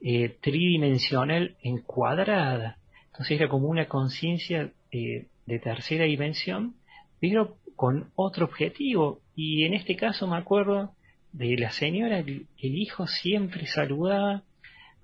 eh, 0.00 0.36
tridimensional 0.40 1.56
encuadrada. 1.62 2.78
Entonces 3.06 3.40
era 3.40 3.48
como 3.48 3.68
una 3.68 3.88
conciencia 3.88 4.70
eh, 4.92 5.26
de 5.46 5.58
tercera 5.58 6.04
dimensión, 6.04 6.76
pero 7.20 7.56
con 7.74 8.10
otro 8.14 8.46
objetivo. 8.46 9.20
Y 9.36 9.64
en 9.64 9.74
este 9.74 9.94
caso 9.96 10.26
me 10.26 10.36
acuerdo 10.36 10.94
de 11.32 11.56
la 11.58 11.70
señora, 11.70 12.18
el, 12.18 12.46
hijo 12.58 13.06
siempre 13.06 13.66
saludaba 13.66 14.42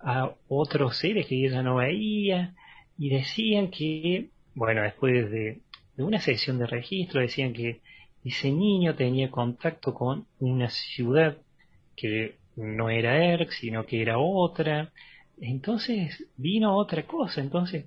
a 0.01 0.35
otros 0.49 0.97
seres 0.97 1.27
que 1.27 1.47
ella 1.47 1.63
no 1.63 1.77
veía 1.77 2.55
y 2.99 3.11
decían 3.11 3.71
que, 3.71 4.31
bueno, 4.55 4.83
después 4.83 5.31
de, 5.31 5.61
una 5.99 6.21
sesión 6.21 6.59
de 6.59 6.67
registro, 6.67 7.21
decían 7.21 7.53
que 7.53 7.81
ese 8.25 8.51
niño 8.51 8.95
tenía 8.95 9.31
contacto 9.31 9.93
con 9.93 10.27
una 10.41 10.71
ciudad 10.71 11.37
que 11.95 12.37
no 12.57 12.89
era 12.89 13.25
ERC, 13.25 13.53
sino 13.53 13.85
que 13.85 14.01
era 14.01 14.19
otra. 14.19 14.91
Entonces 15.41 16.27
vino 16.37 16.75
otra 16.77 17.03
cosa. 17.03 17.43
Entonces 17.43 17.87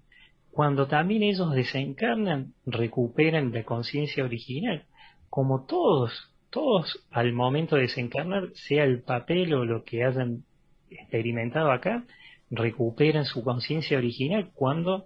cuando 0.55 0.87
también 0.87 1.23
ellos 1.23 1.51
desencarnan, 1.51 2.53
recuperan 2.65 3.51
la 3.51 3.63
conciencia 3.63 4.23
original, 4.23 4.85
como 5.29 5.65
todos, 5.65 6.31
todos 6.55 7.05
al 7.11 7.33
momento 7.33 7.75
de 7.75 7.81
desencarnar, 7.81 8.47
sea 8.53 8.85
el 8.85 9.01
papel 9.01 9.53
o 9.53 9.65
lo 9.65 9.83
que 9.83 10.05
hayan 10.05 10.45
experimentado 10.89 11.69
acá, 11.69 12.05
recuperan 12.49 13.25
su 13.25 13.43
conciencia 13.43 13.97
original 13.97 14.51
cuando 14.53 15.05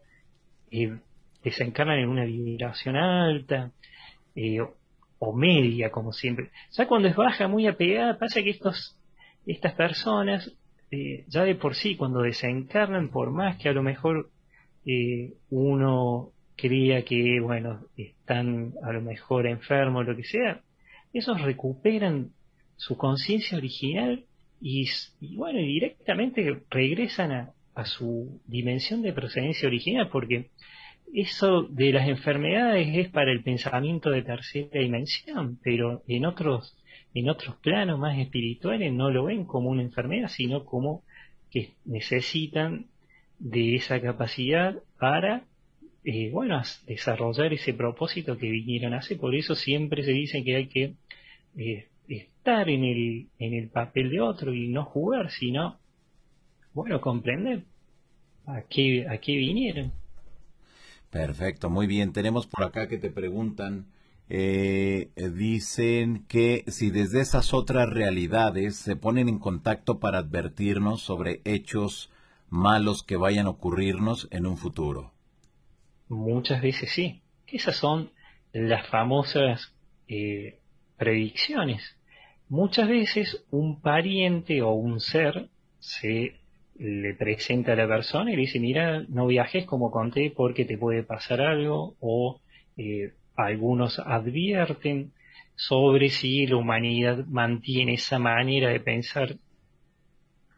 eh, 0.69 0.99
desencarnan 1.43 1.97
en 1.97 2.09
una 2.09 2.26
vibración 2.26 2.95
alta 2.95 3.71
eh, 4.35 4.59
o 5.17 5.35
media, 5.35 5.89
como 5.89 6.13
siempre. 6.13 6.51
Ya 6.77 6.88
cuando 6.88 7.07
es 7.07 7.15
baja, 7.15 7.47
muy 7.47 7.65
apegada, 7.65 8.19
pasa 8.19 8.43
que 8.43 8.51
estos, 8.51 8.95
estas 9.47 9.73
personas, 9.73 10.55
eh, 10.91 11.26
ya 11.30 11.45
de 11.45 11.55
por 11.55 11.73
sí, 11.73 11.95
cuando 11.95 12.21
desencarnan, 12.21 13.09
por 13.09 13.31
más 13.31 13.57
que 13.57 13.69
a 13.69 13.73
lo 13.73 13.81
mejor 13.81 14.30
uno 15.49 16.31
creía 16.55 17.03
que, 17.03 17.39
bueno, 17.41 17.85
están 17.97 18.73
a 18.84 18.91
lo 18.91 19.01
mejor 19.01 19.47
enfermos, 19.47 20.05
lo 20.05 20.15
que 20.15 20.23
sea, 20.23 20.61
esos 21.14 21.41
recuperan 21.41 22.31
su 22.77 22.98
conciencia 22.98 23.57
original 23.57 24.26
y, 24.61 24.90
bueno, 25.36 25.60
directamente 25.60 26.64
regresan 26.69 27.31
a, 27.31 27.53
a, 27.76 27.86
su 27.86 28.41
dimensión 28.45 29.02
de 29.02 29.14
procedencia 29.14 29.68
original, 29.68 30.10
porque 30.10 30.49
eso 31.14 31.64
de 31.64 31.91
las 31.91 32.07
enfermedades 32.07 32.88
es 32.94 33.10
para 33.10 33.31
el 33.31 33.41
pensamiento 33.41 34.10
de 34.10 34.22
tercera 34.22 34.80
dimensión, 34.80 35.60
pero 35.64 36.03
en 36.07 36.26
otros, 36.26 36.77
en 37.14 37.30
otros 37.30 37.56
planos 37.57 37.99
más 37.99 38.18
espirituales 38.18 38.94
no 38.94 39.10
lo 39.10 39.26
ven 39.26 39.45
como 39.45 39.69
una 39.69 39.81
enfermedad, 39.81 40.27
sino 40.27 40.65
como 40.65 41.03
que 41.49 41.72
necesitan 41.86 42.88
de 43.40 43.76
esa 43.76 44.02
capacidad 44.02 44.76
para, 44.99 45.44
eh, 46.03 46.30
bueno, 46.31 46.61
desarrollar 46.88 47.53
ese 47.53 47.73
propósito 47.73 48.38
que 48.38 48.49
vinieron 48.49 48.93
a 48.93 48.99
hacer. 48.99 49.17
Por 49.17 49.35
eso 49.35 49.55
siempre 49.55 50.03
se 50.03 50.11
dice 50.11 50.43
que 50.43 50.55
hay 50.55 50.67
que 50.67 50.93
eh, 51.57 51.88
estar 52.07 52.69
en 52.69 52.84
el, 52.84 53.27
en 53.38 53.53
el 53.53 53.69
papel 53.69 54.09
de 54.09 54.21
otro 54.21 54.53
y 54.53 54.69
no 54.69 54.85
jugar, 54.85 55.30
sino, 55.31 55.77
bueno, 56.73 57.01
comprender 57.01 57.63
a 58.45 58.61
qué, 58.61 59.07
a 59.07 59.17
qué 59.17 59.35
vinieron. 59.35 59.91
Perfecto, 61.09 61.69
muy 61.69 61.88
bien. 61.88 62.13
Tenemos 62.13 62.47
por 62.47 62.63
acá 62.63 62.88
que 62.88 62.97
te 62.97 63.09
preguntan, 63.09 63.88
eh, 64.30 65.09
dicen 65.35 66.23
que 66.27 66.63
si 66.67 66.91
desde 66.91 67.19
esas 67.19 67.53
otras 67.53 67.89
realidades 67.89 68.76
se 68.76 68.95
ponen 68.95 69.27
en 69.27 69.39
contacto 69.39 69.99
para 69.99 70.19
advertirnos 70.19 71.01
sobre 71.01 71.41
hechos 71.45 72.11
malos 72.49 73.03
que 73.03 73.17
vayan 73.17 73.47
a 73.47 73.51
ocurrirnos 73.51 74.27
en 74.31 74.45
un 74.45 74.57
futuro. 74.57 75.13
Muchas 76.10 76.61
veces 76.61 76.91
sí. 76.91 77.22
Esas 77.48 77.77
son 77.77 78.11
las 78.52 78.88
famosas 78.88 79.73
eh, 80.07 80.57
predicciones. 80.98 81.95
Muchas 82.49 82.90
veces 82.90 83.45
un 83.52 83.80
pariente 83.80 84.61
o 84.64 84.72
un 84.72 84.99
ser 84.99 85.49
se 85.80 86.34
le 86.80 87.14
presenta 87.14 87.73
a 87.73 87.76
la 87.76 87.88
persona 87.88 88.31
y 88.31 88.36
le 88.36 88.41
dice, 88.41 88.60
mira, 88.60 89.03
no 89.07 89.27
viajes 89.27 89.65
como 89.65 89.91
conté 89.91 90.31
porque 90.36 90.65
te 90.65 90.77
puede 90.77 91.03
pasar 91.03 91.41
algo, 91.41 91.95
o 91.99 92.41
eh, 92.77 93.14
algunos 93.36 93.99
advierten 93.99 95.11
sobre 95.56 96.10
si 96.10 96.48
la 96.48 96.56
humanidad 96.56 97.26
mantiene 97.27 97.95
esa 97.95 98.18
manera 98.18 98.69
de 98.69 98.80
pensar 98.80 99.36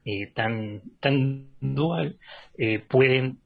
eh, 0.05 0.27
tan, 0.33 0.81
tan 0.99 1.47
dual, 1.59 2.17
pueden 2.87 3.39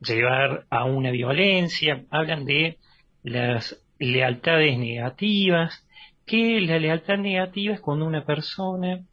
llevar 0.00 0.66
a 0.70 0.84
una 0.84 1.10
violencia, 1.10 2.04
hablan 2.10 2.44
de 2.44 2.78
las 3.22 3.82
lealtades 3.98 4.78
negativas, 4.78 5.86
que 6.26 6.60
la 6.60 6.78
lealtad 6.78 7.18
negativa 7.18 7.74
es 7.74 7.80
cuando 7.80 8.06
una 8.06 8.24
persona 8.24 9.04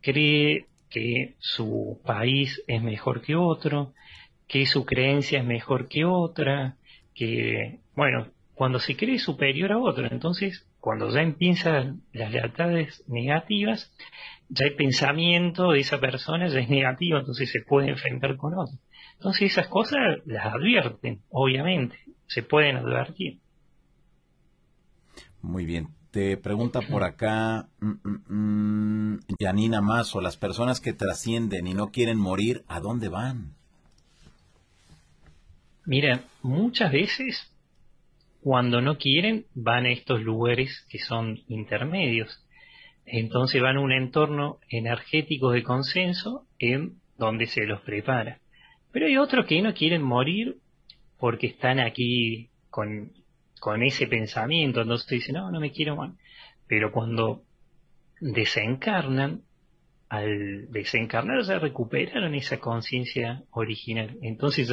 cree 0.00 0.66
que 0.90 1.34
su 1.38 2.00
país 2.04 2.62
es 2.66 2.82
mejor 2.82 3.22
que 3.22 3.36
otro, 3.36 3.94
que 4.46 4.66
su 4.66 4.84
creencia 4.84 5.40
es 5.40 5.44
mejor 5.44 5.88
que 5.88 6.04
otra, 6.04 6.76
que, 7.14 7.80
bueno, 7.94 8.28
cuando 8.54 8.78
se 8.78 8.96
cree 8.96 9.18
superior 9.18 9.72
a 9.72 9.78
otro, 9.78 10.06
entonces, 10.10 10.68
cuando 10.78 11.10
ya 11.10 11.22
empiezan 11.22 12.02
las 12.12 12.30
lealtades 12.30 13.02
negativas, 13.08 13.92
ya 14.48 14.66
el 14.66 14.74
pensamiento 14.74 15.72
de 15.72 15.80
esa 15.80 15.98
persona 15.98 16.46
ya 16.48 16.60
es 16.60 16.68
negativo, 16.68 17.18
entonces 17.18 17.50
se 17.50 17.62
puede 17.62 17.88
enfrentar 17.88 18.36
con 18.36 18.54
otro. 18.54 18.78
Entonces 19.24 19.52
esas 19.52 19.68
cosas 19.68 20.18
las 20.26 20.44
advierten, 20.52 21.22
obviamente, 21.30 21.96
se 22.26 22.42
pueden 22.42 22.76
advertir. 22.76 23.38
Muy 25.40 25.64
bien. 25.64 25.88
Te 26.10 26.36
pregunta 26.36 26.82
por 26.82 27.04
acá 27.04 27.66
mm, 27.80 27.92
mm, 28.04 29.12
mm, 29.14 29.20
Janina 29.40 29.80
Mazo, 29.80 30.20
las 30.20 30.36
personas 30.36 30.78
que 30.78 30.92
trascienden 30.92 31.66
y 31.66 31.72
no 31.72 31.90
quieren 31.90 32.18
morir, 32.18 32.64
¿a 32.68 32.80
dónde 32.80 33.08
van? 33.08 33.54
Mira, 35.86 36.24
muchas 36.42 36.92
veces 36.92 37.50
cuando 38.42 38.82
no 38.82 38.98
quieren 38.98 39.46
van 39.54 39.86
a 39.86 39.92
estos 39.92 40.20
lugares 40.20 40.84
que 40.90 40.98
son 40.98 41.40
intermedios. 41.48 42.44
Entonces 43.06 43.62
van 43.62 43.78
a 43.78 43.80
un 43.80 43.92
entorno 43.92 44.58
energético 44.68 45.50
de 45.52 45.62
consenso 45.62 46.46
en 46.58 47.00
donde 47.16 47.46
se 47.46 47.64
los 47.64 47.80
prepara. 47.80 48.43
Pero 48.94 49.06
hay 49.06 49.18
otros 49.18 49.44
que 49.44 49.60
no 49.60 49.74
quieren 49.74 50.02
morir 50.02 50.56
porque 51.18 51.48
están 51.48 51.80
aquí 51.80 52.48
con 52.70 53.12
con 53.64 53.82
ese 53.82 54.06
pensamiento, 54.06 54.82
entonces 54.82 55.08
dicen, 55.08 55.36
no, 55.36 55.50
no 55.50 55.58
me 55.58 55.72
quiero 55.72 55.96
mal. 55.96 56.12
Pero 56.68 56.92
cuando 56.92 57.44
desencarnan, 58.20 59.40
al 60.10 60.70
desencarnar 60.70 61.42
ya 61.44 61.58
recuperaron 61.58 62.34
esa 62.34 62.58
conciencia 62.58 63.42
original. 63.52 64.18
Entonces 64.20 64.70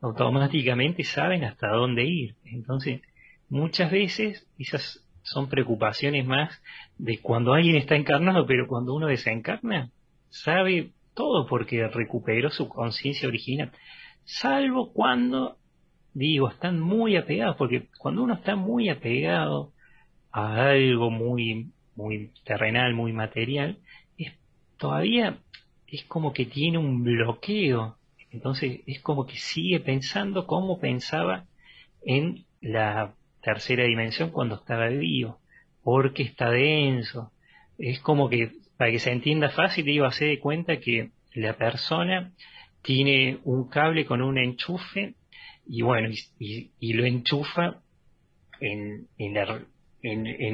automáticamente 0.00 1.02
saben 1.02 1.42
hasta 1.42 1.70
dónde 1.72 2.04
ir. 2.04 2.36
Entonces, 2.44 3.02
muchas 3.48 3.90
veces 3.90 4.46
esas 4.56 5.04
son 5.22 5.48
preocupaciones 5.48 6.24
más 6.24 6.62
de 6.98 7.18
cuando 7.18 7.52
alguien 7.52 7.78
está 7.78 7.96
encarnado, 7.96 8.46
pero 8.46 8.68
cuando 8.68 8.94
uno 8.94 9.08
desencarna, 9.08 9.90
sabe 10.28 10.92
todo 11.14 11.46
porque 11.46 11.88
recuperó 11.88 12.50
su 12.50 12.68
conciencia 12.68 13.28
original. 13.28 13.72
Salvo 14.24 14.92
cuando 14.92 15.58
digo, 16.12 16.48
están 16.48 16.80
muy 16.80 17.16
apegados, 17.16 17.56
porque 17.56 17.88
cuando 17.98 18.22
uno 18.22 18.34
está 18.34 18.56
muy 18.56 18.88
apegado 18.88 19.72
a 20.32 20.70
algo 20.70 21.10
muy, 21.10 21.72
muy 21.96 22.32
terrenal, 22.44 22.94
muy 22.94 23.12
material, 23.12 23.78
es, 24.16 24.32
todavía 24.76 25.38
es 25.86 26.04
como 26.04 26.32
que 26.32 26.46
tiene 26.46 26.78
un 26.78 27.02
bloqueo. 27.04 27.96
Entonces 28.30 28.80
es 28.86 29.00
como 29.00 29.26
que 29.26 29.36
sigue 29.36 29.80
pensando 29.80 30.46
como 30.46 30.78
pensaba 30.78 31.46
en 32.02 32.44
la 32.60 33.14
tercera 33.42 33.84
dimensión 33.84 34.30
cuando 34.30 34.56
estaba 34.56 34.88
vivo, 34.88 35.40
porque 35.82 36.22
está 36.22 36.50
denso. 36.50 37.32
Es 37.78 38.00
como 38.00 38.28
que, 38.28 38.52
para 38.80 38.92
que 38.92 38.98
se 38.98 39.12
entienda 39.12 39.50
fácil, 39.50 39.84
digo, 39.84 40.06
hace 40.06 40.24
de 40.24 40.38
cuenta 40.38 40.80
que 40.80 41.10
la 41.34 41.52
persona 41.52 42.32
tiene 42.80 43.36
un 43.44 43.68
cable 43.68 44.06
con 44.06 44.22
un 44.22 44.38
enchufe 44.38 45.16
y 45.66 45.82
bueno, 45.82 46.08
y, 46.38 46.92
lo 46.94 47.04
enchufa 47.04 47.82
en, 48.58 49.06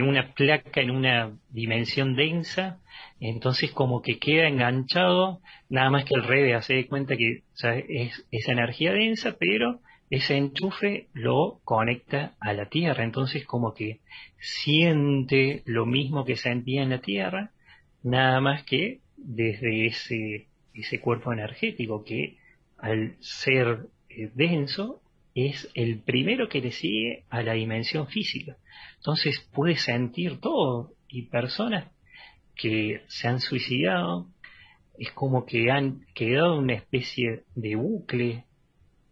una 0.03 0.35
placa, 0.35 0.81
en 0.81 0.91
una 0.91 1.39
dimensión 1.51 2.17
densa, 2.17 2.81
entonces 3.21 3.71
como 3.71 4.03
que 4.03 4.19
queda 4.19 4.49
enganchado, 4.49 5.41
nada 5.69 5.91
más 5.91 6.05
que 6.05 6.15
el 6.15 6.25
revés, 6.25 6.57
hace 6.57 6.85
cuenta 6.89 7.17
que 7.17 7.45
es 7.63 8.27
esa 8.33 8.53
energía 8.53 8.93
densa, 8.93 9.37
pero 9.39 9.79
ese 10.11 10.37
enchufe 10.37 11.07
lo 11.13 11.61
conecta 11.63 12.35
a 12.41 12.53
la 12.55 12.67
Tierra, 12.67 13.05
entonces 13.05 13.47
como 13.47 13.73
que 13.73 14.01
siente 14.41 15.63
lo 15.65 15.87
mismo 15.87 16.25
que 16.25 16.35
sentía 16.35 16.83
en 16.83 16.91
la 16.91 16.99
Tierra, 16.99 17.53
nada 18.03 18.41
más 18.41 18.65
que 18.65 19.01
desde 19.17 19.87
ese, 19.87 20.49
ese 20.75 21.01
cuerpo 21.01 21.33
energético 21.33 22.05
que 22.05 22.39
al 22.79 23.17
ser 23.21 23.87
eh, 24.09 24.31
denso 24.35 25.03
es 25.35 25.71
el 25.75 26.01
primero 26.01 26.49
que 26.49 26.61
le 26.61 26.73
sigue 26.73 27.25
a 27.29 27.43
la 27.43 27.53
dimensión 27.53 28.09
física. 28.09 28.57
Entonces 28.97 29.41
puede 29.53 29.77
sentir 29.77 30.41
todo 30.41 30.93
y 31.09 31.23
personas 31.23 31.91
que 32.55 33.03
se 33.09 33.29
han 33.29 33.41
suicidado 33.41 34.29
es 34.99 35.13
como 35.13 35.45
que 35.45 35.71
han 35.71 36.07
quedado 36.15 36.55
en 36.55 36.65
una 36.65 36.75
especie 36.75 37.45
de 37.55 37.77
bucle 37.77 38.45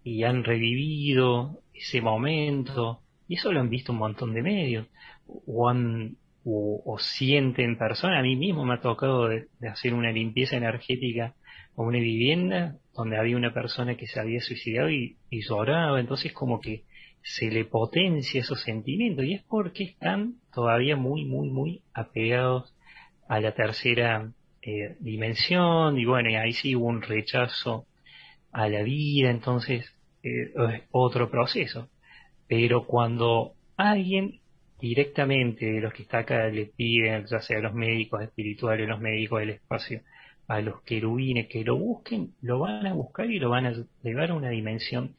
y 0.02 0.22
han 0.24 0.44
revivido 0.44 1.60
ese 1.74 2.00
momento 2.00 3.00
y 3.28 3.34
eso 3.34 3.52
lo 3.52 3.60
han 3.60 3.68
visto 3.68 3.92
un 3.92 3.98
montón 3.98 4.32
de 4.32 4.42
medios 4.42 4.86
o 5.26 5.68
han 5.68 6.16
o, 6.44 6.96
sienten 6.98 7.78
personas 7.78 8.18
a 8.18 8.22
mí 8.22 8.36
mismo 8.36 8.64
me 8.64 8.74
ha 8.74 8.80
tocado 8.80 9.28
de 9.28 9.48
hacer 9.68 9.94
una 9.94 10.12
limpieza 10.12 10.56
energética 10.56 11.34
o 11.76 11.84
una 11.84 11.98
vivienda 11.98 12.76
donde 12.94 13.18
había 13.18 13.36
una 13.36 13.52
persona 13.52 13.96
que 13.96 14.06
se 14.06 14.20
había 14.20 14.40
suicidado 14.40 14.90
y, 14.90 15.16
lloraba, 15.30 15.98
entonces 15.98 16.32
como 16.32 16.60
que 16.60 16.84
se 17.22 17.50
le 17.50 17.64
potencia 17.64 18.40
esos 18.40 18.62
sentimientos. 18.62 19.24
Y 19.24 19.34
es 19.34 19.42
porque 19.42 19.84
están 19.84 20.34
todavía 20.52 20.96
muy, 20.96 21.24
muy, 21.24 21.48
muy 21.50 21.82
apegados 21.92 22.74
a 23.28 23.40
la 23.40 23.52
tercera 23.52 24.30
eh, 24.62 24.96
dimensión. 25.00 25.98
Y 25.98 26.04
bueno, 26.04 26.30
y 26.30 26.36
ahí 26.36 26.52
sí 26.52 26.76
hubo 26.76 26.86
un 26.86 27.02
rechazo 27.02 27.86
a 28.52 28.68
la 28.68 28.82
vida, 28.82 29.30
entonces 29.30 29.92
eh, 30.22 30.52
es 30.54 30.82
otro 30.92 31.30
proceso. 31.30 31.88
Pero 32.46 32.86
cuando 32.86 33.54
alguien 33.76 34.40
directamente 34.80 35.66
de 35.66 35.80
los 35.80 35.92
que 35.92 36.02
está 36.02 36.18
acá 36.18 36.46
le 36.48 36.66
piden, 36.66 37.26
ya 37.26 37.40
sea 37.40 37.60
los 37.60 37.74
médicos 37.74 38.22
espirituales, 38.22 38.88
los 38.88 39.00
médicos 39.00 39.40
del 39.40 39.50
espacio, 39.50 40.02
a 40.46 40.60
los 40.60 40.82
querubines 40.82 41.48
que 41.48 41.64
lo 41.64 41.76
busquen, 41.76 42.34
lo 42.42 42.58
van 42.58 42.86
a 42.86 42.92
buscar 42.92 43.30
y 43.30 43.38
lo 43.38 43.50
van 43.50 43.66
a 43.66 43.74
llevar 44.02 44.30
a 44.30 44.34
una 44.34 44.50
dimensión 44.50 45.14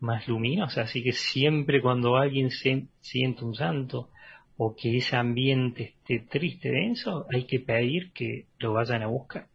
más 0.00 0.28
luminosa. 0.28 0.82
Así 0.82 1.02
que 1.02 1.12
siempre 1.12 1.80
cuando 1.80 2.16
alguien 2.16 2.50
se 2.50 2.86
siente 3.00 3.44
un 3.44 3.54
santo 3.54 4.10
o 4.56 4.74
que 4.76 4.96
ese 4.96 5.16
ambiente 5.16 5.94
esté 5.98 6.20
triste, 6.20 6.70
denso, 6.70 7.26
hay 7.32 7.44
que 7.44 7.60
pedir 7.60 8.12
que 8.12 8.46
lo 8.58 8.72
vayan 8.72 9.02
a 9.02 9.06
buscar 9.06 9.46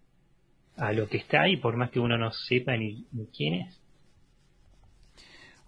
a 0.78 0.92
lo 0.92 1.08
que 1.08 1.18
está 1.18 1.44
ahí, 1.44 1.58
por 1.58 1.78
más 1.78 1.92
que 1.92 2.00
uno 2.00 2.18
no 2.18 2.32
sepa 2.32 2.76
ni, 2.78 3.06
ni 3.12 3.28
quién 3.28 3.54
es. 3.56 3.83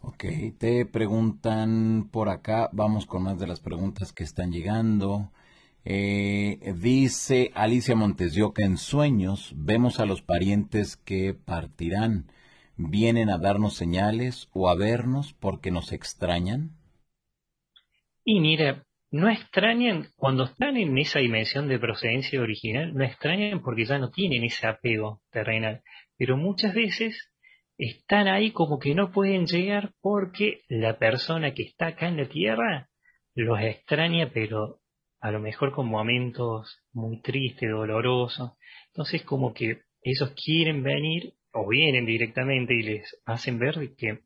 Ok, 0.07 0.23
te 0.59 0.85
preguntan 0.85 2.09
por 2.11 2.29
acá, 2.29 2.69
vamos 2.71 3.07
con 3.07 3.23
más 3.23 3.39
de 3.39 3.47
las 3.47 3.59
preguntas 3.59 4.13
que 4.13 4.23
están 4.23 4.51
llegando. 4.51 5.31
Eh, 5.83 6.59
dice 6.79 7.49
Alicia 7.55 7.95
Montes 7.95 8.35
que 8.53 8.63
en 8.63 8.77
sueños 8.77 9.51
vemos 9.55 9.99
a 9.99 10.05
los 10.05 10.21
parientes 10.21 10.95
que 10.95 11.33
partirán. 11.33 12.27
¿Vienen 12.77 13.31
a 13.31 13.39
darnos 13.39 13.77
señales 13.77 14.47
o 14.53 14.69
a 14.69 14.75
vernos 14.75 15.33
porque 15.33 15.71
nos 15.71 15.91
extrañan? 15.91 16.77
Y 18.23 18.39
mira, 18.41 18.85
no 19.09 19.27
extrañan, 19.27 20.09
cuando 20.17 20.43
están 20.43 20.77
en 20.77 20.95
esa 20.99 21.17
dimensión 21.17 21.67
de 21.67 21.79
procedencia 21.79 22.39
original, 22.39 22.93
no 22.93 23.03
extrañan 23.03 23.63
porque 23.63 23.85
ya 23.85 23.97
no 23.97 24.11
tienen 24.11 24.43
ese 24.43 24.67
apego 24.67 25.23
terrenal. 25.31 25.81
Pero 26.15 26.37
muchas 26.37 26.75
veces 26.75 27.31
están 27.77 28.27
ahí 28.27 28.51
como 28.51 28.79
que 28.79 28.95
no 28.95 29.11
pueden 29.11 29.45
llegar 29.45 29.93
porque 30.01 30.61
la 30.69 30.97
persona 30.97 31.53
que 31.53 31.63
está 31.63 31.87
acá 31.87 32.07
en 32.07 32.17
la 32.17 32.27
Tierra 32.27 32.89
los 33.33 33.59
extraña, 33.59 34.31
pero 34.33 34.79
a 35.19 35.31
lo 35.31 35.39
mejor 35.39 35.73
con 35.73 35.87
momentos 35.87 36.79
muy 36.93 37.21
tristes, 37.21 37.69
dolorosos. 37.69 38.53
Entonces 38.87 39.23
como 39.23 39.53
que 39.53 39.81
ellos 40.01 40.33
quieren 40.41 40.83
venir 40.83 41.33
o 41.51 41.67
vienen 41.67 42.05
directamente 42.05 42.73
y 42.75 42.83
les 42.83 43.21
hacen 43.25 43.59
ver 43.59 43.75
que 43.97 44.19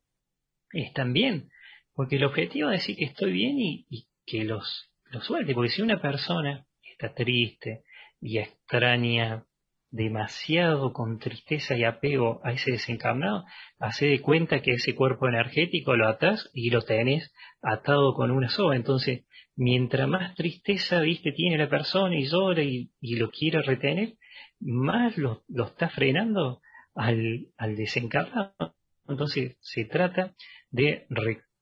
están 0.72 1.14
bien. 1.14 1.50
Porque 1.94 2.18
el 2.18 2.26
objetivo 2.26 2.70
es 2.70 2.82
decir 2.82 2.98
que 2.98 3.06
estoy 3.06 3.32
bien 3.32 3.56
y, 3.60 4.08
que 4.26 4.44
los, 4.44 4.92
los 5.06 5.26
suelte. 5.26 5.54
Porque 5.54 5.72
si 5.72 5.82
una 5.82 6.00
persona 6.00 6.68
está 6.84 7.14
triste 7.14 7.84
y 8.22 8.38
extraña 8.38 9.46
demasiado 9.92 10.94
con 10.94 11.18
tristeza 11.18 11.76
y 11.76 11.84
apego 11.84 12.42
a 12.44 12.52
ese 12.52 12.72
desencarnado, 12.72 13.46
hace 13.80 14.06
de 14.08 14.22
cuenta 14.22 14.62
que 14.62 14.72
ese 14.72 14.96
cuerpo 14.96 15.28
energético 15.28 15.96
lo 15.96 16.08
atás 16.08 16.50
y 16.54 16.70
lo 16.70 16.84
tenés 16.84 17.34
atado 17.62 18.14
con 18.14 18.32
una 18.32 18.50
soga. 18.50 18.76
Entonces, 18.76 19.26
mientras 19.56 20.08
más 20.08 20.36
tristeza, 20.36 21.02
viste, 21.02 21.32
tiene 21.32 21.58
la 21.58 21.70
persona 21.70 22.16
y 22.16 22.28
llora 22.28 22.64
y, 22.64 22.92
lo 23.02 23.32
quiere 23.32 23.62
retener, 23.62 24.14
más 24.60 25.18
lo, 25.18 25.44
está 25.66 25.90
frenando 25.90 26.62
al, 26.94 27.48
al, 27.58 27.76
desencarnado. 27.76 28.76
Entonces, 29.08 29.58
se 29.62 29.86
trata 29.86 30.36
de, 30.70 31.08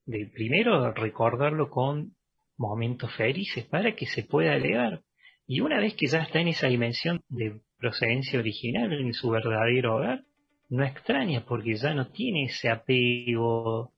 de 0.06 0.26
primero 0.28 0.92
recordarlo 0.92 1.70
con 1.70 2.18
momentos 2.58 3.14
felices 3.16 3.66
para 3.66 3.96
que 3.96 4.06
se 4.08 4.24
pueda 4.24 4.56
elevar. 4.56 5.02
Y 5.48 5.62
una 5.62 5.80
vez 5.80 5.96
que 5.96 6.08
ya 6.08 6.20
está 6.20 6.42
en 6.42 6.50
esa 6.50 6.68
dimensión 6.68 7.24
de 7.30 7.62
procedencia 7.78 8.38
original, 8.38 8.92
en 8.92 9.14
su 9.14 9.30
verdadero 9.30 9.96
hogar, 9.96 10.26
no 10.70 10.84
extraña 10.84 11.46
porque 11.46 11.76
ya 11.76 11.94
no 11.94 12.10
tiene 12.10 12.46
ese 12.46 12.70
apego, 12.70 13.94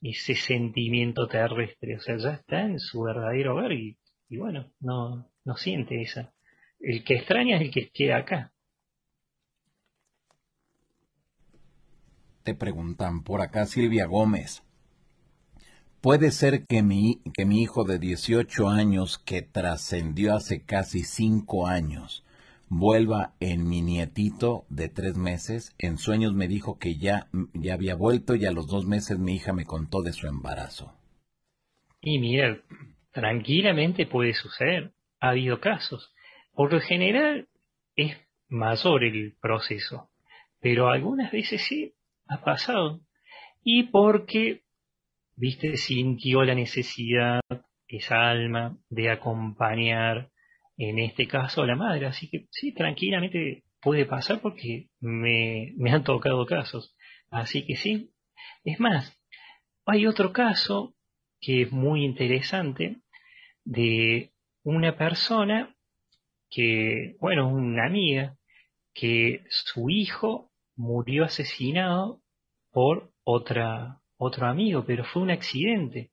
ese 0.00 0.34
sentimiento 0.34 1.26
terrestre, 1.28 1.96
o 1.96 2.00
sea, 2.00 2.16
ya 2.16 2.30
está 2.30 2.62
en 2.62 2.78
su 2.78 3.02
verdadero 3.02 3.56
hogar 3.56 3.72
y, 3.72 3.98
bueno, 4.30 4.72
no, 4.80 5.30
no 5.44 5.56
siente 5.56 6.00
esa. 6.00 6.32
El 6.80 7.04
que 7.04 7.16
extraña 7.16 7.56
es 7.56 7.62
el 7.62 7.70
que 7.70 7.90
queda 7.90 8.16
acá. 8.16 8.52
Te 12.42 12.54
preguntan 12.54 13.22
por 13.22 13.42
acá 13.42 13.66
Silvia 13.66 14.06
Gómez. 14.06 14.62
Puede 16.00 16.30
ser 16.30 16.64
que 16.66 16.82
mi, 16.82 17.20
que 17.34 17.44
mi 17.44 17.62
hijo 17.62 17.84
de 17.84 17.98
18 17.98 18.68
años, 18.68 19.18
que 19.18 19.42
trascendió 19.42 20.34
hace 20.34 20.64
casi 20.64 21.02
5 21.02 21.66
años, 21.66 22.24
vuelva 22.68 23.34
en 23.40 23.68
mi 23.68 23.82
nietito 23.82 24.64
de 24.68 24.88
tres 24.88 25.16
meses. 25.16 25.74
En 25.78 25.98
sueños 25.98 26.34
me 26.34 26.48
dijo 26.48 26.78
que 26.78 26.96
ya, 26.96 27.28
ya 27.54 27.74
había 27.74 27.94
vuelto 27.94 28.34
y 28.36 28.46
a 28.46 28.52
los 28.52 28.68
dos 28.68 28.86
meses 28.86 29.18
mi 29.18 29.34
hija 29.34 29.52
me 29.52 29.64
contó 29.64 30.02
de 30.02 30.12
su 30.12 30.26
embarazo. 30.26 30.94
Y 32.00 32.18
mira, 32.18 32.62
tranquilamente 33.12 34.06
puede 34.06 34.34
suceder. 34.34 34.92
Ha 35.20 35.30
habido 35.30 35.60
casos. 35.60 36.14
Por 36.52 36.72
lo 36.72 36.80
general 36.80 37.48
es 37.96 38.16
mayor 38.48 39.04
el 39.04 39.36
proceso, 39.40 40.10
pero 40.60 40.88
algunas 40.88 41.32
veces 41.32 41.62
sí 41.68 41.94
ha 42.28 42.42
pasado. 42.42 43.00
Y 43.62 43.84
porque, 43.84 44.62
viste, 45.38 45.76
sintió 45.76 46.42
la 46.44 46.54
necesidad, 46.54 47.40
esa 47.86 48.30
alma, 48.30 48.76
de 48.90 49.10
acompañar 49.10 50.30
en 50.76 50.98
este 50.98 51.26
caso 51.26 51.64
la 51.66 51.76
madre. 51.76 52.06
Así 52.06 52.28
que 52.28 52.46
sí, 52.50 52.72
tranquilamente 52.72 53.64
puede 53.80 54.04
pasar 54.04 54.40
porque 54.40 54.88
me, 55.00 55.72
me 55.76 55.92
han 55.92 56.04
tocado 56.04 56.44
casos. 56.46 56.96
Así 57.30 57.66
que 57.66 57.76
sí. 57.76 58.10
Es 58.64 58.80
más, 58.80 59.18
hay 59.86 60.06
otro 60.06 60.32
caso 60.32 60.94
que 61.40 61.62
es 61.62 61.72
muy 61.72 62.04
interesante 62.04 62.98
de 63.64 64.32
una 64.62 64.96
persona 64.96 65.74
que, 66.50 67.16
bueno, 67.20 67.48
una 67.48 67.86
amiga, 67.86 68.36
que 68.94 69.44
su 69.48 69.90
hijo 69.90 70.50
murió 70.76 71.24
asesinado 71.24 72.20
por 72.70 73.12
otra, 73.24 74.00
otro 74.18 74.46
amigo, 74.46 74.84
pero 74.86 75.04
fue 75.04 75.22
un 75.22 75.30
accidente. 75.30 76.10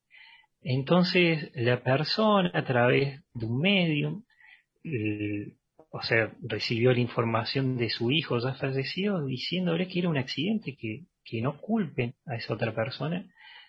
Entonces 0.62 1.50
la 1.54 1.82
persona 1.82 2.50
a 2.54 2.64
través 2.64 3.22
de 3.34 3.46
un 3.46 3.60
medium 3.60 4.24
o 5.90 6.02
sea, 6.02 6.32
recibió 6.42 6.92
la 6.92 7.00
información 7.00 7.76
de 7.76 7.88
su 7.88 8.10
hijo 8.10 8.38
ya 8.38 8.54
fallecido 8.54 9.24
diciéndole 9.24 9.88
que 9.88 10.00
era 10.00 10.08
un 10.08 10.18
accidente, 10.18 10.76
que, 10.76 11.04
que 11.24 11.40
no 11.40 11.58
culpen 11.58 12.14
a 12.26 12.36
esa 12.36 12.54
otra 12.54 12.74
persona, 12.74 13.24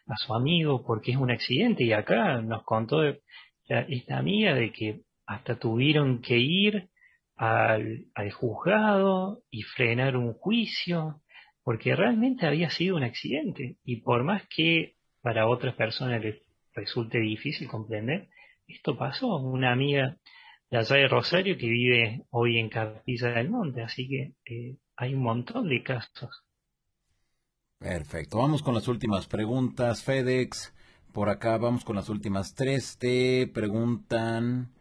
a 0.08 0.16
su 0.18 0.34
amigo, 0.34 0.84
porque 0.86 1.12
es 1.12 1.18
un 1.18 1.32
accidente. 1.32 1.84
Y 1.84 1.94
acá 1.94 2.42
nos 2.42 2.64
contó 2.64 3.02
esta 3.68 4.18
amiga 4.18 4.56
de 4.56 4.72
que 4.72 5.02
hasta 5.26 5.58
tuvieron 5.58 6.22
que 6.22 6.38
ir 6.38 6.90
al, 7.36 8.06
al 8.14 8.32
juzgado 8.32 9.44
y 9.50 9.62
frenar 9.62 10.18
un 10.18 10.34
juicio, 10.34 11.22
porque 11.68 11.98
realmente 11.98 12.48
había 12.48 12.70
sido 12.70 12.96
un 12.96 13.04
accidente. 13.04 13.76
Y 13.84 13.98
por 13.98 14.24
más 14.24 14.42
que 14.48 14.96
para 15.22 15.50
otras 15.50 15.76
personas 15.76 16.24
les 16.24 16.38
resulte 16.74 17.20
difícil 17.20 17.68
comprender, 17.68 18.30
esto 18.70 18.98
pasó. 18.98 19.36
Una 19.36 19.74
amiga 19.74 20.16
de 20.72 20.78
allá 20.78 20.96
de 20.96 21.10
Rosario 21.10 21.58
que 21.58 21.68
vive 21.68 22.24
hoy 22.30 22.58
en 22.58 22.70
Capilla 22.70 23.32
del 23.32 23.50
Monte, 23.50 23.82
así 23.82 24.08
que 24.08 24.32
eh, 24.46 24.78
hay 24.96 25.14
un 25.14 25.24
montón 25.24 25.68
de 25.68 25.84
casos. 25.84 26.42
Perfecto, 27.80 28.38
vamos 28.38 28.64
con 28.64 28.74
las 28.74 28.88
últimas 28.88 29.28
preguntas, 29.28 30.06
FedEx. 30.06 30.74
Por 31.12 31.28
acá 31.28 31.58
vamos 31.58 31.84
con 31.84 31.98
las 31.98 32.08
últimas 32.08 32.56
tres. 32.56 32.98
Te 32.98 33.46
preguntan, 33.46 34.72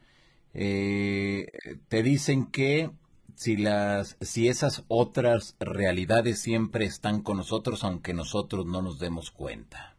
eh, 0.54 1.48
te 1.88 2.04
dicen 2.04 2.46
que 2.52 2.92
si 3.36 3.58
las, 3.58 4.16
si 4.22 4.48
esas 4.48 4.84
otras 4.88 5.56
realidades 5.60 6.40
siempre 6.40 6.86
están 6.86 7.22
con 7.22 7.36
nosotros, 7.36 7.84
aunque 7.84 8.14
nosotros 8.14 8.64
no 8.64 8.80
nos 8.80 8.98
demos 8.98 9.30
cuenta. 9.30 9.94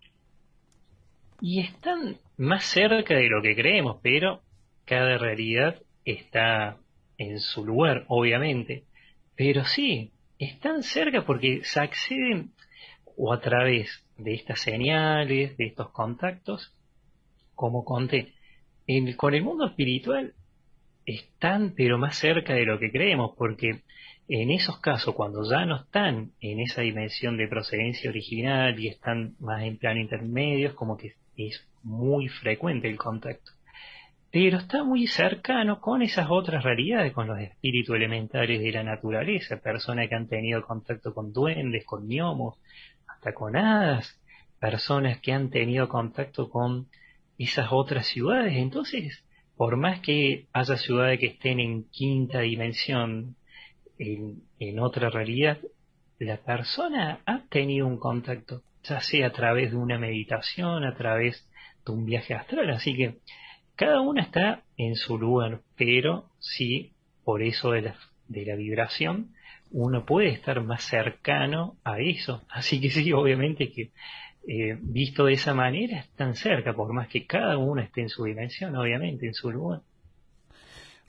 Y 1.39 1.59
están 1.59 2.17
más 2.35 2.65
cerca 2.65 3.13
de 3.13 3.29
lo 3.29 3.43
que 3.43 3.55
creemos, 3.55 3.99
pero 4.01 4.41
cada 4.85 5.19
realidad 5.19 5.79
está 6.03 6.77
en 7.19 7.39
su 7.39 7.63
lugar, 7.63 8.05
obviamente, 8.07 8.85
pero 9.35 9.65
sí, 9.65 10.11
están 10.39 10.81
cerca 10.81 11.23
porque 11.23 11.61
se 11.63 11.79
acceden 11.79 12.53
o 13.15 13.31
a 13.33 13.39
través 13.39 14.03
de 14.17 14.33
estas 14.33 14.61
señales, 14.61 15.55
de 15.57 15.65
estos 15.67 15.91
contactos, 15.91 16.75
como 17.53 17.85
conté, 17.85 18.33
con 19.15 19.35
el 19.35 19.43
mundo 19.43 19.67
espiritual 19.67 20.33
están 21.07 21.73
pero 21.75 21.97
más 21.97 22.17
cerca 22.17 22.53
de 22.53 22.65
lo 22.65 22.77
que 22.77 22.91
creemos, 22.91 23.31
porque 23.35 23.81
en 24.27 24.51
esos 24.51 24.79
casos, 24.79 25.15
cuando 25.15 25.49
ya 25.49 25.65
no 25.65 25.77
están 25.77 26.33
en 26.41 26.59
esa 26.59 26.81
dimensión 26.81 27.37
de 27.37 27.47
procedencia 27.47 28.09
original 28.11 28.79
y 28.79 28.89
están 28.89 29.35
más 29.39 29.63
en 29.63 29.77
plano 29.77 29.99
intermedios, 29.99 30.75
como 30.75 30.97
que 30.97 31.15
es 31.35 31.67
muy 31.81 32.27
frecuente 32.27 32.87
el 32.87 32.97
contacto 32.97 33.51
pero 34.31 34.57
está 34.57 34.83
muy 34.83 35.07
cercano 35.07 35.79
con 35.79 36.01
esas 36.01 36.27
otras 36.29 36.63
realidades, 36.63 37.13
con 37.13 37.27
los 37.27 37.39
espíritus 37.39 37.95
elementales 37.95 38.61
de 38.61 38.71
la 38.71 38.83
naturaleza, 38.83 39.57
personas 39.57 40.09
que 40.09 40.15
han 40.15 40.27
tenido 40.27 40.61
contacto 40.63 41.13
con 41.13 41.31
duendes, 41.31 41.85
con 41.85 42.07
gnomos, 42.07 42.59
hasta 43.07 43.33
con 43.33 43.55
hadas, 43.55 44.19
personas 44.59 45.19
que 45.21 45.31
han 45.31 45.49
tenido 45.49 45.87
contacto 45.87 46.49
con 46.49 46.87
esas 47.37 47.69
otras 47.71 48.07
ciudades. 48.07 48.53
Entonces, 48.57 49.23
por 49.57 49.75
más 49.75 49.99
que 50.01 50.45
haya 50.53 50.77
ciudades 50.77 51.19
que 51.19 51.25
estén 51.27 51.59
en 51.59 51.83
quinta 51.89 52.41
dimensión, 52.41 53.35
en, 53.97 54.79
otra 54.79 55.09
realidad, 55.09 55.57
la 56.19 56.37
persona 56.37 57.19
ha 57.25 57.41
tenido 57.49 57.87
un 57.87 57.97
contacto, 57.97 58.61
ya 58.83 58.99
sea 59.01 59.27
a 59.27 59.31
través 59.31 59.71
de 59.71 59.77
una 59.77 59.97
meditación, 59.97 60.83
a 60.85 60.95
través 60.95 61.47
de 61.85 61.91
un 61.91 62.05
viaje 62.05 62.35
astral. 62.35 62.69
Así 62.69 62.95
que 62.95 63.17
cada 63.75 64.01
una 64.01 64.21
está 64.21 64.63
en 64.77 64.95
su 64.95 65.17
lugar, 65.17 65.61
pero 65.75 66.29
sí, 66.39 66.93
por 67.23 67.41
eso 67.41 67.71
de 67.71 67.81
la, 67.81 67.95
de 68.27 68.45
la 68.45 68.55
vibración, 68.55 69.33
uno 69.71 70.05
puede 70.05 70.29
estar 70.29 70.61
más 70.61 70.83
cercano 70.83 71.77
a 71.83 71.99
eso. 71.99 72.43
Así 72.49 72.79
que 72.79 72.91
sí, 72.91 73.11
obviamente 73.11 73.71
que 73.71 73.91
eh, 74.47 74.77
visto 74.79 75.25
de 75.25 75.33
esa 75.33 75.53
manera 75.53 75.99
están 75.99 76.33
cerca, 76.35 76.73
por 76.73 76.93
más 76.93 77.09
que 77.09 77.25
cada 77.25 77.57
uno 77.57 77.81
esté 77.81 78.01
en 78.01 78.09
su 78.09 78.23
dimensión, 78.23 78.77
obviamente, 78.77 79.27
en 79.27 79.33
su 79.33 79.51
lugar. 79.51 79.81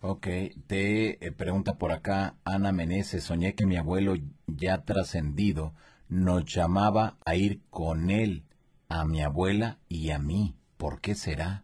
Ok, 0.01 0.27
te 0.67 1.25
eh, 1.25 1.33
pregunta 1.33 1.79
por 1.79 1.93
acá 1.93 2.35
Ana 2.45 2.73
Meneses, 2.73 3.23
soñé 3.23 3.55
que 3.55 3.65
mi 3.65 3.77
abuelo 3.77 4.15
ya 4.47 4.85
trascendido 4.85 5.73
nos 6.09 6.45
llamaba 6.53 7.17
a 7.25 7.37
ir 7.37 7.61
con 7.71 8.11
él, 8.11 8.43
a 8.89 9.05
mi 9.05 9.23
abuela 9.23 9.79
y 9.89 10.11
a 10.11 10.19
mí. 10.19 10.57
¿Por 10.77 11.01
qué 11.01 11.15
será? 11.15 11.63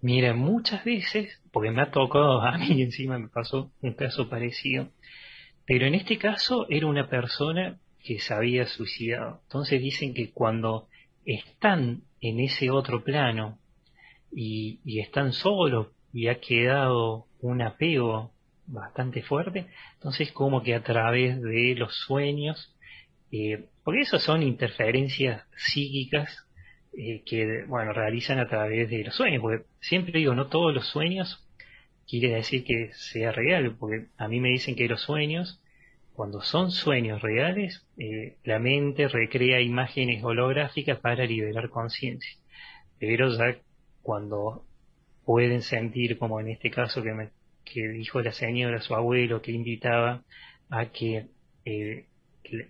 Mira, 0.00 0.34
muchas 0.34 0.84
veces, 0.84 1.40
porque 1.52 1.70
me 1.70 1.82
ha 1.82 1.92
tocado 1.92 2.40
a 2.42 2.58
mí 2.58 2.82
encima, 2.82 3.18
me 3.18 3.28
pasó 3.28 3.70
un 3.82 3.92
caso 3.94 4.28
parecido, 4.28 4.88
pero 5.64 5.86
en 5.86 5.94
este 5.94 6.18
caso 6.18 6.66
era 6.68 6.86
una 6.86 7.08
persona 7.08 7.78
que 8.06 8.20
se 8.20 8.32
había 8.34 8.66
suicidado. 8.66 9.40
Entonces 9.44 9.80
dicen 9.80 10.14
que 10.14 10.30
cuando 10.30 10.88
están 11.24 12.02
en 12.20 12.40
ese 12.40 12.70
otro 12.70 13.02
plano 13.02 13.58
y, 14.32 14.80
están 15.00 15.32
solos 15.32 15.88
y 16.12 16.28
ha 16.28 16.40
quedado 16.40 17.26
un 17.40 17.62
apego 17.62 18.32
bastante 18.66 19.22
fuerte, 19.22 19.66
entonces 19.94 20.32
como 20.32 20.62
que 20.62 20.74
a 20.74 20.82
través 20.82 21.40
de 21.40 21.74
los 21.76 21.94
sueños, 21.94 22.74
eh, 23.32 23.66
porque 23.84 24.00
esas 24.00 24.22
son 24.22 24.42
interferencias 24.42 25.44
psíquicas 25.56 26.46
eh, 26.96 27.22
que 27.26 27.64
bueno 27.66 27.92
realizan 27.92 28.38
a 28.38 28.48
través 28.48 28.88
de 28.88 29.04
los 29.04 29.14
sueños, 29.14 29.42
porque 29.42 29.64
siempre 29.80 30.18
digo, 30.18 30.34
no 30.34 30.46
todos 30.46 30.74
los 30.74 30.86
sueños 30.86 31.46
quiere 32.08 32.34
decir 32.34 32.64
que 32.64 32.90
sea 32.92 33.32
real, 33.32 33.76
porque 33.78 34.06
a 34.16 34.28
mí 34.28 34.40
me 34.40 34.50
dicen 34.50 34.76
que 34.76 34.88
los 34.88 35.02
sueños, 35.02 35.60
cuando 36.16 36.40
son 36.40 36.70
sueños 36.70 37.20
reales, 37.20 37.86
eh, 37.98 38.36
la 38.42 38.58
mente 38.58 39.06
recrea 39.06 39.60
imágenes 39.60 40.24
holográficas 40.24 40.98
para 40.98 41.26
liberar 41.26 41.68
conciencia. 41.68 42.38
Pero 42.98 43.28
ya 43.36 43.58
cuando 44.02 44.64
pueden 45.26 45.60
sentir, 45.60 46.18
como 46.18 46.40
en 46.40 46.48
este 46.48 46.70
caso 46.70 47.02
que, 47.02 47.12
me, 47.12 47.30
que 47.64 47.88
dijo 47.88 48.22
la 48.22 48.32
señora, 48.32 48.80
su 48.80 48.94
abuelo, 48.94 49.42
que 49.42 49.52
invitaba 49.52 50.22
a 50.70 50.86
que 50.86 51.26
eh, 51.66 52.06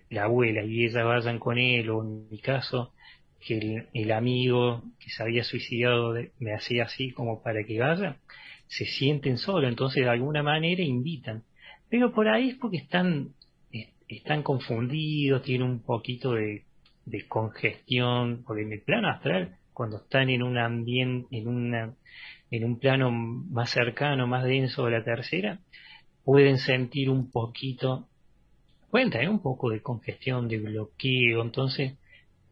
la 0.09 0.23
abuela 0.23 0.63
y 0.63 0.85
ella 0.85 1.03
vayan 1.03 1.39
con 1.39 1.57
él, 1.57 1.89
o 1.89 2.03
en 2.03 2.27
mi 2.29 2.39
caso, 2.39 2.93
que 3.39 3.85
el, 3.93 4.11
amigo 4.11 4.83
que 4.99 5.09
se 5.09 5.23
había 5.23 5.43
suicidado 5.43 6.15
me 6.39 6.53
hacía 6.53 6.83
así 6.83 7.11
como 7.11 7.41
para 7.41 7.63
que 7.63 7.79
vaya, 7.79 8.17
se 8.67 8.85
sienten 8.85 9.37
solos, 9.37 9.69
entonces 9.69 10.03
de 10.03 10.09
alguna 10.09 10.43
manera 10.43 10.81
invitan. 10.81 11.43
Pero 11.89 12.11
por 12.11 12.27
ahí 12.27 12.49
es 12.49 12.55
porque 12.55 12.77
están, 12.77 13.33
están 14.07 14.43
confundidos, 14.43 15.43
tienen 15.43 15.67
un 15.67 15.79
poquito 15.81 16.33
de, 16.33 16.63
congestión, 17.27 18.43
porque 18.45 18.63
en 18.63 18.73
el 18.73 18.81
plano 18.81 19.09
astral, 19.09 19.57
cuando 19.73 19.97
están 19.97 20.29
en 20.29 20.43
un 20.43 20.57
ambiente, 20.57 21.27
en 21.37 21.47
una, 21.47 21.93
en 22.51 22.63
un 22.65 22.79
plano 22.79 23.11
más 23.11 23.69
cercano, 23.69 24.27
más 24.27 24.43
denso 24.43 24.85
de 24.85 24.91
la 24.91 25.03
tercera, 25.03 25.59
pueden 26.25 26.57
sentir 26.57 27.09
un 27.09 27.31
poquito, 27.31 28.07
pueden 28.91 29.09
tener 29.09 29.29
un 29.29 29.41
poco 29.41 29.69
de 29.69 29.81
congestión, 29.81 30.47
de 30.47 30.57
bloqueo, 30.57 31.41
entonces 31.41 31.97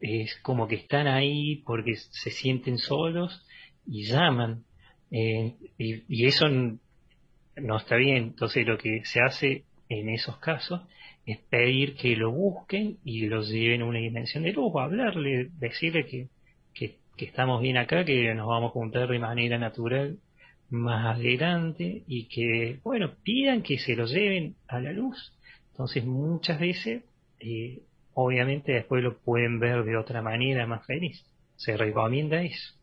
es 0.00 0.36
como 0.36 0.68
que 0.68 0.76
están 0.76 1.06
ahí 1.06 1.56
porque 1.66 1.96
se 1.96 2.30
sienten 2.30 2.78
solos 2.78 3.46
y 3.86 4.04
llaman 4.04 4.64
eh, 5.10 5.54
y, 5.78 6.26
eso 6.26 6.46
no 6.48 7.76
está 7.76 7.96
bien. 7.96 8.16
Entonces 8.16 8.66
lo 8.66 8.78
que 8.78 9.04
se 9.04 9.20
hace 9.20 9.64
en 9.88 10.08
esos 10.08 10.38
casos 10.38 10.82
es 11.26 11.38
pedir 11.38 11.96
que 11.96 12.14
lo 12.14 12.30
busquen 12.30 12.98
y 13.04 13.26
lo 13.26 13.42
lleven 13.42 13.82
a 13.82 13.86
una 13.86 13.98
dimensión 13.98 14.44
de 14.44 14.52
luz, 14.52 14.72
hablarle, 14.76 15.50
decirle 15.58 16.06
que, 16.06 16.28
que, 16.72 16.98
estamos 17.24 17.60
bien 17.60 17.76
acá, 17.76 18.04
que 18.04 18.32
nos 18.34 18.46
vamos 18.46 18.70
a 18.70 18.72
juntar 18.72 19.08
de 19.08 19.18
manera 19.18 19.58
natural 19.58 20.18
más 20.70 21.16
adelante 21.16 22.04
y 22.06 22.28
que, 22.28 22.78
bueno, 22.84 23.12
pidan 23.24 23.62
que 23.62 23.78
se 23.78 23.96
lo 23.96 24.06
lleven 24.06 24.54
a 24.68 24.80
la 24.80 24.92
luz. 24.92 25.32
Entonces 25.72 26.04
muchas 26.04 26.60
veces, 26.60 27.02
eh, 27.40 27.80
obviamente 28.14 28.72
después 28.72 29.02
lo 29.02 29.18
pueden 29.18 29.58
ver 29.58 29.84
de 29.84 29.96
otra 29.96 30.22
manera 30.22 30.66
más 30.66 30.86
feliz. 30.86 31.24
Se 31.56 31.76
recomienda 31.76 32.42
eso. 32.42 32.75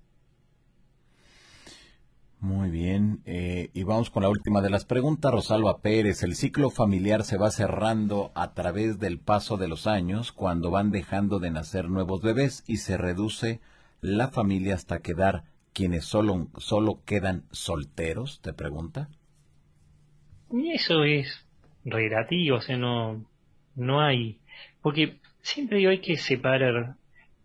Muy 2.43 2.71
bien, 2.71 3.21
eh, 3.25 3.69
y 3.73 3.83
vamos 3.83 4.09
con 4.09 4.23
la 4.23 4.27
última 4.27 4.59
de 4.59 4.69
las 4.69 4.83
preguntas. 4.83 5.31
Rosalba 5.31 5.79
Pérez, 5.79 6.23
el 6.23 6.35
ciclo 6.35 6.69
familiar 6.71 7.23
se 7.23 7.37
va 7.37 7.49
cerrando 7.51 8.33
a 8.35 8.53
través 8.53 8.99
del 8.99 9.17
paso 9.17 9.55
de 9.55 9.69
los 9.69 9.87
años 9.87 10.33
cuando 10.33 10.69
van 10.69 10.91
dejando 10.91 11.39
de 11.39 11.51
nacer 11.51 11.87
nuevos 11.87 12.21
bebés 12.21 12.65
y 12.67 12.77
se 12.77 12.97
reduce 12.97 13.61
la 14.01 14.27
familia 14.27 14.75
hasta 14.75 15.01
quedar 15.01 15.45
quienes 15.71 16.03
solo, 16.03 16.49
solo 16.57 16.99
quedan 17.05 17.45
solteros, 17.51 18.41
te 18.41 18.51
pregunta. 18.51 19.07
Eso 20.51 21.05
es 21.05 21.47
relativo, 21.85 22.57
o 22.57 22.61
sea, 22.61 22.75
no, 22.75 23.23
no 23.73 24.01
hay, 24.01 24.41
porque 24.81 25.15
siempre 25.41 25.87
hay 25.87 26.01
que 26.01 26.17
separar 26.17 26.97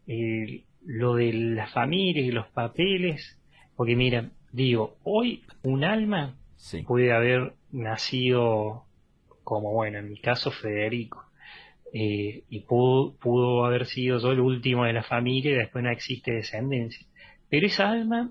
eh, 0.09 0.65
lo 0.85 1.15
de 1.15 1.33
las 1.33 1.73
familias 1.73 2.27
y 2.27 2.33
los 2.33 2.49
papeles, 2.49 3.39
porque 3.77 3.95
mira, 3.95 4.33
digo, 4.53 4.97
hoy 5.05 5.43
un 5.63 5.85
alma 5.85 6.37
puede 6.87 7.13
haber 7.13 7.55
nacido 7.71 8.85
como, 9.45 9.73
bueno, 9.73 9.99
en 9.99 10.11
mi 10.11 10.19
caso 10.19 10.51
Federico, 10.51 11.25
eh, 11.93 12.43
y 12.51 12.61
pudo, 12.61 13.15
pudo 13.17 13.65
haber 13.65 13.87
sido 13.87 14.19
yo 14.19 14.33
el 14.33 14.41
último 14.41 14.85
de 14.85 14.93
la 14.93 15.03
familia 15.03 15.53
y 15.53 15.55
después 15.55 15.83
no 15.83 15.91
existe 15.91 16.33
descendencia. 16.33 17.07
Pero 17.49 17.67
esa 17.67 17.91
alma 17.91 18.31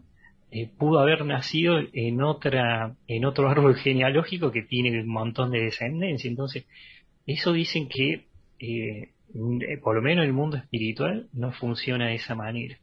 eh, 0.52 0.69
pudo 0.77 0.99
haber 0.99 1.26
nacido 1.26 1.80
en 1.91 2.22
otra, 2.22 2.95
en 3.07 3.26
otro 3.26 3.49
árbol 3.49 3.76
genealógico 3.76 4.52
que 4.52 4.61
tiene 4.61 5.02
un 5.02 5.07
montón 5.07 5.52
de 5.52 5.61
descendencia. 5.61 6.30
Entonces, 6.30 6.65
eso 7.26 7.52
dicen 7.52 7.89
que, 7.89 8.26
eh, 8.60 9.10
por 9.81 9.95
lo 9.95 10.02
menos 10.03 10.26
el 10.26 10.34
mundo 10.34 10.57
espiritual, 10.57 11.27
no 11.34 11.52
funciona 11.52 12.07
de 12.07 12.15
esa 12.15 12.35
manera 12.35 12.77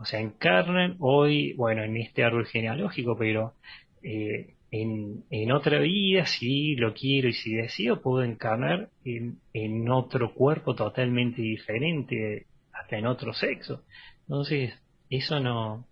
o 0.00 0.04
sea, 0.06 0.20
encarnan 0.20 0.96
hoy, 0.98 1.52
bueno, 1.54 1.84
en 1.84 1.96
este 1.98 2.24
árbol 2.24 2.46
genealógico, 2.46 3.16
pero 3.18 3.54
eh, 4.02 4.54
en, 4.70 5.24
en, 5.28 5.52
otra 5.52 5.78
vida, 5.80 6.24
si 6.24 6.74
lo 6.76 6.94
quiero 6.94 7.28
y 7.28 7.34
si 7.34 7.52
decido, 7.52 8.00
puedo 8.00 8.24
encarnar 8.24 8.88
en, 9.04 9.40
en 9.52 9.90
otro 9.90 10.32
cuerpo 10.32 10.74
totalmente 10.74 11.42
diferente, 11.42 12.46
hasta 12.72 12.96
en 12.96 13.06
otro 13.06 13.34
sexo. 13.34 13.84
Entonces, 14.22 14.72
eso 15.10 15.38
no, 15.38 15.86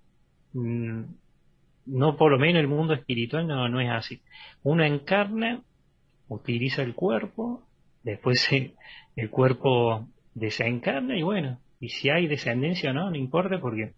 mm, 0.54 1.02
no 1.86 2.16
por 2.16 2.30
lo 2.30 2.38
menos 2.38 2.60
el 2.60 2.68
mundo 2.68 2.94
espiritual 2.94 3.46
no, 3.46 3.68
no 3.68 3.78
es 3.80 3.90
así. 3.90 4.22
Uno 4.62 4.84
encarna, 4.84 5.62
utiliza 6.28 6.82
el 6.82 6.94
cuerpo, 6.94 7.62
después 8.02 8.48
el 9.16 9.30
cuerpo 9.30 10.08
desencarna 10.34 11.18
y 11.18 11.22
bueno, 11.22 11.58
y 11.80 11.88
si 11.90 12.10
hay 12.10 12.26
descendencia 12.26 12.90
o 12.90 12.94
no, 12.94 13.10
no 13.10 13.16
importa 13.16 13.60
porque 13.60 13.92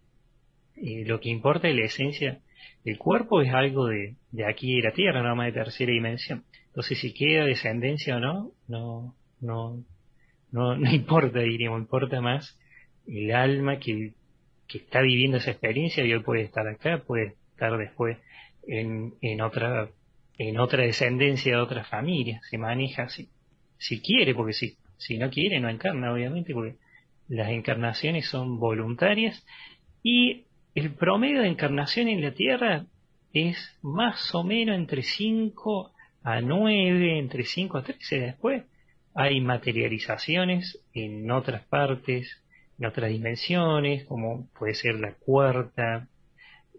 eh, 0.75 1.03
lo 1.05 1.19
que 1.19 1.29
importa 1.29 1.67
es 1.67 1.75
la 1.75 1.85
esencia. 1.85 2.39
El 2.85 2.97
cuerpo 2.97 3.41
es 3.41 3.53
algo 3.53 3.87
de, 3.87 4.15
de 4.31 4.45
aquí 4.45 4.75
de 4.75 4.83
la 4.83 4.93
Tierra, 4.93 5.21
nada 5.21 5.35
más 5.35 5.47
de 5.47 5.53
tercera 5.53 5.91
dimensión. 5.91 6.43
Entonces, 6.67 6.99
si 6.99 7.13
queda 7.13 7.45
descendencia 7.45 8.17
o 8.17 8.19
no, 8.19 8.51
no, 8.67 9.15
no, 9.39 9.83
no, 10.51 10.75
no 10.77 10.91
importa, 10.91 11.39
diríamos, 11.39 11.81
importa 11.81 12.21
más 12.21 12.57
el 13.07 13.31
alma 13.33 13.79
que, 13.79 14.13
que 14.67 14.77
está 14.79 15.01
viviendo 15.01 15.37
esa 15.37 15.51
experiencia 15.51 16.05
y 16.05 16.13
hoy 16.13 16.21
puede 16.21 16.43
estar 16.43 16.67
acá, 16.67 17.03
puede 17.05 17.35
estar 17.53 17.77
después 17.77 18.17
en, 18.67 19.15
en 19.21 19.41
otra 19.41 19.89
en 20.37 20.59
otra 20.59 20.83
descendencia 20.83 21.55
de 21.55 21.61
otra 21.61 21.83
familia, 21.83 22.41
se 22.49 22.57
maneja 22.57 23.03
así. 23.03 23.29
Si 23.77 24.01
quiere, 24.01 24.33
porque 24.33 24.53
si, 24.53 24.75
si 24.97 25.19
no 25.19 25.29
quiere, 25.29 25.59
no 25.59 25.69
encarna, 25.69 26.11
obviamente, 26.11 26.53
porque 26.53 26.77
las 27.31 27.49
encarnaciones 27.49 28.27
son 28.27 28.59
voluntarias 28.59 29.45
y 30.03 30.43
el 30.75 30.93
promedio 30.93 31.41
de 31.41 31.47
encarnación 31.47 32.09
en 32.09 32.21
la 32.21 32.33
Tierra 32.33 32.87
es 33.31 33.57
más 33.81 34.35
o 34.35 34.43
menos 34.43 34.75
entre 34.75 35.01
5 35.01 35.93
a 36.23 36.41
9, 36.41 37.19
entre 37.19 37.45
5 37.45 37.77
a 37.77 37.83
13 37.83 38.19
después. 38.19 38.63
Hay 39.13 39.39
materializaciones 39.39 40.81
en 40.93 41.31
otras 41.31 41.63
partes, 41.67 42.43
en 42.77 42.87
otras 42.87 43.09
dimensiones, 43.09 44.03
como 44.07 44.49
puede 44.59 44.73
ser 44.73 44.95
la 44.95 45.13
cuarta, 45.13 46.09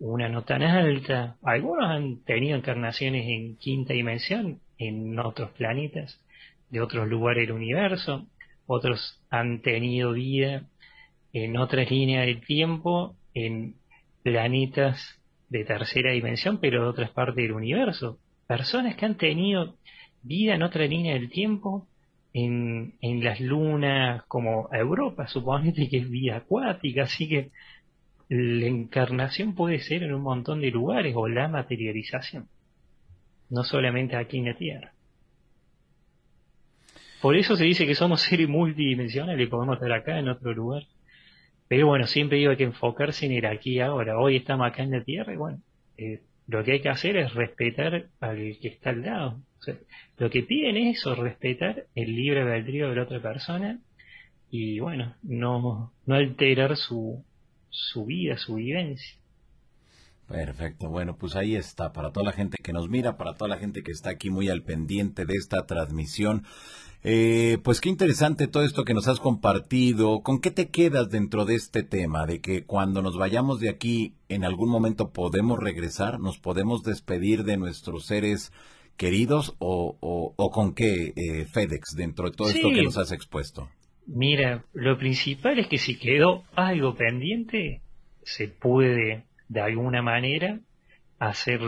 una 0.01 0.29
no 0.29 0.45
tan 0.45 0.62
alta. 0.62 1.39
Algunos 1.43 1.89
han 1.89 2.24
tenido 2.24 2.59
encarnaciones 2.59 3.24
en 3.27 3.57
quinta 3.57 3.95
dimensión, 3.95 4.61
en 4.77 5.19
otros 5.19 5.51
planetas, 5.53 6.20
de 6.69 6.83
otros 6.83 7.09
lugares 7.09 7.47
del 7.47 7.57
universo 7.57 8.27
otros 8.73 9.20
han 9.31 9.61
tenido 9.61 10.12
vida 10.12 10.65
en 11.32 11.57
otras 11.57 11.90
líneas 11.90 12.27
del 12.27 12.44
tiempo, 12.44 13.15
en 13.35 13.74
planetas 14.23 15.20
de 15.49 15.65
tercera 15.65 16.12
dimensión, 16.12 16.59
pero 16.61 16.82
de 16.82 16.89
otras 16.89 17.11
partes 17.11 17.36
del 17.36 17.53
universo. 17.53 18.19
Personas 18.47 18.97
que 18.97 19.07
han 19.07 19.16
tenido 19.16 19.77
vida 20.23 20.55
en 20.55 20.62
otra 20.62 20.86
línea 20.86 21.15
del 21.15 21.31
tiempo, 21.31 21.86
en, 22.32 22.94
en 23.01 23.23
las 23.23 23.40
lunas 23.40 24.23
como 24.24 24.69
Europa, 24.73 25.27
suponete 25.27 25.89
que 25.89 25.99
es 25.99 26.11
vida 26.11 26.36
acuática, 26.36 27.03
así 27.05 27.28
que 27.28 27.51
la 28.28 28.66
encarnación 28.66 29.55
puede 29.55 29.81
ser 29.81 30.03
en 30.03 30.15
un 30.15 30.23
montón 30.23 30.62
de 30.62 30.70
lugares 30.70 31.15
o 31.15 31.28
la 31.28 31.49
materialización, 31.49 32.49
no 33.51 33.65
solamente 33.65 34.16
aquí 34.16 34.39
en 34.39 34.47
la 34.47 34.55
Tierra. 34.55 34.93
Por 37.23 37.36
eso 37.36 37.55
se 37.55 37.65
dice 37.65 37.86
que 37.86 37.94
somos 37.94 38.20
seres 38.28 38.49
multidimensionales 38.49 39.47
y 39.47 39.49
podemos 39.49 39.77
estar 39.77 39.93
acá 39.93 40.19
en 40.19 40.28
otro 40.28 40.53
lugar. 40.53 40.82
Pero 41.69 41.86
bueno, 41.86 42.07
siempre 42.07 42.39
digo 42.39 42.55
que 42.57 42.65
enfocarse 42.65 43.24
en 43.27 43.32
el 43.32 43.47
aquí 43.47 43.81
ahora. 43.81 44.19
Hoy 44.19 44.36
estamos 44.36 44.66
acá 44.66 44.82
en 44.82 44.90
la 44.90 45.05
Tierra 45.05 45.32
y 45.32 45.36
bueno, 45.36 45.61
eh, 45.97 46.20
lo 46.49 46.65
que 46.65 46.73
hay 46.73 46.81
que 46.82 46.89
hacer 46.89 47.16
es 47.16 47.32
respetar 47.32 48.09
al 48.20 48.59
que 48.61 48.69
está 48.69 48.90
al 48.90 49.03
lado. 49.03 49.40
lo 50.19 50.28
que 50.28 50.43
piden 50.43 50.77
es 50.77 50.99
eso, 50.99 51.15
respetar 51.15 51.86
el 51.94 52.15
libre 52.15 52.43
albedrío 52.43 52.90
de 52.90 52.97
la 52.97 53.05
otra 53.05 53.23
persona 53.23 53.78
y 54.51 54.81
bueno, 54.81 55.15
no, 55.23 55.93
no 56.05 56.15
alterar 56.15 56.77
su, 56.77 57.24
su 57.70 58.05
vida, 58.05 58.36
su 58.36 58.57
vivencia. 58.57 59.16
Perfecto, 60.28 60.89
bueno, 60.89 61.16
pues 61.16 61.36
ahí 61.36 61.57
está, 61.57 61.93
para 61.93 62.11
toda 62.11 62.27
la 62.27 62.32
gente 62.32 62.59
que 62.62 62.73
nos 62.73 62.89
mira, 62.89 63.16
para 63.16 63.35
toda 63.35 63.49
la 63.49 63.59
gente 63.59 63.82
que 63.82 63.93
está 63.93 64.11
aquí 64.11 64.31
muy 64.31 64.49
al 64.49 64.62
pendiente 64.62 65.24
de 65.24 65.35
esta 65.35 65.66
transmisión. 65.66 66.44
Eh, 67.05 67.59
pues 67.65 67.81
qué 67.81 67.89
interesante 67.89 68.47
todo 68.47 68.65
esto 68.65 68.85
que 68.85 68.95
nos 68.95 69.09
has 69.09 69.19
compartido. 69.19 70.23
¿Con 70.23 70.41
qué 70.41 70.51
te 70.51 70.69
quedas 70.69 71.11
dentro 71.11 71.45
de 71.45 71.57
este 71.57 71.83
tema? 71.83 72.27
De 72.27 72.41
que 72.41 72.65
cuando 72.65 73.03
nos 73.03 73.19
vayamos 73.19 73.59
de 73.59 73.70
aquí, 73.70 74.15
en 74.29 74.45
algún 74.45 74.70
momento 74.70 75.12
podemos 75.12 75.59
regresar, 75.59 76.20
nos 76.20 76.39
podemos 76.39 76.85
despedir 76.85 77.43
de 77.45 77.57
nuestros 77.57 78.07
seres 78.07 78.53
queridos 78.97 79.57
o, 79.59 79.97
o, 80.01 80.51
con 80.51 80.74
qué, 80.74 81.12
eh, 81.16 81.45
FedEx, 81.47 81.97
dentro 81.97 82.31
de 82.31 82.37
todo 82.37 82.51
esto 82.51 82.70
que 82.70 82.83
nos 82.83 82.99
has 82.99 83.11
expuesto. 83.11 83.69
Mira, 84.07 84.65
lo 84.73 84.99
principal 84.99 85.59
es 85.59 85.66
que 85.66 85.79
si 85.79 85.99
quedó 85.99 86.45
algo 86.55 86.95
pendiente, 86.95 87.81
se 88.23 88.49
puede 88.49 89.24
de 89.49 89.61
alguna 89.61 90.03
manera 90.03 90.61
hacer, 91.19 91.61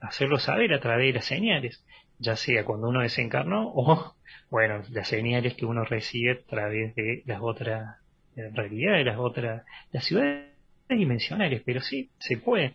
hacerlo 0.00 0.38
saber 0.38 0.72
a 0.72 0.80
través 0.80 1.08
de 1.08 1.12
las 1.14 1.24
señales, 1.24 1.84
ya 2.18 2.36
sea 2.36 2.64
cuando 2.64 2.88
uno 2.88 3.00
desencarnó 3.00 3.72
o, 3.74 4.14
bueno, 4.50 4.82
las 4.90 5.08
señales 5.08 5.54
que 5.54 5.66
uno 5.66 5.84
recibe 5.84 6.32
a 6.32 6.46
través 6.46 6.94
de 6.94 7.22
las 7.26 7.40
otras 7.42 7.96
realidades, 8.34 9.04
las 9.04 9.18
otras, 9.18 9.64
las 9.92 10.04
ciudades 10.04 10.46
dimensionales, 10.88 11.62
pero 11.64 11.80
sí, 11.80 12.10
se 12.18 12.38
puede. 12.38 12.74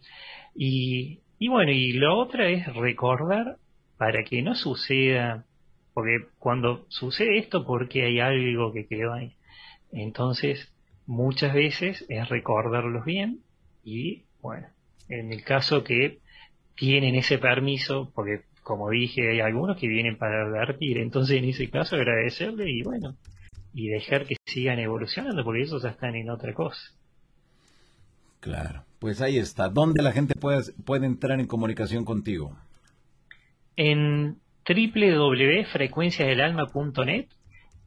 Y, 0.55 1.19
y 1.39 1.47
bueno, 1.47 1.71
y 1.71 1.93
lo 1.93 2.17
otra 2.17 2.49
es 2.49 2.73
recordar 2.75 3.57
para 3.97 4.23
que 4.23 4.41
no 4.41 4.55
suceda, 4.55 5.45
porque 5.93 6.27
cuando 6.39 6.85
sucede 6.89 7.37
esto, 7.39 7.65
porque 7.65 8.05
hay 8.05 8.19
algo 8.19 8.73
que 8.73 8.87
quedó 8.87 9.13
ahí. 9.13 9.35
Entonces, 9.91 10.71
muchas 11.05 11.53
veces 11.53 12.05
es 12.09 12.29
recordarlos 12.29 13.05
bien 13.05 13.39
y 13.83 14.23
bueno, 14.41 14.67
en 15.09 15.31
el 15.31 15.43
caso 15.43 15.83
que 15.83 16.19
tienen 16.75 17.15
ese 17.15 17.37
permiso, 17.37 18.11
porque 18.15 18.41
como 18.63 18.89
dije, 18.89 19.29
hay 19.29 19.41
algunos 19.41 19.77
que 19.77 19.87
vienen 19.87 20.17
para 20.17 20.41
advertir, 20.43 20.97
entonces 20.97 21.37
en 21.37 21.45
ese 21.45 21.69
caso 21.69 21.95
agradecerle 21.95 22.69
y 22.69 22.81
bueno, 22.81 23.15
y 23.73 23.87
dejar 23.89 24.25
que 24.25 24.35
sigan 24.45 24.79
evolucionando, 24.79 25.43
porque 25.43 25.63
ellos 25.63 25.83
ya 25.83 25.89
están 25.89 26.15
en 26.15 26.29
otra 26.29 26.53
cosa. 26.53 26.79
Claro, 28.39 28.85
pues 28.99 29.21
ahí 29.21 29.37
está. 29.37 29.67
¿Dónde 29.69 30.01
la 30.03 30.11
gente 30.11 30.35
puede, 30.35 30.61
puede 30.85 31.05
entrar 31.05 31.39
en 31.39 31.47
comunicación 31.47 32.03
contigo? 32.05 32.57
En 33.75 34.37
www.frecuenciasdelalma.net 34.67 37.27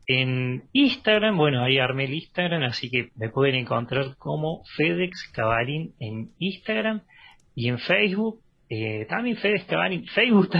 en 0.07 0.65
Instagram, 0.73 1.36
bueno, 1.36 1.65
ahí 1.65 1.78
armé 1.78 2.05
el 2.05 2.15
Instagram, 2.15 2.62
así 2.62 2.89
que 2.90 3.11
me 3.16 3.28
pueden 3.28 3.57
encontrar 3.57 4.16
como 4.19 4.62
FedEx 4.77 5.31
Cabalín 5.32 5.94
en 5.98 6.31
Instagram 6.39 7.03
y 7.57 7.69
en 7.69 7.78
Facebook, 7.78 8.40
eh, 8.69 9.07
también 9.09 9.37
FedEx 9.37 9.65
Cabalín. 9.65 10.07
Facebook 10.07 10.51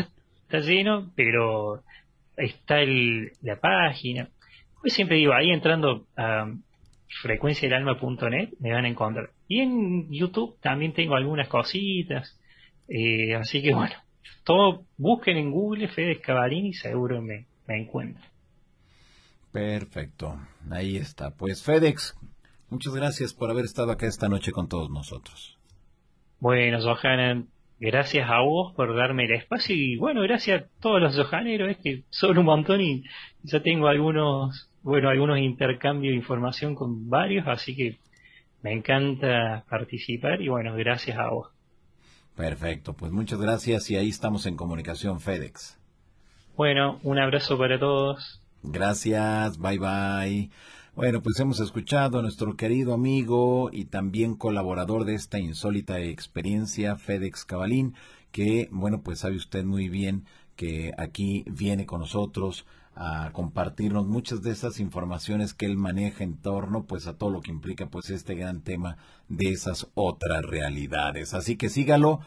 está, 0.43 0.59
lleno, 0.61 1.13
pero 1.15 1.83
está 2.37 2.81
el, 2.81 3.33
la 3.43 3.59
página. 3.59 4.29
Pues 4.81 4.95
siempre 4.95 5.17
digo, 5.17 5.33
ahí 5.33 5.51
entrando 5.51 6.07
a 6.17 6.53
frecuenciadelalma.net 7.23 8.51
me 8.61 8.73
van 8.73 8.85
a 8.85 8.89
encontrar. 8.89 9.31
Y 9.49 9.61
en 9.61 10.11
YouTube 10.11 10.59
también 10.61 10.93
tengo 10.93 11.15
algunas 11.15 11.49
cositas, 11.49 12.41
eh, 12.89 13.35
así 13.35 13.63
que 13.63 13.75
bueno, 13.75 13.95
todo 14.45 14.85
busquen 14.97 15.37
en 15.37 15.51
Google 15.51 15.89
FedEx 15.89 16.21
Cabalín 16.21 16.67
y 16.67 16.73
seguro 16.73 17.21
me, 17.23 17.47
me 17.67 17.83
encuentran. 17.83 18.25
Perfecto, 19.53 20.39
ahí 20.71 20.97
está. 20.97 21.31
Pues 21.31 21.65
FedEx, 21.65 22.15
muchas 22.69 22.95
gracias 22.95 23.33
por 23.33 23.51
haber 23.51 23.65
estado 23.65 23.93
acá 23.93 24.07
esta 24.07 24.29
noche 24.29 24.53
con 24.53 24.69
todos 24.69 24.91
nosotros. 24.91 25.59
Bueno, 26.39 26.79
Johanan, 26.81 27.49
gracias 27.79 28.29
a 28.31 28.41
vos 28.41 28.75
por 28.75 28.95
darme 28.97 29.25
el 29.25 29.35
espacio 29.35 29.75
y 29.75 29.97
bueno, 29.97 30.23
gracias 30.23 30.63
a 30.63 30.67
todos 30.81 31.01
los 31.01 31.17
johaneros, 31.29 31.71
es 31.71 31.79
que 31.79 32.05
son 32.11 32.39
un 32.39 32.47
montón 32.47 32.81
y 32.81 33.05
ya 33.43 33.61
tengo 33.61 33.89
algunos, 33.89 34.71
bueno, 34.83 35.09
algunos 35.09 35.39
intercambios 35.39 36.13
de 36.13 36.17
información 36.17 36.75
con 36.75 37.09
varios, 37.09 37.47
así 37.47 37.77
que 37.77 37.99
me 38.63 38.73
encanta 38.73 39.65
participar 39.69 40.41
y 40.41 40.49
bueno, 40.49 40.75
gracias 40.75 41.19
a 41.19 41.29
vos. 41.29 41.49
Perfecto, 42.37 42.93
pues 42.95 43.13
muchas 43.13 43.41
gracias 43.41 43.91
y 43.91 43.97
ahí 43.97 44.09
estamos 44.09 44.47
en 44.47 44.57
comunicación 44.57 45.21
FedEx. 45.21 45.79
Bueno, 46.57 47.01
un 47.03 47.19
abrazo 47.19 47.59
para 47.59 47.79
todos. 47.79 48.43
Gracias, 48.63 49.59
bye 49.59 49.79
bye. 49.79 50.51
Bueno, 50.97 51.23
pues 51.23 51.39
hemos 51.41 51.61
escuchado 51.61 52.19
a 52.19 52.23
nuestro 52.23 52.57
querido 52.57 52.95
amigo 52.95 53.69
y 53.71 53.85
también 53.85 54.35
colaborador 54.35 55.05
de 55.05 55.15
esta 55.15 55.39
insólita 55.39 56.01
experiencia, 56.01 56.97
FedEx 56.97 57.45
Cabalín, 57.45 57.95
que, 58.33 58.71
bueno, 58.73 59.03
pues 59.03 59.19
sabe 59.19 59.37
usted 59.37 59.63
muy 59.63 59.91
bien 59.91 60.25
que 60.57 60.95
aquí 60.97 61.45
viene 61.49 61.85
con 61.85 62.01
nosotros 62.01 62.65
a 62.95 63.29
compartirnos 63.35 64.07
muchas 64.07 64.41
de 64.41 64.53
esas 64.53 64.81
informaciones 64.81 65.53
que 65.53 65.67
él 65.67 65.77
maneja 65.77 66.25
en 66.25 66.39
torno 66.39 66.85
pues 66.85 67.07
a 67.07 67.19
todo 67.19 67.29
lo 67.29 67.43
que 67.43 67.51
implica 67.51 67.89
pues 67.89 68.09
este 68.09 68.35
gran 68.35 68.63
tema 68.63 68.97
de 69.29 69.51
esas 69.51 69.89
otras 69.93 70.47
realidades. 70.47 71.35
Así 71.35 71.57
que 71.57 71.69
sígalo 71.69 72.21